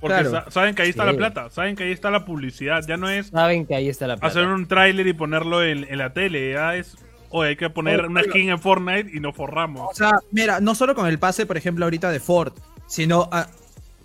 Porque 0.08 0.50
saben 0.50 0.74
que 0.74 0.82
ahí 0.82 0.90
está 0.90 1.04
la 1.04 1.14
plata, 1.14 1.50
saben 1.50 1.76
que 1.76 1.84
ahí 1.84 1.92
está 1.92 2.10
la 2.10 2.24
publicidad. 2.24 2.82
Ya 2.86 2.96
no 2.96 3.08
es. 3.08 3.28
Saben 3.28 3.66
que 3.66 3.74
ahí 3.74 3.88
está 3.88 4.06
la 4.06 4.16
plata. 4.16 4.26
Hacer 4.26 4.46
un 4.46 4.66
tráiler 4.66 5.06
y 5.06 5.12
ponerlo 5.12 5.64
en, 5.64 5.84
en 5.84 5.98
la 5.98 6.12
tele. 6.12 6.52
Ya 6.52 6.76
es 6.76 6.96
Oye, 7.36 7.48
hay 7.48 7.56
que 7.56 7.68
poner 7.68 8.06
una 8.06 8.22
skin 8.22 8.48
en 8.48 8.60
Fortnite 8.60 9.10
y 9.12 9.18
nos 9.18 9.34
forramos. 9.34 9.90
O 9.90 9.94
sea, 9.94 10.20
mira, 10.30 10.60
no 10.60 10.76
solo 10.76 10.94
con 10.94 11.08
el 11.08 11.18
pase, 11.18 11.46
por 11.46 11.56
ejemplo, 11.56 11.84
ahorita 11.84 12.12
de 12.12 12.20
Ford, 12.20 12.52
sino 12.86 13.28
ah, 13.32 13.48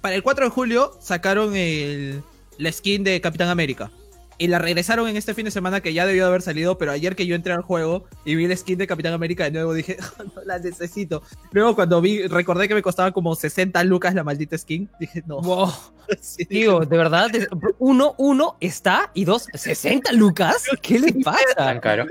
para 0.01 0.15
el 0.15 0.23
4 0.23 0.45
de 0.45 0.49
julio 0.49 0.93
sacaron 0.99 1.55
el, 1.55 2.23
la 2.57 2.71
skin 2.71 3.03
de 3.03 3.21
Capitán 3.21 3.49
América. 3.49 3.91
Y 4.41 4.47
la 4.47 4.57
regresaron 4.57 5.09
en 5.09 5.17
este 5.17 5.33
fin 5.33 5.43
de 5.43 5.51
semana 5.51 5.81
que 5.81 5.93
ya 5.93 6.05
debió 6.05 6.23
de 6.23 6.29
haber 6.29 6.41
salido, 6.41 6.77
pero 6.77 6.93
ayer 6.93 7.17
que 7.17 7.27
yo 7.27 7.35
entré 7.35 7.51
al 7.51 7.61
juego 7.61 8.05
y 8.23 8.35
vi 8.35 8.47
la 8.47 8.55
skin 8.55 8.77
de 8.77 8.87
Capitán 8.87 9.11
América 9.11 9.43
de 9.43 9.51
nuevo, 9.51 9.73
dije, 9.73 9.97
no 10.35 10.41
la 10.45 10.57
necesito. 10.57 11.21
Luego 11.51 11.75
cuando 11.75 11.99
vi, 11.99 12.25
recordé 12.25 12.69
que 12.69 12.73
me 12.73 12.81
costaba 12.81 13.11
como 13.11 13.35
60 13.35 13.83
lucas 13.83 14.15
la 14.15 14.23
maldita 14.23 14.57
skin, 14.57 14.89
dije, 14.97 15.23
no. 15.27 15.41
Wow. 15.41 15.73
Digo, 16.49 16.85
de 16.85 16.97
verdad, 16.97 17.29
uno, 17.79 18.15
uno 18.17 18.55
está 18.61 19.11
y 19.13 19.25
dos, 19.25 19.47
60 19.53 20.13
lucas. 20.13 20.67
¿Qué 20.81 20.99
le 20.99 21.13
pasa? 21.21 21.43
Tan 21.57 21.81
caro. 21.81 22.05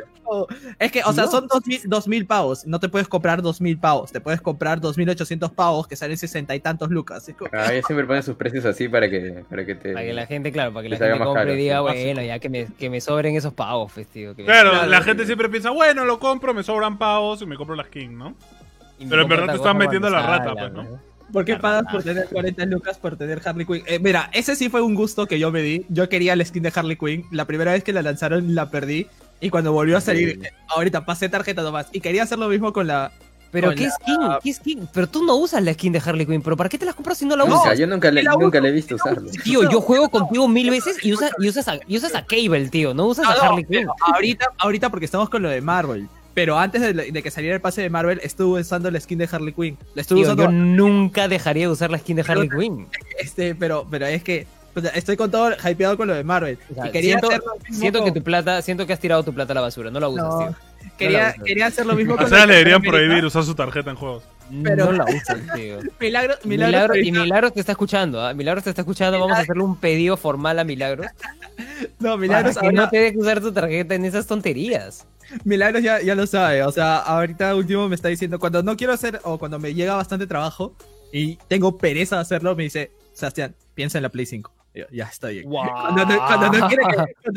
Es 0.79 0.93
que, 0.93 1.03
o 1.05 1.13
sea, 1.13 1.27
son 1.27 1.49
dos 1.87 2.09
mil, 2.09 2.27
pavos. 2.27 2.67
No 2.67 2.81
te 2.81 2.89
puedes 2.89 3.09
comprar 3.09 3.43
dos 3.43 3.61
mil 3.61 3.79
pavos. 3.79 4.13
Te 4.13 4.21
puedes 4.21 4.41
comprar 4.41 4.81
dos 4.81 4.97
mil 4.97 5.09
ochocientos 5.09 5.51
pavos 5.53 5.87
que 5.87 5.97
salen 5.97 6.17
sesenta 6.17 6.55
y 6.55 6.61
tantos 6.61 6.91
lucas. 6.91 7.31
Ah, 7.53 7.69
siempre 7.87 8.07
ponen 8.07 8.23
sus 8.23 8.37
precios 8.37 8.65
así 8.65 8.89
para 8.89 9.09
que, 9.09 9.45
para 9.49 9.65
que 9.65 9.75
te. 9.75 9.93
Para 9.93 10.05
que 10.05 10.13
la 10.13 10.27
gente, 10.27 10.53
claro, 10.53 10.73
para 10.73 10.83
que 10.85 10.89
la 10.91 10.97
gente 10.97 11.25
compre 11.25 11.55
y 11.55 11.57
diga, 11.57 11.81
bueno, 11.81 12.23
ya 12.23 12.39
que 12.39 12.49
me, 12.49 12.67
que 12.67 12.91
me 12.91 13.01
sobren 13.01 13.37
esos 13.37 13.53
pavos, 13.53 13.93
pues, 13.93 14.07
tío. 14.09 14.35
claro, 14.35 14.87
la 14.87 15.03
gente 15.03 15.27
siempre 15.27 15.49
piensa, 15.49 15.71
bueno, 15.71 16.05
lo 16.05 16.19
compro, 16.19 16.55
me 16.55 16.63
sobran 16.63 16.99
pavos 16.99 17.43
y 17.43 17.47
me 17.47 17.57
compro 17.57 17.75
las 17.75 17.89
King, 17.89 18.11
¿no? 18.11 18.35
Pero 18.99 19.23
en 19.23 19.29
verdad 19.29 19.47
te 19.47 19.57
están 19.57 19.77
metiendo 19.77 20.11
la 20.11 20.27
rata, 20.27 20.55
pues, 20.55 20.73
¿no? 20.73 21.09
¿Por 21.33 21.45
qué 21.45 21.57
pagas 21.57 21.85
por 21.91 22.03
tener 22.03 22.27
40 22.27 22.65
lucas 22.67 22.99
por 22.99 23.17
tener 23.17 23.41
Harley 23.45 23.67
Quinn? 23.67 23.83
Eh, 23.87 23.99
mira, 23.99 24.31
ese 24.33 24.57
sí 24.57 24.69
fue 24.69 24.81
un 24.81 24.95
gusto 24.95 25.27
que 25.27 25.39
yo 25.39 25.51
me 25.51 25.63
di. 25.63 25.85
Yo 25.89 26.09
quería 26.09 26.35
la 26.37 26.45
skin 26.45 26.63
de 26.63 26.73
Harley 26.75 26.97
Quinn. 26.97 27.27
La 27.31 27.45
primera 27.45 27.73
vez 27.73 27.85
que 27.85 27.93
la 27.93 28.03
lanzaron 28.03 28.55
la 28.55 28.71
perdí. 28.71 29.07
Y 29.41 29.51
cuando 29.51 29.73
volvió 29.73 29.97
a 29.97 30.01
salir, 30.01 30.41
ahorita 30.69 31.05
pasé 31.05 31.29
tarjeta 31.29 31.63
nomás. 31.63 31.87
Y 31.93 32.01
quería 32.01 32.25
hacer 32.25 32.39
lo 32.39 32.49
mismo 32.49 32.73
con 32.73 32.87
la. 32.87 33.13
Pero 33.51 33.75
qué 33.75 33.89
skin, 33.89 34.19
qué 34.43 34.53
skin. 34.53 34.89
Pero 34.93 35.07
tú 35.07 35.25
no 35.25 35.37
usas 35.37 35.63
la 35.63 35.73
skin 35.73 35.93
de 35.93 36.03
Harley 36.05 36.27
Quinn, 36.27 36.43
pero 36.43 36.57
¿para 36.57 36.69
qué 36.69 36.77
te 36.77 36.85
la 36.85 36.93
compras 36.93 37.17
si 37.17 37.25
no 37.25 37.35
la 37.35 37.45
usas? 37.45 37.79
yo 37.79 37.87
nunca 37.87 38.11
le, 38.11 38.23
nunca 38.23 38.61
le 38.61 38.69
he 38.69 38.73
visto 38.73 38.97
usarlo. 38.97 39.31
Tío, 39.43 39.71
yo 39.71 39.81
juego 39.81 40.11
contigo 40.11 40.47
mil 40.49 40.71
veces 40.71 40.99
y, 41.03 41.15
usas, 41.15 41.31
y, 41.39 41.49
usas, 41.49 41.67
a, 41.69 41.79
y 41.87 41.97
usas 41.97 42.15
a 42.15 42.27
Cable, 42.27 42.69
tío. 42.69 42.93
No 42.93 43.07
usas 43.07 43.27
a 43.27 43.47
Harley 43.47 43.65
Quinn. 43.65 43.89
Ahorita, 44.01 44.51
ahorita 44.59 44.91
porque 44.91 45.07
estamos 45.07 45.31
con 45.31 45.43
lo 45.43 45.49
de 45.49 45.61
Marvel. 45.61 46.09
Pero 46.35 46.59
antes 46.59 46.95
de, 46.95 47.23
que 47.23 47.31
saliera 47.31 47.57
el 47.57 47.61
pase 47.61 47.83
de 47.83 47.91
Marvel, 47.91 48.21
estuve 48.23 48.61
usando 48.61 48.91
la 48.91 49.01
skin 49.01 49.19
de 49.19 49.29
Harley 49.33 49.53
Quinn. 49.53 49.77
La 49.95 50.03
estuve 50.03 50.21
usando... 50.21 50.45
Yo 50.45 50.53
nunca 50.53 51.27
dejaría 51.27 51.67
de 51.67 51.73
usar 51.73 51.91
la 51.91 51.99
skin 51.99 52.17
de 52.17 52.25
Harley 52.29 52.49
Quinn. 52.49 52.87
Este, 53.19 53.55
pero, 53.55 53.87
pero 53.91 54.07
es 54.07 54.23
que 54.23 54.47
estoy 54.95 55.17
con 55.17 55.31
todo 55.31 55.53
hypeado 55.53 55.97
con 55.97 56.09
lo 56.09 56.15
de 56.15 56.25
Marvel. 56.25 56.59
y 56.71 56.91
quería 56.91 57.19
siento, 57.71 58.05
que 58.05 58.13
tu 58.13 58.23
plata, 58.23 58.63
siento 58.63 58.87
que 58.87 58.93
has 58.93 59.01
tirado 59.01 59.23
tu 59.23 59.33
plata 59.33 59.53
a 59.53 59.55
la 59.55 59.61
basura, 59.61 59.91
no 59.91 60.01
la 60.01 60.09
usas, 60.09 60.39
tío. 60.39 60.55
Quería, 60.97 61.35
quería 61.45 61.67
hacer 61.67 61.87
lo 61.87 61.95
mismo 61.95 62.17
con 62.17 62.25
O 62.27 62.29
sea, 62.29 62.47
le 62.47 62.55
deberían 62.55 62.83
prohibir 62.83 63.25
usar 63.25 63.45
su 63.45 63.55
tarjeta 63.55 63.91
en 63.91 63.97
juegos. 63.97 64.25
Pero 64.63 64.87
no 64.87 64.93
la 64.93 65.05
usas, 65.05 65.39
tío. 65.55 65.79
Milagros, 66.01 66.45
Milagros, 66.45 66.97
y 66.99 67.13
Milagros 67.13 67.53
te 67.53 67.61
está 67.61 67.73
escuchando, 67.73 68.25
¿ah? 68.25 68.35
Milagros 68.35 68.65
te 68.65 68.71
está 68.71 68.83
escuchando, 68.83 69.21
vamos 69.21 69.37
a 69.37 69.41
hacerle 69.41 69.63
un 69.63 69.77
pedido 69.77 70.17
formal 70.17 70.59
a 70.59 70.65
Milagros. 70.65 71.07
no, 71.99 72.17
Milagros 72.17 72.55
para 72.57 72.69
que 72.69 72.75
no 72.75 72.89
te 72.89 72.99
dejes 72.99 73.21
usar 73.21 73.41
tu 73.41 73.53
tarjeta 73.53 73.95
en 73.95 74.05
esas 74.05 74.27
tonterías. 74.27 75.07
Milagros 75.45 75.83
ya, 75.83 76.01
ya 76.01 76.15
lo 76.15 76.27
sabe, 76.27 76.63
o 76.65 76.73
sea, 76.73 76.97
ahorita 76.99 77.55
último 77.55 77.87
me 77.89 77.95
está 77.95 78.09
diciendo, 78.09 78.39
cuando 78.39 78.63
no 78.63 78.77
quiero 78.77 78.95
hacer, 78.95 79.21
o 79.25 79.39
cuando 79.39 79.59
me 79.59 79.75
llega 79.75 79.95
bastante 79.95 80.27
trabajo 80.27 80.75
y 81.13 81.37
tengo 81.49 81.77
pereza 81.77 82.17
de 82.17 82.23
hacerlo, 82.23 82.57
me 82.57 82.63
dice, 82.63 82.93
Sebastián, 83.13 83.55
piensa 83.75 83.99
en 83.99 84.03
la 84.05 84.09
Play 84.09 84.25
5 84.25 84.58
ya 84.91 85.05
está 85.05 85.29
bien. 85.29 85.49
Cuando, 85.49 86.05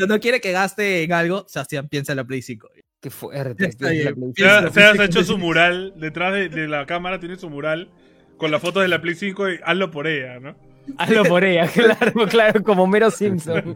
no, 0.07 0.19
quiere 0.19 0.41
que, 0.41 0.51
gaste 0.51 1.03
en 1.03 1.13
algo, 1.13 1.45
Sebastián 1.47 1.87
piensa 1.87 2.13
en 2.13 2.17
la 2.17 2.23
Play 2.23 2.41
5. 2.41 2.69
Qué 2.99 3.09
fuerte. 3.09 3.71
Se 3.71 4.83
ha 4.83 5.03
hecho 5.03 5.23
su 5.23 5.37
mural, 5.37 5.93
detrás 5.95 6.33
de, 6.33 6.67
la 6.67 6.85
cámara 6.85 7.19
tiene 7.19 7.35
su 7.35 7.49
mural 7.49 7.89
con 8.37 8.51
la 8.51 8.59
foto 8.59 8.79
de 8.79 8.87
la 8.87 9.01
Play 9.01 9.15
5 9.15 9.49
y 9.49 9.59
hazlo 9.63 9.91
por 9.91 10.07
ella, 10.07 10.39
¿no? 10.39 10.55
Hazlo 10.97 11.23
por 11.25 11.43
ella, 11.43 11.67
claro, 11.73 12.27
claro, 12.27 12.63
como 12.63 12.87
Mero 12.87 13.11
Simpson. 13.11 13.75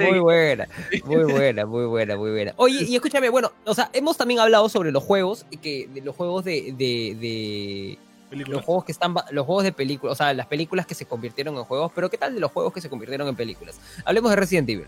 muy 0.00 0.18
buena, 0.18 0.68
muy 1.04 1.24
buena, 1.32 1.64
muy 1.64 1.86
buena, 1.86 2.16
muy 2.16 2.30
buena. 2.32 2.54
Oye, 2.56 2.84
y 2.84 2.96
escúchame, 2.96 3.28
bueno, 3.28 3.52
o 3.64 3.72
sea, 3.74 3.90
hemos 3.92 4.16
también 4.16 4.40
hablado 4.40 4.68
sobre 4.68 4.90
los 4.90 5.02
juegos, 5.02 5.46
que 5.62 5.88
de 5.92 6.00
los 6.00 6.14
juegos 6.16 6.44
de 6.44 7.98
los 8.30 8.64
juegos 8.64 8.84
que 8.84 8.92
están 8.92 9.14
los 9.30 9.46
juegos 9.46 9.64
de 9.64 9.72
películas, 9.72 10.12
o 10.12 10.16
sea, 10.16 10.32
las 10.34 10.46
películas 10.46 10.86
que 10.86 10.94
se 10.94 11.06
convirtieron 11.06 11.56
en 11.56 11.64
juegos, 11.64 11.92
pero 11.94 12.10
¿qué 12.10 12.18
tal 12.18 12.34
de 12.34 12.40
los 12.40 12.50
juegos 12.50 12.72
que 12.72 12.80
se 12.80 12.90
convirtieron 12.90 13.28
en 13.28 13.36
películas? 13.36 13.80
Hablemos 14.04 14.30
de 14.30 14.36
Resident 14.36 14.68
Evil. 14.68 14.86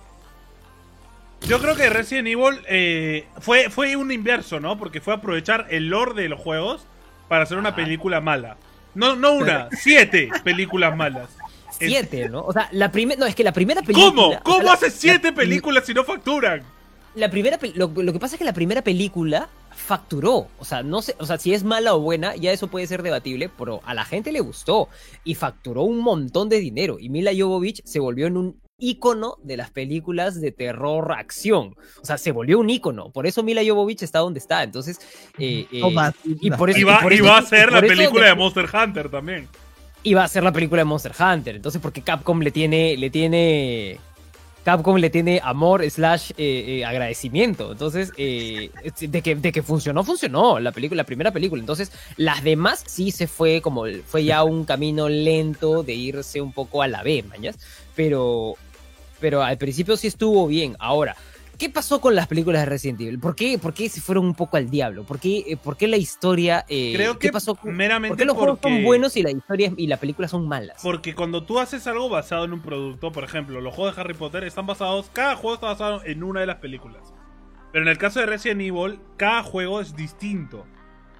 Yo 1.42 1.60
creo 1.60 1.76
que 1.76 1.88
Resident 1.90 2.28
Evil 2.28 2.60
eh, 2.68 3.26
fue, 3.40 3.70
fue 3.70 3.94
un 3.96 4.10
inverso, 4.10 4.58
¿no? 4.58 4.78
Porque 4.78 5.00
fue 5.00 5.14
aprovechar 5.14 5.66
el 5.70 5.88
lore 5.88 6.20
de 6.20 6.28
los 6.28 6.40
juegos 6.40 6.86
para 7.28 7.44
hacer 7.44 7.58
una 7.58 7.74
película 7.74 8.20
mala. 8.20 8.56
No, 8.94 9.14
no 9.14 9.34
una, 9.34 9.68
siete 9.72 10.30
películas 10.42 10.96
malas. 10.96 11.28
Siete, 11.78 12.30
¿no? 12.30 12.40
O 12.40 12.54
sea, 12.54 12.70
la 12.72 12.90
primera. 12.90 13.20
No, 13.20 13.26
es 13.26 13.34
que 13.34 13.44
la 13.44 13.52
primera 13.52 13.82
película. 13.82 14.06
¿Cómo? 14.06 14.40
¿Cómo 14.42 14.72
hace 14.72 14.90
siete 14.90 15.30
películas 15.30 15.84
si 15.84 15.92
no 15.92 16.04
facturan? 16.04 16.62
La 17.14 17.30
primera. 17.30 17.58
Lo, 17.74 17.92
lo, 17.94 18.12
que 18.14 18.18
pasa 18.18 18.36
es 18.36 18.38
que 18.38 18.46
la 18.46 18.54
primera 18.54 18.80
película 18.80 19.50
facturó. 19.76 20.48
O 20.58 20.64
sea, 20.64 20.82
no 20.82 21.02
sé, 21.02 21.14
o 21.18 21.26
sea, 21.26 21.38
si 21.38 21.54
es 21.54 21.62
mala 21.62 21.94
o 21.94 22.00
buena, 22.00 22.34
ya 22.34 22.50
eso 22.50 22.68
puede 22.68 22.86
ser 22.86 23.02
debatible, 23.02 23.50
pero 23.56 23.80
a 23.84 23.94
la 23.94 24.04
gente 24.04 24.32
le 24.32 24.40
gustó 24.40 24.88
y 25.22 25.34
facturó 25.34 25.82
un 25.82 25.98
montón 25.98 26.48
de 26.48 26.58
dinero. 26.58 26.98
Y 26.98 27.08
Mila 27.08 27.30
Jovovich 27.36 27.82
se 27.84 28.00
volvió 28.00 28.26
en 28.26 28.36
un 28.36 28.60
ícono 28.78 29.36
de 29.42 29.56
las 29.56 29.70
películas 29.70 30.40
de 30.40 30.50
terror 30.50 31.12
acción. 31.12 31.74
O 32.00 32.04
sea, 32.04 32.18
se 32.18 32.32
volvió 32.32 32.58
un 32.58 32.70
ícono. 32.70 33.10
Por 33.10 33.26
eso 33.26 33.42
Mila 33.42 33.62
Jovovich 33.66 34.02
está 34.02 34.20
donde 34.20 34.38
está. 34.38 34.62
Entonces, 34.62 34.98
eh, 35.38 35.66
eh, 35.70 35.82
y, 36.24 36.50
por 36.50 36.70
eso, 36.70 36.80
y, 36.80 36.84
va, 36.84 37.38
a 37.38 37.42
ser 37.42 37.70
la 37.72 37.80
película 37.80 38.26
de 38.26 38.34
Monster 38.34 38.68
Hunter 38.72 39.08
también. 39.08 39.48
Va 40.14 40.24
a 40.24 40.28
ser 40.28 40.42
la 40.42 40.52
película 40.52 40.80
de 40.80 40.84
Monster 40.84 41.12
Hunter. 41.18 41.56
Entonces, 41.56 41.80
porque 41.80 42.00
Capcom 42.00 42.40
le 42.40 42.50
tiene, 42.50 42.96
le 42.96 43.10
tiene 43.10 43.98
Capcom 44.66 44.96
le 44.96 45.10
tiene 45.10 45.40
amor 45.44 45.88
slash 45.88 46.32
eh, 46.36 46.84
agradecimiento. 46.84 47.70
Entonces, 47.70 48.10
de, 48.16 49.22
que, 49.22 49.36
de 49.36 49.52
que 49.52 49.62
funcionó, 49.62 50.02
funcionó 50.02 50.58
la 50.58 50.72
película, 50.72 51.02
la 51.02 51.06
primera 51.06 51.30
película. 51.30 51.60
Entonces, 51.60 51.92
las 52.16 52.42
demás 52.42 52.82
sí 52.84 53.12
se 53.12 53.28
fue 53.28 53.60
como, 53.60 53.84
fue 54.04 54.24
ya 54.24 54.42
un 54.42 54.64
camino 54.64 55.08
lento 55.08 55.84
de 55.84 55.94
irse 55.94 56.40
un 56.40 56.50
poco 56.52 56.82
a 56.82 56.88
la 56.88 57.04
B, 57.04 57.22
mañas. 57.22 57.60
Pero 57.94 58.56
pero 59.20 59.44
al 59.44 59.56
principio 59.56 59.96
sí 59.96 60.08
estuvo 60.08 60.48
bien. 60.48 60.74
Ahora, 60.80 61.14
¿qué 61.58 61.70
pasó 61.70 62.00
con 62.00 62.14
las 62.14 62.26
películas 62.26 62.62
de 62.62 62.66
Resident 62.66 63.00
Evil? 63.00 63.18
¿Por 63.18 63.34
qué, 63.34 63.58
por 63.58 63.74
qué 63.74 63.88
se 63.88 64.00
fueron 64.00 64.26
un 64.26 64.34
poco 64.34 64.56
al 64.56 64.70
diablo? 64.70 65.04
¿Por 65.04 65.18
qué, 65.18 65.44
eh, 65.46 65.56
por 65.56 65.76
qué 65.76 65.86
la 65.88 65.96
historia... 65.96 66.64
Eh, 66.68 66.92
Creo 66.94 67.18
que 67.18 67.28
¿qué 67.28 67.32
pasó 67.32 67.58
meramente 67.62 68.10
¿Por 68.10 68.18
qué 68.18 68.24
los 68.24 68.36
juegos 68.36 68.58
son 68.62 68.82
buenos 68.82 69.16
y 69.16 69.22
la 69.22 69.30
historia 69.30 69.72
y 69.76 69.86
la 69.86 69.96
película 69.96 70.28
son 70.28 70.46
malas? 70.46 70.80
Porque 70.82 71.14
cuando 71.14 71.44
tú 71.44 71.58
haces 71.58 71.86
algo 71.86 72.08
basado 72.08 72.44
en 72.44 72.52
un 72.52 72.60
producto, 72.60 73.12
por 73.12 73.24
ejemplo, 73.24 73.60
los 73.60 73.74
juegos 73.74 73.96
de 73.96 74.00
Harry 74.00 74.14
Potter 74.14 74.44
están 74.44 74.66
basados... 74.66 75.10
Cada 75.12 75.36
juego 75.36 75.54
está 75.54 75.66
basado 75.68 76.02
en 76.04 76.22
una 76.22 76.40
de 76.40 76.46
las 76.46 76.56
películas. 76.56 77.14
Pero 77.72 77.84
en 77.84 77.88
el 77.88 77.98
caso 77.98 78.20
de 78.20 78.26
Resident 78.26 78.60
Evil, 78.60 79.00
cada 79.16 79.42
juego 79.42 79.80
es 79.80 79.96
distinto. 79.96 80.66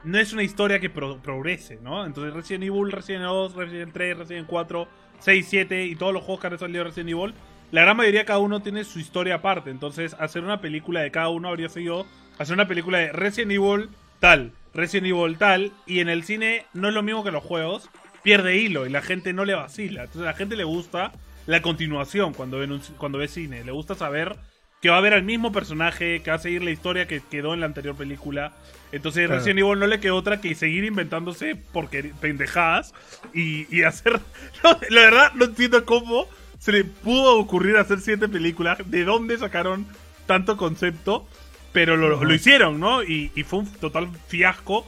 No 0.04 0.18
es 0.18 0.32
una 0.32 0.42
historia 0.42 0.78
que 0.78 0.88
progrese, 0.88 1.80
¿no? 1.82 2.06
Entonces 2.06 2.32
Resident 2.32 2.64
Evil, 2.64 2.92
Resident 2.92 3.24
Evil 3.24 3.34
2, 3.34 3.54
Resident 3.54 3.92
3, 3.92 4.18
Resident 4.18 4.46
4, 4.46 4.88
6, 5.18 5.46
7 5.48 5.84
y 5.86 5.96
todos 5.96 6.12
los 6.12 6.22
juegos 6.22 6.40
que 6.40 6.46
han 6.46 6.58
salido 6.58 6.84
de 6.84 6.90
Resident 6.90 7.10
Evil 7.10 7.34
la 7.70 7.82
gran 7.82 7.96
mayoría 7.96 8.24
cada 8.24 8.38
uno 8.38 8.60
tiene 8.60 8.84
su 8.84 8.98
historia 8.98 9.36
aparte. 9.36 9.70
Entonces, 9.70 10.14
hacer 10.18 10.44
una 10.44 10.60
película 10.60 11.00
de 11.00 11.10
cada 11.10 11.28
uno 11.28 11.48
habría 11.48 11.68
sido 11.68 12.06
hacer 12.38 12.54
una 12.54 12.68
película 12.68 12.98
de 12.98 13.12
Resident 13.12 13.52
Evil 13.52 13.88
tal, 14.20 14.52
Resident 14.74 15.08
Evil 15.08 15.38
tal, 15.38 15.72
y 15.86 16.00
en 16.00 16.08
el 16.08 16.24
cine 16.24 16.66
no 16.74 16.88
es 16.88 16.94
lo 16.94 17.02
mismo 17.02 17.24
que 17.24 17.30
los 17.30 17.42
juegos, 17.42 17.90
pierde 18.22 18.56
hilo 18.56 18.86
y 18.86 18.90
la 18.90 19.02
gente 19.02 19.32
no 19.32 19.44
le 19.44 19.54
vacila. 19.54 20.02
Entonces, 20.02 20.22
a 20.22 20.32
la 20.32 20.36
gente 20.36 20.56
le 20.56 20.64
gusta 20.64 21.12
la 21.46 21.62
continuación 21.62 22.34
cuando 22.34 22.58
ve, 22.58 22.80
cuando 22.98 23.18
ve 23.18 23.28
cine, 23.28 23.64
le 23.64 23.72
gusta 23.72 23.94
saber 23.94 24.36
que 24.82 24.90
va 24.90 24.98
a 24.98 25.00
ver 25.00 25.14
al 25.14 25.22
mismo 25.22 25.52
personaje, 25.52 26.20
que 26.22 26.30
va 26.30 26.36
a 26.36 26.40
seguir 26.40 26.62
la 26.62 26.70
historia 26.70 27.06
que 27.06 27.20
quedó 27.20 27.54
en 27.54 27.60
la 27.60 27.66
anterior 27.66 27.96
película. 27.96 28.52
Entonces, 28.92 29.28
Resident 29.28 29.60
Evil 29.60 29.78
no 29.78 29.86
le 29.86 30.00
quedó 30.00 30.16
otra 30.16 30.40
que 30.40 30.54
seguir 30.54 30.84
inventándose 30.84 31.56
porque 31.72 32.12
pendejadas 32.20 32.94
y, 33.34 33.74
y 33.74 33.82
hacer. 33.82 34.20
la 34.90 35.00
verdad, 35.00 35.32
no 35.34 35.46
entiendo 35.46 35.84
cómo 35.84 36.28
se 36.66 36.72
le 36.72 36.82
pudo 36.82 37.38
ocurrir 37.38 37.76
hacer 37.76 38.00
siete 38.00 38.28
películas. 38.28 38.78
¿De 38.86 39.04
dónde 39.04 39.38
sacaron 39.38 39.86
tanto 40.26 40.56
concepto? 40.56 41.24
Pero 41.72 41.96
lo, 41.96 42.34
hicieron, 42.34 42.80
¿no? 42.80 43.04
Y, 43.04 43.30
fue 43.44 43.60
un 43.60 43.72
total 43.74 44.08
fiasco 44.26 44.84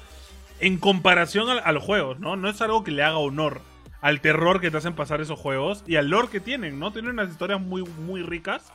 en 0.59 0.79
comparación 0.79 1.49
a, 1.49 1.71
los 1.71 1.85
juegos, 1.85 2.19
¿no? 2.19 2.35
No 2.35 2.49
es 2.49 2.61
algo 2.63 2.83
que 2.83 2.91
le 2.91 3.05
haga 3.05 3.19
honor 3.19 3.61
al 4.01 4.21
terror 4.21 4.61
que 4.61 4.73
te 4.73 4.79
hacen 4.79 4.95
pasar 4.95 5.21
esos 5.21 5.39
juegos 5.39 5.85
y 5.87 5.95
al 5.95 6.09
lore 6.09 6.31
que 6.33 6.41
tienen, 6.41 6.81
¿no? 6.81 6.91
Tienen 6.91 7.13
unas 7.13 7.31
historias 7.31 7.61
muy, 7.61 7.85
muy 7.85 8.23
ricas. 8.23 8.73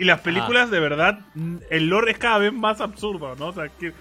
Y 0.00 0.02
las 0.02 0.20
películas, 0.20 0.72
de 0.72 0.80
verdad, 0.80 1.20
el 1.70 1.86
lore 1.86 2.10
es 2.10 2.18
cada 2.18 2.38
vez 2.38 2.52
más 2.52 2.80
absurdo, 2.80 3.36
¿no? 3.36 3.46
O 3.46 3.52
sea, 3.52 3.68
que 3.68 3.92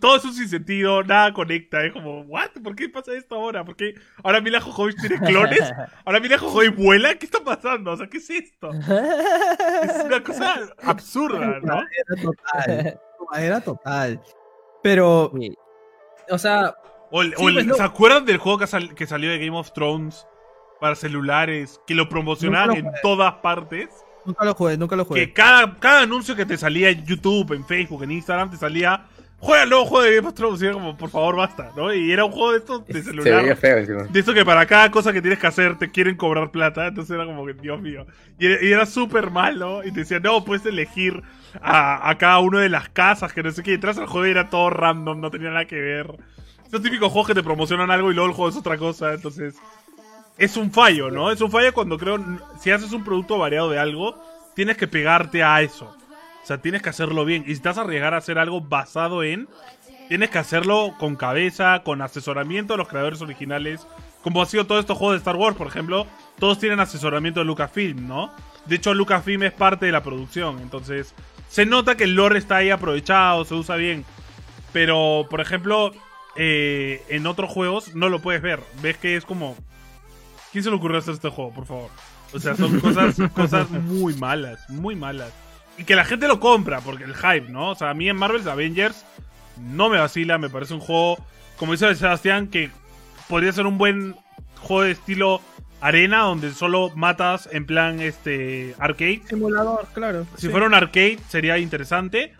todo 0.00 0.16
eso 0.16 0.32
sin 0.32 0.48
sentido, 0.48 1.02
nada 1.04 1.32
conecta. 1.32 1.84
Es 1.84 1.92
como, 1.92 2.22
¿what? 2.22 2.50
¿Por 2.62 2.74
qué 2.74 2.88
pasa 2.88 3.12
esto 3.14 3.36
ahora? 3.36 3.64
¿Por 3.64 3.76
qué 3.76 3.94
ahora 4.24 4.40
Mila 4.40 4.60
Jojovich 4.60 4.96
tiene 5.00 5.18
clones? 5.20 5.60
¿Ahora 6.04 6.20
Mila 6.20 6.38
Jojovich 6.38 6.74
vuela? 6.74 7.14
¿Qué 7.14 7.26
está 7.26 7.42
pasando? 7.44 7.92
O 7.92 7.96
sea, 7.96 8.08
¿qué 8.08 8.18
es 8.18 8.30
esto? 8.30 8.70
Es 8.72 10.04
una 10.04 10.22
cosa 10.22 10.68
absurda, 10.82 11.60
¿no? 11.62 11.80
Era 11.80 12.22
total. 12.22 13.00
Era 13.38 13.60
total. 13.60 14.22
Pero, 14.82 15.32
o 16.30 16.38
sea... 16.38 16.74
O, 17.10 17.22
pues 17.38 17.76
¿Se 17.76 17.82
acuerdan 17.82 18.26
del 18.26 18.36
juego 18.36 18.58
que, 18.58 18.66
que, 18.94 19.06
salió 19.06 19.30
de 19.30 19.38
Game 19.38 19.56
of 19.56 19.72
Thrones 19.72 20.26
para 20.78 20.94
celulares? 20.94 21.80
Que 21.86 21.94
lo 21.94 22.06
promocionaban 22.08 22.76
en 22.76 22.86
todas 23.02 23.32
partes. 23.36 23.88
Nunca 24.26 24.44
lo 24.44 24.54
jugué, 24.54 24.76
nunca 24.76 24.94
lo 24.94 25.06
jugué. 25.06 25.26
Que 25.26 25.32
cada, 25.32 25.78
cada 25.78 26.02
anuncio 26.02 26.36
que 26.36 26.44
te 26.44 26.58
salía 26.58 26.90
en 26.90 27.06
YouTube, 27.06 27.54
en 27.54 27.64
Facebook, 27.64 28.02
en 28.02 28.10
Instagram, 28.10 28.50
te 28.50 28.58
salía 28.58 29.06
juega 29.38 29.84
juego 29.84 30.02
de 30.02 30.16
Game 30.16 30.28
of 30.28 30.34
Thrones. 30.34 30.62
Y 30.62 30.70
como, 30.70 30.96
por 30.96 31.10
favor, 31.10 31.36
basta, 31.36 31.72
¿no? 31.76 31.92
Y 31.92 32.12
era 32.12 32.24
un 32.24 32.32
juego 32.32 32.52
de 32.52 32.58
estos 32.58 32.86
de 32.86 33.02
celular. 33.02 33.24
Se 33.24 33.42
veía 33.42 33.56
feo, 33.56 34.06
De 34.08 34.20
esto 34.20 34.34
que 34.34 34.44
para 34.44 34.66
cada 34.66 34.90
cosa 34.90 35.12
que 35.12 35.20
tienes 35.20 35.38
que 35.38 35.46
hacer 35.46 35.78
te 35.78 35.90
quieren 35.90 36.16
cobrar 36.16 36.50
plata. 36.50 36.88
Entonces 36.88 37.14
era 37.14 37.24
como 37.24 37.46
que, 37.46 37.54
Dios 37.54 37.80
mío. 37.80 38.06
Y, 38.38 38.46
era 38.46 38.86
súper 38.86 39.30
malo. 39.30 39.84
Y 39.84 39.92
te 39.92 40.00
decían, 40.00 40.22
no, 40.22 40.44
puedes 40.44 40.66
elegir 40.66 41.22
a, 41.60 42.14
cada 42.18 42.38
una 42.40 42.60
de 42.60 42.68
las 42.68 42.88
casas, 42.88 43.32
que 43.32 43.42
no 43.42 43.50
sé 43.50 43.62
qué. 43.62 43.72
Y 43.72 43.74
detrás 43.74 43.98
el 43.98 44.06
juego 44.06 44.26
era 44.26 44.50
todo 44.50 44.70
random, 44.70 45.20
no 45.20 45.30
tenía 45.30 45.50
nada 45.50 45.64
que 45.66 45.80
ver. 45.80 46.14
Esos 46.66 46.82
típicos 46.82 47.10
juegos 47.10 47.28
que 47.28 47.34
te 47.34 47.42
promocionan 47.42 47.90
algo 47.90 48.10
y 48.10 48.14
luego 48.14 48.28
el 48.28 48.34
juego 48.34 48.50
es 48.50 48.56
otra 48.56 48.76
cosa. 48.76 49.14
Entonces, 49.14 49.54
es 50.36 50.56
un 50.56 50.70
fallo, 50.70 51.10
¿no? 51.10 51.30
Es 51.30 51.40
un 51.40 51.50
fallo 51.50 51.72
cuando 51.72 51.98
creo, 51.98 52.24
si 52.60 52.70
haces 52.70 52.92
un 52.92 53.04
producto 53.04 53.38
variado 53.38 53.70
de 53.70 53.78
algo, 53.78 54.22
tienes 54.54 54.76
que 54.76 54.86
pegarte 54.86 55.42
a 55.42 55.62
eso. 55.62 55.97
O 56.48 56.50
sea, 56.50 56.62
tienes 56.62 56.80
que 56.80 56.88
hacerlo 56.88 57.26
bien. 57.26 57.44
Y 57.46 57.54
si 57.54 57.60
te 57.60 57.68
vas 57.68 57.76
a 57.76 57.82
arriesgar 57.82 58.14
a 58.14 58.16
hacer 58.16 58.38
algo 58.38 58.62
basado 58.62 59.22
en. 59.22 59.50
Tienes 60.08 60.30
que 60.30 60.38
hacerlo 60.38 60.94
con 60.98 61.14
cabeza, 61.14 61.82
con 61.84 62.00
asesoramiento 62.00 62.72
de 62.72 62.78
los 62.78 62.88
creadores 62.88 63.20
originales. 63.20 63.86
Como 64.22 64.40
ha 64.40 64.46
sido 64.46 64.66
todos 64.66 64.80
estos 64.80 64.96
juegos 64.96 65.16
de 65.16 65.18
Star 65.18 65.36
Wars, 65.36 65.58
por 65.58 65.66
ejemplo. 65.66 66.06
Todos 66.38 66.58
tienen 66.58 66.80
asesoramiento 66.80 67.40
de 67.40 67.44
Lucasfilm, 67.44 68.08
¿no? 68.08 68.32
De 68.64 68.76
hecho, 68.76 68.94
Lucasfilm 68.94 69.42
es 69.42 69.52
parte 69.52 69.84
de 69.84 69.92
la 69.92 70.02
producción. 70.02 70.58
Entonces, 70.60 71.14
se 71.50 71.66
nota 71.66 71.98
que 71.98 72.04
el 72.04 72.14
lore 72.14 72.38
está 72.38 72.56
ahí 72.56 72.70
aprovechado, 72.70 73.44
se 73.44 73.52
usa 73.52 73.76
bien. 73.76 74.06
Pero, 74.72 75.26
por 75.28 75.42
ejemplo, 75.42 75.92
eh, 76.34 77.02
en 77.10 77.26
otros 77.26 77.50
juegos 77.50 77.94
no 77.94 78.08
lo 78.08 78.20
puedes 78.22 78.40
ver. 78.40 78.60
Ves 78.80 78.96
que 78.96 79.16
es 79.16 79.26
como. 79.26 79.54
¿Quién 80.50 80.64
se 80.64 80.70
le 80.70 80.76
ocurrió 80.76 80.96
hacer 80.96 81.12
este 81.12 81.28
juego, 81.28 81.52
por 81.52 81.66
favor? 81.66 81.90
O 82.32 82.38
sea, 82.38 82.56
son 82.56 82.80
cosas, 82.80 83.16
cosas 83.34 83.68
muy 83.68 84.14
malas, 84.14 84.60
muy 84.70 84.96
malas 84.96 85.34
y 85.78 85.84
que 85.84 85.96
la 85.96 86.04
gente 86.04 86.28
lo 86.28 86.40
compra, 86.40 86.80
porque 86.80 87.04
el 87.04 87.14
hype, 87.14 87.48
¿no? 87.48 87.70
O 87.70 87.74
sea, 87.74 87.90
a 87.90 87.94
mí 87.94 88.08
en 88.08 88.16
Marvel's 88.16 88.46
Avengers 88.46 89.06
no 89.56 89.88
me 89.88 89.98
vacila, 89.98 90.36
me 90.36 90.50
parece 90.50 90.74
un 90.74 90.80
juego, 90.80 91.16
como 91.56 91.72
dice 91.72 91.94
Sebastián, 91.94 92.48
que 92.48 92.70
podría 93.28 93.52
ser 93.52 93.66
un 93.66 93.78
buen 93.78 94.16
juego 94.60 94.82
de 94.82 94.90
estilo 94.90 95.40
arena, 95.80 96.22
donde 96.22 96.52
solo 96.52 96.90
matas 96.96 97.48
en 97.52 97.64
plan 97.64 98.00
este 98.00 98.74
arcade. 98.78 99.22
Simulador, 99.28 99.86
claro. 99.94 100.26
Si 100.36 100.48
fuera 100.48 100.66
un 100.66 100.74
arcade 100.74 101.18
sería 101.28 101.58
interesante, 101.58 102.34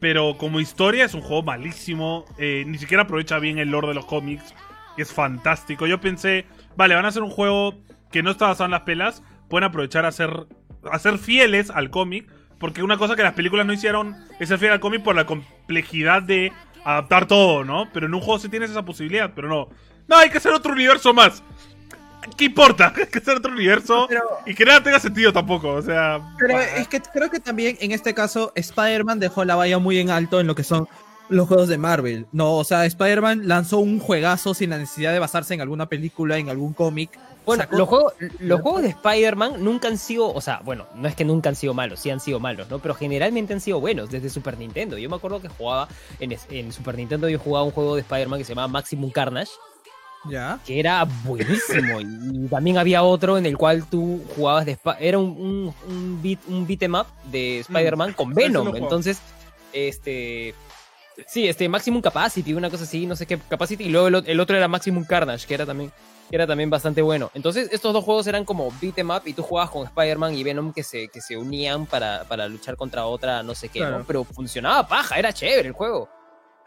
pero 0.00 0.36
como 0.36 0.60
historia 0.60 1.04
es 1.04 1.14
un 1.14 1.20
juego 1.20 1.42
malísimo, 1.42 2.24
eh, 2.38 2.64
ni 2.66 2.78
siquiera 2.78 3.04
aprovecha 3.04 3.38
bien 3.38 3.58
el 3.58 3.70
lore 3.70 3.88
de 3.88 3.94
los 3.94 4.06
cómics, 4.06 4.54
es 4.96 5.12
fantástico. 5.12 5.86
Yo 5.86 6.00
pensé, 6.00 6.46
vale, 6.76 6.94
van 6.94 7.04
a 7.04 7.08
hacer 7.08 7.22
un 7.22 7.30
juego 7.30 7.74
que 8.10 8.22
no 8.22 8.32
está 8.32 8.48
basado 8.48 8.64
en 8.64 8.72
las 8.72 8.82
pelas, 8.82 9.22
pueden 9.48 9.64
aprovechar 9.64 10.04
a 10.04 10.12
ser, 10.12 10.46
a 10.90 10.98
ser 10.98 11.18
fieles 11.18 11.70
al 11.70 11.90
cómic, 11.90 12.28
porque 12.60 12.82
una 12.82 12.98
cosa 12.98 13.16
que 13.16 13.22
las 13.22 13.32
películas 13.32 13.66
no 13.66 13.72
hicieron 13.72 14.14
es 14.38 14.48
ser 14.48 14.58
fiel 14.58 14.72
al 14.72 14.80
cómic 14.80 15.02
por 15.02 15.16
la 15.16 15.24
complejidad 15.24 16.22
de 16.22 16.52
adaptar 16.84 17.26
todo, 17.26 17.64
¿no? 17.64 17.88
Pero 17.92 18.06
en 18.06 18.14
un 18.14 18.20
juego 18.20 18.38
sí 18.38 18.48
tienes 18.50 18.70
esa 18.70 18.84
posibilidad, 18.84 19.32
pero 19.34 19.48
no. 19.48 19.68
No, 20.06 20.16
hay 20.16 20.28
que 20.28 20.38
hacer 20.38 20.52
otro 20.52 20.72
universo 20.72 21.14
más. 21.14 21.42
¿Qué 22.36 22.44
importa? 22.44 22.92
Hay 22.96 23.06
que 23.06 23.18
hacer 23.18 23.38
otro 23.38 23.50
universo 23.50 24.06
y 24.44 24.54
que 24.54 24.66
nada 24.66 24.82
tenga 24.82 25.00
sentido 25.00 25.32
tampoco, 25.32 25.70
o 25.70 25.82
sea... 25.82 26.20
Pero 26.38 26.60
es 26.60 26.86
que 26.86 27.00
creo 27.00 27.30
que 27.30 27.40
también 27.40 27.78
en 27.80 27.92
este 27.92 28.12
caso 28.12 28.52
Spider-Man 28.54 29.20
dejó 29.20 29.46
la 29.46 29.56
valla 29.56 29.78
muy 29.78 29.98
en 29.98 30.10
alto 30.10 30.38
en 30.38 30.46
lo 30.46 30.54
que 30.54 30.62
son 30.62 30.86
los 31.30 31.48
juegos 31.48 31.68
de 31.68 31.78
Marvel. 31.78 32.26
No, 32.32 32.56
o 32.56 32.64
sea, 32.64 32.84
Spider-Man 32.84 33.48
lanzó 33.48 33.78
un 33.78 33.98
juegazo 33.98 34.52
sin 34.52 34.70
la 34.70 34.78
necesidad 34.78 35.12
de 35.12 35.18
basarse 35.18 35.54
en 35.54 35.60
alguna 35.60 35.86
película, 35.86 36.36
en 36.36 36.48
algún 36.48 36.74
cómic. 36.74 37.18
Bueno, 37.46 37.64
los, 37.70 37.88
juegos, 37.88 38.12
los 38.38 38.60
juegos 38.60 38.82
de 38.82 38.88
Spider-Man 38.88 39.64
nunca 39.64 39.88
han 39.88 39.96
sido, 39.96 40.32
o 40.32 40.40
sea, 40.40 40.60
bueno, 40.62 40.86
no 40.94 41.08
es 41.08 41.14
que 41.14 41.24
nunca 41.24 41.48
han 41.48 41.56
sido 41.56 41.72
malos, 41.72 41.98
sí 42.00 42.10
han 42.10 42.20
sido 42.20 42.38
malos, 42.38 42.68
¿no? 42.68 42.78
Pero 42.80 42.94
generalmente 42.94 43.54
han 43.54 43.60
sido 43.60 43.80
buenos 43.80 44.10
desde 44.10 44.28
Super 44.28 44.58
Nintendo. 44.58 44.98
Yo 44.98 45.08
me 45.08 45.16
acuerdo 45.16 45.40
que 45.40 45.48
jugaba 45.48 45.88
en, 46.18 46.36
en 46.50 46.72
Super 46.72 46.96
Nintendo, 46.96 47.28
yo 47.28 47.38
jugaba 47.38 47.64
un 47.64 47.72
juego 47.72 47.94
de 47.94 48.02
Spider-Man 48.02 48.38
que 48.40 48.44
se 48.44 48.52
llamaba 48.52 48.68
Maximum 48.68 49.10
Carnage. 49.10 49.52
¿Ya? 50.28 50.60
Que 50.66 50.78
era 50.78 51.04
buenísimo. 51.24 52.00
y 52.00 52.46
también 52.48 52.76
había 52.76 53.02
otro 53.02 53.38
en 53.38 53.46
el 53.46 53.56
cual 53.56 53.88
tú 53.88 54.22
jugabas 54.36 54.66
de... 54.66 54.78
Era 54.98 55.18
un, 55.18 55.30
un, 55.30 55.74
un, 55.88 56.22
beat, 56.22 56.40
un 56.46 56.66
beat 56.66 56.82
em 56.82 56.94
up 56.94 57.06
de 57.32 57.64
mm, 57.66 57.72
Spider-Man 57.72 58.12
con 58.12 58.34
Venom. 58.34 58.76
Entonces, 58.76 59.18
este... 59.72 60.54
Sí, 61.26 61.48
este 61.48 61.68
Maximum 61.68 62.00
Capacity, 62.02 62.54
una 62.54 62.70
cosa 62.70 62.84
así, 62.84 63.06
no 63.06 63.16
sé 63.16 63.26
qué 63.26 63.38
Capacity. 63.38 63.84
Y 63.84 63.88
luego 63.88 64.08
el, 64.08 64.24
el 64.26 64.40
otro 64.40 64.56
era 64.56 64.68
Maximum 64.68 65.04
Carnage, 65.04 65.46
que 65.46 65.54
era 65.54 65.66
también 65.66 65.92
que 66.30 66.36
era 66.36 66.46
también 66.46 66.70
bastante 66.70 67.02
bueno. 67.02 67.30
Entonces, 67.34 67.68
estos 67.72 67.92
dos 67.92 68.04
juegos 68.04 68.26
eran 68.28 68.44
como 68.44 68.72
beat 68.80 68.96
em 68.98 69.10
up 69.10 69.22
y 69.24 69.32
tú 69.32 69.42
jugabas 69.42 69.70
con 69.70 69.84
Spider-Man 69.84 70.34
y 70.34 70.44
Venom 70.44 70.72
que 70.72 70.84
se, 70.84 71.08
que 71.08 71.20
se 71.20 71.36
unían 71.36 71.86
para, 71.86 72.22
para 72.24 72.46
luchar 72.46 72.76
contra 72.76 73.04
otra, 73.04 73.42
no 73.42 73.54
sé 73.56 73.68
qué, 73.68 73.80
¿no? 73.80 74.04
Pero 74.06 74.22
funcionaba 74.22 74.86
paja, 74.86 75.18
era 75.18 75.32
chévere 75.32 75.68
el 75.68 75.74
juego. 75.74 76.08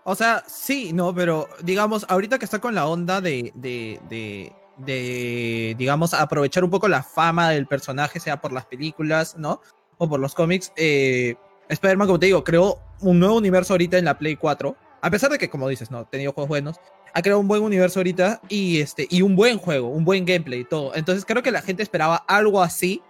O 0.03 0.15
sea, 0.15 0.43
sí, 0.45 0.91
no, 0.91 1.15
pero 1.15 1.47
digamos, 1.61 2.05
ahorita 2.09 2.37
que 2.37 2.45
está 2.45 2.59
con 2.59 2.75
la 2.75 2.87
onda 2.87 3.21
de, 3.21 3.53
de, 3.55 4.51
de, 4.77 5.75
digamos, 5.77 6.13
aprovechar 6.13 6.65
un 6.65 6.69
poco 6.69 6.89
la 6.89 7.01
fama 7.01 7.51
del 7.51 7.65
personaje, 7.65 8.19
sea 8.19 8.41
por 8.41 8.51
las 8.51 8.65
películas, 8.65 9.37
¿no? 9.37 9.61
O 9.97 10.09
por 10.09 10.19
los 10.19 10.35
cómics. 10.35 10.73
Eh, 10.75 11.35
Spider-Man, 11.69 12.07
como 12.07 12.19
te 12.19 12.25
digo, 12.25 12.43
creó 12.43 12.79
un 13.03 13.19
nuevo 13.19 13.35
universo 13.35 13.73
ahorita 13.73 13.97
en 13.97 14.05
la 14.05 14.17
Play 14.17 14.35
4. 14.35 14.75
A 15.01 15.11
pesar 15.11 15.31
de 15.31 15.37
que, 15.37 15.49
como 15.49 15.67
dices, 15.67 15.91
no, 15.91 15.99
ha 15.99 16.09
tenido 16.09 16.33
juegos 16.33 16.49
buenos. 16.49 16.77
Ha 17.13 17.21
creado 17.21 17.39
un 17.39 17.47
buen 17.47 17.61
universo 17.61 17.99
ahorita 17.99 18.41
y, 18.49 18.79
este, 18.79 19.07
y 19.09 19.21
un 19.21 19.35
buen 19.35 19.57
juego, 19.57 19.89
un 19.89 20.05
buen 20.05 20.25
gameplay 20.25 20.61
y 20.61 20.65
todo. 20.65 20.95
Entonces 20.95 21.25
creo 21.25 21.43
que 21.43 21.51
la 21.51 21.61
gente 21.61 21.83
esperaba 21.83 22.15
algo 22.27 22.61
así, 22.61 23.01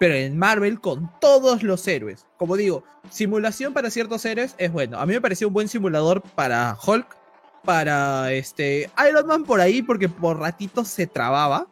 pero 0.00 0.14
en 0.14 0.36
Marvel 0.36 0.80
con 0.80 1.10
todos 1.20 1.62
los 1.62 1.86
héroes. 1.86 2.26
Como 2.36 2.56
digo, 2.56 2.82
simulación 3.10 3.74
para 3.74 3.90
ciertos 3.90 4.24
héroes 4.24 4.54
es 4.58 4.72
bueno. 4.72 4.98
A 4.98 5.06
mí 5.06 5.12
me 5.12 5.20
pareció 5.20 5.48
un 5.48 5.54
buen 5.54 5.68
simulador 5.68 6.22
para 6.22 6.76
Hulk, 6.84 7.16
para 7.64 8.32
este 8.32 8.90
Iron 9.08 9.26
Man 9.26 9.44
por 9.44 9.60
ahí, 9.60 9.82
porque 9.82 10.08
por 10.08 10.38
ratitos 10.40 10.88
se 10.88 11.06
trababa. 11.06 11.68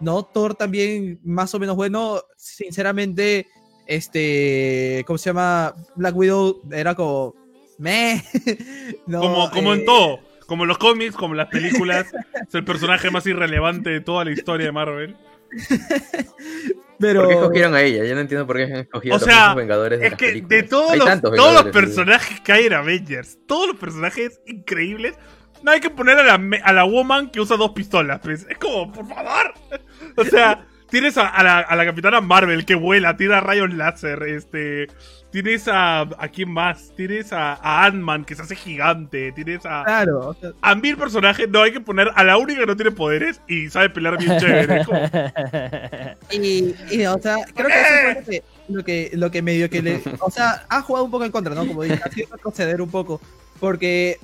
¿No? 0.00 0.22
Thor 0.22 0.54
también, 0.54 1.18
más 1.24 1.54
o 1.54 1.58
menos 1.58 1.74
bueno. 1.74 2.20
Sinceramente, 2.36 3.48
este. 3.88 5.02
¿Cómo 5.06 5.18
se 5.18 5.30
llama? 5.30 5.74
Black 5.96 6.14
Widow 6.14 6.60
era 6.70 6.94
como. 6.94 7.34
Me. 7.78 8.22
como, 9.06 9.50
como 9.50 9.74
en 9.74 9.80
eh, 9.80 9.84
todo. 9.84 10.20
Como 10.46 10.64
en 10.64 10.68
los 10.68 10.78
cómics, 10.78 11.16
como 11.16 11.34
en 11.34 11.38
las 11.38 11.48
películas. 11.48 12.06
es 12.46 12.54
el 12.54 12.64
personaje 12.64 13.10
más 13.10 13.26
irrelevante 13.26 13.90
de 13.90 14.00
toda 14.00 14.24
la 14.24 14.30
historia 14.30 14.66
de 14.66 14.72
Marvel. 14.72 15.16
Pero... 17.00 17.20
¿Por 17.22 17.28
qué 17.28 17.34
escogieron 17.34 17.74
a 17.74 17.82
ella? 17.82 18.04
Yo 18.04 18.14
no 18.14 18.20
entiendo 18.20 18.46
por 18.46 18.56
qué 18.56 18.88
o 18.92 19.18
sea, 19.20 19.44
a 19.44 19.48
los 19.48 19.56
Vengadores. 19.56 20.00
De 20.00 20.08
es 20.08 20.14
que 20.14 20.42
de 20.42 20.62
todos, 20.64 20.96
los, 20.96 21.20
todos 21.22 21.64
los 21.64 21.72
personajes 21.72 22.40
que 22.40 22.52
hay 22.52 22.66
en 22.66 22.72
Avengers, 22.72 23.38
todos 23.46 23.68
los 23.68 23.76
personajes 23.76 24.40
increíbles, 24.46 25.14
no 25.62 25.70
hay 25.70 25.80
que 25.80 25.90
poner 25.90 26.18
a 26.18 26.24
la, 26.24 26.58
a 26.64 26.72
la 26.72 26.84
woman 26.84 27.30
que 27.30 27.40
usa 27.40 27.56
dos 27.56 27.70
pistolas. 27.70 28.20
Pues. 28.20 28.46
Es 28.48 28.58
como, 28.58 28.92
por 28.92 29.06
favor. 29.08 29.54
O 30.16 30.24
sea, 30.24 30.66
tienes 30.90 31.16
a, 31.16 31.42
la, 31.42 31.58
a 31.58 31.76
la 31.76 31.84
capitana 31.84 32.20
Marvel 32.20 32.64
que 32.64 32.74
vuela, 32.74 33.16
tira 33.16 33.40
rayos 33.40 33.72
láser, 33.72 34.22
este. 34.24 34.88
Tienes 35.30 35.68
a. 35.68 36.00
¿A 36.00 36.28
quién 36.28 36.50
más? 36.50 36.90
Tienes 36.96 37.34
a, 37.34 37.52
a 37.52 37.84
Ant-Man 37.84 38.24
que 38.24 38.34
se 38.34 38.42
hace 38.42 38.56
gigante. 38.56 39.30
Tienes 39.32 39.66
a. 39.66 39.84
Claro. 39.84 40.34
a 40.62 40.74
mil 40.74 40.96
personajes. 40.96 41.48
No, 41.50 41.62
hay 41.62 41.72
que 41.72 41.80
poner 41.80 42.10
a 42.14 42.24
la 42.24 42.38
única 42.38 42.60
que 42.60 42.66
no 42.66 42.76
tiene 42.76 42.92
poderes 42.92 43.40
y 43.46 43.68
sabe 43.68 43.90
pelear 43.90 44.16
bien 44.16 44.38
chévere. 44.38 44.86
y, 46.30 46.74
y, 46.90 47.04
o 47.04 47.18
sea, 47.18 47.36
creo 47.54 47.68
que 47.68 47.74
eso 47.80 48.22
fue 48.24 48.42
lo 48.68 48.84
que, 48.84 49.10
lo 49.12 49.30
que 49.30 49.42
medio 49.42 49.68
que 49.68 49.82
le. 49.82 50.00
O 50.20 50.30
sea, 50.30 50.64
ha 50.70 50.80
jugado 50.80 51.04
un 51.04 51.10
poco 51.10 51.26
en 51.26 51.32
contra, 51.32 51.54
¿no? 51.54 51.66
Como 51.66 51.82
dije, 51.82 52.00
ha 52.02 52.10
sido 52.10 52.28
proceder 52.38 52.80
un 52.80 52.90
poco. 52.90 53.20
Porque. 53.60 54.18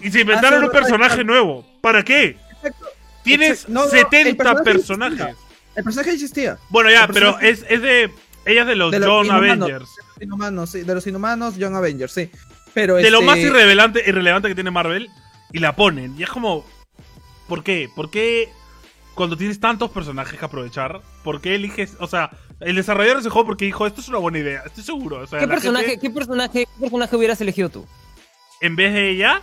Y 0.00 0.10
se 0.10 0.20
inventaron 0.20 0.64
un 0.64 0.70
personaje 0.70 1.22
nuevo. 1.22 1.66
¿Para 1.82 2.02
qué? 2.02 2.38
Exacto. 2.50 2.86
Tienes 3.22 3.66
70 3.90 4.62
personajes. 4.62 5.36
El 5.76 5.84
personaje 5.84 6.12
existía. 6.12 6.58
Bueno, 6.70 6.90
ya, 6.90 7.06
pero 7.06 7.38
es, 7.40 7.64
es 7.68 7.82
de. 7.82 8.10
Ella 8.44 8.62
es 8.62 8.66
de 8.68 8.76
los, 8.76 8.94
John 8.94 9.30
Avengers 9.30 9.90
inhumanos, 10.20 10.70
sí, 10.70 10.82
de 10.82 10.94
los 10.94 11.06
inhumanos, 11.06 11.56
Young 11.56 11.74
Avengers, 11.74 12.12
sí. 12.12 12.30
Pero 12.74 12.96
de 12.96 13.10
lo 13.10 13.22
más 13.22 13.36
este 13.38 13.48
irrelevante, 13.48 14.02
irrelevante 14.06 14.48
que 14.48 14.54
tiene 14.54 14.70
Marvel 14.70 15.08
y 15.52 15.58
la 15.58 15.76
ponen. 15.76 16.14
Y 16.18 16.22
es 16.22 16.28
como. 16.28 16.64
¿Por 17.48 17.62
qué? 17.62 17.88
¿Por 17.94 18.10
qué 18.10 18.50
cuando 19.14 19.36
tienes 19.36 19.60
tantos 19.60 19.90
personajes 19.90 20.38
que 20.38 20.44
aprovechar? 20.44 21.00
¿Por 21.22 21.40
qué 21.40 21.54
eliges.? 21.54 21.96
O 22.00 22.06
sea, 22.06 22.30
el 22.60 22.76
desarrollador 22.76 23.18
de 23.18 23.20
ese 23.20 23.30
juego 23.30 23.46
porque 23.46 23.64
dijo, 23.64 23.86
esto 23.86 24.00
es 24.00 24.08
una 24.08 24.18
buena 24.18 24.38
idea, 24.38 24.62
estoy 24.66 24.82
seguro. 24.82 25.24
¿Qué, 25.30 25.46
personaje, 25.46 25.98
¿qué, 25.98 26.10
personaje, 26.10 26.66
¿Qué 26.66 26.80
personaje 26.80 27.16
hubieras 27.16 27.40
elegido 27.40 27.68
tú? 27.68 27.86
En 28.60 28.74
vez 28.74 28.92
de 28.92 29.10
ella, 29.10 29.42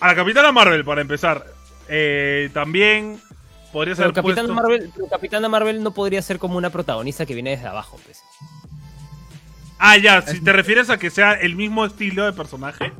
a 0.00 0.06
la 0.06 0.14
Capitana 0.14 0.52
Marvel, 0.52 0.84
para 0.84 1.00
empezar. 1.00 1.46
Eh, 1.92 2.50
también 2.52 3.20
podría 3.72 3.94
ser. 3.94 4.12
Capitana 4.12 4.52
Marvel, 4.52 4.90
Capitana 5.08 5.48
Marvel 5.48 5.82
no 5.82 5.92
podría 5.92 6.22
ser 6.22 6.38
como 6.38 6.56
una 6.56 6.70
protagonista 6.70 7.26
que 7.26 7.34
viene 7.34 7.50
desde 7.50 7.66
abajo, 7.66 7.98
pues. 8.04 8.22
Ah, 9.78 9.96
ya, 9.96 10.20
si 10.22 10.42
te 10.42 10.52
refieres 10.52 10.90
a 10.90 10.98
que 10.98 11.10
sea 11.10 11.32
el 11.32 11.56
mismo 11.56 11.86
estilo 11.86 12.26
de 12.26 12.32
personaje. 12.34 12.92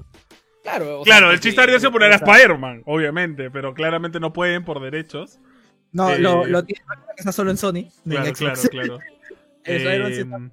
Claro, 0.62 1.02
claro, 1.04 1.30
el 1.30 1.40
chiste 1.40 1.60
habría 1.60 1.78
sido 1.78 1.92
poner 1.92 2.12
a 2.12 2.16
Spider-Man, 2.16 2.82
obviamente, 2.86 3.50
pero 3.50 3.74
claramente 3.74 4.20
no 4.20 4.32
pueden 4.32 4.64
por 4.64 4.80
derechos. 4.80 5.38
No, 5.92 6.16
lo, 6.16 6.44
eh, 6.44 6.48
lo 6.48 6.64
tiene 6.64 6.82
que 7.16 7.20
está 7.20 7.32
solo 7.32 7.50
en 7.50 7.56
Sony. 7.56 7.90
Claro, 8.08 8.32
claro, 8.32 8.60
claro. 8.70 8.98
eh, 9.64 10.50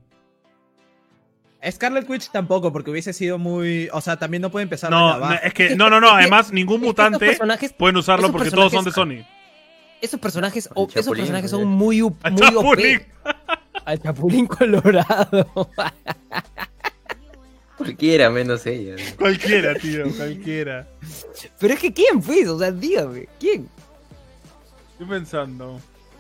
Scarlet 1.72 2.10
Witch 2.10 2.30
tampoco, 2.32 2.72
porque 2.72 2.92
hubiese 2.92 3.14
sido 3.14 3.38
muy. 3.38 3.90
O 3.92 4.02
sea, 4.02 4.18
también 4.18 4.42
no 4.42 4.50
puede 4.50 4.64
empezar 4.64 4.90
no, 4.92 5.20
no, 5.20 5.34
es 5.34 5.54
que 5.54 5.76
no, 5.76 5.90
no, 5.90 6.00
no. 6.00 6.10
Además, 6.10 6.52
ningún 6.52 6.82
mutante 6.88 7.38
pueden 7.78 7.98
usarlo 7.98 8.32
porque 8.32 8.52
todos 8.52 8.72
son 8.72 8.86
de 8.86 8.92
Sony. 8.92 9.37
Esos 10.02 10.20
personajes, 10.20 10.70
esos 10.96 11.18
personajes 11.18 11.52
son 11.52 11.66
muy, 11.68 12.02
muy 12.02 12.56
OP. 12.56 12.80
Al 13.86 14.02
Chapulín 14.02 14.48
Colorado. 14.48 15.50
Cualquiera, 17.78 18.30
menos 18.32 18.66
ella. 18.66 18.96
Cualquiera, 19.18 19.76
tío, 19.76 20.06
cualquiera. 20.18 20.88
Pero 21.60 21.74
es 21.76 21.80
que 21.80 21.94
¿quién 21.94 22.22
fue? 22.24 22.48
O 22.50 22.58
sea, 22.58 22.72
dígame, 22.72 23.28
¿quién? 23.40 23.70
Estoy 24.94 25.08
pensando. 25.08 25.80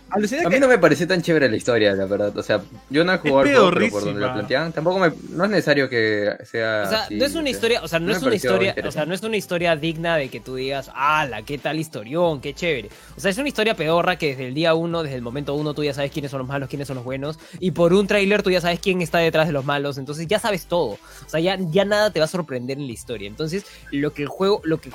A 0.09 0.49
mí 0.49 0.59
no 0.59 0.67
me 0.67 0.77
pareció 0.77 1.07
tan 1.07 1.21
chévere 1.21 1.49
la 1.49 1.57
historia, 1.57 1.93
la 1.93 2.05
verdad. 2.05 2.35
O 2.37 2.43
sea, 2.43 2.61
yo 2.89 3.03
no 3.03 3.13
he 3.13 3.17
jugado 3.17 3.43
pero 3.43 3.89
por 3.89 4.05
donde 4.05 4.21
la 4.21 4.33
planteaban. 4.33 4.71
Tampoco 4.71 4.99
me, 4.99 5.11
no 5.29 5.43
es 5.45 5.49
necesario 5.49 5.89
que 5.89 6.35
sea. 6.43 6.83
O 6.85 6.89
sea, 6.89 7.07
no 7.09 7.25
es 7.25 7.35
una 7.35 7.49
historia, 7.49 7.81
o 7.83 7.87
sea, 7.87 7.99
no, 7.99 8.11
es 8.11 8.21
una 8.21 8.35
historia, 8.35 8.75
o 8.85 8.91
sea, 8.91 9.05
no 9.05 9.13
es 9.13 9.21
una 9.23 9.37
historia 9.37 9.75
digna 9.75 10.15
de 10.15 10.29
que 10.29 10.39
tú 10.39 10.55
digas, 10.55 10.89
ala, 10.95 11.41
qué 11.41 11.57
tal 11.57 11.77
historión, 11.79 12.39
qué 12.39 12.53
chévere. 12.53 12.89
O 13.17 13.19
sea, 13.19 13.31
es 13.31 13.37
una 13.37 13.49
historia 13.49 13.75
pedorra 13.75 14.17
que 14.17 14.27
desde 14.29 14.47
el 14.47 14.53
día 14.53 14.73
uno, 14.73 15.03
desde 15.03 15.15
el 15.15 15.21
momento 15.21 15.53
uno, 15.55 15.73
tú 15.73 15.83
ya 15.83 15.93
sabes 15.93 16.11
quiénes 16.11 16.31
son 16.31 16.39
los 16.39 16.47
malos, 16.47 16.69
quiénes 16.69 16.87
son 16.87 16.95
los 16.95 17.05
buenos. 17.05 17.37
Y 17.59 17.71
por 17.71 17.93
un 17.93 18.07
tráiler 18.07 18.43
tú 18.43 18.51
ya 18.51 18.61
sabes 18.61 18.79
quién 18.79 19.01
está 19.01 19.17
detrás 19.19 19.47
de 19.47 19.53
los 19.53 19.65
malos. 19.65 19.97
Entonces 19.97 20.27
ya 20.27 20.39
sabes 20.39 20.67
todo. 20.67 20.91
O 21.25 21.29
sea, 21.29 21.39
ya, 21.39 21.57
ya 21.59 21.83
nada 21.85 22.11
te 22.11 22.19
va 22.19 22.25
a 22.25 22.29
sorprender 22.29 22.77
en 22.77 22.87
la 22.87 22.93
historia. 22.93 23.27
Entonces, 23.27 23.65
lo 23.91 24.13
que 24.13 24.23
el 24.23 24.29
juego, 24.29 24.61
lo 24.63 24.79
que 24.79 24.89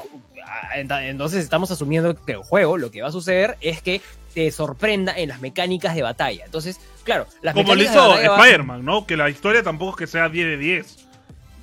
entonces 0.75 1.43
estamos 1.43 1.71
asumiendo 1.71 2.15
que 2.15 2.33
el 2.33 2.39
juego 2.39 2.79
lo 2.79 2.91
que 2.91 3.03
va 3.03 3.09
a 3.09 3.13
suceder 3.13 3.57
es 3.61 3.83
que 3.83 4.01
te 4.35 4.51
sorprenda 4.51 5.13
en 5.17 5.29
las 5.29 5.41
mecánicas 5.41 5.95
de 5.95 6.03
batalla. 6.03 6.45
Entonces, 6.45 6.81
claro, 7.05 7.27
las 7.43 7.55
Como 7.55 7.75
lo 7.75 7.83
hizo 7.83 8.19
Spider-Man, 8.19 8.85
¿no? 8.85 9.07
Que 9.07 9.17
la 9.17 9.29
historia 9.29 9.63
tampoco 9.63 9.93
es 9.93 9.97
que 9.97 10.07
sea 10.07 10.29
10 10.29 10.47
de 10.47 10.57
10. 10.57 11.09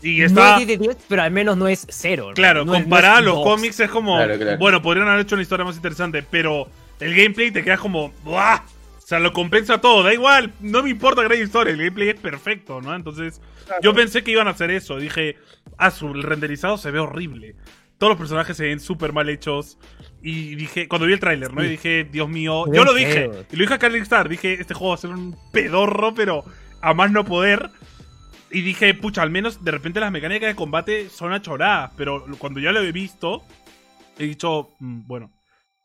Y 0.01 0.21
está... 0.21 0.41
No 0.41 0.61
es 0.61 0.67
10 0.67 0.79
de 0.79 0.85
10, 0.85 0.97
pero 1.07 1.21
al 1.23 1.31
menos 1.31 1.57
no 1.57 1.67
es 1.67 1.85
cero. 1.89 2.31
Claro, 2.35 2.65
comparado 2.65 3.17
a 3.17 3.21
los 3.21 3.43
cómics 3.43 3.79
es 3.79 3.89
como. 3.89 4.17
Bueno, 4.57 4.81
podrían 4.81 5.07
haber 5.07 5.21
hecho 5.21 5.35
una 5.35 5.41
historia 5.41 5.65
más 5.65 5.75
interesante, 5.75 6.23
pero 6.23 6.67
el 6.99 7.15
gameplay 7.15 7.51
te 7.51 7.63
queda 7.63 7.77
como. 7.77 8.11
¡Buah! 8.23 8.61
O 8.97 9.07
sea, 9.09 9.19
lo 9.19 9.33
compensa 9.33 9.81
todo. 9.81 10.03
Da 10.03 10.13
igual, 10.13 10.53
no 10.59 10.83
me 10.83 10.91
importa 10.91 11.27
que 11.27 11.33
haya 11.33 11.43
historia. 11.43 11.73
El 11.73 11.79
gameplay 11.79 12.09
es 12.09 12.19
perfecto, 12.19 12.79
¿no? 12.79 12.95
Entonces, 12.95 13.41
yo 13.81 13.93
pensé 13.93 14.23
que 14.23 14.31
iban 14.31 14.47
a 14.47 14.51
hacer 14.51 14.69
eso. 14.69 14.97
Dije, 14.97 15.35
ah, 15.77 15.89
su 15.89 16.13
renderizado 16.13 16.77
se 16.77 16.91
ve 16.91 16.99
horrible. 16.99 17.55
Todos 17.99 18.11
los 18.11 18.17
personajes 18.17 18.57
se 18.57 18.63
ven 18.63 18.79
súper 18.79 19.13
mal 19.13 19.29
hechos. 19.29 19.77
Y 20.21 20.55
dije, 20.55 20.87
cuando 20.87 21.05
vi 21.05 21.13
el 21.13 21.19
tráiler, 21.19 21.53
¿no? 21.53 21.63
Y 21.63 21.69
dije, 21.69 22.05
Dios 22.05 22.27
mío, 22.27 22.65
yo 22.73 22.83
lo 22.83 22.93
dije. 22.93 23.29
Y 23.51 23.55
lo 23.55 23.61
dije 23.61 23.73
a 23.73 23.79
Carly 23.79 23.99
Star, 23.99 24.27
dije, 24.27 24.53
este 24.53 24.73
juego 24.73 24.89
va 24.89 24.95
a 24.95 24.97
ser 24.97 25.11
un 25.11 25.37
pedorro, 25.51 26.13
pero 26.13 26.43
a 26.81 26.93
más 26.93 27.11
no 27.11 27.23
poder. 27.23 27.69
Y 28.51 28.61
dije, 28.61 28.93
pucha, 28.95 29.21
al 29.21 29.29
menos 29.29 29.63
de 29.63 29.71
repente 29.71 29.99
las 29.99 30.11
mecánicas 30.11 30.49
de 30.49 30.55
combate 30.55 31.09
son 31.09 31.33
achoradas. 31.33 31.91
Pero 31.95 32.25
cuando 32.37 32.59
ya 32.59 32.71
lo 32.71 32.81
he 32.81 32.91
visto, 32.91 33.43
he 34.17 34.23
dicho, 34.25 34.75
mm, 34.79 35.05
bueno. 35.05 35.31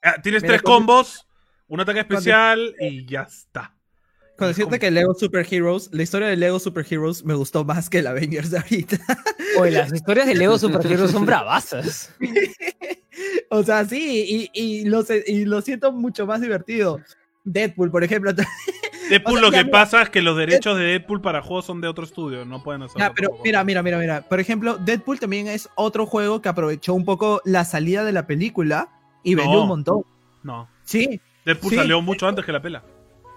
Ah, 0.03 0.21
tienes 0.23 0.43
tres 0.43 0.63
combos, 0.63 1.27
un 1.67 1.81
ataque 1.81 2.01
especial 2.01 2.75
y 2.81 3.07
ya 3.07 3.23
está. 3.23 3.74
Con 4.37 4.49
decirte 4.49 4.81
que 4.81 4.91
Lego 4.91 5.15
Super 5.15 5.47
Heroes, 5.49 5.89
la 5.93 6.03
historia 6.03 6.27
de 6.27 6.37
Lego 6.37 6.59
Super 6.59 6.85
Heroes 6.89 7.25
me 7.25 7.35
gustó 7.35 7.65
más 7.65 7.89
que 7.89 8.03
la 8.03 8.11
Avengers 8.11 8.51
de 8.51 8.59
ahorita. 8.59 8.99
Oye, 9.59 9.71
las 9.71 9.93
historias 9.93 10.27
de 10.27 10.35
Lego 10.35 10.59
Super 10.59 10.85
Heroes 10.85 11.13
son 11.13 11.25
bravasas. 11.25 12.13
o 13.51 13.63
sea, 13.63 13.85
sí, 13.85 14.51
y, 14.53 14.61
y, 14.61 14.85
lo, 14.87 15.05
y 15.27 15.45
lo 15.45 15.61
siento 15.63 15.93
mucho 15.93 16.27
más 16.27 16.41
divertido. 16.41 17.01
Deadpool, 17.45 17.91
por 17.91 18.03
ejemplo. 18.03 18.33
Deadpool 19.09 19.41
lo 19.41 19.53
que 19.53 19.67
pasa 19.67 20.03
es 20.03 20.11
que 20.11 20.23
los 20.23 20.37
derechos 20.37 20.79
de 20.79 20.85
Deadpool 20.85 21.21
para 21.21 21.43
juegos 21.43 21.67
son 21.67 21.81
de 21.81 21.87
otro 21.87 22.05
estudio, 22.05 22.45
no 22.45 22.63
pueden 22.63 22.83
hacerlo. 22.83 23.13
pero 23.15 23.39
mira, 23.45 23.63
mira, 23.63 23.83
mira, 23.83 23.99
mira. 23.99 24.23
Por 24.23 24.41
ejemplo, 24.41 24.79
Deadpool 24.79 25.21
también 25.21 25.47
es 25.47 25.69
otro 25.77 26.07
juego 26.07 26.43
que 26.43 26.49
aprovechó 26.49 26.95
un 26.95 27.05
poco 27.05 27.41
la 27.45 27.65
salida 27.65 28.03
de 28.03 28.13
la 28.13 28.27
película 28.27 28.89
y 29.23 29.35
vendió 29.37 29.63
un 29.63 29.69
montón. 29.69 30.03
No. 30.43 30.69
Sí. 30.85 31.21
Deadpool 31.45 31.75
salió 31.75 32.01
mucho 32.01 32.27
antes 32.27 32.45
que 32.45 32.53
la 32.53 32.63
pela. 32.63 32.83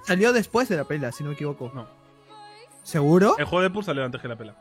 Salió 0.07 0.31
después 0.31 0.69
de 0.69 0.77
la 0.77 0.85
pela, 0.85 1.11
si 1.11 1.21
no 1.21 1.29
me 1.29 1.35
equivoco. 1.35 1.69
No. 1.75 1.85
¿Seguro? 2.81 3.35
El 3.37 3.43
juego 3.43 3.59
de 3.59 3.67
Deadpool 3.67 3.83
salió 3.83 4.05
antes 4.05 4.21
que 4.21 4.29
la 4.29 4.37
pela. 4.37 4.55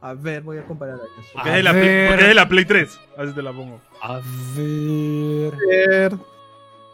A 0.00 0.14
ver, 0.14 0.40
voy 0.40 0.56
a 0.56 0.64
comparar 0.64 0.98
Porque, 1.34 1.50
es 1.50 1.56
de, 1.56 1.62
la 1.62 1.72
Play, 1.72 2.08
porque 2.08 2.22
es 2.22 2.28
de 2.28 2.34
la 2.34 2.48
Play 2.48 2.64
3. 2.64 3.00
Así 3.18 3.32
te 3.34 3.42
la 3.42 3.52
pongo. 3.52 3.82
A 4.00 4.22
ver. 4.56 6.16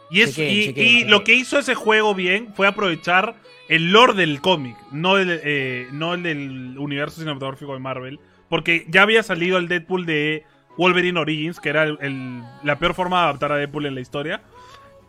Y, 0.09 0.21
es, 0.21 0.37
y, 0.37 1.05
lo 1.05 1.23
que 1.23 1.33
hizo 1.33 1.57
ese 1.57 1.73
juego 1.73 2.13
bien 2.13 2.53
fue 2.53 2.67
aprovechar 2.67 3.35
el 3.69 3.93
lore 3.93 4.13
del 4.13 4.41
cómic, 4.41 4.75
no 4.91 5.17
el, 5.17 5.39
eh, 5.41 5.87
no 5.93 6.15
el 6.15 6.23
del 6.23 6.77
universo 6.77 7.21
cinematográfico 7.21 7.73
de 7.73 7.79
Marvel. 7.79 8.19
Porque 8.49 8.85
ya 8.89 9.03
había 9.03 9.23
salido 9.23 9.57
el 9.57 9.69
Deadpool 9.69 10.05
de 10.05 10.43
Wolverine 10.77 11.17
Origins, 11.17 11.61
que 11.61 11.69
era 11.69 11.85
la 11.85 12.77
peor 12.77 12.93
forma 12.93 13.19
de 13.19 13.23
adaptar 13.23 13.53
a 13.53 13.55
Deadpool 13.55 13.85
en 13.85 13.95
la 13.95 14.01
historia. 14.01 14.41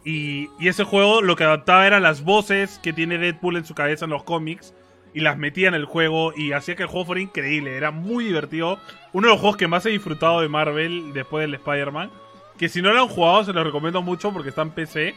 Y, 0.04 0.48
y 0.58 0.68
ese 0.68 0.84
juego 0.84 1.22
lo 1.22 1.36
que 1.36 1.44
adaptaba 1.44 1.86
eran 1.86 2.02
las 2.02 2.22
voces 2.24 2.80
que 2.82 2.92
tiene 2.92 3.18
Deadpool 3.18 3.56
en 3.56 3.64
su 3.64 3.74
cabeza 3.74 4.04
en 4.04 4.10
los 4.10 4.24
cómics 4.24 4.74
y 5.14 5.20
las 5.20 5.38
metía 5.38 5.68
en 5.68 5.74
el 5.74 5.84
juego 5.84 6.32
y 6.34 6.52
hacía 6.52 6.74
que 6.76 6.82
el 6.82 6.88
juego 6.88 7.06
fuera 7.06 7.20
increíble, 7.20 7.76
era 7.76 7.90
muy 7.90 8.24
divertido. 8.24 8.78
Uno 9.12 9.28
de 9.28 9.34
los 9.34 9.40
juegos 9.40 9.56
que 9.56 9.68
más 9.68 9.84
he 9.86 9.90
disfrutado 9.90 10.40
de 10.40 10.48
Marvel 10.48 11.12
después 11.12 11.42
del 11.42 11.54
Spider-Man, 11.54 12.10
que 12.58 12.68
si 12.68 12.82
no 12.82 12.92
lo 12.92 13.02
han 13.02 13.08
jugado 13.08 13.44
se 13.44 13.52
los 13.52 13.64
recomiendo 13.64 14.02
mucho 14.02 14.32
porque 14.32 14.48
está 14.48 14.62
en 14.62 14.70
PC 14.70 15.14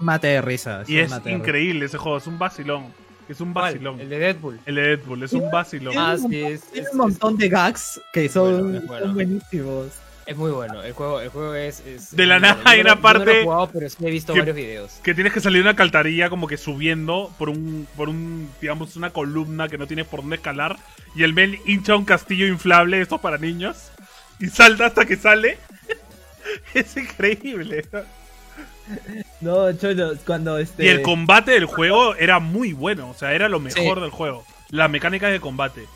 Mate 0.00 0.26
de 0.26 0.42
risas. 0.42 0.88
y 0.88 0.98
es 0.98 1.10
mate 1.10 1.30
de 1.30 1.36
increíble 1.36 1.86
ese 1.86 1.98
juego, 1.98 2.18
es 2.18 2.26
un 2.26 2.38
vacilón. 2.38 2.86
Es 3.28 3.40
un 3.40 3.52
¿Cuál? 3.52 3.72
vacilón. 3.72 4.00
El 4.00 4.08
de 4.10 4.18
Deadpool. 4.18 4.60
El 4.66 4.74
de 4.74 4.82
Deadpool, 4.82 5.22
es 5.22 5.32
un 5.32 5.50
vacilón. 5.50 5.94
Ah, 5.96 6.16
sí, 6.18 6.42
es, 6.42 6.62
un 6.92 6.98
montón 6.98 7.36
de 7.38 7.48
gags 7.48 8.00
que 8.12 8.28
son, 8.28 8.60
bueno, 8.62 8.78
es 8.78 8.86
bueno. 8.86 9.06
son 9.06 9.14
buenísimos. 9.14 9.86
Es 10.26 10.36
muy 10.36 10.50
bueno. 10.50 10.82
El 10.82 10.92
juego, 10.92 11.20
el 11.20 11.28
juego 11.28 11.54
es, 11.54 11.80
es- 11.80 12.14
De 12.16 12.26
la 12.26 12.38
nada 12.40 12.60
hay 12.64 12.80
una 12.80 12.90
yo 12.90 12.94
no 12.94 12.96
lo 12.96 13.02
parte 13.02 13.40
he 13.40 13.44
jugado, 13.44 13.70
pero 13.72 13.88
sí 13.88 13.96
he 14.06 14.10
visto 14.10 14.32
que- 14.32 14.38
varios 14.40 14.56
videos. 14.56 14.92
Que 15.02 15.14
tienes 15.14 15.32
que 15.32 15.40
salir 15.40 15.58
de 15.58 15.62
una 15.62 15.70
alcantarilla 15.70 16.30
como 16.30 16.46
que 16.46 16.56
subiendo 16.56 17.32
por 17.38 17.48
un, 17.48 17.86
por 17.96 18.08
un, 18.08 18.50
digamos, 18.60 18.96
una 18.96 19.10
columna 19.10 19.68
que 19.68 19.78
no 19.78 19.86
tienes 19.86 20.06
por 20.06 20.20
dónde 20.20 20.36
escalar. 20.36 20.76
Y 21.14 21.22
el 21.22 21.32
men 21.34 21.58
hincha 21.66 21.96
un 21.96 22.04
castillo 22.04 22.46
inflable, 22.46 23.00
esto 23.00 23.18
para 23.18 23.38
niños. 23.38 23.90
Y 24.40 24.46
salta 24.48 24.86
hasta 24.86 25.04
que 25.06 25.16
sale. 25.16 25.58
es 26.74 26.96
increíble. 26.96 27.84
No, 29.40 29.72
Cholo, 29.72 30.12
cuando 30.26 30.58
este. 30.58 30.84
Y 30.84 30.88
el 30.88 31.02
combate 31.02 31.52
del 31.52 31.66
juego 31.66 32.14
era 32.16 32.38
muy 32.38 32.72
bueno, 32.72 33.10
o 33.10 33.14
sea, 33.14 33.32
era 33.32 33.48
lo 33.48 33.60
mejor 33.60 33.96
Sí. 33.96 34.00
del 34.02 34.10
juego. 34.10 34.44
Las 34.70 34.90
mecánicas 34.90 35.30
de 35.30 35.40
combate. 35.40 35.86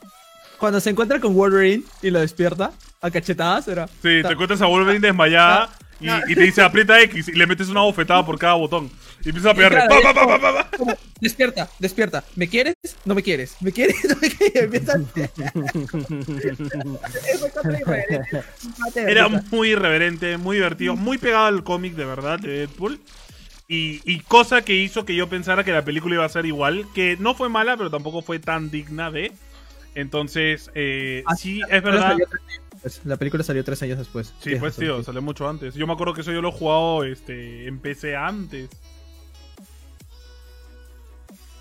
Cuando 0.59 0.80
se 0.80 0.90
encuentra 0.90 1.20
con 1.20 1.35
Wolverine 1.35 1.85
y 2.02 2.10
lo 2.10 2.20
despierta 2.20 2.72
a 3.01 3.10
cachetadas, 3.10 3.68
era. 3.68 3.86
Sí, 3.86 4.22
te 4.22 4.32
encuentras 4.32 4.60
a 4.60 4.66
Wolverine 4.66 5.06
desmayada 5.06 5.70
y, 6.01 6.09
y 6.30 6.35
te 6.35 6.43
dice 6.43 6.62
aprieta 6.62 7.01
X 7.02 7.28
y 7.28 7.32
le 7.32 7.47
metes 7.47 7.68
una 7.68 7.80
bofetada 7.80 8.24
por 8.24 8.39
cada 8.39 8.55
botón. 8.55 8.90
Y 9.24 9.30
empiezas 9.30 9.52
a 9.52 9.55
pegarle. 9.55 9.80
claro, 9.89 10.14
pa, 10.14 10.39
pa, 10.39 10.40
pa. 10.40 10.70
Como, 10.76 10.94
despierta, 11.20 11.68
despierta. 11.78 12.24
¿Me 12.36 12.48
quieres? 12.48 12.74
No 13.05 13.14
me 13.14 13.22
quieres. 13.22 13.56
¿Me 13.60 13.72
quieres? 13.72 13.97
No 14.09 14.16
me 14.20 14.30
quieres. 14.30 14.85
Era 18.97 19.28
muy 19.28 19.70
irreverente, 19.70 20.36
muy 20.36 20.56
divertido, 20.56 20.97
muy 20.97 21.18
pegado 21.18 21.47
al 21.47 21.64
cómic 21.64 21.94
de 21.94 22.05
verdad 22.05 22.39
de 22.39 22.59
Deadpool. 22.59 23.01
Y, 23.66 24.01
y 24.10 24.20
cosa 24.20 24.62
que 24.62 24.74
hizo 24.74 25.05
que 25.05 25.14
yo 25.14 25.28
pensara 25.28 25.62
que 25.62 25.72
la 25.72 25.85
película 25.85 26.14
iba 26.14 26.24
a 26.24 26.28
ser 26.28 26.47
igual, 26.47 26.86
que 26.94 27.16
no 27.18 27.35
fue 27.35 27.48
mala, 27.48 27.76
pero 27.76 27.90
tampoco 27.90 28.22
fue 28.22 28.39
tan 28.39 28.70
digna 28.70 29.10
de. 29.10 29.32
Entonces, 29.98 30.70
eh, 30.76 31.24
Ah, 31.26 31.34
sí, 31.34 31.58
la 31.58 31.76
es 31.76 31.82
verdad. 31.82 32.16
La 33.04 33.16
película 33.16 33.42
salió 33.42 33.64
tres 33.64 33.82
años 33.82 33.98
después. 33.98 34.32
Sí, 34.38 34.50
pues 34.50 34.74
razón, 34.74 34.84
tío, 34.84 34.98
sí. 34.98 35.04
salió 35.06 35.22
mucho 35.22 35.48
antes. 35.48 35.74
Yo 35.74 35.88
me 35.88 35.92
acuerdo 35.92 36.14
que 36.14 36.20
eso 36.20 36.30
yo 36.30 36.40
lo 36.40 36.50
he 36.50 36.52
jugado 36.52 37.02
este, 37.02 37.66
en 37.66 37.80
PC 37.80 38.14
antes. 38.14 38.70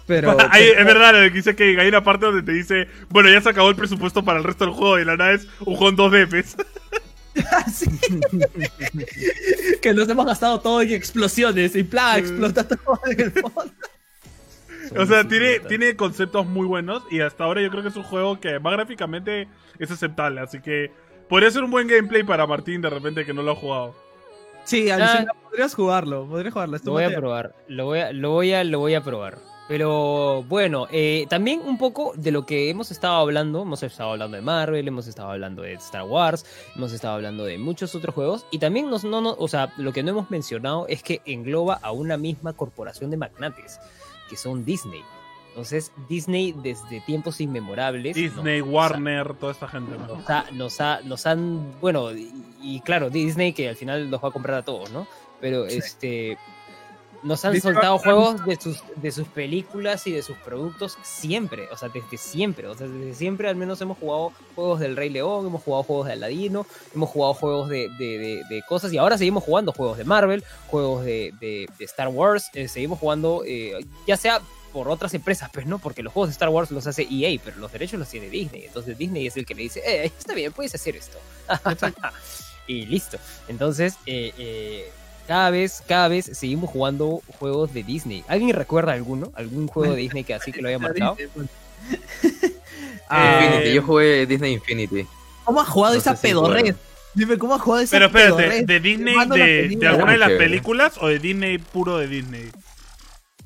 Pero. 0.06 0.38
Ahí, 0.52 0.66
es 0.66 0.86
verdad, 0.86 1.14
lo 1.14 1.30
que 1.32 1.36
dice 1.36 1.56
que 1.56 1.80
hay 1.82 1.88
una 1.88 2.04
parte 2.04 2.28
donde 2.28 2.44
te 2.44 2.52
dice, 2.52 2.88
bueno, 3.10 3.28
ya 3.32 3.42
se 3.42 3.50
acabó 3.50 3.72
el 3.72 3.76
presupuesto 3.76 4.24
para 4.24 4.38
el 4.38 4.44
resto 4.44 4.66
del 4.66 4.76
juego 4.76 5.00
y 5.00 5.06
la 5.06 5.18
nada 5.18 5.34
es 5.34 5.48
un 5.62 5.76
juego 5.76 5.90
en 5.90 5.98
2D, 5.98 6.30
pues. 6.30 6.56
Sí. 7.72 7.88
que 9.82 9.94
nos 9.94 10.10
hemos 10.10 10.26
gastado 10.28 10.60
todo 10.60 10.82
en 10.82 10.92
explosiones 10.92 11.76
y 11.76 11.84
plan, 11.84 12.20
explota 12.20 12.68
todo 12.68 13.00
en 13.06 13.20
el 13.20 13.32
fondo. 13.32 13.72
O 14.96 15.06
sea, 15.06 15.28
tiene, 15.28 15.60
tiene 15.62 15.96
conceptos 15.96 16.46
muy 16.46 16.68
buenos 16.68 17.04
y 17.10 17.22
hasta 17.22 17.44
ahora 17.44 17.62
yo 17.62 17.70
creo 17.70 17.84
que 17.84 17.90
es 17.90 17.96
un 17.96 18.04
juego 18.04 18.40
que 18.40 18.60
más 18.60 18.74
gráficamente 18.74 19.48
es 19.80 19.92
aceptable. 19.92 20.42
Así 20.42 20.62
que 20.62 20.92
podría 21.28 21.52
ser 21.52 21.64
un 21.64 21.72
buen 21.72 21.88
gameplay 21.88 22.24
para 22.24 22.48
Martín 22.48 22.82
de 22.82 22.90
repente 22.90 23.26
que 23.26 23.34
no 23.34 23.44
lo 23.44 23.52
ha 23.52 23.56
jugado. 23.56 23.96
Sí, 24.64 24.90
alucina, 24.90 25.32
podrías 25.44 25.74
jugarlo, 25.74 26.28
podrías 26.28 26.54
jugarlo. 26.54 26.78
Lo 26.84 26.92
voy 26.92 27.04
a 27.06 27.16
probar, 27.16 27.56
lo 27.68 27.86
voy 27.86 28.00
a, 28.00 28.12
lo 28.12 28.32
voy 28.32 28.52
a, 28.54 28.64
lo 28.64 28.80
voy 28.80 28.96
a 28.96 29.02
probar. 29.02 29.38
Pero 29.68 30.44
bueno, 30.44 30.88
eh, 30.92 31.26
también 31.30 31.62
un 31.62 31.78
poco 31.78 32.14
de 32.16 32.32
lo 32.32 32.46
que 32.46 32.70
hemos 32.70 32.90
estado 32.90 33.16
hablando, 33.16 33.64
hemos 33.64 33.84
estado 33.84 34.12
hablando 34.12 34.38
de 34.38 34.42
Marvel, 34.42 34.88
hemos 34.88 35.08
estado 35.08 35.32
hablando 35.32 35.62
de 35.62 35.74
Star 35.74 36.04
Wars, 36.04 36.46
hemos 36.76 36.94
estado 36.94 37.16
hablando 37.16 37.44
de 37.44 37.58
muchos 37.58 37.94
otros 37.94 38.16
juegos 38.16 38.46
y 38.50 38.60
también 38.60 38.90
nos, 38.90 39.04
no, 39.04 39.20
no, 39.20 39.36
o 39.38 39.48
sea, 39.50 39.74
lo 39.78 39.92
que 39.92 40.04
no 40.04 40.12
hemos 40.12 40.32
mencionado 40.32 40.86
es 40.88 41.04
que 41.04 41.22
engloba 41.26 41.80
a 41.82 41.92
una 41.92 42.16
misma 42.16 42.54
corporación 42.54 43.12
de 43.12 43.18
magnates, 43.18 43.82
que 44.30 44.36
son 44.38 44.64
Disney. 44.66 45.04
Entonces, 45.50 45.92
Disney 46.08 46.54
desde 46.54 47.02
tiempos 47.02 47.42
inmemorables. 47.42 48.16
Disney, 48.16 48.62
Warner, 48.62 49.34
toda 49.34 49.52
esta 49.54 49.68
gente. 49.68 49.98
¿no? 49.98 50.16
nos, 50.18 50.30
ha- 50.30 50.46
nos, 50.52 50.82
ha- 50.82 51.02
nos 51.04 51.26
han, 51.26 51.80
bueno, 51.82 52.12
y, 52.12 52.32
y 52.62 52.80
claro, 52.82 53.10
Disney 53.10 53.54
que 53.54 53.68
al 53.70 53.76
final 53.76 54.10
los 54.12 54.24
va 54.24 54.30
a 54.30 54.32
comprar 54.32 54.58
a 54.60 54.64
todos, 54.64 54.92
¿no? 54.92 55.08
Pero 55.42 55.66
este, 55.66 56.38
nos 57.24 57.44
han 57.46 57.54
soltado 57.62 57.98
juegos 57.98 58.46
de 58.46 58.56
sus, 58.62 58.84
de 58.96 59.12
sus 59.12 59.28
películas 59.28 60.06
y 60.08 60.12
de 60.12 60.22
sus 60.22 60.38
productos 60.38 60.98
siempre, 61.04 61.68
o 61.72 61.78
sea, 61.78 61.90
desde 61.90 62.18
siempre, 62.18 62.68
o 62.68 62.76
sea, 62.76 62.88
desde 62.88 63.14
siempre 63.16 63.50
al 63.50 63.56
menos 63.56 63.82
hemos 63.82 63.98
jugado 63.98 64.32
juegos 64.56 64.80
del 64.80 64.96
Rey 64.96 65.10
León, 65.10 65.48
hemos 65.48 65.64
jugado 65.64 65.84
juegos 65.84 66.08
de 66.08 66.14
Aladino, 66.14 66.66
hemos 66.96 67.10
jugado 67.10 67.34
juegos 67.34 67.70
de, 67.70 67.90
de- 67.98 68.18
de- 68.20 68.44
de 68.50 68.64
cosas 68.68 68.94
y 68.94 68.98
ahora 68.98 69.18
seguimos 69.18 69.44
jugando 69.44 69.72
juegos 69.72 69.98
de 69.98 70.04
Marvel, 70.06 70.44
juegos 70.68 71.04
de, 71.06 71.34
de- 71.40 71.68
de 71.78 71.86
Star 71.86 72.08
Wars, 72.10 72.50
eh, 72.54 72.68
seguimos 72.68 73.00
jugando, 73.00 73.44
eh, 73.46 73.74
ya 74.06 74.16
sea 74.18 74.42
por 74.74 74.90
otras 74.90 75.14
empresas, 75.16 75.50
pues 75.52 75.66
no, 75.66 75.80
porque 75.80 76.04
los 76.04 76.14
juegos 76.14 76.30
de 76.30 76.34
Star 76.34 76.50
Wars 76.50 76.70
los 76.72 76.86
hace 76.86 77.08
EA, 77.10 77.40
pero 77.44 77.58
los 77.58 77.72
derechos 77.72 77.98
los 78.00 78.10
tiene 78.10 78.30
Disney. 78.30 78.66
Entonces 78.66 78.96
Disney 78.98 79.26
es 79.26 79.36
el 79.38 79.46
que 79.46 79.56
le 79.56 79.64
dice, 79.64 79.82
eh, 79.86 80.06
está 80.18 80.36
bien, 80.36 80.52
puedes 80.54 80.76
hacer 80.76 80.96
esto. 80.96 81.18
y 82.68 82.86
listo. 82.86 83.18
Entonces, 83.48 83.96
eh, 84.06 84.34
eh, 84.38 84.92
cada 85.28 85.50
vez, 85.50 85.84
cada 85.86 86.08
vez 86.08 86.26
seguimos 86.34 86.70
jugando 86.70 87.22
juegos 87.40 87.74
de 87.74 87.84
Disney. 87.84 88.24
¿Alguien 88.28 88.56
recuerda 88.56 88.94
alguno? 88.94 89.32
¿Algún 89.36 89.68
juego 89.68 89.94
de 89.94 90.02
Disney 90.02 90.24
que 90.24 90.34
así 90.34 90.52
que 90.52 90.62
lo 90.62 90.70
haya 90.70 90.80
marcado? 90.80 91.18
Ah, 93.10 93.42
Infinity, 93.46 93.74
yo 93.74 93.82
jugué 93.84 94.26
Disney 94.26 94.52
Infinity. 94.52 95.08
¿Cómo 95.46 95.62
has 95.62 95.70
jugado 95.70 95.94
No 95.94 96.00
esa 96.02 96.14
pedorrez? 96.14 96.76
Dime, 97.14 97.38
¿cómo 97.38 97.56
has 97.56 97.62
jugado 97.62 97.82
esa 97.82 97.96
Pero 97.96 98.08
espérate, 98.08 98.36
pedorrez? 98.36 98.68
¿de 98.68 98.80
Disney, 98.82 99.16
de, 99.16 99.88
alguna 99.88 100.12
de 100.12 100.18
las 100.18 100.32
películas 100.32 100.98
o 101.00 101.08
de 101.08 101.18
Disney 101.18 101.58
puro 101.58 102.00
de 102.00 102.08
Disney? 102.10 102.52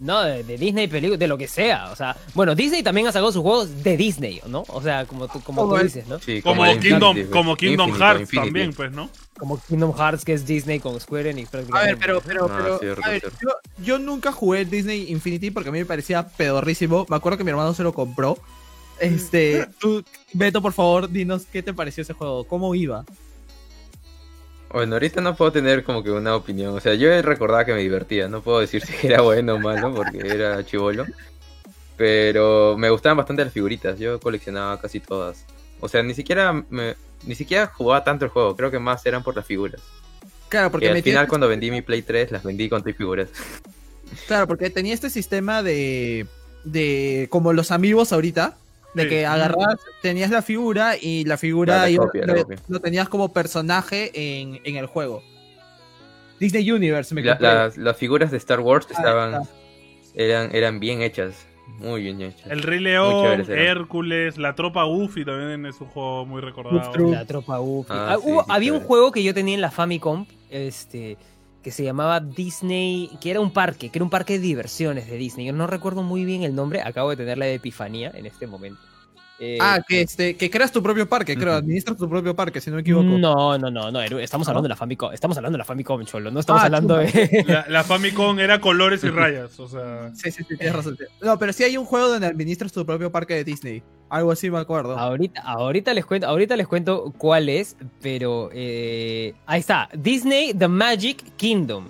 No, 0.02 0.23
de, 0.23 0.44
de 0.44 0.57
Disney, 0.57 0.88
película, 0.88 1.15
de 1.15 1.28
lo 1.28 1.38
que 1.38 1.48
sea. 1.48 1.91
O 1.91 1.95
sea, 1.95 2.18
bueno, 2.34 2.56
Disney 2.56 2.82
también 2.82 3.06
ha 3.06 3.11
sacado 3.11 3.32
sus 3.32 3.44
juegos 3.44 3.84
de 3.84 3.95
Disney, 3.95 4.41
¿no? 4.48 4.64
O 4.69 4.82
sea, 4.82 5.06
como 5.06 5.28
tú, 5.28 5.41
como 5.41 5.69
tú 5.69 5.78
dices, 5.84 6.07
¿no? 6.07 6.18
Sí, 6.18 6.41
Como, 6.41 6.64
Kingdom, 6.80 7.18
Infinity, 7.18 7.22
pues. 7.22 7.30
como 7.30 7.56
Kingdom 7.56 7.90
Infinity, 7.90 8.03
Hearts 8.03 8.22
Infinity. 8.22 8.48
también, 8.48 8.73
pues, 8.73 8.91
¿no? 8.91 9.10
Como 9.38 9.61
Kingdom 9.61 9.94
Hearts, 9.95 10.26
que 10.26 10.34
es 10.34 10.48
Disney 10.48 10.80
con 10.80 10.99
Square 10.99 11.30
Enix 11.30 11.53
A 11.53 11.82
ver, 11.82 11.98
pero, 11.99 12.19
pero, 12.26 12.48
No, 12.48 12.57
pero, 12.57 12.80
cierto, 12.80 13.02
a 13.06 13.10
ver, 13.10 13.22
yo, 13.22 13.49
yo 13.84 13.99
nunca 13.99 14.32
jugué 14.32 14.65
Disney 14.65 15.11
Infinity 15.11 15.52
porque 15.52 15.69
a 15.69 15.72
mí 15.72 15.78
me 15.78 15.86
parecía 15.86 16.28
pedorrísimo. 16.28 17.06
Me 17.07 17.15
acuerdo 17.15 17.38
que 17.38 17.44
mi 17.44 17.52
hermano 17.52 17.76
se 17.76 17.84
lo 17.84 17.94
compró. 17.94 18.40
Este, 18.99 19.68
tú, 19.80 20.03
Beto, 20.34 20.64
por 20.64 20.73
favor, 20.73 21.11
dinos 21.11 21.45
qué 21.52 21.61
te 21.61 21.76
pareció 21.76 22.02
ese 22.02 22.14
juego, 22.14 22.44
cómo 22.45 22.73
iba. 22.73 23.06
Bueno, 24.73 24.95
ahorita 24.95 25.22
no 25.22 25.35
puedo 25.35 25.52
tener 25.52 25.84
como 25.84 26.03
que 26.03 26.11
una 26.11 26.35
opinión. 26.35 26.76
O 26.76 26.80
sea, 26.80 26.93
yo 26.93 27.22
recordaba 27.22 27.65
que 27.65 27.73
me 27.73 27.81
divertía. 27.81 28.27
No 28.27 28.41
puedo 28.41 28.60
decir 28.60 28.81
si 28.85 29.07
era 29.07 29.22
bueno 29.22 29.56
o 29.56 29.60
malo 29.60 29.93
porque 29.93 30.19
era 30.19 30.65
chivolo. 30.65 31.06
Pero 31.98 32.76
me 32.77 32.89
gustaban 32.89 33.18
bastante 33.18 33.43
las 33.43 33.53
figuritas. 33.53 33.99
Yo 33.99 34.19
coleccionaba 34.19 34.80
casi 34.80 34.99
todas. 34.99 35.45
O 35.80 35.89
sea, 35.89 36.03
ni 36.03 36.14
siquiera 36.14 36.53
me, 36.69 36.95
ni 37.26 37.35
siquiera 37.35 37.68
jugaba 37.68 38.03
tanto 38.03 38.26
el 38.26 38.31
juego. 38.31 38.56
Creo 38.56 38.72
que 38.72 38.80
más 38.80 39.06
eran 39.06 39.23
por 39.23 39.35
las 39.35 39.45
figuras. 39.45 39.81
Claro, 40.49 40.72
Porque 40.72 40.88
porque 40.88 40.98
al 40.98 41.03
final 41.03 41.27
cuando 41.27 41.48
vendí 41.48 41.72
mi 41.72 41.81
Play 41.81 42.02
3 42.02 42.31
las 42.31 42.43
vendí 42.43 42.68
con 42.69 42.84
tres 42.84 42.98
figuras. 42.98 43.30
Claro, 44.27 44.48
porque 44.48 44.69
tenía 44.69 44.93
este 44.93 45.10
sistema 45.10 45.64
de. 45.64 46.27
de. 46.64 47.27
como 47.30 47.53
los 47.53 47.72
amigos 47.72 48.11
ahorita. 48.11 48.57
De 48.93 49.03
Sí. 49.03 49.09
que 49.09 49.26
agarras, 49.26 49.77
tenías 50.01 50.30
la 50.31 50.41
figura 50.41 50.95
y 51.01 51.23
la 51.23 51.38
figura 51.38 51.77
La- 51.77 51.81
la 51.84 51.89
iba- 51.89 52.05
copia, 52.05 52.26
la 52.26 52.45
lo, 52.68 52.80
tenías 52.81 53.07
como 53.07 53.31
personaje 53.31 54.11
en, 54.13 54.59
en 54.65 54.76
el 54.76 54.85
juego. 54.85 55.23
Disney 56.39 56.69
Universe, 56.72 57.13
me 57.13 57.22
La- 57.23 57.38
las, 57.39 57.77
las 57.77 57.95
figuras 57.97 58.31
de 58.31 58.38
Star 58.38 58.59
Wars 58.59 58.88
Ah, 58.89 58.93
estaban 58.97 59.35
ah. 59.35 59.43
eran, 60.15 60.53
eran 60.55 60.80
bien 60.80 61.01
hechas. 61.01 61.45
Muy 61.80 62.01
bien 62.03 62.22
hechas. 62.22 62.47
El 62.51 62.63
Rey 62.63 62.80
León. 62.80 63.45
Hércules, 63.49 64.38
la 64.38 64.55
tropa 64.55 64.84
Goofy 64.84 65.23
también 65.23 65.65
es 65.65 65.80
un 65.80 65.88
juego 65.88 66.26
muy 66.26 66.41
recordado. 66.41 66.91
La 67.11 67.26
tropa 67.26 67.57
Goofy. 67.59 67.89
Ah, 67.93 68.13
Ah, 68.13 68.18
sí, 68.18 68.22
hubo- 68.30 68.43
sí, 68.43 68.47
había 68.51 68.73
un 68.73 68.81
juego 68.81 69.11
que 69.11 69.23
yo 69.23 69.34
tenía 69.34 69.55
en 69.55 69.61
la 69.61 69.72
Famicom, 69.72 70.26
este, 70.49 71.18
que 71.64 71.72
se 71.72 71.84
llamaba 71.84 72.20
Disney, 72.20 73.10
que 73.22 73.32
era 73.32 73.40
un 73.40 73.52
parque, 73.52 73.90
que 73.90 74.00
era 74.00 74.04
un 74.04 74.10
parque 74.10 74.34
de 74.34 74.40
diversiones 74.40 75.08
de 75.08 75.18
Disney. 75.18 75.46
Yo 75.46 75.54
no 75.54 75.68
recuerdo 75.68 76.04
muy 76.04 76.26
bien 76.26 76.44
el 76.44 76.56
nombre, 76.56 76.82
acabo 76.82 77.10
de 77.12 77.18
tener 77.18 77.38
la 77.38 77.48
epifanía 77.48 78.12
en 78.14 78.26
este 78.26 78.48
momento. 78.48 78.90
Eh, 79.43 79.57
Ah, 79.59 79.80
que 79.88 80.01
este, 80.01 80.35
que 80.38 80.51
creas 80.51 80.72
tu 80.72 80.84
propio 80.84 81.09
parque, 81.09 81.35
creo, 81.35 81.49
Ujú. 81.53 81.57
administras 81.57 81.97
tu 81.97 82.07
propio 82.07 82.35
parque, 82.35 82.61
si 82.61 82.69
no 82.69 82.76
me 82.76 82.84
equivoco. 82.84 83.03
No, 83.05 83.57
no, 83.57 83.72
no, 83.72 83.91
no, 83.91 83.99
estamos 84.19 84.47
hablando 84.47 84.65
de 84.68 84.69
la 84.69 84.76
Famicom, 84.76 85.11
estamos 85.13 85.35
hablando 85.35 85.55
de 85.55 85.59
la 85.59 85.65
Famicom, 85.65 86.05
cholo, 86.05 86.30
no 86.30 86.39
estamos 86.39 86.61
Ah, 86.61 86.65
hablando 86.65 86.97
de... 86.97 87.43
La, 87.47 87.65
la 87.68 87.84
Famicom 87.84 88.38
era 88.39 88.61
colores 88.61 89.03
y 89.03 89.09
rayas, 89.09 89.59
o 89.59 89.68
sea... 89.68 90.11
Sí, 90.13 90.30
sí, 90.31 90.43
sí, 90.47 90.55
tienes 90.57 90.76
razón. 90.76 90.95
No, 91.22 91.39
pero 91.39 91.53
sí 91.53 91.63
hay 91.63 91.76
un 91.76 91.85
juego 91.85 92.07
donde 92.07 92.27
administras 92.27 92.72
tu 92.72 92.85
propio 92.85 93.11
parque 93.11 93.34
de 93.34 93.43
Disney. 93.43 93.81
Algo 94.09 94.31
así 94.31 94.51
me 94.51 94.59
acuerdo. 94.59 94.95
Ahorita, 94.95 95.41
ahorita 95.41 95.93
les 95.95 96.05
cuento, 96.05 96.27
ahorita 96.27 96.55
les 96.55 96.68
cuento 96.68 97.11
cuál 97.18 97.49
es, 97.49 97.77
pero 97.99 98.49
eh, 98.53 99.34
ahí 99.47 99.59
está, 99.61 99.89
Disney 99.93 100.53
The 100.53 100.68
Magic 100.68 101.23
Kingdom. 101.38 101.85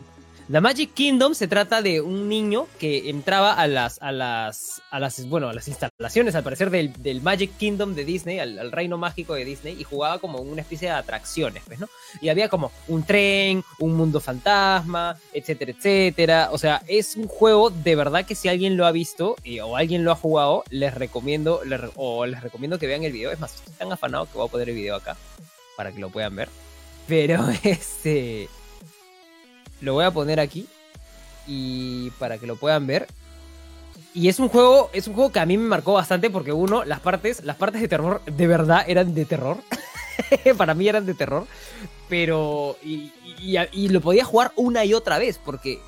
The 0.51 0.59
Magic 0.59 0.93
Kingdom 0.93 1.33
se 1.33 1.47
trata 1.47 1.81
de 1.81 2.01
un 2.01 2.27
niño 2.27 2.67
que 2.77 3.09
entraba 3.09 3.53
a 3.53 3.67
las, 3.67 4.01
a 4.01 4.11
las, 4.11 4.81
a 4.91 4.99
las, 4.99 5.25
bueno, 5.29 5.47
a 5.47 5.53
las 5.53 5.69
instalaciones, 5.69 6.35
al 6.35 6.43
parecer, 6.43 6.69
del, 6.69 6.91
del 7.01 7.21
Magic 7.21 7.55
Kingdom 7.55 7.95
de 7.95 8.03
Disney, 8.03 8.39
al, 8.39 8.69
reino 8.69 8.97
mágico 8.97 9.33
de 9.33 9.45
Disney, 9.45 9.79
y 9.79 9.85
jugaba 9.85 10.19
como 10.19 10.39
una 10.39 10.59
especie 10.59 10.89
de 10.89 10.95
atracciones, 10.95 11.63
pues, 11.65 11.79
¿no? 11.79 11.87
Y 12.19 12.27
había 12.27 12.49
como 12.49 12.73
un 12.89 13.03
tren, 13.03 13.63
un 13.79 13.95
mundo 13.95 14.19
fantasma, 14.19 15.15
etcétera, 15.31 15.71
etcétera. 15.71 16.49
O 16.51 16.57
sea, 16.57 16.81
es 16.85 17.15
un 17.15 17.29
juego 17.29 17.69
de 17.69 17.95
verdad 17.95 18.25
que 18.25 18.35
si 18.35 18.49
alguien 18.49 18.75
lo 18.75 18.85
ha 18.85 18.91
visto 18.91 19.37
o 19.63 19.77
alguien 19.77 20.03
lo 20.03 20.11
ha 20.11 20.15
jugado, 20.15 20.65
les 20.69 20.93
recomiendo, 20.93 21.61
o 21.95 22.25
les 22.25 22.41
recomiendo 22.41 22.77
que 22.77 22.87
vean 22.87 23.05
el 23.05 23.13
video. 23.13 23.31
Es 23.31 23.39
más, 23.39 23.55
estoy 23.55 23.73
tan 23.75 23.93
afanado 23.93 24.25
que 24.25 24.37
voy 24.37 24.47
a 24.49 24.51
poner 24.51 24.67
el 24.67 24.75
video 24.75 24.97
acá 24.97 25.15
para 25.77 25.93
que 25.93 25.99
lo 26.01 26.09
puedan 26.09 26.35
ver. 26.35 26.49
Pero 27.07 27.47
este 27.63 28.49
lo 29.81 29.93
voy 29.93 30.05
a 30.05 30.11
poner 30.11 30.39
aquí. 30.39 30.67
Y 31.47 32.11
para 32.11 32.37
que 32.37 32.47
lo 32.47 32.55
puedan 32.55 32.87
ver. 32.87 33.07
Y 34.13 34.27
es 34.27 34.39
un 34.39 34.49
juego, 34.49 34.89
es 34.93 35.07
un 35.07 35.13
juego 35.13 35.31
que 35.31 35.39
a 35.39 35.45
mí 35.45 35.57
me 35.57 35.67
marcó 35.67 35.93
bastante 35.93 36.29
porque 36.29 36.51
uno, 36.51 36.83
las 36.83 36.99
partes, 36.99 37.43
las 37.43 37.55
partes 37.55 37.81
de 37.81 37.87
terror 37.87 38.21
de 38.25 38.47
verdad 38.47 38.83
eran 38.87 39.13
de 39.13 39.25
terror. 39.25 39.57
para 40.57 40.73
mí 40.73 40.87
eran 40.87 41.05
de 41.05 41.13
terror. 41.13 41.47
Pero. 42.09 42.77
Y, 42.83 43.11
lo 43.87 44.01
podía 44.01 44.23
jugar 44.23 44.51
una 44.55 44.85
y 44.85 44.93
otra 44.93 45.17
vez. 45.17 45.39
Porque 45.43 45.79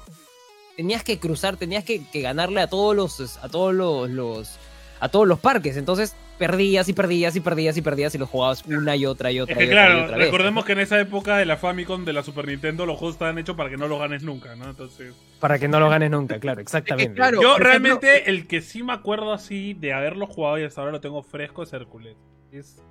tenías 0.75 1.03
que 1.03 1.19
cruzar, 1.19 1.57
tenías 1.57 1.83
que, 1.83 2.03
ganarle 2.13 2.61
a 2.61 2.67
todos 2.67 2.95
los. 2.95 3.37
a 3.37 3.49
todos 3.49 3.73
los 3.73 4.57
a 5.03 5.09
todos 5.09 5.27
los 5.27 5.37
parques. 5.39 5.75
Entonces 5.75 6.15
perdías 6.37 6.87
y 6.87 6.93
perdías 6.93 7.35
y 7.35 7.41
perdías 7.41 7.75
y 7.75 7.81
perdías 7.81 8.15
y 8.15 8.17
los 8.17 8.29
jugabas 8.29 8.63
una 8.65 8.95
y 8.95 9.05
otra 9.05 9.31
y 9.31 9.41
otra. 9.41 9.53
Es 9.53 9.59
que 9.59 9.69
claro, 9.69 10.07
recordemos 10.15 10.63
que 10.63 10.71
en 10.71 10.79
esa 10.79 10.99
época 10.99 11.37
de 11.37 11.45
la 11.45 11.57
Famicom, 11.57 12.05
de 12.05 12.13
la 12.13 12.23
Super 12.23 12.47
Nintendo, 12.47 12.85
los 12.85 12.97
juegos 12.97 13.15
estaban 13.15 13.37
hechos 13.37 13.57
para 13.57 13.69
que 13.69 13.75
no 13.75 13.87
los 13.89 13.99
ganes 13.99 14.23
nunca, 14.23 14.55
¿no? 14.55 14.69
Entonces... 14.69 15.13
Para 15.41 15.59
que 15.59 15.67
no 15.67 15.81
los 15.81 15.89
ganes 15.89 16.09
nunca, 16.09 16.39
claro, 16.39 16.61
exactamente. 16.61 17.21
Yo 17.41 17.57
realmente 17.57 18.29
el 18.29 18.47
que 18.47 18.61
sí 18.61 18.81
me 18.81 18.93
acuerdo 18.93 19.33
así 19.33 19.73
de 19.73 19.91
haberlo 19.91 20.25
jugado 20.25 20.57
y 20.57 20.63
hasta 20.63 20.79
ahora 20.79 20.93
lo 20.93 21.01
tengo 21.01 21.21
fresco 21.21 21.63
es 21.63 21.73
Hércules. 21.73 22.15
Es, 22.51 22.81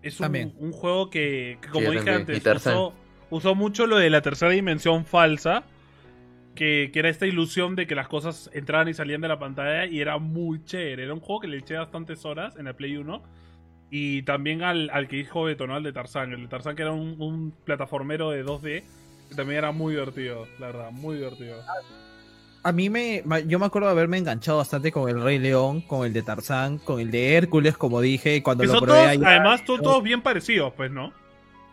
es 0.00 0.18
un, 0.20 0.54
un, 0.58 0.72
juego 0.72 1.10
que, 1.10 1.58
como 1.70 1.90
dije 1.90 2.10
antes, 2.10 2.42
usó, 2.46 2.94
usó 3.28 3.54
mucho 3.54 3.86
lo 3.86 3.98
de 3.98 4.08
la 4.08 4.22
tercera 4.22 4.50
dimensión 4.50 5.04
falsa 5.04 5.64
que, 6.54 6.90
era 6.94 7.08
esta 7.08 7.26
ilusión 7.26 7.76
de 7.76 7.86
que 7.86 7.94
las 7.94 8.08
cosas 8.08 8.50
entraban 8.52 8.88
y 8.88 8.94
salían 8.94 9.20
de 9.20 9.28
la 9.28 9.38
pantalla 9.38 9.86
y 9.86 10.00
era 10.00 10.18
muy 10.18 10.64
chévere. 10.64 11.04
Era 11.04 11.14
un 11.14 11.20
juego 11.20 11.40
que 11.40 11.48
le 11.48 11.58
eché 11.58 11.76
bastantes 11.76 12.24
horas 12.24 12.56
en 12.56 12.66
el 12.66 12.74
Play 12.74 12.96
1. 12.96 13.22
Y 13.90 14.22
también 14.22 14.62
al, 14.62 14.90
al 14.90 15.08
que 15.08 15.16
dijo 15.16 15.44
Beto, 15.44 15.66
¿no? 15.66 15.74
Al 15.74 15.82
de 15.82 15.92
Tarzan. 15.92 16.32
El 16.32 16.42
de 16.42 16.48
Tarzan 16.48 16.74
que 16.74 16.82
era 16.82 16.92
un, 16.92 17.54
plataformero 17.64 18.30
de 18.30 18.44
2D. 18.44 18.84
Que 19.28 19.34
también 19.34 19.58
era 19.58 19.72
muy 19.72 19.94
divertido, 19.94 20.46
la 20.58 20.66
verdad, 20.66 20.90
muy 20.90 21.16
divertido. 21.16 21.56
A 22.62 22.72
mí 22.72 22.90
me. 22.90 23.22
Yo 23.46 23.58
me 23.58 23.66
acuerdo 23.66 23.88
de 23.88 23.92
haberme 23.92 24.18
enganchado 24.18 24.58
bastante 24.58 24.90
con 24.90 25.08
el 25.08 25.22
Rey 25.22 25.38
León, 25.38 25.82
con 25.82 26.06
el 26.06 26.12
de 26.12 26.22
Tarzán, 26.22 26.78
con 26.78 27.00
el 27.00 27.10
de 27.10 27.34
Hércules, 27.34 27.76
como 27.76 28.00
dije, 28.00 28.42
cuando 28.42 28.64
lo 28.64 28.80
probé 28.80 29.00
Además, 29.00 29.62
son 29.66 29.80
todos 29.80 30.02
bien 30.02 30.22
parecidos, 30.22 30.72
pues, 30.74 30.90
¿no? 30.90 31.12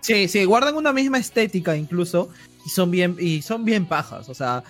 Sí, 0.01 0.27
sí, 0.27 0.45
guardan 0.45 0.75
una 0.75 0.93
misma 0.93 1.19
estética 1.19 1.75
incluso 1.77 2.29
y 2.65 2.69
son 2.69 2.91
bien 2.91 3.15
y 3.19 3.41
son 3.41 3.65
bien 3.65 3.85
pajas, 3.85 4.29
o 4.29 4.33
sea, 4.33 4.63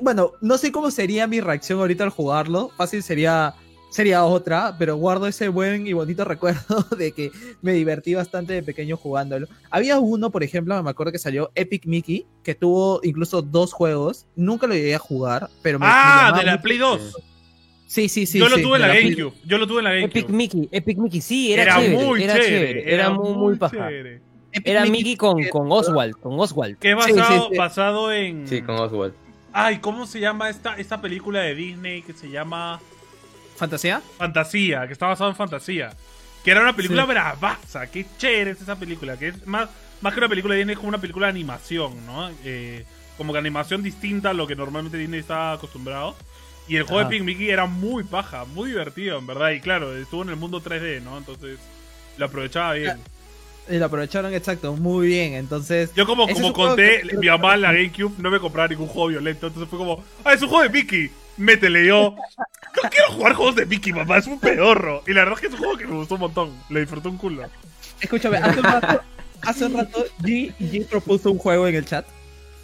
bueno, 0.00 0.32
no 0.40 0.58
sé 0.58 0.72
cómo 0.72 0.90
sería 0.90 1.26
mi 1.26 1.40
reacción 1.40 1.78
ahorita 1.78 2.04
al 2.04 2.10
jugarlo, 2.10 2.70
fácil 2.76 3.02
sería 3.02 3.54
sería 3.92 4.24
otra, 4.24 4.74
pero 4.78 4.96
guardo 4.96 5.26
ese 5.26 5.48
buen 5.48 5.86
y 5.86 5.92
bonito 5.92 6.24
recuerdo 6.24 6.86
de 6.96 7.12
que 7.12 7.30
me 7.60 7.72
divertí 7.72 8.14
bastante 8.14 8.54
de 8.54 8.62
pequeño 8.62 8.96
jugándolo. 8.96 9.46
Había 9.70 9.98
uno, 9.98 10.30
por 10.30 10.42
ejemplo, 10.42 10.82
me 10.82 10.90
acuerdo 10.90 11.12
que 11.12 11.18
salió 11.18 11.52
Epic 11.54 11.84
Mickey, 11.86 12.26
que 12.42 12.54
tuvo 12.54 13.00
incluso 13.02 13.42
dos 13.42 13.72
juegos, 13.72 14.26
nunca 14.34 14.66
lo 14.66 14.74
llegué 14.74 14.94
a 14.94 14.98
jugar, 14.98 15.50
pero 15.62 15.78
me 15.78 15.86
Ah, 15.88 16.32
de 16.36 16.44
la 16.44 16.60
Play 16.60 16.78
2. 16.78 17.16
Sí, 17.92 18.08
sí, 18.08 18.24
sí. 18.24 18.38
Yo 18.38 18.48
lo 18.48 18.56
tuve 18.56 18.76
en 18.76 18.80
la 18.80 18.88
GameCube. 18.88 19.34
Yo 19.44 19.58
lo 19.58 19.66
tuve 19.66 19.80
en 19.80 19.84
la 19.84 19.90
GameCube. 19.90 20.20
Epic 20.20 20.30
Mickey, 20.30 20.68
Epic 20.72 20.96
Mickey, 20.96 21.20
sí, 21.20 21.52
era, 21.52 21.76
chévere, 21.76 22.02
muy 22.02 22.22
era 22.22 22.34
chévere, 22.36 22.94
Era, 22.94 23.10
muy, 23.10 23.34
muy 23.34 23.56
paja. 23.56 23.90
Era 24.64 24.86
Mickey 24.86 25.14
con, 25.14 25.44
con 25.50 25.70
Oswald, 25.70 26.18
con 26.18 26.40
Oswald. 26.40 26.78
Que 26.78 26.92
es 26.92 26.96
basado, 27.54 28.10
en. 28.10 28.48
Sí, 28.48 28.62
con 28.62 28.76
Oswald. 28.76 29.12
Ay, 29.52 29.76
¿cómo 29.80 30.06
se 30.06 30.20
llama 30.20 30.48
esta, 30.48 30.76
esta 30.78 31.02
película 31.02 31.40
de 31.40 31.54
Disney 31.54 32.00
que 32.00 32.14
se 32.14 32.30
llama. 32.30 32.80
¿Fantasía? 33.56 34.00
Fantasía, 34.16 34.86
que 34.86 34.94
está 34.94 35.08
basado 35.08 35.28
en 35.28 35.36
fantasía. 35.36 35.90
Que 36.42 36.52
era 36.52 36.62
una 36.62 36.74
película 36.74 37.04
bravaza. 37.04 37.88
Qué 37.88 38.06
chévere 38.16 38.52
es 38.52 38.62
esa 38.62 38.76
película. 38.76 39.18
Que 39.18 39.28
es 39.28 39.46
más, 39.46 39.68
más 40.00 40.14
que 40.14 40.20
una 40.20 40.30
película 40.30 40.54
de 40.54 40.60
Disney, 40.60 40.72
es 40.72 40.78
como 40.78 40.88
una 40.88 40.98
película 40.98 41.26
de 41.26 41.32
animación, 41.32 42.06
¿no? 42.06 42.30
Eh, 42.42 42.86
como 43.18 43.34
que 43.34 43.38
animación 43.38 43.82
distinta 43.82 44.30
a 44.30 44.32
lo 44.32 44.46
que 44.46 44.56
normalmente 44.56 44.96
Disney 44.96 45.20
está 45.20 45.52
acostumbrado. 45.52 46.16
Y 46.68 46.76
el 46.76 46.84
juego 46.84 47.04
de 47.04 47.10
Pink 47.10 47.24
Mickey 47.24 47.50
era 47.50 47.66
muy 47.66 48.04
paja, 48.04 48.44
muy 48.44 48.70
divertido, 48.70 49.18
en 49.18 49.26
verdad. 49.26 49.50
Y 49.50 49.60
claro, 49.60 49.96
estuvo 49.96 50.22
en 50.22 50.30
el 50.30 50.36
mundo 50.36 50.62
3D, 50.62 51.02
¿no? 51.02 51.18
Entonces 51.18 51.58
lo 52.16 52.26
aprovechaba 52.26 52.74
bien. 52.74 52.98
Y 53.68 53.78
lo 53.78 53.86
aprovecharon 53.86 54.34
exacto, 54.34 54.74
muy 54.74 55.08
bien. 55.08 55.34
Entonces. 55.34 55.92
Yo 55.94 56.06
como, 56.06 56.26
como 56.28 56.52
conté, 56.52 57.02
mi 57.18 57.28
mamá 57.28 57.54
en 57.54 57.62
la 57.62 57.72
GameCube 57.72 58.14
no 58.18 58.30
me 58.30 58.40
compraba 58.40 58.68
ningún 58.68 58.88
juego 58.88 59.08
violento. 59.08 59.46
Entonces 59.46 59.68
fue 59.68 59.78
como, 59.78 60.04
ah, 60.24 60.32
es 60.32 60.42
un 60.42 60.48
juego 60.48 60.64
de 60.64 60.70
Mickey. 60.70 61.10
Métele 61.36 61.86
yo. 61.86 62.14
No 62.82 62.90
quiero 62.90 63.12
jugar 63.12 63.34
juegos 63.34 63.56
de 63.56 63.66
Mickey, 63.66 63.92
mamá, 63.92 64.18
es 64.18 64.26
un 64.26 64.40
pedorro. 64.40 65.02
Y 65.06 65.12
la 65.12 65.20
verdad 65.20 65.34
es 65.34 65.40
que 65.40 65.46
es 65.46 65.52
un 65.52 65.58
juego 65.58 65.76
que 65.76 65.86
me 65.86 65.94
gustó 65.94 66.14
un 66.14 66.20
montón. 66.22 66.52
Le 66.70 66.80
disfruté 66.80 67.08
un 67.08 67.18
culo. 67.18 67.44
Escúchame, 68.00 68.38
hace 68.38 68.58
un 68.58 68.64
rato, 68.64 69.02
hace 69.42 69.64
un 69.66 69.74
rato 69.74 70.04
G, 70.20 70.54
G 70.58 70.86
propuso 70.86 71.30
un 71.30 71.38
juego 71.38 71.68
en 71.68 71.76
el 71.76 71.84
chat. 71.84 72.04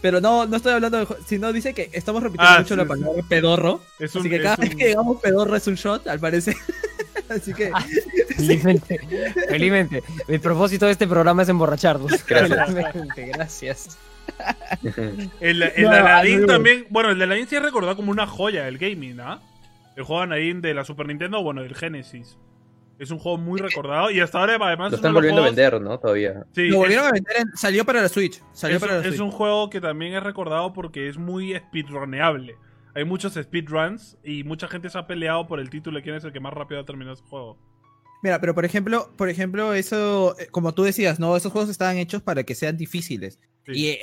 Pero 0.01 0.21
no, 0.21 0.47
no 0.47 0.57
estoy 0.57 0.73
hablando 0.73 1.05
de 1.05 1.07
sino 1.27 1.53
dice 1.53 1.75
que 1.75 1.91
estamos 1.93 2.23
repitiendo 2.23 2.55
ah, 2.55 2.59
mucho 2.61 2.77
la 2.77 2.85
palabra 2.85 3.23
pedorro. 3.29 3.81
así 4.03 4.29
que 4.29 4.41
cada 4.41 4.57
vez 4.57 4.75
que 4.75 4.87
digamos 4.89 5.21
pedorro 5.21 5.57
es 5.57 5.67
un 5.67 5.75
shot, 5.75 6.07
al 6.07 6.21
parecer. 6.21 6.55
así 7.29 7.53
que. 7.53 7.71
Ah, 7.75 7.85
felizmente, 8.37 9.01
felizmente. 9.49 10.03
El 10.29 10.41
propósito 10.41 10.87
de 10.87 10.93
este 10.93 11.09
programa 11.09 11.43
es 11.43 11.49
emborracharnos. 11.49 12.25
Gracias. 12.27 12.75
gracias. 13.17 13.99
el, 15.41 15.63
el 15.63 15.73
de 15.75 15.89
Aladdin 15.89 16.47
también. 16.47 16.87
Bueno, 16.91 17.11
el 17.11 17.19
de 17.19 17.25
Aladdin 17.25 17.49
sí 17.49 17.57
es 17.57 17.63
recordado 17.63 17.97
como 17.97 18.13
una 18.13 18.27
joya 18.27 18.65
del 18.65 18.79
gaming, 18.79 19.17
¿no? 19.17 19.41
El 19.97 20.05
juego 20.05 20.23
Aladdin 20.23 20.61
de 20.61 20.75
la 20.75 20.85
Super 20.85 21.07
Nintendo, 21.07 21.43
bueno, 21.43 21.63
del 21.63 21.75
Genesis. 21.75 22.37
Es 22.99 23.11
un 23.11 23.19
juego 23.19 23.39
muy 23.39 23.61
recordado 23.61 24.11
y 24.11 24.21
hasta 24.21 24.41
ahora 24.41 24.59
además... 24.61 24.91
Lo 24.91 24.97
están 24.97 25.15
volviendo 25.15 25.43
a 25.43 25.47
vender, 25.47 25.81
¿no? 25.81 25.99
Todavía. 25.99 26.45
Sí, 26.53 26.69
lo 26.69 26.79
volvieron 26.79 27.07
a 27.07 27.13
vender, 27.13 27.47
salió 27.55 27.85
para 27.85 28.03
la 28.03 28.09
Switch. 28.09 28.43
Salió 28.53 28.77
es, 28.77 28.83
para 28.83 29.01
la 29.01 29.07
es 29.07 29.21
un 29.21 29.31
juego 29.31 29.71
que 29.71 29.81
también 29.81 30.15
es 30.15 30.23
recordado 30.23 30.73
porque 30.73 31.09
es 31.09 31.17
muy 31.17 31.55
speedruneable. 31.55 32.57
Hay 32.95 33.05
muchos 33.05 33.35
speedruns 33.35 34.19
y 34.25 34.43
mucha 34.43 34.67
gente 34.67 34.91
se 34.91 34.99
ha 34.99 35.07
peleado 35.07 35.47
por 35.47 35.61
el 35.61 35.71
título 35.71 35.99
de 35.99 36.03
quién 36.03 36.17
es 36.17 36.25
el 36.25 36.33
que 36.33 36.41
más 36.41 36.53
rápido 36.53 36.81
ha 36.81 36.85
terminado 36.85 37.15
ese 37.15 37.23
juego. 37.23 37.57
Mira, 38.23 38.41
pero 38.41 38.55
por 38.55 38.65
ejemplo, 38.65 39.13
por 39.17 39.29
ejemplo, 39.29 39.75
eso, 39.75 40.37
eh, 40.41 40.49
como 40.51 40.75
tú 40.75 40.83
decías, 40.83 41.21
¿no? 41.21 41.37
Esos 41.37 41.53
juegos 41.53 41.71
estaban 41.71 41.99
hechos 41.99 42.23
para 42.23 42.43
que 42.43 42.57
sean 42.57 42.77
difíciles. 42.77 43.39
Y, 43.69 43.89
eh, 43.89 44.01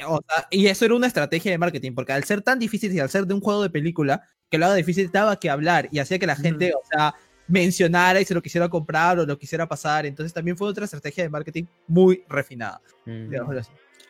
y 0.52 0.68
eso 0.68 0.86
era 0.86 0.96
una 0.96 1.08
estrategia 1.08 1.52
de 1.52 1.58
marketing, 1.58 1.94
porque 1.94 2.14
al 2.14 2.24
ser 2.24 2.42
tan 2.42 2.60
difícil 2.60 2.94
y 2.94 3.00
al 3.00 3.10
ser 3.10 3.26
de 3.26 3.34
un 3.34 3.42
juego 3.42 3.64
de 3.64 3.70
película, 3.70 4.22
que 4.50 4.58
lo 4.58 4.68
haga 4.68 4.76
difícil, 4.76 5.12
daba 5.12 5.40
que 5.40 5.50
hablar 5.50 5.90
y 5.92 6.00
hacía 6.00 6.20
que 6.20 6.28
la 6.28 6.36
gente, 6.36 6.74
o 6.74 6.86
sea, 6.90 7.16
mencionara 7.48 8.20
y 8.20 8.26
se 8.26 8.34
lo 8.34 8.42
quisiera 8.42 8.70
comprar 8.70 9.20
o 9.20 9.26
lo 9.26 9.38
quisiera 9.38 9.68
pasar. 9.68 10.06
Entonces 10.06 10.34
también 10.34 10.58
fue 10.58 10.68
otra 10.68 10.86
estrategia 10.86 11.24
de 11.24 11.30
marketing 11.30 11.66
muy 11.88 12.24
refinada. 12.28 12.82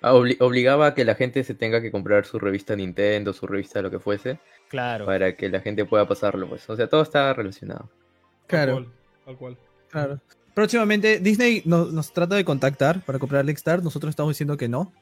Ah, 0.01 0.13
obligaba 0.13 0.87
a 0.87 0.93
que 0.93 1.03
la 1.03 1.15
gente 1.15 1.43
se 1.43 1.55
tenga 1.55 1.81
que 1.81 1.91
comprar 1.91 2.25
su 2.25 2.37
revista 2.37 2.75
Nintendo, 2.75 3.33
su 3.33 3.47
revista 3.47 3.81
lo 3.81 3.89
que 3.89 3.99
fuese. 3.99 4.39
Claro. 4.69 5.05
Para 5.05 5.35
que 5.35 5.49
la 5.49 5.61
gente 5.61 5.85
pueda 5.85 6.07
pasarlo, 6.07 6.47
pues. 6.47 6.69
O 6.69 6.75
sea, 6.75 6.87
todo 6.87 7.01
está 7.01 7.33
relacionado. 7.33 7.89
Claro. 8.47 8.91
Tal 9.25 9.37
cual. 9.37 9.57
Claro. 9.89 10.19
Próximamente, 10.53 11.19
Disney 11.19 11.63
nos, 11.65 12.13
trata 12.13 12.35
de 12.35 12.45
contactar 12.45 13.03
para 13.03 13.19
comprar 13.19 13.49
Star 13.49 13.83
Nosotros 13.83 14.11
estamos 14.11 14.31
diciendo 14.31 14.57
que 14.57 14.69
no. 14.69 14.93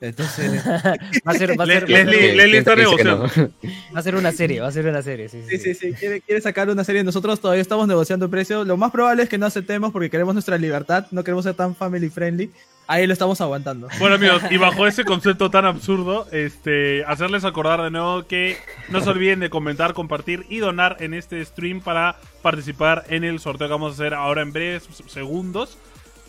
Entonces. 0.00 0.64
va 0.66 1.32
a 1.32 1.34
ser. 1.34 1.58
Va 1.58 1.64
a 1.64 1.66
ser 1.66 1.88
Leslie, 1.88 2.58
está 2.58 2.76
negociando. 2.76 3.28
Va 3.94 4.00
a 4.00 4.02
ser 4.02 4.14
una 4.14 4.32
serie, 4.32 4.60
va 4.60 4.68
a 4.68 4.72
ser 4.72 4.86
una 4.86 5.02
serie. 5.02 5.28
Sí, 5.28 5.42
sí, 5.48 5.58
sí. 5.58 5.74
sí, 5.74 5.92
Quiere, 5.94 6.20
quiere, 6.20 6.40
sacar 6.40 6.68
una 6.70 6.84
serie. 6.84 7.02
Nosotros 7.02 7.40
todavía 7.40 7.62
estamos 7.62 7.88
negociando 7.88 8.26
el 8.26 8.30
precio. 8.30 8.64
Lo 8.64 8.76
más 8.76 8.92
probable 8.92 9.24
es 9.24 9.28
que 9.28 9.38
no 9.38 9.46
aceptemos 9.46 9.92
porque 9.92 10.10
queremos 10.10 10.34
nuestra 10.34 10.56
libertad. 10.56 11.06
No 11.10 11.24
queremos 11.24 11.44
ser 11.44 11.54
tan 11.54 11.74
family 11.74 12.10
friendly. 12.10 12.50
Ahí 12.86 13.06
lo 13.06 13.12
estamos 13.12 13.40
aguantando. 13.42 13.88
Bueno, 13.98 14.14
amigos, 14.14 14.42
y 14.50 14.56
bajo 14.56 14.86
ese 14.86 15.04
concepto 15.04 15.50
tan 15.50 15.66
absurdo, 15.66 16.26
este, 16.32 17.04
hacerles 17.04 17.44
acordar 17.44 17.82
de 17.82 17.90
nuevo 17.90 18.26
que 18.26 18.56
no 18.88 19.02
se 19.02 19.10
olviden 19.10 19.40
de 19.40 19.50
comentar, 19.50 19.92
compartir 19.92 20.46
y 20.48 20.58
donar 20.58 20.96
en 21.00 21.12
este 21.12 21.44
stream 21.44 21.82
para 21.82 22.16
participar 22.40 23.04
en 23.10 23.24
el 23.24 23.40
sorteo 23.40 23.68
que 23.68 23.72
vamos 23.72 23.92
a 23.92 23.94
hacer 23.94 24.14
ahora 24.14 24.40
en 24.40 24.52
breves 24.52 24.88
segundos. 25.06 25.76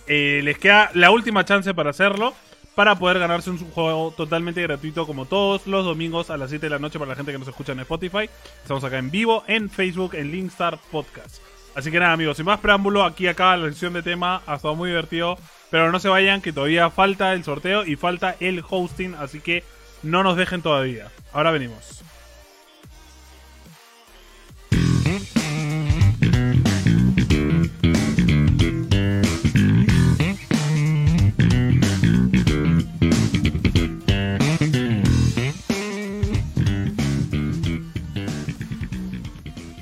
Eh, 0.07 0.41
les 0.43 0.57
queda 0.57 0.91
la 0.95 1.11
última 1.11 1.45
chance 1.45 1.73
para 1.73 1.91
hacerlo 1.91 2.33
para 2.79 2.95
poder 2.95 3.19
ganarse 3.19 3.49
un 3.49 3.57
juego 3.57 4.13
totalmente 4.15 4.61
gratuito 4.61 5.05
como 5.05 5.25
todos 5.25 5.67
los 5.67 5.83
domingos 5.83 6.29
a 6.29 6.37
las 6.37 6.49
7 6.49 6.65
de 6.65 6.69
la 6.69 6.79
noche 6.79 6.97
para 6.97 7.09
la 7.09 7.15
gente 7.17 7.33
que 7.33 7.37
nos 7.37 7.49
escucha 7.49 7.73
en 7.73 7.81
Spotify. 7.81 8.29
Estamos 8.61 8.85
acá 8.85 8.97
en 8.97 9.11
vivo, 9.11 9.43
en 9.47 9.69
Facebook, 9.69 10.15
en 10.15 10.31
Linkstar 10.31 10.79
Podcast. 10.89 11.41
Así 11.75 11.91
que 11.91 11.99
nada 11.99 12.13
amigos, 12.13 12.37
sin 12.37 12.45
más 12.45 12.61
preámbulo, 12.61 13.03
aquí 13.03 13.27
acá 13.27 13.57
la 13.57 13.67
sesión 13.67 13.91
de 13.91 14.01
tema 14.01 14.43
ha 14.47 14.55
estado 14.55 14.77
muy 14.77 14.91
divertido. 14.91 15.37
Pero 15.69 15.91
no 15.91 15.99
se 15.99 16.07
vayan, 16.07 16.41
que 16.41 16.53
todavía 16.53 16.89
falta 16.89 17.33
el 17.33 17.43
sorteo 17.43 17.85
y 17.85 17.97
falta 17.97 18.37
el 18.39 18.63
hosting. 18.65 19.13
Así 19.15 19.41
que 19.41 19.65
no 20.01 20.23
nos 20.23 20.37
dejen 20.37 20.61
todavía. 20.61 21.11
Ahora 21.33 21.51
venimos. 21.51 22.01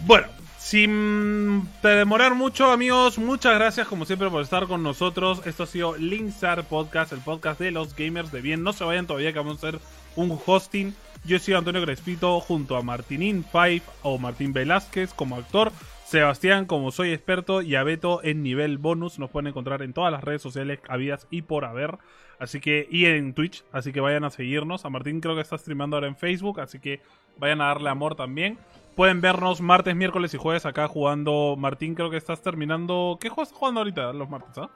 Bueno, 0.08 0.28
sin 0.58 1.68
demorar 1.84 2.34
mucho, 2.34 2.72
amigos, 2.72 3.18
muchas 3.18 3.56
gracias 3.56 3.90
como 3.90 4.06
siempre 4.06 4.30
por 4.30 4.42
estar 4.42 4.66
con 4.66 4.82
nosotros. 4.82 5.46
Esto 5.46 5.64
ha 5.64 5.68
sido 5.68 5.98
Linkstar 5.98 6.64
Podcast, 6.64 7.12
el 7.12 7.20
podcast 7.20 7.60
de 7.60 7.72
los 7.72 7.94
gamers 7.94 8.32
de 8.32 8.40
bien. 8.40 8.64
No 8.64 8.72
se 8.72 8.86
vayan 8.86 9.06
todavía 9.06 9.34
que 9.34 9.40
vamos 9.40 9.62
a 9.62 9.68
hacer 9.68 9.82
un 10.16 10.40
hosting. 10.46 10.96
Yo 11.26 11.38
soy 11.40 11.56
Antonio 11.56 11.84
Crespito 11.84 12.40
junto 12.40 12.78
a 12.78 12.84
Martinín 12.84 13.44
Five 13.52 13.82
o 14.02 14.18
Martín 14.18 14.54
Velázquez 14.54 15.14
como 15.14 15.36
actor. 15.36 15.74
Sebastián 16.06 16.68
como 16.68 16.94
soy 16.94 17.12
experto 17.12 17.62
y 17.62 17.76
a 17.76 17.84
Beto 17.84 18.24
en 18.24 18.44
nivel 18.44 18.78
bonus. 18.78 19.20
Nos 19.20 19.30
pueden 19.30 19.48
encontrar 19.48 19.82
en 19.82 19.92
todas 19.92 20.14
las 20.14 20.24
redes 20.24 20.42
sociales 20.42 20.80
habidas 20.88 21.28
y 21.30 21.42
por 21.42 21.66
haber. 21.66 21.98
Así 22.40 22.62
que, 22.62 22.88
y 22.90 23.08
en 23.08 23.34
Twitch, 23.34 23.66
así 23.74 23.92
que 23.92 24.00
vayan 24.00 24.24
a 24.24 24.30
seguirnos. 24.30 24.86
A 24.86 24.90
Martín 24.90 25.20
creo 25.20 25.36
que 25.36 25.42
está 25.42 25.58
streamando 25.58 25.98
ahora 25.98 26.08
en 26.08 26.16
Facebook, 26.16 26.62
así 26.62 26.80
que 26.80 27.02
vayan 27.38 27.60
a 27.60 27.66
darle 27.66 27.90
amor 27.90 28.16
también. 28.16 28.58
Pueden 28.98 29.22
vernos 29.22 29.62
martes, 29.62 29.96
miércoles 29.96 30.34
y 30.34 30.38
jueves 30.38 30.66
acá 30.66 30.88
jugando. 30.90 31.56
Martín, 31.58 31.94
creo 31.96 32.10
que 32.10 32.18
estás 32.18 32.42
terminando. 32.42 33.18
¿Qué 33.22 33.30
juegas 33.30 33.54
jugando 33.54 33.80
ahorita 33.82 34.12
los 34.12 34.28
martes? 34.30 34.58
¿ah? 34.58 34.70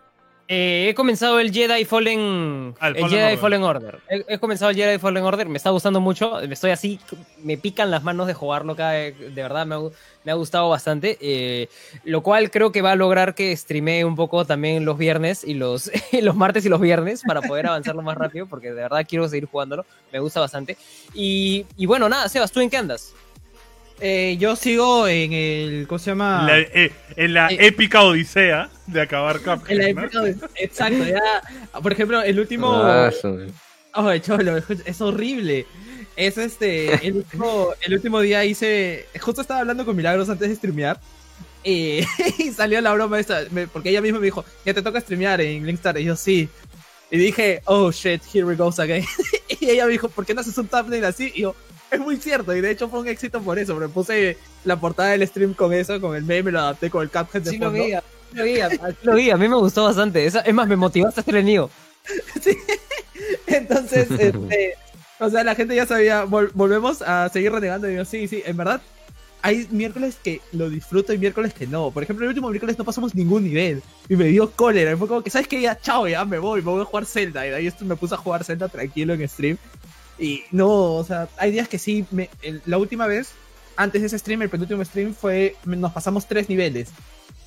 Eh, 0.48 0.88
he 0.90 0.94
comenzado 0.96 1.40
el 1.40 1.52
Jedi 1.52 1.86
Fallen, 1.86 2.76
Ah, 2.80 2.90
el 2.90 2.98
el 2.98 3.02
Fallen 3.02 3.18
Jedi 3.18 3.24
Order. 3.34 3.40
Fallen 3.40 3.64
Order. 3.64 4.00
He, 4.10 4.26
he 4.34 4.38
comenzado 4.38 4.70
el 4.70 4.76
Jedi 4.78 5.00
Fallen 5.00 5.24
Order, 5.24 5.50
me 5.50 5.58
está 5.58 5.72
gustando 5.72 6.00
mucho. 6.02 6.40
Me 6.48 6.54
estoy 6.54 6.70
así, 6.72 7.00
me 7.44 7.58
pican 7.58 7.90
las 7.90 8.04
manos 8.04 8.28
de 8.28 8.34
jugarlo 8.36 8.76
cada 8.76 8.92
De 8.94 9.12
verdad, 9.36 9.66
me 9.66 9.74
ha, 9.76 9.80
gu- 9.80 9.94
me 10.24 10.32
ha 10.32 10.36
gustado 10.36 10.70
bastante. 10.70 11.18
eh, 11.20 11.68
lo 12.04 12.22
cual 12.22 12.52
creo 12.52 12.72
que 12.72 12.84
va 12.84 12.92
a 12.92 12.96
lograr 12.96 13.34
que 13.34 13.56
streamee 13.58 14.04
un 14.04 14.16
poco 14.16 14.46
también 14.46 14.86
los 14.86 15.00
viernes 15.00 15.44
y 15.44 15.56
los, 15.56 15.90
los 16.22 16.36
martes 16.36 16.64
y 16.66 16.70
los 16.70 16.80
viernes 16.82 17.24
para 17.26 17.42
poder 17.42 17.66
avanzarlo 17.68 18.04
más 18.04 18.18
rápido, 18.18 18.46
porque 18.46 18.68
de 18.68 18.76
verdad 18.84 19.04
quiero 19.10 19.28
seguir 19.28 19.48
jugándolo. 19.50 19.84
Me 20.14 20.20
gusta 20.20 20.42
bastante. 20.42 20.78
Y, 21.16 21.66
y 21.76 21.88
bueno, 21.88 22.08
nada, 22.08 22.30
Sebas, 22.30 22.52
¿tú 22.52 22.60
en 22.60 22.70
qué 22.70 22.78
andas? 22.78 23.16
Eh, 24.02 24.38
yo 24.40 24.56
sigo 24.56 25.08
en 25.08 25.32
el. 25.34 25.86
¿Cómo 25.88 26.00
se 26.00 26.12
llama? 26.12 26.44
La- 26.48 26.60
eh, 26.60 26.92
en 27.16 27.34
la 27.36 27.50
Eh. 27.50 27.68
épica 27.68 28.02
odisea 28.02 28.70
de 28.88 29.02
acabar 29.02 29.38
Cuphead. 29.40 29.70
En 29.72 29.78
la 29.78 29.94
¿no? 29.94 30.02
época 30.08 30.22
de- 30.22 30.36
Exacto, 30.56 31.04
ya. 31.06 31.22
Por 31.82 31.92
ejemplo, 31.92 32.22
el 32.24 32.40
último. 32.40 32.74
Ah, 32.74 33.12
Ay, 33.94 34.20
cholo, 34.22 34.58
es- 34.86 35.02
horrible. 35.02 35.66
Es 36.16 36.38
este. 36.38 37.06
El 37.08 37.18
último, 37.18 37.70
el 37.82 37.94
último 37.94 38.20
día 38.22 38.44
hice. 38.44 39.06
Justo 39.20 39.42
estaba 39.42 39.60
hablando 39.62 39.86
con 39.86 39.96
Milagros 39.96 40.30
antes 40.30 40.50
de 40.50 40.56
streamear. 40.56 41.00
Y, 41.64 42.00
y 42.40 42.52
salió 42.52 42.82
la 42.82 42.94
broma 42.94 43.20
esta. 43.20 43.42
me- 43.52 43.68
Porque 43.68 43.90
ella 43.90 44.02
misma 44.02 44.20
me 44.20 44.26
dijo: 44.26 44.44
Ya 44.66 44.74
te 44.74 44.82
toca 44.82 45.00
streamear 45.00 45.42
en 45.42 45.66
Linkstar. 45.66 45.98
Y 46.00 46.06
yo, 46.06 46.16
sí. 46.16 46.50
Y 47.12 47.18
dije: 47.18 47.62
Oh 47.66 47.92
shit, 47.92 48.22
here 48.34 48.46
we 48.46 48.56
goes 48.56 48.80
again. 48.80 49.06
y 49.60 49.70
ella 49.70 49.86
me 49.86 49.92
dijo: 49.92 50.10
¿Por 50.10 50.26
qué 50.26 50.34
no 50.34 50.42
haces 50.42 50.58
un 50.58 50.68
thumbnail 50.68 51.06
así? 51.06 51.32
Y 51.36 51.42
yo: 51.42 51.56
Es 51.92 52.00
muy 52.00 52.16
cierto. 52.18 52.56
Y 52.56 52.62
de 52.62 52.72
hecho 52.72 52.88
fue 52.90 53.02
un 53.02 53.08
éxito 53.08 53.42
por 53.42 53.60
eso. 53.60 53.76
Me 53.76 53.90
puse 53.90 54.38
la 54.64 54.80
portada 54.80 55.10
del 55.10 55.28
stream 55.28 55.54
con 55.54 55.74
eso, 55.74 56.00
con 56.02 56.16
el 56.16 56.24
meme, 56.24 56.52
lo 56.52 56.60
adapté 56.60 56.90
con 56.90 57.04
el 57.04 57.10
Cuphead 57.10 57.44
de 57.44 57.50
Sí 57.52 57.58
lo 57.58 57.70
vi, 57.72 57.82
sí 58.32 58.38
lo 58.38 58.44
vi, 58.46 58.56
sí 58.72 58.78
lo 59.04 59.14
vi, 59.16 59.30
a 59.30 59.38
mí 59.38 59.48
me 59.48 59.58
gustó 59.58 59.84
bastante. 59.84 60.26
Esa- 60.26 60.40
es 60.42 60.54
más, 60.54 60.68
me 60.68 60.76
motivaste 60.78 61.20
a 61.20 61.22
hacer 61.22 61.36
el 61.36 61.46
nido. 61.46 61.70
Entonces, 63.48 64.10
este, 64.20 64.76
o 65.20 65.30
sea, 65.30 65.44
la 65.44 65.56
gente 65.56 65.76
ya 65.76 65.86
sabía, 65.86 66.26
vol- 66.26 66.52
volvemos 66.54 67.02
a 67.02 67.30
seguir 67.30 67.52
renegando. 67.52 67.90
Y 67.90 67.96
yo, 67.96 68.06
sí, 68.06 68.28
sí, 68.28 68.42
en 68.46 68.58
verdad, 68.58 68.82
hay 69.42 69.68
miércoles 69.72 70.18
que 70.24 70.40
lo 70.52 70.70
disfruto 70.70 71.14
y 71.14 71.18
miércoles 71.18 71.54
que 71.54 71.68
no. 71.68 71.92
Por 71.92 72.04
ejemplo, 72.04 72.26
el 72.26 72.30
último 72.30 72.50
miércoles 72.50 72.78
no 72.78 72.86
pasamos 72.86 73.16
ningún 73.16 73.44
nivel. 73.44 73.82
Y 74.08 74.16
me 74.16 74.26
dio 74.26 74.52
cólera. 74.52 74.92
Y 74.92 74.96
fue 74.96 75.08
como 75.08 75.24
que, 75.24 75.30
¿sabes 75.30 75.48
qué? 75.48 75.60
Ya, 75.62 75.78
chao, 75.80 76.08
ya 76.08 76.24
me 76.26 76.38
voy, 76.40 76.62
me 76.62 76.72
voy 76.72 76.82
a 76.82 76.86
jugar 76.86 77.06
Zelda. 77.06 77.46
Y 77.46 77.50
de 77.50 77.56
ahí 77.56 77.68
esto 77.68 77.84
me 77.86 77.96
puse 77.96 78.14
a 78.14 78.18
jugar 78.18 78.44
Zelda 78.44 78.70
tranquilo 78.70 79.14
en 79.14 79.28
stream. 79.28 79.58
Y 80.22 80.44
no, 80.52 80.70
o 80.96 81.04
sea, 81.04 81.28
hay 81.38 81.52
días 81.52 81.68
que 81.68 81.80
sí, 81.80 82.06
me, 82.12 82.30
el- 82.44 82.62
la 82.68 82.78
última 82.78 83.08
vez, 83.08 83.32
antes 83.76 84.02
de 84.02 84.08
ese 84.08 84.20
stream, 84.20 84.44
el 84.44 84.50
penúltimo 84.50 84.86
stream 84.86 85.16
fue, 85.16 85.56
nos 85.66 85.92
pasamos 85.92 86.28
tres 86.28 86.48
niveles. 86.48 86.90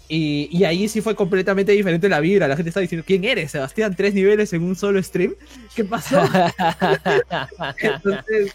Y, 0.09 0.49
y 0.51 0.65
ahí 0.65 0.89
sí 0.89 1.01
fue 1.01 1.15
completamente 1.15 1.73
diferente 1.73 2.09
la 2.09 2.21
vibra. 2.21 2.49
La 2.49 2.57
gente 2.57 2.69
estaba 2.71 2.83
diciendo, 2.83 3.05
¿quién 3.07 3.25
eres, 3.25 3.53
Sebastián? 3.53 3.95
¿Tres 3.97 4.13
niveles 4.13 4.53
en 4.53 4.63
un 4.65 4.77
solo 4.77 5.03
stream? 5.03 5.35
¿Qué 5.75 5.85
pasó? 5.85 6.21
entonces, 7.79 8.55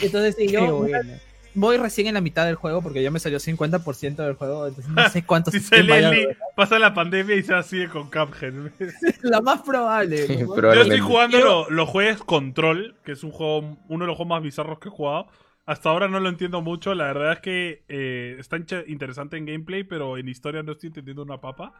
entonces 0.00 0.34
sí, 0.38 0.46
Qué 0.46 0.52
yo 0.52 0.76
bueno. 0.76 1.14
Voy 1.54 1.76
recién 1.76 2.06
en 2.08 2.14
la 2.14 2.20
mitad 2.20 2.44
del 2.46 2.54
juego 2.56 2.82
porque 2.82 3.02
ya 3.02 3.10
me 3.10 3.18
salió 3.18 3.38
50% 3.38 4.16
del 4.16 4.34
juego. 4.34 4.66
Entonces 4.66 4.92
no 4.92 5.08
sé 5.08 5.22
cuántos 5.26 5.54
Si 5.54 5.60
se 5.60 6.36
pasa 6.56 6.78
la 6.78 6.92
pandemia 6.94 7.36
y 7.36 7.42
se 7.42 7.62
sigue 7.62 7.88
con 7.88 8.10
Cuphead. 8.10 8.52
La 9.22 9.40
más 9.40 9.62
probable. 9.62 10.18
Sí, 10.26 10.36
¿no? 10.38 10.56
Yo 10.56 10.82
estoy 10.82 11.00
jugando 11.00 11.38
lo- 11.38 11.70
los 11.70 11.88
juegos 11.88 12.22
Control, 12.24 12.96
que 13.04 13.12
es 13.12 13.22
un 13.24 13.30
juego, 13.30 13.76
uno 13.88 14.04
de 14.04 14.06
los 14.08 14.16
juegos 14.16 14.28
más 14.28 14.42
bizarros 14.42 14.78
que 14.78 14.88
he 14.88 14.92
jugado. 14.92 15.26
Hasta 15.66 15.88
ahora 15.88 16.08
no 16.08 16.20
lo 16.20 16.28
entiendo 16.28 16.60
mucho. 16.60 16.94
La 16.94 17.04
verdad 17.04 17.32
es 17.32 17.38
que 17.40 17.84
eh, 17.88 18.36
está 18.38 18.58
interesante 18.86 19.36
en 19.38 19.46
gameplay, 19.46 19.82
pero 19.84 20.18
en 20.18 20.28
historia 20.28 20.62
no 20.62 20.72
estoy 20.72 20.88
entendiendo 20.88 21.22
una 21.22 21.40
papa. 21.40 21.72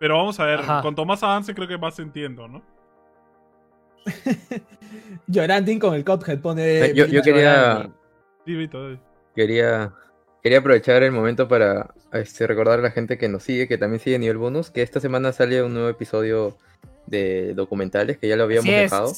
Pero 0.00 0.16
vamos 0.16 0.38
a 0.40 0.44
ver, 0.44 0.60
Ajá. 0.60 0.82
cuanto 0.82 1.04
más 1.04 1.22
avance 1.22 1.54
creo 1.54 1.68
que 1.68 1.78
más 1.78 1.98
entiendo, 1.98 2.48
¿no? 2.48 2.62
Lloranding 5.26 5.78
con 5.78 5.94
el 5.94 6.04
Cuphead 6.04 6.40
pone. 6.40 6.62
Eh, 6.86 6.94
Yo, 6.94 7.06
yo 7.06 7.22
quería, 7.22 7.90
Dime 8.46 8.68
todo. 8.68 8.98
Quería, 9.38 9.92
quería 10.42 10.58
aprovechar 10.58 11.02
el 11.02 11.12
momento 11.12 11.48
para 11.48 11.94
este, 12.12 12.46
recordar 12.46 12.80
a 12.80 12.82
la 12.82 12.90
gente 12.90 13.16
que 13.18 13.28
nos 13.28 13.42
sigue, 13.44 13.68
que 13.68 13.78
también 13.78 14.00
sigue 14.00 14.18
nivel 14.18 14.36
bonus, 14.36 14.70
que 14.70 14.82
esta 14.82 15.00
semana 15.00 15.32
sale 15.32 15.62
un 15.62 15.72
nuevo 15.74 15.88
episodio 15.88 16.56
de 17.06 17.54
documentales, 17.54 18.18
que 18.18 18.28
ya 18.28 18.36
lo 18.36 18.44
habíamos 18.44 18.66
dejado. 18.66 19.12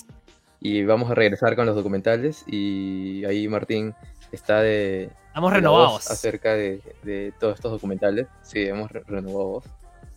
Y 0.60 0.84
vamos 0.84 1.10
a 1.10 1.14
regresar 1.14 1.56
con 1.56 1.64
los 1.66 1.74
documentales. 1.74 2.44
Y 2.46 3.24
ahí 3.24 3.48
Martín 3.48 3.94
está 4.30 4.60
de, 4.60 5.10
Estamos 5.28 5.50
de 5.52 5.56
renovados. 5.56 6.10
acerca 6.10 6.54
de, 6.54 6.82
de 7.02 7.32
todos 7.40 7.54
estos 7.54 7.72
documentales. 7.72 8.26
Sí, 8.42 8.66
hemos 8.66 8.90
re- 8.92 9.02
renovado 9.06 9.46
voz. 9.46 9.64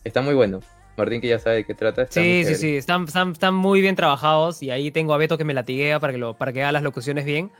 Está 0.04 0.20
muy 0.20 0.34
bueno. 0.34 0.60
Martín, 0.98 1.20
que 1.22 1.28
ya 1.28 1.38
sabe 1.38 1.56
de 1.56 1.64
qué 1.64 1.74
trata. 1.74 2.06
Sí, 2.10 2.44
sí, 2.44 2.54
sí, 2.56 2.76
están, 2.76 3.04
están, 3.04 3.32
están 3.32 3.54
muy 3.54 3.80
bien 3.80 3.96
trabajados 3.96 4.62
y 4.62 4.70
ahí 4.70 4.90
tengo 4.90 5.14
a 5.14 5.16
Beto 5.16 5.38
que 5.38 5.44
me 5.44 5.54
latiguea 5.54 5.98
para 5.98 6.12
que, 6.12 6.18
lo, 6.18 6.34
para 6.34 6.52
que 6.52 6.62
haga 6.62 6.72
las 6.72 6.82
locuciones 6.82 7.24
bien. 7.24 7.50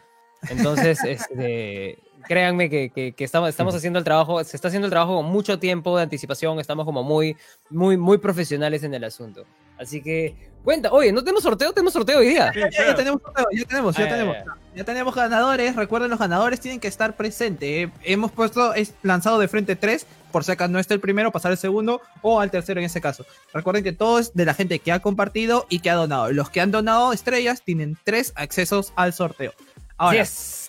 Entonces, 0.51 0.99
este, 1.09 1.99
créanme 2.27 2.69
que, 2.71 2.91
que- 2.91 3.13
que 3.13 3.25
estamos, 3.25 3.49
estamos 3.49 3.75
haciendo 3.75 3.99
el 3.99 4.05
trabajo, 4.05 4.43
se 4.45 4.57
está 4.57 4.69
haciendo 4.69 4.87
el 4.87 4.91
trabajo 4.91 5.17
con 5.17 5.27
mucho 5.27 5.59
tiempo 5.59 5.97
de 5.97 6.03
anticipación, 6.05 6.59
estamos 6.61 6.85
como 6.85 7.03
muy, 7.03 7.37
muy, 7.71 7.97
muy 7.97 8.19
profesionales 8.19 8.83
en 8.83 8.95
el 8.95 9.05
asunto. 9.05 9.45
Así 9.79 10.01
que, 10.01 10.37
cuenta, 10.63 10.93
oye, 10.93 11.11
¿no 11.13 11.21
tenemos 11.23 11.43
sorteo? 11.43 11.73
Tenemos 11.73 11.93
sorteo 11.93 12.21
hoy 12.21 12.29
día. 12.29 12.53
Sí, 12.53 12.61
Ya, 12.61 12.69
claro. 12.69 12.91
ya 12.91 12.95
tenemos, 12.97 13.23
sorteo, 13.23 13.47
ya 13.53 13.65
tenemos, 13.67 13.97
ya 13.97 14.03
Ah, 14.05 14.07
ya, 14.07 14.13
tenemos. 14.13 14.37
ya. 14.37 14.45
Ya 14.77 14.85
tenemos 14.85 15.15
ganadores. 15.15 15.77
Recuerden, 15.77 16.11
los 16.11 16.19
ganadores 16.19 16.61
tienen 16.61 16.79
que 16.81 16.87
estar 16.89 17.17
presentes. 17.17 17.69
eh. 17.69 17.91
Hemos 18.05 18.31
puesto, 18.33 18.73
es 18.75 18.95
lanzado 19.03 19.39
de 19.41 19.49
frente 19.49 19.75
3, 19.77 20.07
por 20.33 20.45
si 20.45 20.53
acaso 20.53 20.71
no 20.71 20.79
está 20.79 20.95
el 20.95 21.01
primero, 21.01 21.31
pasar 21.33 21.51
el 21.53 21.59
segundo 21.59 22.01
o 22.23 22.41
al 22.41 22.51
tercero 22.53 22.79
en 22.81 22.87
ese 22.87 23.01
caso. 23.01 23.25
Recuerden 23.53 23.83
que 23.85 23.93
todo 23.93 24.19
es 24.21 24.33
de 24.35 24.45
la 24.45 24.55
gente 24.55 24.79
que 24.79 24.93
ha 24.93 25.01
compartido 25.01 25.67
y 25.69 25.81
que 25.81 25.91
ha 25.91 25.95
donado. 25.95 26.31
Los 26.33 26.51
que 26.51 26.61
han 26.61 26.71
donado 26.71 27.13
estrellas 27.13 27.63
tienen 27.63 27.97
tres 28.05 28.33
accesos 28.37 28.93
al 28.97 29.13
sorteo. 29.13 29.53
Ahora, 29.97 30.19
Yes. 30.19 30.64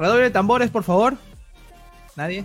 Redoble 0.00 0.24
de 0.24 0.30
tambores, 0.30 0.70
por 0.70 0.82
favor. 0.82 1.14
Nadie. 2.16 2.44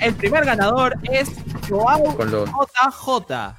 El 0.00 0.14
primer 0.14 0.44
ganador 0.44 0.96
es 1.04 1.30
Joao 1.68 2.16
JJ. 2.16 3.56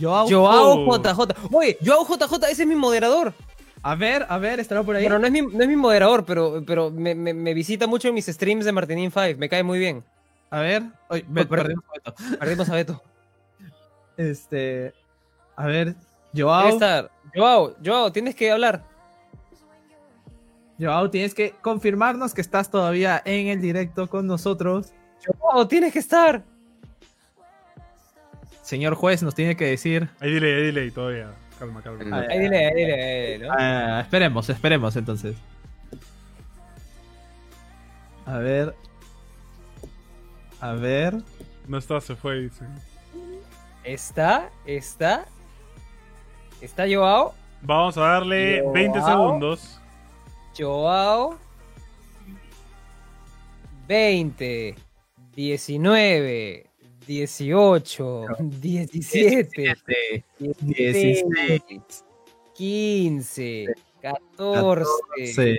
Joao, 0.00 0.28
Joao 0.28 0.86
Oh. 0.88 0.96
JJ. 0.98 1.34
Oye, 1.52 1.78
Joao 1.84 2.04
JJ, 2.06 2.34
ese 2.50 2.62
es 2.62 2.68
mi 2.68 2.74
moderador. 2.76 3.32
A 3.82 3.94
ver, 3.94 4.26
a 4.28 4.38
ver, 4.38 4.60
estará 4.60 4.82
por 4.82 4.96
ahí. 4.96 5.02
Bueno, 5.04 5.18
no 5.18 5.26
es 5.26 5.32
mi, 5.32 5.42
no 5.42 5.62
es 5.62 5.68
mi 5.68 5.76
moderador, 5.76 6.24
pero, 6.24 6.62
pero 6.66 6.90
me, 6.90 7.14
me- 7.14 7.34
me 7.34 7.52
visita 7.54 7.86
mucho 7.86 8.08
en 8.08 8.14
mis 8.14 8.26
streams 8.26 8.64
de 8.64 8.72
Martinin 8.72 9.10
5. 9.10 9.38
Me 9.38 9.48
cae 9.48 9.62
muy 9.62 9.78
bien. 9.78 10.02
A 10.50 10.60
ver. 10.60 10.82
Oye, 11.08 11.24
me 11.28 11.42
Oh, 11.42 11.46
pero- 11.48 11.62
perdimos 11.62 11.84
un 11.84 11.88
momento. 11.88 12.38
Perdimos 12.40 12.68
a 12.70 12.74
Beto. 12.74 13.02
Este. 14.16 14.94
A 15.56 15.66
ver. 15.66 15.94
Joao. 16.34 16.78
Joao, 17.34 17.74
Joao, 17.84 18.10
tienes 18.12 18.34
que 18.34 18.50
hablar. 18.50 18.82
Joao, 20.78 21.10
tienes 21.10 21.34
que 21.34 21.54
confirmarnos 21.62 22.34
que 22.34 22.40
estás 22.40 22.70
todavía 22.70 23.22
en 23.24 23.48
el 23.48 23.60
directo 23.60 24.08
con 24.08 24.26
nosotros. 24.26 24.92
Joao, 25.24 25.68
tienes 25.68 25.92
que 25.92 26.00
estar. 26.00 26.42
Señor 28.62 28.94
juez, 28.94 29.22
nos 29.22 29.34
tiene 29.34 29.56
que 29.56 29.66
decir. 29.66 30.08
Ahí 30.20 30.32
dile, 30.32 30.56
ahí 30.56 30.62
dile, 30.64 30.90
todavía. 30.90 31.30
Calma, 31.58 31.82
calma. 31.82 32.02
No. 32.04 32.16
Ahí 32.16 32.38
dile, 32.38 32.66
ahí 32.66 32.74
dile, 32.74 32.94
ahí 32.94 33.32
dile, 33.32 33.46
¿no? 33.46 33.54
Ah, 33.56 34.00
esperemos, 34.00 34.48
esperemos 34.48 34.96
entonces. 34.96 35.36
A 38.26 38.38
ver. 38.38 38.74
A 40.60 40.72
ver. 40.72 41.14
No 41.68 41.78
está, 41.78 42.00
se 42.00 42.16
fue, 42.16 42.40
dice. 42.40 42.64
Está, 43.84 44.50
está. 44.66 45.26
Está 46.60 46.84
Joao. 46.90 47.34
Vamos 47.62 47.96
a 47.98 48.00
darle 48.00 48.62
20 48.72 49.02
segundos. 49.02 49.80
Joao. 50.54 51.38
20, 53.86 54.74
19, 55.36 56.66
18, 57.06 58.26
17, 58.60 59.02
16, 59.02 59.50
15, 62.54 63.66
14, 64.36 65.56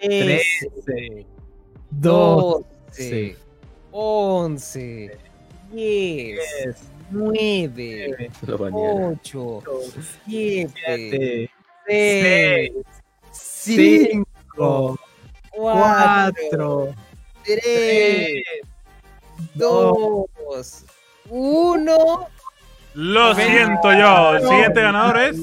13, 0.00 1.26
12, 1.92 3.36
11, 3.92 5.10
10, 5.72 6.38
9, 7.12 8.28
8, 10.26 10.72
7, 11.86 12.72
6, 13.32 13.76
5, 13.76 14.29
4, 14.56 16.94
3, 17.44 18.42
2, 19.54 20.84
1. 21.28 22.28
Lo 22.94 23.34
siento 23.34 23.92
yo. 23.92 24.34
El 24.36 24.48
siguiente 24.48 24.80
ganador 24.82 25.18
es. 25.18 25.36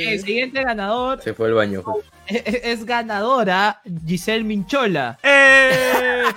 El 0.00 0.20
siguiente 0.20 0.62
ganador 0.62 1.20
Se 1.22 1.34
fue 1.34 1.48
al 1.48 1.54
baño. 1.54 1.82
es, 2.26 2.42
es 2.46 2.84
ganadora 2.86 3.80
Giselle 4.06 4.44
Minchola. 4.44 5.18
¡Eh! 5.22 6.22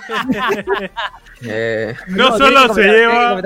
Eh, 1.40 1.94
No 2.08 2.36
solo 2.36 2.74
se 2.74 2.82
lleva. 2.82 3.40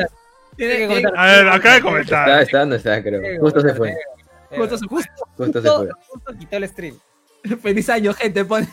Tiene 0.56 0.76
que 0.78 0.86
comentar. 0.86 1.12
A 1.14 1.26
ver, 1.26 1.48
acaba 1.48 1.74
de 1.74 1.76
está, 1.76 1.82
comentar. 1.82 2.40
está, 2.42 2.64
no 2.64 2.74
está, 2.74 3.02
creo. 3.02 3.38
Justo 3.40 3.60
se 3.60 3.74
fue. 3.74 3.94
Justo, 4.56 4.78
justo, 4.88 5.12
Justo 5.36 5.60
se 5.62 5.68
fue. 5.68 5.88
Justo 6.08 6.32
quitó 6.38 6.56
el 6.56 6.68
stream. 6.68 6.96
feliz 7.62 7.88
año, 7.88 8.12
gente. 8.14 8.44
Pone 8.44 8.66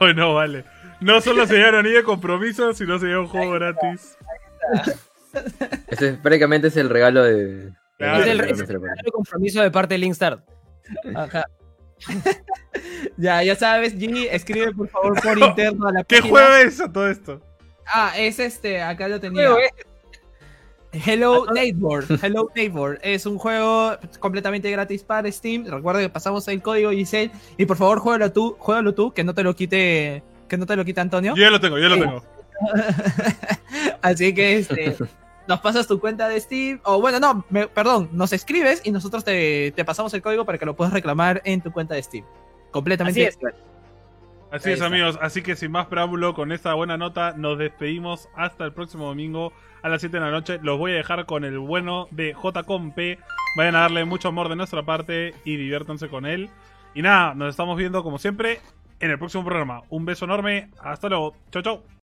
Ay, 0.00 0.14
no, 0.14 0.34
vale. 0.34 0.64
No 1.00 1.20
solo 1.20 1.46
se 1.46 1.54
lleva 1.56 1.78
anillo 1.78 1.98
de 1.98 2.02
compromiso, 2.04 2.72
sino 2.74 2.98
se 2.98 3.06
lleva 3.06 3.20
un 3.20 3.28
juego 3.28 3.52
gratis. 3.52 4.16
Ese 5.88 6.08
es- 6.10 6.16
prácticamente 6.18 6.68
es 6.68 6.76
el 6.76 6.90
regalo 6.90 7.22
de. 7.24 7.72
Claro, 7.96 8.18
de 8.18 8.24
es 8.24 8.28
el, 8.30 8.40
es 8.40 8.60
el 8.70 8.80
parte. 8.80 9.10
compromiso 9.10 9.62
de 9.62 9.70
parte 9.70 9.94
de 9.94 9.98
Linkstar. 9.98 10.44
Ajá. 11.14 11.44
ya, 13.16 13.42
ya 13.42 13.56
sabes, 13.56 13.96
G, 13.96 14.28
escribe 14.30 14.72
por 14.72 14.88
favor 14.88 15.20
por 15.20 15.38
interno 15.38 15.88
a 15.88 15.92
la 15.92 16.04
¿Qué 16.04 16.18
página. 16.18 16.30
juego 16.30 16.54
es 16.54 16.80
a 16.80 16.92
todo 16.92 17.08
esto? 17.10 17.40
Ah, 17.86 18.12
es 18.16 18.38
este, 18.38 18.82
acá 18.82 19.08
lo 19.08 19.18
tenía. 19.20 19.48
Hello 21.04 21.46
Neighbor. 21.52 22.04
Hello 22.22 22.50
Neighbor. 22.54 22.98
Es 23.02 23.26
un 23.26 23.38
juego 23.38 23.96
completamente 24.20 24.70
gratis 24.70 25.02
para 25.02 25.30
Steam. 25.30 25.64
Recuerda 25.66 26.00
que 26.00 26.08
pasamos 26.08 26.46
el 26.48 26.62
código 26.62 26.90
Giselle. 26.90 27.30
Y 27.56 27.66
por 27.66 27.76
favor, 27.76 27.98
juégalo 28.00 28.32
tú, 28.32 28.56
juégalo 28.58 28.94
tú, 28.94 29.12
que 29.12 29.24
no 29.24 29.34
te 29.34 29.42
lo 29.42 29.54
quite. 29.54 30.22
Que 30.48 30.56
no 30.56 30.66
te 30.66 30.76
lo 30.76 30.84
quite 30.84 31.00
Antonio. 31.00 31.34
Yo 31.36 31.42
ya 31.42 31.50
lo 31.50 31.60
tengo, 31.60 31.78
yo 31.78 31.88
lo 31.88 31.94
Sí. 31.96 32.00
tengo. 32.00 32.22
Así 34.02 34.34
que 34.34 34.58
este. 34.58 34.96
Nos 35.46 35.60
pasas 35.60 35.86
tu 35.86 35.98
cuenta 35.98 36.28
de 36.28 36.38
Steam. 36.40 36.80
O 36.84 37.00
bueno, 37.00 37.18
no, 37.20 37.44
me- 37.48 37.68
perdón, 37.68 38.10
nos 38.12 38.32
escribes 38.32 38.82
y 38.84 38.90
nosotros 38.90 39.24
te, 39.24 39.72
te 39.74 39.84
pasamos 39.84 40.12
el 40.14 40.20
código 40.22 40.44
para 40.44 40.58
que 40.58 40.66
lo 40.66 40.76
puedas 40.76 40.92
reclamar 40.92 41.40
en 41.44 41.62
tu 41.62 41.72
cuenta 41.72 41.94
de 41.94 42.02
Steam. 42.02 42.24
Completamente 42.70 43.26
Así 43.28 43.38
es. 43.38 43.52
Así 44.50 44.68
Ahí 44.68 44.74
es, 44.74 44.80
está. 44.80 44.86
amigos. 44.86 45.18
Así 45.20 45.42
que 45.42 45.56
sin 45.56 45.70
más 45.70 45.86
preámbulo, 45.86 46.34
con 46.34 46.52
esta 46.52 46.74
buena 46.74 46.96
nota, 46.96 47.34
nos 47.36 47.58
despedimos 47.58 48.28
hasta 48.34 48.64
el 48.64 48.72
próximo 48.72 49.06
domingo 49.06 49.52
a 49.82 49.88
las 49.88 50.00
7 50.00 50.16
de 50.16 50.24
la 50.24 50.30
noche. 50.30 50.58
Los 50.62 50.78
voy 50.78 50.92
a 50.92 50.96
dejar 50.96 51.26
con 51.26 51.44
el 51.44 51.58
bueno 51.58 52.08
de 52.10 52.34
JCOMP. 52.34 52.98
Vayan 53.56 53.76
a 53.76 53.80
darle 53.80 54.04
mucho 54.04 54.28
amor 54.28 54.48
de 54.48 54.56
nuestra 54.56 54.82
parte 54.82 55.34
y 55.44 55.56
diviértanse 55.56 56.08
con 56.08 56.26
él. 56.26 56.50
Y 56.94 57.02
nada, 57.02 57.34
nos 57.34 57.50
estamos 57.50 57.76
viendo 57.76 58.02
como 58.02 58.18
siempre 58.18 58.60
en 59.00 59.10
el 59.10 59.18
próximo 59.18 59.44
programa. 59.44 59.82
Un 59.90 60.04
beso 60.04 60.24
enorme. 60.24 60.70
Hasta 60.82 61.08
luego. 61.08 61.34
Chau, 61.50 61.62
chau. 61.62 61.82